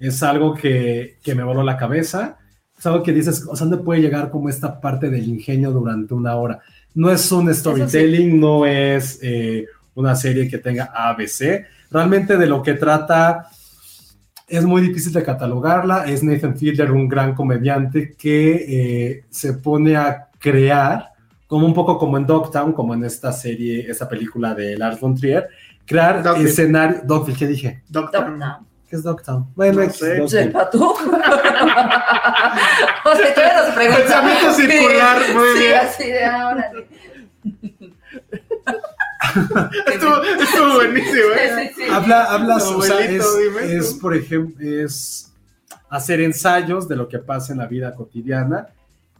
[0.00, 2.38] Es algo que, que me voló la cabeza.
[2.76, 6.12] Es algo que dices, o sea, ¿dónde puede llegar como esta parte del ingenio durante
[6.12, 6.58] una hora?
[6.94, 11.64] No es un storytelling, no es eh, una serie que tenga ABC.
[11.92, 13.48] Realmente de lo que trata
[14.48, 16.04] es muy difícil de catalogarla.
[16.06, 21.10] Es Nathan Fielder, un gran comediante que eh, se pone a crear
[21.46, 25.14] como un poco como en Dogtown, como en esta serie, esta película de Lars von
[25.14, 25.48] Trier,
[25.84, 26.48] crear Dogville.
[26.48, 27.00] escenario.
[27.04, 27.82] Dogville, ¿qué dije?
[27.88, 28.30] Doctor.
[28.30, 29.52] No, ¿Qué es Dogtown?
[29.54, 30.26] Bueno, No sé.
[30.28, 30.82] Sepa tú.
[30.94, 31.10] o sea,
[33.34, 34.02] todavía nos preguntan.
[34.02, 35.74] Pensamiento circular, muy sí, bien.
[35.78, 36.72] así de ahora.
[39.92, 41.68] Estuvo, estuvo buenísimo, ¿eh?
[41.74, 41.90] Sí, sí.
[41.90, 45.32] Habla, habla, o sea, Abuelito, es, dime es, por ejemplo, es
[45.88, 48.68] hacer ensayos de lo que pasa en la vida cotidiana.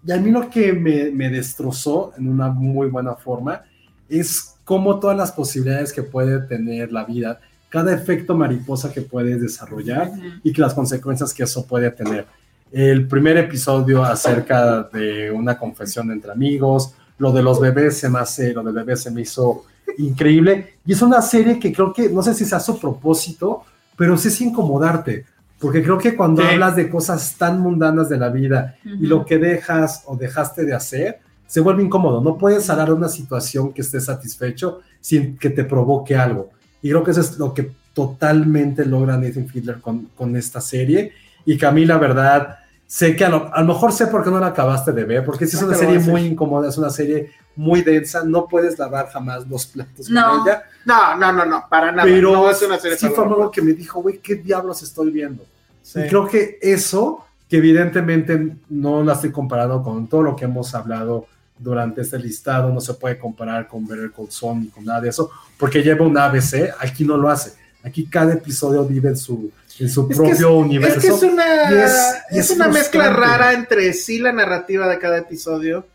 [0.05, 3.62] Y a mí lo que me, me destrozó en una muy buena forma
[4.08, 9.41] es cómo todas las posibilidades que puede tener la vida, cada efecto mariposa que puedes
[9.41, 10.23] desarrollar Ujú.
[10.42, 12.26] y que las consecuencias que eso puede tener.
[12.70, 18.18] El primer episodio acerca de una confesión entre amigos, lo de los bebés se me
[18.18, 19.65] hace, lo de bebés se me hizo
[19.99, 23.62] increíble y es una serie que creo que no sé si sea su propósito,
[23.97, 25.27] pero sí es incomodarte,
[25.59, 26.49] Porque creo que cuando Sí.
[26.49, 30.75] hablas de cosas tan mundanas de la vida y lo que dejas o dejaste de
[30.75, 32.20] hacer, se vuelve incómodo.
[32.20, 36.51] No puedes hablar de una situación que estés satisfecho sin que te provoque algo.
[36.83, 41.12] Y creo que eso es lo que totalmente logra Nathan Fiedler con, con esta serie.
[41.44, 44.23] Y que a mí, la verdad, sé que a lo, a lo mejor sé por
[44.23, 46.77] qué no la acabaste de ver, porque sí es No una serie muy incómoda, es
[46.77, 50.39] una serie muy densa, no puedes lavar jamás los platos No.
[50.39, 50.62] con ella.
[50.85, 52.05] No, no, no, no, para nada.
[52.05, 55.11] Pero no es una serie sí fue algo que me dijo, güey, ¿qué diablos estoy
[55.11, 55.44] viendo?
[55.83, 56.01] Sí.
[56.01, 60.75] Y creo que eso, que evidentemente no la estoy comparando con todo lo que hemos
[60.75, 61.27] hablado
[61.59, 65.09] durante este listado, no se puede comparar con Better Call Saul ni con nada de
[65.11, 67.52] eso, porque lleva un ABC, aquí no lo hace.
[67.85, 70.99] Aquí cada episodio vive en su, en su Es que propio es- universo.
[70.99, 74.33] Es que es una, y es- y es es una mezcla rara entre sí la
[74.33, 75.86] narrativa de cada episodio,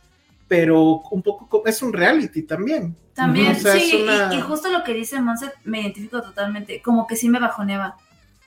[0.47, 2.95] pero un poco co- es un reality también.
[3.13, 6.21] También, O sea, es sí, una- y, y justo lo que dice Monse me identifico
[6.21, 7.97] totalmente, como que sí me bajoneaba.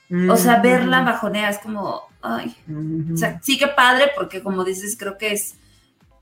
[0.09, 0.31] Mm.
[0.31, 3.15] O sea, verla bajonea es como, ay, Mm.
[3.15, 5.55] o sea, sí que padre, porque como dices, creo que es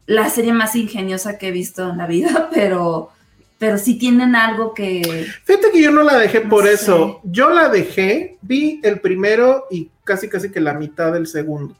[0.06, 3.10] la serie más ingeniosa que he visto en la vida, pero,
[3.58, 5.26] pero sí tienen algo que...
[5.44, 6.74] Fíjate que yo no la dejé No por sé.
[6.74, 7.20] eso.
[7.24, 11.76] Yo la dejé, vi el primero y casi casi que la mitad del segundo.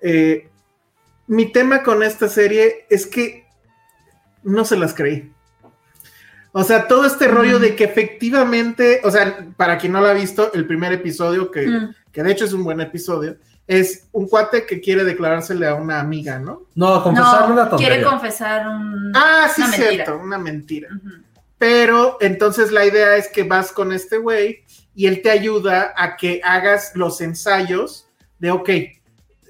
[0.00, 0.48] Eh,
[1.26, 3.44] mi tema con esta serie es que
[4.44, 5.32] no se las creí.
[6.52, 10.14] O sea, todo este rollo de que efectivamente, o sea, para quien no la ha
[10.14, 14.28] visto, el primer episodio, que, Mm, que de hecho es un buen episodio, es un
[14.28, 16.62] cuate que quiere declarársele a una amiga, ¿no?
[16.74, 17.94] No, confesarle una tontería.
[17.94, 19.12] quiere confesar un...
[19.14, 20.14] Ah, sí, Una cierto, mentira.
[20.16, 20.88] una mentira.
[21.58, 26.16] Pero entonces la idea es que vas con este güey y él te ayuda a
[26.16, 28.06] que hagas los ensayos
[28.38, 28.68] de, ok,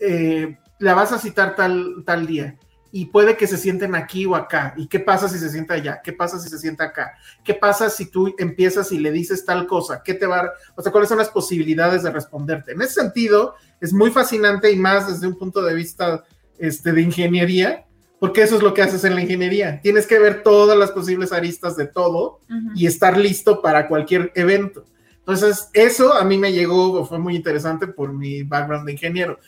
[0.00, 2.56] eh, la vas a citar tal, tal día
[2.96, 4.72] y puede que se sienten aquí o acá.
[4.76, 6.00] ¿Y qué pasa si se sienta allá?
[6.00, 7.18] ¿Qué pasa si se sienta acá?
[7.42, 10.00] ¿Qué pasa si tú empiezas y le dices tal cosa?
[10.04, 10.52] ¿Qué te va a...
[10.76, 12.70] O sea, ¿cuáles son las posibilidades de responderte?
[12.70, 16.22] En ese sentido, es muy fascinante y más desde un punto de vista
[16.56, 17.84] este, de ingeniería,
[18.20, 19.80] porque eso es lo que haces en la ingeniería.
[19.80, 22.38] Tienes que ver todas las posibles aristas de todo
[22.76, 24.84] y estar listo para cualquier evento.
[25.18, 29.40] Entonces, eso a mí me llegó, fue muy interesante por mi background de ingeniero.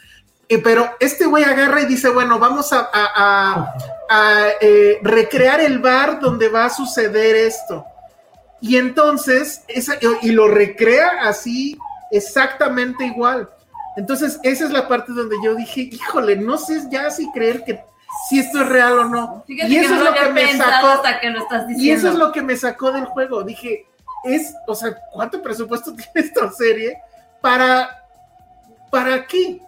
[0.49, 3.75] Eh, pero este güey agarra y dice, bueno, vamos a, a- a-
[4.08, 7.84] a, eh, recrear el bar donde va a suceder esto.
[8.60, 11.76] Y entonces, esa, y lo recrea así
[12.12, 13.50] exactamente igual.
[13.97, 17.81] Entonces, esa es la parte donde yo dije, híjole, no sé ya si creer que
[18.28, 19.44] si esto es real o no.
[19.47, 20.86] Fíjate y que eso no es lo que me sacó.
[20.89, 21.84] hasta que lo estás diciendo.
[21.84, 23.42] Y eso es lo que me sacó del juego.
[23.42, 23.86] Dije,
[24.25, 26.99] es, o sea, ¿cuánto presupuesto tiene esta serie
[27.41, 28.05] para,
[28.90, 29.60] para qué?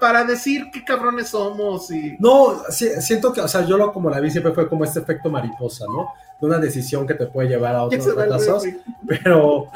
[0.00, 2.16] Para decir qué cabrones somos y...
[2.18, 5.30] No, siento que, o sea, yo lo como la vi siempre fue como este efecto
[5.30, 6.08] mariposa, ¿no?
[6.40, 8.64] De una decisión que te puede llevar a otros fracasos,
[9.06, 9.68] pero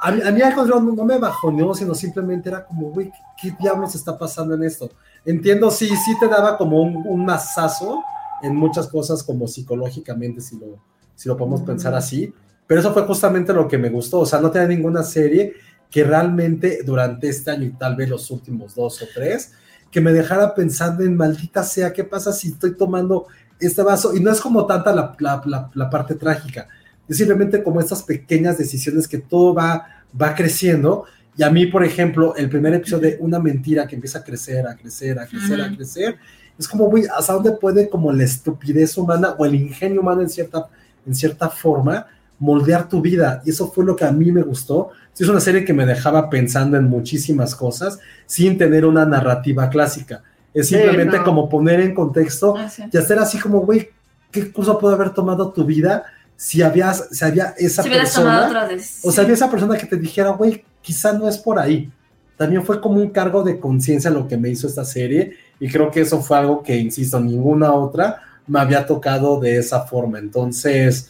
[0.00, 3.50] a mí, a mí al contrario no, me bajoneó, sino simplemente era como, güey, ¿qué,
[3.50, 4.90] qué diablos está pasando en esto?
[5.24, 8.02] Entiendo, sí, sí te daba como un, un mazazo
[8.42, 10.78] en muchas cosas, como psicológicamente, si lo,
[11.14, 12.32] si lo podemos pensar así,
[12.66, 15.54] pero eso fue justamente lo que me gustó, o sea, no tenía ninguna serie
[15.96, 19.52] que realmente durante este año y tal vez los últimos dos o tres,
[19.90, 24.14] que me dejara pensando en maldita sea, ¿qué pasa si estoy tomando este vaso?
[24.14, 26.68] Y no es como tanta la, la- la- la parte trágica,
[27.08, 29.86] es simplemente como estas pequeñas decisiones que todo va,
[30.20, 31.04] va creciendo.
[31.34, 34.66] Y a mí, por ejemplo, el primer episodio de una mentira que empieza a crecer,
[34.66, 36.16] a crecer, a crecer, a crecer,
[36.58, 40.28] es como, güey, ¿hasta dónde puede como la estupidez humana o el ingenio humano en
[40.28, 40.68] cierta,
[41.06, 42.06] en cierta forma
[42.38, 43.42] moldear tu vida?
[43.44, 44.90] Y eso fue lo que a mí me gustó.
[45.12, 49.68] Sí, es una serie que me dejaba pensando en muchísimas cosas sin tener una narrativa
[49.70, 50.22] clásica.
[50.52, 51.24] Es Sí, simplemente no.
[51.24, 52.82] como poner en contexto Ah, sí.
[52.92, 53.90] y hacer así como, güey,
[54.30, 56.04] ¿qué curso puede haber tomado tu vida
[56.36, 58.46] si había, si había esa Si persona?
[58.46, 59.00] otra vez.
[59.02, 61.90] O sea, había esa persona que te dijera, güey, quizá no es por ahí.
[62.36, 65.90] También fue como un cargo de conciencia lo que me hizo esta serie y creo
[65.90, 70.18] que eso fue algo que, insisto, ninguna otra me había tocado de esa forma.
[70.18, 71.08] Entonces,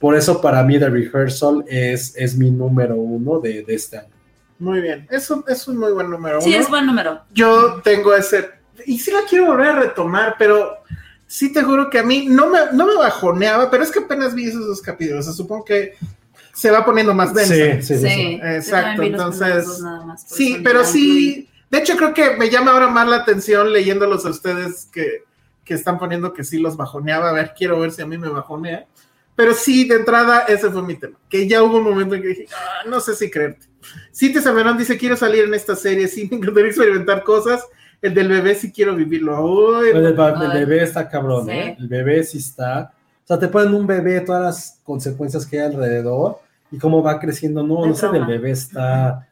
[0.00, 4.08] por eso para mí The Rehearsal es, es mi número uno de, de este año.
[4.58, 6.58] Muy bien, es un, es un muy buen número Sí, uno.
[6.60, 7.20] es buen número.
[7.32, 8.50] Yo tengo ese,
[8.86, 10.78] y sí la quiero volver a retomar, pero
[11.26, 14.34] sí te juro que a mí no me, no me bajoneaba, pero es que apenas
[14.34, 15.94] vi esos dos capítulos, o sea, supongo que
[16.52, 17.54] se va poniendo más densa.
[17.54, 18.40] sí, Sí, sí, sí.
[18.42, 23.16] Exacto, entonces, más, Sí, pero sí, de hecho creo que me llama ahora más la
[23.16, 25.24] atención leyéndolos a ustedes que,
[25.64, 28.28] que están poniendo que sí los bajoneaba, a ver, quiero ver si a mí me
[28.28, 28.86] bajonea,
[29.40, 32.28] pero sí, de entrada, ese fue mi tema, que ya hubo un momento en que
[32.28, 33.66] dije, "Ah, no sé si creerte.
[34.12, 37.64] Sí, te Salmerón dice, quiero salir en esta serie, sí, me encantaría experimentar cosas,
[38.02, 39.42] el del bebé sí quiero vivirlo.
[39.42, 40.12] Uy, El, el
[40.52, 41.52] bebé está cabrón, Sí.
[41.52, 41.76] ¿eh?
[41.78, 42.92] El bebé sí está.
[43.24, 46.38] O sea, te ponen un bebé, todas las consecuencias que hay alrededor
[46.70, 47.62] y cómo va creciendo.
[47.62, 48.26] No, El no sé, del trauma.
[48.28, 49.26] bebé está.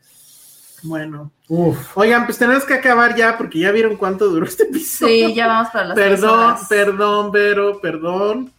[0.83, 1.31] Bueno.
[1.49, 1.97] Uf.
[1.97, 5.29] Oigan, pues tenemos que acabar ya porque ya vieron cuánto duró este episodio.
[5.29, 6.67] Sí, ya vamos para las Perdón, horas.
[6.69, 8.53] perdón, Vero, perdón.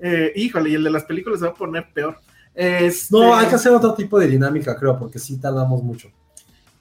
[0.00, 2.18] Eh, híjole, y el de las películas se va a poner peor.
[2.54, 6.10] Este, No, hay que hacer otro tipo de dinámica, creo, porque sí tardamos mucho.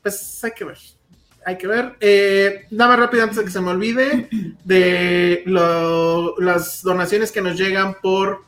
[0.01, 0.77] Pues hay que ver.
[1.45, 1.95] Hay que ver.
[1.99, 4.27] Eh, nada más rápido antes de que se me olvide
[4.65, 8.43] de lo- las donaciones que nos llegan por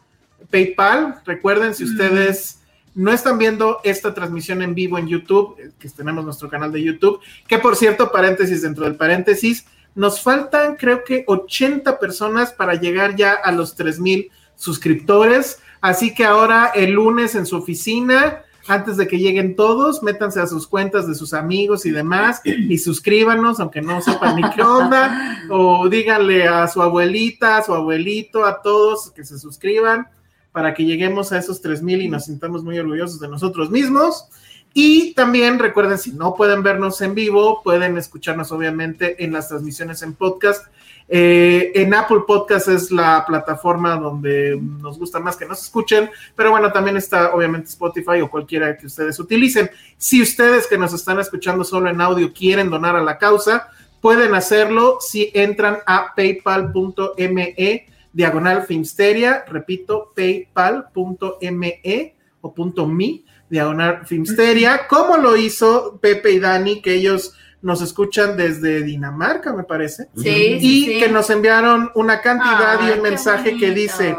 [0.50, 1.22] PayPal.
[1.26, 2.60] Recuerden, si ustedes
[2.96, 6.84] no están viendo esta transmisión en vivo en YouTube, eh, que tenemos nuestro canal de
[6.84, 9.66] YouTube, que por cierto, paréntesis dentro del paréntesis,
[9.96, 14.30] nos faltan creo que 80 personas para llegar ya a los 3000
[14.60, 15.58] suscriptores.
[15.82, 20.46] Así que ahora el lunes en su oficina, antes de que lleguen todos, métanse a
[20.46, 25.40] sus cuentas de sus amigos y demás y suscríbanos, aunque no sepan ni qué onda,
[25.50, 30.08] o díganle a su abuelita, a su abuelito, a todos que se suscriban
[30.52, 34.26] para que lleguemos a esos 3000 y nos sintamos muy orgullosos de nosotros mismos.
[34.74, 40.02] Y también recuerden, si no pueden vernos en vivo, pueden escucharnos obviamente en las transmisiones
[40.04, 40.68] en podcast.
[41.12, 46.52] Eh, en Apple Podcast es la plataforma donde nos gusta más que nos escuchen, pero
[46.52, 49.72] bueno, también está obviamente Spotify o cualquiera que ustedes utilicen.
[49.98, 53.70] Si ustedes que nos están escuchando solo en audio quieren donar a la causa,
[54.02, 64.88] pueden hacerlo si entran a paypal.me diagonal Filmsteria, repito, paypal.me o punto .me diagonal Filmsteria,
[64.88, 70.58] como lo hizo Pepe y Dani, que ellos nos escuchan desde Dinamarca, me parece, Sí,
[70.62, 74.16] y sí, que nos enviaron una cantidad y un mensaje que dice,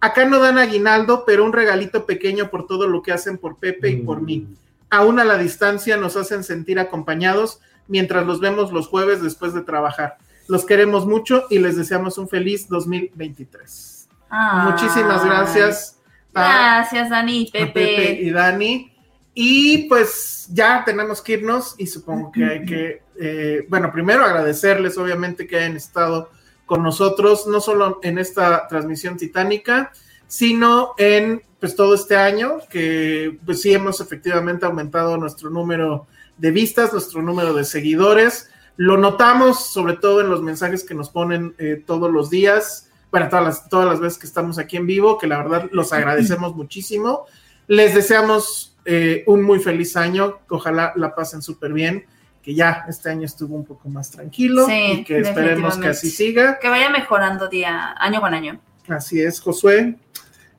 [0.00, 3.90] acá no dan aguinaldo, pero un regalito pequeño por todo lo que hacen por Pepe
[3.90, 4.46] y por mí.
[4.90, 9.62] Aún a la distancia nos hacen sentir acompañados mientras los vemos los jueves después de
[9.62, 10.16] trabajar.
[10.46, 14.08] Los queremos mucho y les deseamos un feliz 2023.
[14.30, 14.70] Ay.
[14.70, 15.98] Muchísimas gracias
[16.32, 17.66] a, Gracias, Dani a Pepe.
[17.66, 18.97] Pepe y Dani.
[19.40, 24.98] Y pues ya tenemos que irnos y supongo que hay que, eh, bueno, primero agradecerles
[24.98, 26.32] obviamente que hayan estado
[26.66, 29.92] con nosotros, no solo en esta transmisión titánica,
[30.26, 36.50] sino en pues todo este año, que pues sí hemos efectivamente aumentado nuestro número de
[36.50, 38.50] vistas, nuestro número de seguidores.
[38.76, 43.28] Lo notamos sobre todo en los mensajes que nos ponen eh, todos los días, bueno,
[43.28, 46.56] todas las, todas las veces que estamos aquí en vivo, que la verdad los agradecemos
[46.56, 47.26] muchísimo.
[47.68, 52.04] Les deseamos eh, un muy feliz año, ojalá la pasen súper bien,
[52.42, 56.08] que ya este año estuvo un poco más tranquilo Sí, y que esperemos que así
[56.08, 56.58] siga.
[56.58, 58.58] Que vaya mejorando día, año con año.
[58.88, 59.96] Así es, Josué.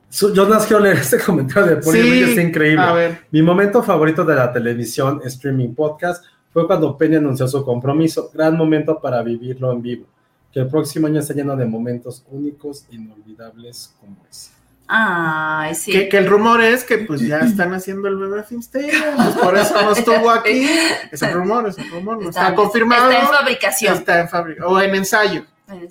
[0.10, 2.84] Su- Yo nada más quiero leer este comentario de Poli, Sí, está increíble.
[2.84, 7.64] A ver, Mi momento favorito de la televisión, streaming, podcast, fue cuando Penny anunció su
[7.66, 8.30] compromiso.
[8.34, 10.06] Gran momento para vivirlo en vivo.
[10.52, 14.52] Que el próximo año esté lleno de momentos únicos, inolvidables como ese.
[14.92, 15.92] Ay, sí.
[15.92, 19.56] que, que el rumor es que pues ya están haciendo el bebé Filmsteria, pues por
[19.56, 20.68] eso no estuvo aquí.
[21.12, 23.12] Es el rumor, es el rumor, no está, confirmado.
[23.12, 23.94] Está en fabricación.
[23.94, 25.46] Está en fábrica, o en ensayo.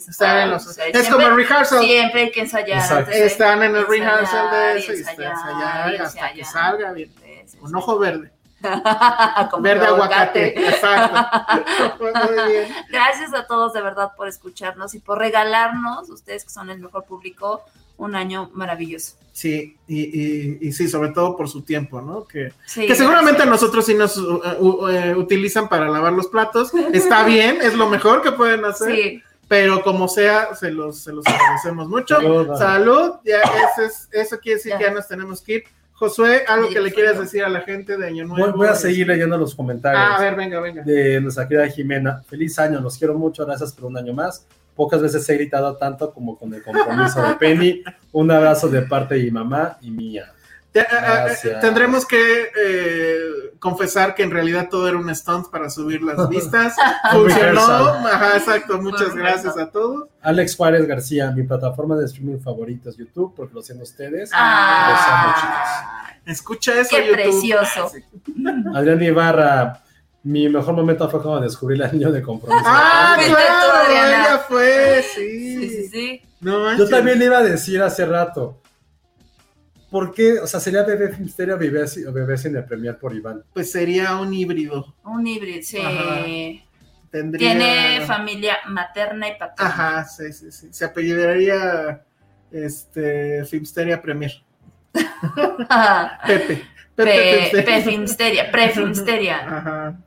[0.08, 1.80] Está en los- O sea, es siempre- como el rehearsal.
[1.84, 2.78] Siempre hay que ensayar.
[2.80, 2.96] Exacto.
[3.04, 5.96] antes de Están en el ensayar, rehearsal de eso y y está ensayar, ensayar y
[5.98, 7.12] hasta que salga bien.
[7.60, 8.32] Un ojo verde.
[9.52, 10.68] Como Verde aguacate.
[10.68, 11.94] Exacto.
[12.00, 12.68] Muy bien.
[12.90, 17.04] Gracias a todos de verdad por escucharnos y por regalarnos, ustedes que son el mejor
[17.04, 17.62] público,
[17.98, 19.14] un año maravilloso.
[19.32, 22.24] Sí, y, y, y sí, sobre todo por su tiempo, ¿no?
[22.24, 23.62] Que, Sí, que seguramente a gracias.
[23.62, 26.72] nosotros sí nos uh, uh, eh, utilizan para lavar los platos.
[26.92, 28.94] Está bien, es lo mejor que pueden hacer.
[28.94, 32.16] Sí, Pero como sea, se los, se los agradecemos mucho.
[32.16, 32.48] Salud.
[32.58, 34.78] Salud, ya ese es- eso quiere decir Ya.
[34.78, 35.64] que ya nos tenemos que ir.
[35.92, 38.56] Josué, algo Sí, que le quieras decir a la gente de Año Voy, Nuevo.
[38.58, 40.82] voy a seguir leyendo los comentarios Ah, a ver, venga, venga.
[40.84, 42.22] de nuestra querida Jimena.
[42.28, 44.46] Feliz año, los quiero mucho, gracias por un año más.
[44.78, 47.82] Pocas veces he gritado tanto como con el compromiso de Penny.
[48.12, 50.32] Un abrazo de parte de mi mamá y mía.
[50.72, 51.60] Eh, eh, Gracias.
[51.60, 52.16] tendremos que
[52.56, 53.18] eh,
[53.58, 56.76] confesar que en realidad todo era un stunt para subir las vistas.
[57.10, 57.60] Funcionó.
[57.60, 58.80] Ajá, exacto.
[58.80, 60.08] Muchas gracias a todos.
[60.22, 64.30] Alex Juárez García, mi plataforma de streaming favorita es YouTube, porque lo hacen ustedes.
[64.32, 66.32] Ah, Los amo, chicos.
[66.38, 67.14] Escucha eso, Qué YouTube.
[67.22, 67.88] precioso.
[67.88, 68.04] Sí.
[68.74, 69.82] Adrián Ibarra,
[70.24, 72.64] mi mejor momento fue cuando descubrí el anillo de compromiso.
[72.66, 75.56] Ah, Vete claro, ella fue, sí.
[75.56, 76.22] Sí, sí, sí.
[76.40, 78.60] No Yo también le iba a decir hace rato,
[79.90, 80.38] ¿por qué?
[80.40, 83.42] O sea, sería Bebé Filmsteria o Bebé, o Bebé Cine Premier por Iván.
[83.52, 84.94] Pues sería un híbrido.
[85.04, 85.78] Un híbrido, sí.
[85.78, 86.24] Ajá.
[87.10, 87.50] Tendría.
[87.52, 89.70] Tiene familia materna y paterna.
[89.70, 90.68] Ajá, sí, sí, sí.
[90.70, 92.02] Se apellidaría
[92.50, 94.32] este Filmsteria Premier.
[96.26, 96.62] Pepe.
[96.94, 97.64] Pepe Pe- Filmsteria.
[97.64, 99.36] Pre-filmsteria, pre-filmsteria.
[99.58, 99.98] Aja.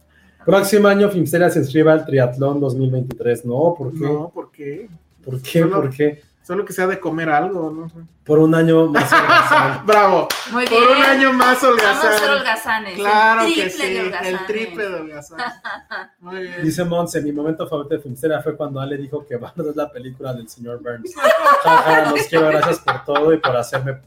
[0.46, 3.46] Próximo año Filmsteria se inscriba al triatlón 2023.
[3.46, 4.00] No, ¿por qué?
[4.00, 4.90] No, ¿por qué?
[5.24, 5.60] ¿Por qué?
[5.62, 6.22] Solo- ¿Por qué?
[6.44, 7.96] Solo que sea de comer algo, no sé.
[8.26, 9.04] Por un año más.
[9.14, 9.86] holgazán.
[9.86, 10.28] Bravo.
[10.52, 10.98] Muy Por bien.
[10.98, 12.30] un año más Vamos a ser holgazán.
[12.40, 12.96] holgazanes.
[12.96, 14.32] Claro el que triple sí, de holgazanes.
[14.42, 15.40] el triple de holgazán.
[16.20, 16.64] Muy bien.
[16.64, 19.90] Dice Monse, mi momento favorito de Filmsteria fue cuando Ale dijo que Bard es la
[19.92, 21.14] película del señor Burns.
[21.64, 24.00] Jaja, los quiero, gracias por todo y por hacerme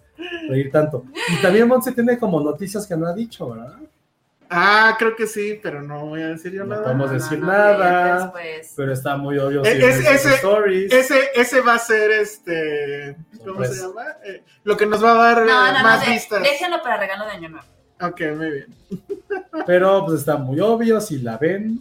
[0.49, 1.05] reír tanto.
[1.29, 3.77] Y también Monse tiene como noticias que no ha dicho, ¿verdad?
[4.57, 6.83] Ah, creo que sí, pero no voy a decir yo No nada.
[6.85, 8.19] podemos No, decir no, no, nada.
[8.23, 8.73] después.
[8.77, 9.65] Pero está muy obvio.
[9.65, 10.93] Si es- ves sus ese- stories.
[10.93, 13.17] Ese, ese va a ser este.
[13.45, 14.05] ¿Cómo se llama?
[14.25, 16.43] Eh, lo que nos va a dar eh, No, no, no, más de- vistas.
[16.43, 17.67] déjenlo para regalo de año nuevo.
[18.01, 18.67] Ok, muy bien.
[19.67, 21.81] Pero pues está muy obvio, si la ven.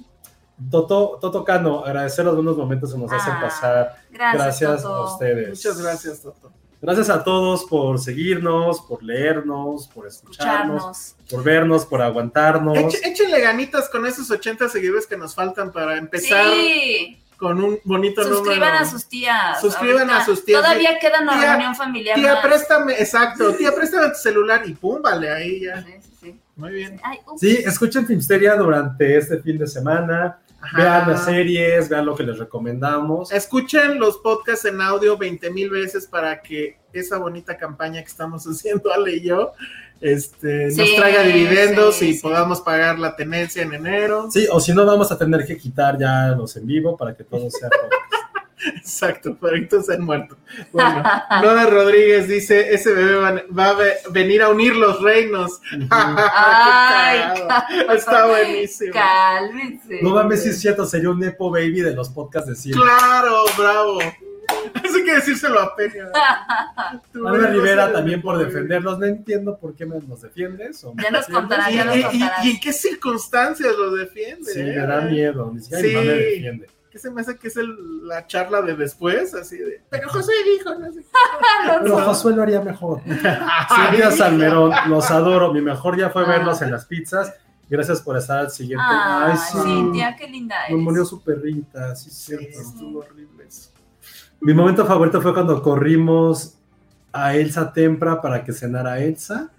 [0.70, 3.96] Toto, Toto Cano, agradecer los buenos momentos que nos hacen Ah, pasar.
[4.12, 4.96] Gracias, Gracias Toto.
[4.96, 5.50] a ustedes.
[5.50, 6.54] Muchas gracias, Toto.
[6.84, 11.16] Gracias a todos por seguirnos, por leernos, por escucharnos, Escucharnos.
[11.30, 12.78] por vernos, por aguantarnos.
[12.78, 17.80] Eche- échenle ganitas con esos 80 seguidores que nos faltan para empezar Sí, con un
[17.86, 18.78] bonito suscriban número.
[18.80, 19.62] a sus tías.
[19.62, 20.62] Suscriban Ahorita a sus tías.
[20.62, 22.16] Todavía queda una Tía- reunión familiar.
[22.20, 22.46] Tía, más.
[22.46, 25.82] préstame, exacto, tía, préstame tu celular y pum, vale, ahí ya.
[25.84, 26.40] Sí, sí, sí.
[26.58, 27.00] Muy bien.
[27.02, 27.18] Ay.
[27.38, 30.38] Sí, escuchen Filmsteria durante este fin de semana.
[30.64, 30.78] Ajá.
[30.78, 33.34] Vean las series, vean lo que les recomendamos.
[33.34, 38.44] Escuchen los podcasts en audio 20 mil veces para que esa bonita campaña que estamos
[38.48, 39.52] haciendo, Ale y yo,
[40.00, 42.22] este, nos traiga dividendos sí, y sí.
[42.22, 44.32] podamos pagar la tenencia en enero.
[44.32, 47.24] Sí, o si no, vamos a tener que quitar ya los en vivo para que
[47.24, 47.70] todo sea.
[48.76, 50.38] Exacto, perritos han muerto.
[50.72, 51.04] Bueno,
[51.42, 55.60] Nora Rodríguez dice, ese bebé va, va a ve- venir a unir los reinos.
[55.90, 57.22] Ay.
[57.96, 58.94] Está buenísimo.
[58.94, 60.00] Cálmense.
[60.02, 62.84] no mames, si es cierto, sería un Nepo Baby de los podcasts de siempre.
[62.84, 64.00] Claro, bravo.
[64.84, 66.10] Eso hay que decírselo a Peña.
[67.26, 69.00] Ana Rivera también por defenderlos.
[69.00, 70.84] No entiendo por qué me nos defiendes.
[70.84, 71.28] o Ya nos defiendes.
[71.28, 74.52] contarás, ¿Y, ya nos en qué circunstancias lo defiende?
[74.52, 74.64] Sí, eh?
[74.78, 75.52] me da miedo.
[75.54, 75.96] Ni siquiera mi Sí.
[75.96, 76.68] mamá me defiende.
[76.94, 79.34] ¿Qué se me hace que es el- la charla de después?
[79.34, 79.82] Así de.
[79.90, 81.04] Pero José dijo, no sé.
[81.82, 83.02] Pero Josué lo haría mejor.
[83.04, 85.52] Cintia Salmerón, los adoro.
[85.52, 86.28] Mi mejor día fue Ah.
[86.28, 87.34] verlos en las pizzas.
[87.68, 88.86] Gracias por estar al siguiente.
[88.88, 89.58] Ay, Ay, sí.
[89.64, 90.84] Cintia, qué linda Me eres.
[90.84, 92.60] murió su perrita, sí, es Sí, cierto.
[92.62, 93.72] estuvo horrible eso.
[94.40, 96.60] Mi momento favorito fue cuando corrimos
[97.12, 99.50] a Elsa Tempra para que cenara Elsa.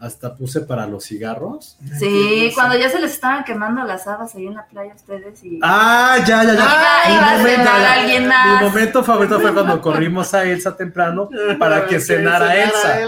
[0.00, 1.76] Hasta puse para los cigarros.
[1.98, 5.58] Sí, cuando ya se les estaban quemando las habas ahí en la playa ustedes y...
[5.62, 6.54] Ah, ya, ya, ya.
[6.54, 8.62] Iba- Mi a momento- cenar ya, alguien Mi más.
[8.62, 12.98] momento favorito fue cuando corrimos a Elsa temprano para que cenara Elsa.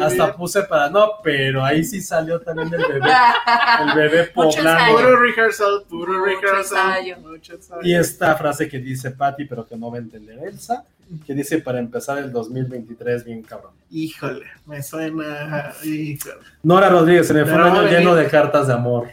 [0.00, 0.36] Hasta bien.
[0.36, 3.10] puse para no, pero ahí sí salió también el bebé,
[3.86, 4.96] el bebé poblano.
[4.96, 6.96] Puro rehearsal, puro rehearsal.
[6.96, 7.16] ensayo.
[7.20, 7.80] Mucho ensayo.
[7.84, 10.82] Y esta frase que dice Patty, pero que no va a entender Elsa,
[11.26, 13.72] que dice para empezar el 2023 bien cabrón.
[13.90, 15.72] Híjole, me suena.
[15.84, 16.36] Híjole.
[16.62, 19.08] Nora Rodríguez, se me fue un Pero año lleno de cartas de amor.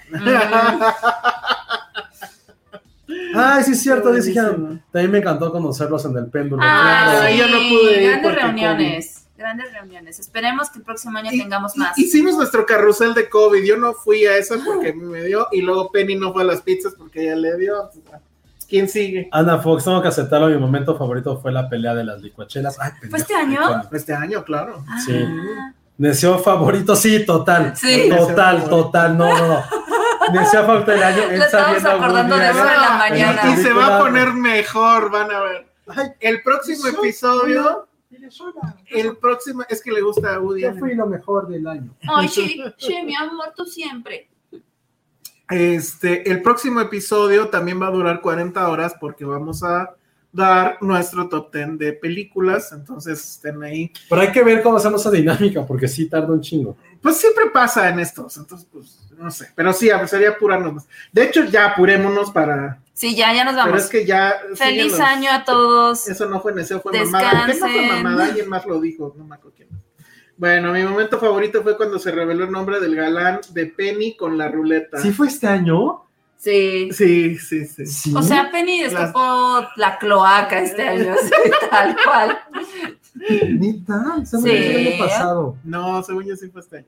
[3.34, 4.40] Ay, sí es cierto, dice que
[4.92, 6.62] también me encantó conocerlos en el péndulo.
[6.66, 10.20] Ah, sí, yo no pude ir grandes reuniones, grandes reuniones.
[10.20, 11.98] Esperemos que el próximo año Y- tengamos más.
[11.98, 13.64] Hicimos nuestro carrusel de COVID.
[13.64, 15.48] Yo no fui a esa porque me dio.
[15.52, 17.90] Y luego Penny no fue a las pizzas porque ella le dio.
[18.70, 19.28] ¿Quién sigue?
[19.32, 22.78] Ana Fox, tengo que aceptarlo, mi momento favorito fue la pelea de las licuachelas.
[22.80, 23.62] Ay, pendejo, este año?
[23.64, 23.96] icónico.
[23.96, 24.84] Este año, claro.
[24.88, 25.26] Ah, Sí.
[25.98, 27.76] Deseo favorito, sí, total.
[27.76, 28.10] Sí.
[28.10, 29.64] Total, total, no, no, no.
[30.40, 33.42] Deseo favorito del año, estamos a acordando de eso en la Y- mañana.
[33.52, 35.68] Y, se va a poner mejor, van a ver.
[35.88, 37.88] Ay, El próximo Soy- episodio,
[38.92, 41.92] el próximo, es que le gusta a Woody Yo fui lo mejor del año.
[42.08, 44.29] Ay, sí, sí, mi amor, tú siempre.
[45.50, 49.96] Este, el próximo episodio también va a durar 40 horas porque vamos a
[50.32, 53.92] dar nuestro top 10 de películas, entonces estén ahí.
[54.10, 56.78] Pero hay que ver cómo hacemos esa dinámica, porque sí tarda un chingo.
[57.02, 60.88] Pues siempre pasa en estos, entonces pues no sé, pero sí, sería apurarnos más.
[61.12, 63.84] De hecho, ya apurémonos para, Sí, ya, ya nos pero vamos.
[63.86, 64.36] es que ya...
[64.56, 65.00] Feliz síguenos.
[65.00, 66.06] año a todos.
[66.10, 67.46] Eso no fue Neseo, fue mamada.
[67.46, 68.04] ¿Qué no fue Descansen.
[68.04, 68.26] mamada?
[68.26, 69.70] Alguien más lo dijo, no me acuerdo quién.
[70.40, 74.38] Bueno, mi momento favorito fue cuando se reveló el nombre del galán de Penny con
[74.38, 74.98] la ruleta.
[74.98, 76.06] ¿Sí fue este año?
[76.38, 76.90] Sí.
[76.94, 77.66] sí, sí.
[77.66, 77.86] sí.
[77.86, 78.14] Sí.
[78.16, 82.40] O sea, Penny destapó la cloaca este año, sí, tal cual.
[83.50, 84.50] Neta, se Sí.
[84.50, 85.58] el año pasado.
[85.66, 86.88] No, según yo sí fue este año.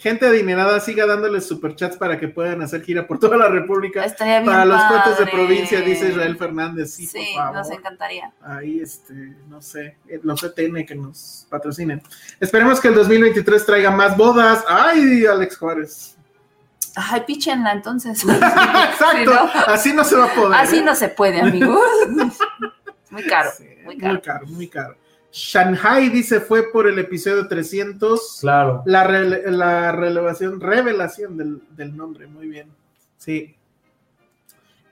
[0.00, 4.04] Gente adinerada, siga dándoles superchats para que puedan hacer gira por toda la República.
[4.04, 6.92] Estaría bien Para los cuates de provincia, dice Israel Fernández.
[6.94, 7.56] Sí, Sí, por favor.
[7.56, 8.32] nos encantaría.
[8.40, 9.12] Ahí, este,
[9.48, 12.00] no sé, eh, los ETN que nos patrocinen.
[12.38, 14.64] Esperemos que el 2023 traiga más bodas.
[14.68, 16.16] ¡Ay, Alex Juárez!
[16.94, 18.22] Ay, píchenla entonces.
[18.28, 19.50] Exacto, ¿no?
[19.66, 20.60] así no se va a poder.
[20.60, 20.82] Así ¿eh?
[20.82, 21.80] no se puede, amigos.
[23.10, 24.22] Muy caro, Sí, muy muy caro.
[24.22, 24.96] caro, muy caro.
[25.30, 28.82] Shanghai dice fue por el episodio 300 Claro.
[28.86, 32.68] la, rele- la relevación, revelación del, del nombre, muy bien.
[33.18, 33.54] Sí.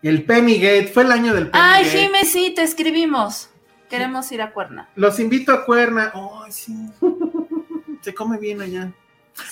[0.02, 2.05] El Pennygate, fue el año del Ay, Pennygate.
[2.06, 3.48] Jime, sí, te escribimos.
[3.89, 4.89] Queremos ir a Cuerna.
[4.94, 6.12] Los invito a Cuerna.
[6.15, 6.74] Ay, sí.
[8.02, 8.92] Se come bien allá.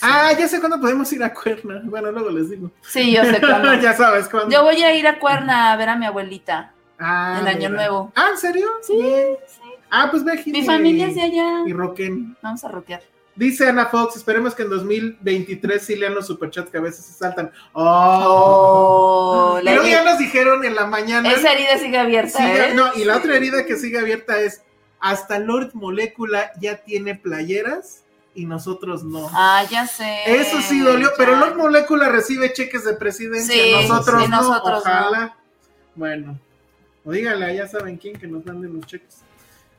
[0.01, 1.81] Ah, ya sé cuándo podemos ir a Cuerna.
[1.85, 2.71] Bueno, luego les digo.
[2.83, 3.75] Sí, yo sé cuándo.
[3.75, 4.51] ya sabes cuándo.
[4.51, 7.83] Yo voy a ir a Cuerna a ver a mi abuelita Ah, en Año mira.
[7.83, 8.13] Nuevo.
[8.15, 8.69] Ah, ¿en serio?
[8.83, 8.93] Sí,
[9.47, 9.61] sí.
[9.97, 11.63] Ah, pues ve, Mi familia es de allá.
[11.67, 12.37] Y Roquen.
[12.43, 13.01] Vamos a rockear.
[13.37, 17.13] Dice Ana Fox, esperemos que en 2023 sí lean los superchats que a veces se
[17.13, 17.53] saltan.
[17.73, 19.53] Oh.
[19.57, 21.31] Oh, la luego ya nos dijeron en la mañana.
[21.31, 22.75] esa herida sigue abierta, Sigue- ¿eh?
[22.75, 24.63] no, y la otra herida que sigue abierta es
[24.99, 28.03] hasta Lord Molecula ya tiene playeras
[28.35, 29.29] y nosotros no.
[29.33, 30.23] Ah, ya sé.
[30.27, 31.37] Eso sí dolió, pero.
[31.37, 35.37] Lord Molecula recibe cheques de presidencia, Sí, nosotros sí, no, nosotros ojalá.
[35.95, 36.39] Bueno,
[37.05, 39.25] o dígale, ya saben quién que nos manden los cheques.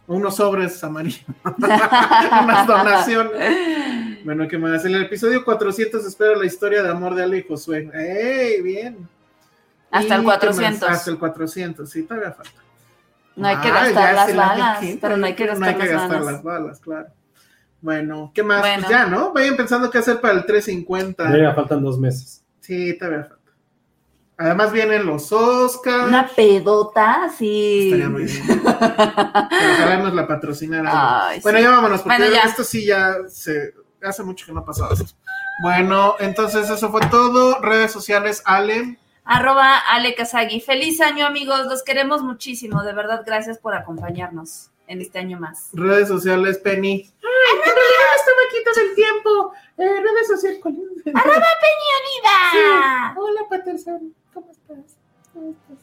[0.07, 1.23] Unos sobres amarillos,
[1.57, 4.23] unas donaciones.
[4.23, 4.85] Bueno, ¿qué más?
[4.85, 7.89] En el episodio 400 espero la historia de amor de Ale y Josué.
[7.93, 9.07] ¡Ey, bien!
[9.89, 10.37] Hasta ¿Y el qué más?
[10.39, 10.89] 400.
[10.89, 12.51] Hasta el 400, sí, todavía falta.
[13.35, 15.79] No hay que Ah, gastar las balas, pero no hay que no gastar hay que
[15.81, 16.33] las gastar balas.
[16.33, 17.07] las balas, claro.
[17.81, 18.61] Bueno, ¿qué más?
[18.61, 18.83] Bueno.
[18.83, 19.33] Pues ya, ¿no?
[19.33, 21.37] Vayan pensando qué hacer para el 350.
[21.37, 22.43] Ya faltan dos meses.
[22.61, 23.44] Sí, todavía falta.
[24.37, 26.07] Además vienen los Oscars.
[26.07, 27.85] Una pedota, sí.
[27.85, 28.43] Estaría muy bien.
[28.47, 28.77] Pero
[29.75, 31.27] Ojalá nos la patrocinara.
[31.29, 31.63] Ay, bueno, sí.
[31.63, 32.41] ya vámonos, porque Bueno, ya.
[32.41, 33.73] esto sí ya se
[34.03, 35.05] hace mucho que no ha pasado eso.
[35.63, 37.61] Bueno, entonces eso fue todo.
[37.61, 38.99] Redes sociales, Ale.
[39.23, 40.59] Arroba Ale Kazagi.
[40.59, 41.65] Feliz año, amigos.
[41.67, 42.83] Los queremos muchísimo.
[42.83, 45.69] De verdad, gracias por acompañarnos en este año más.
[45.71, 47.09] Redes sociales, Penny.
[47.23, 49.53] Ay, en realidad estaba aquí todo el tiempo.
[49.77, 51.07] Eh, redes sociales, ¿cuál es?
[51.15, 53.15] ¡Arroba Peña Unida!
[53.17, 54.13] Hola, Patterson.
[54.35, 54.97] ¿Cómo estás?
[55.33, 55.77] ¿Cómo estás?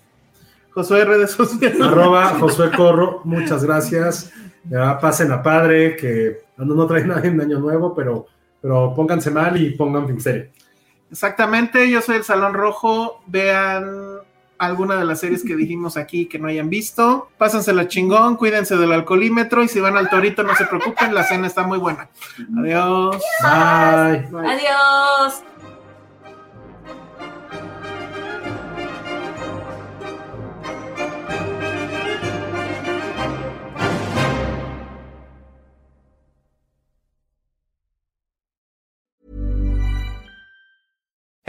[0.73, 1.81] Josué, redes sociales.
[1.81, 4.31] Arroba Josué Corro, muchas gracias.
[4.69, 8.27] Ya pasen a padre, que no, no trae nadie en año nuevo, pero,
[8.61, 10.51] pero pónganse mal y pongan Filmsteria.
[11.11, 13.23] Exactamente, yo soy el Salón Rojo.
[13.27, 14.19] Vean
[14.59, 17.31] alguna de las series que dijimos aquí que no hayan visto.
[17.39, 21.47] Pásensela chingón, cuídense del alcoholímetro y si van al torito no se preocupen, la cena
[21.47, 22.09] está muy buena.
[22.59, 23.17] Adiós.
[23.43, 24.29] Bye.
[24.31, 24.47] Bye.
[24.47, 25.43] Adiós.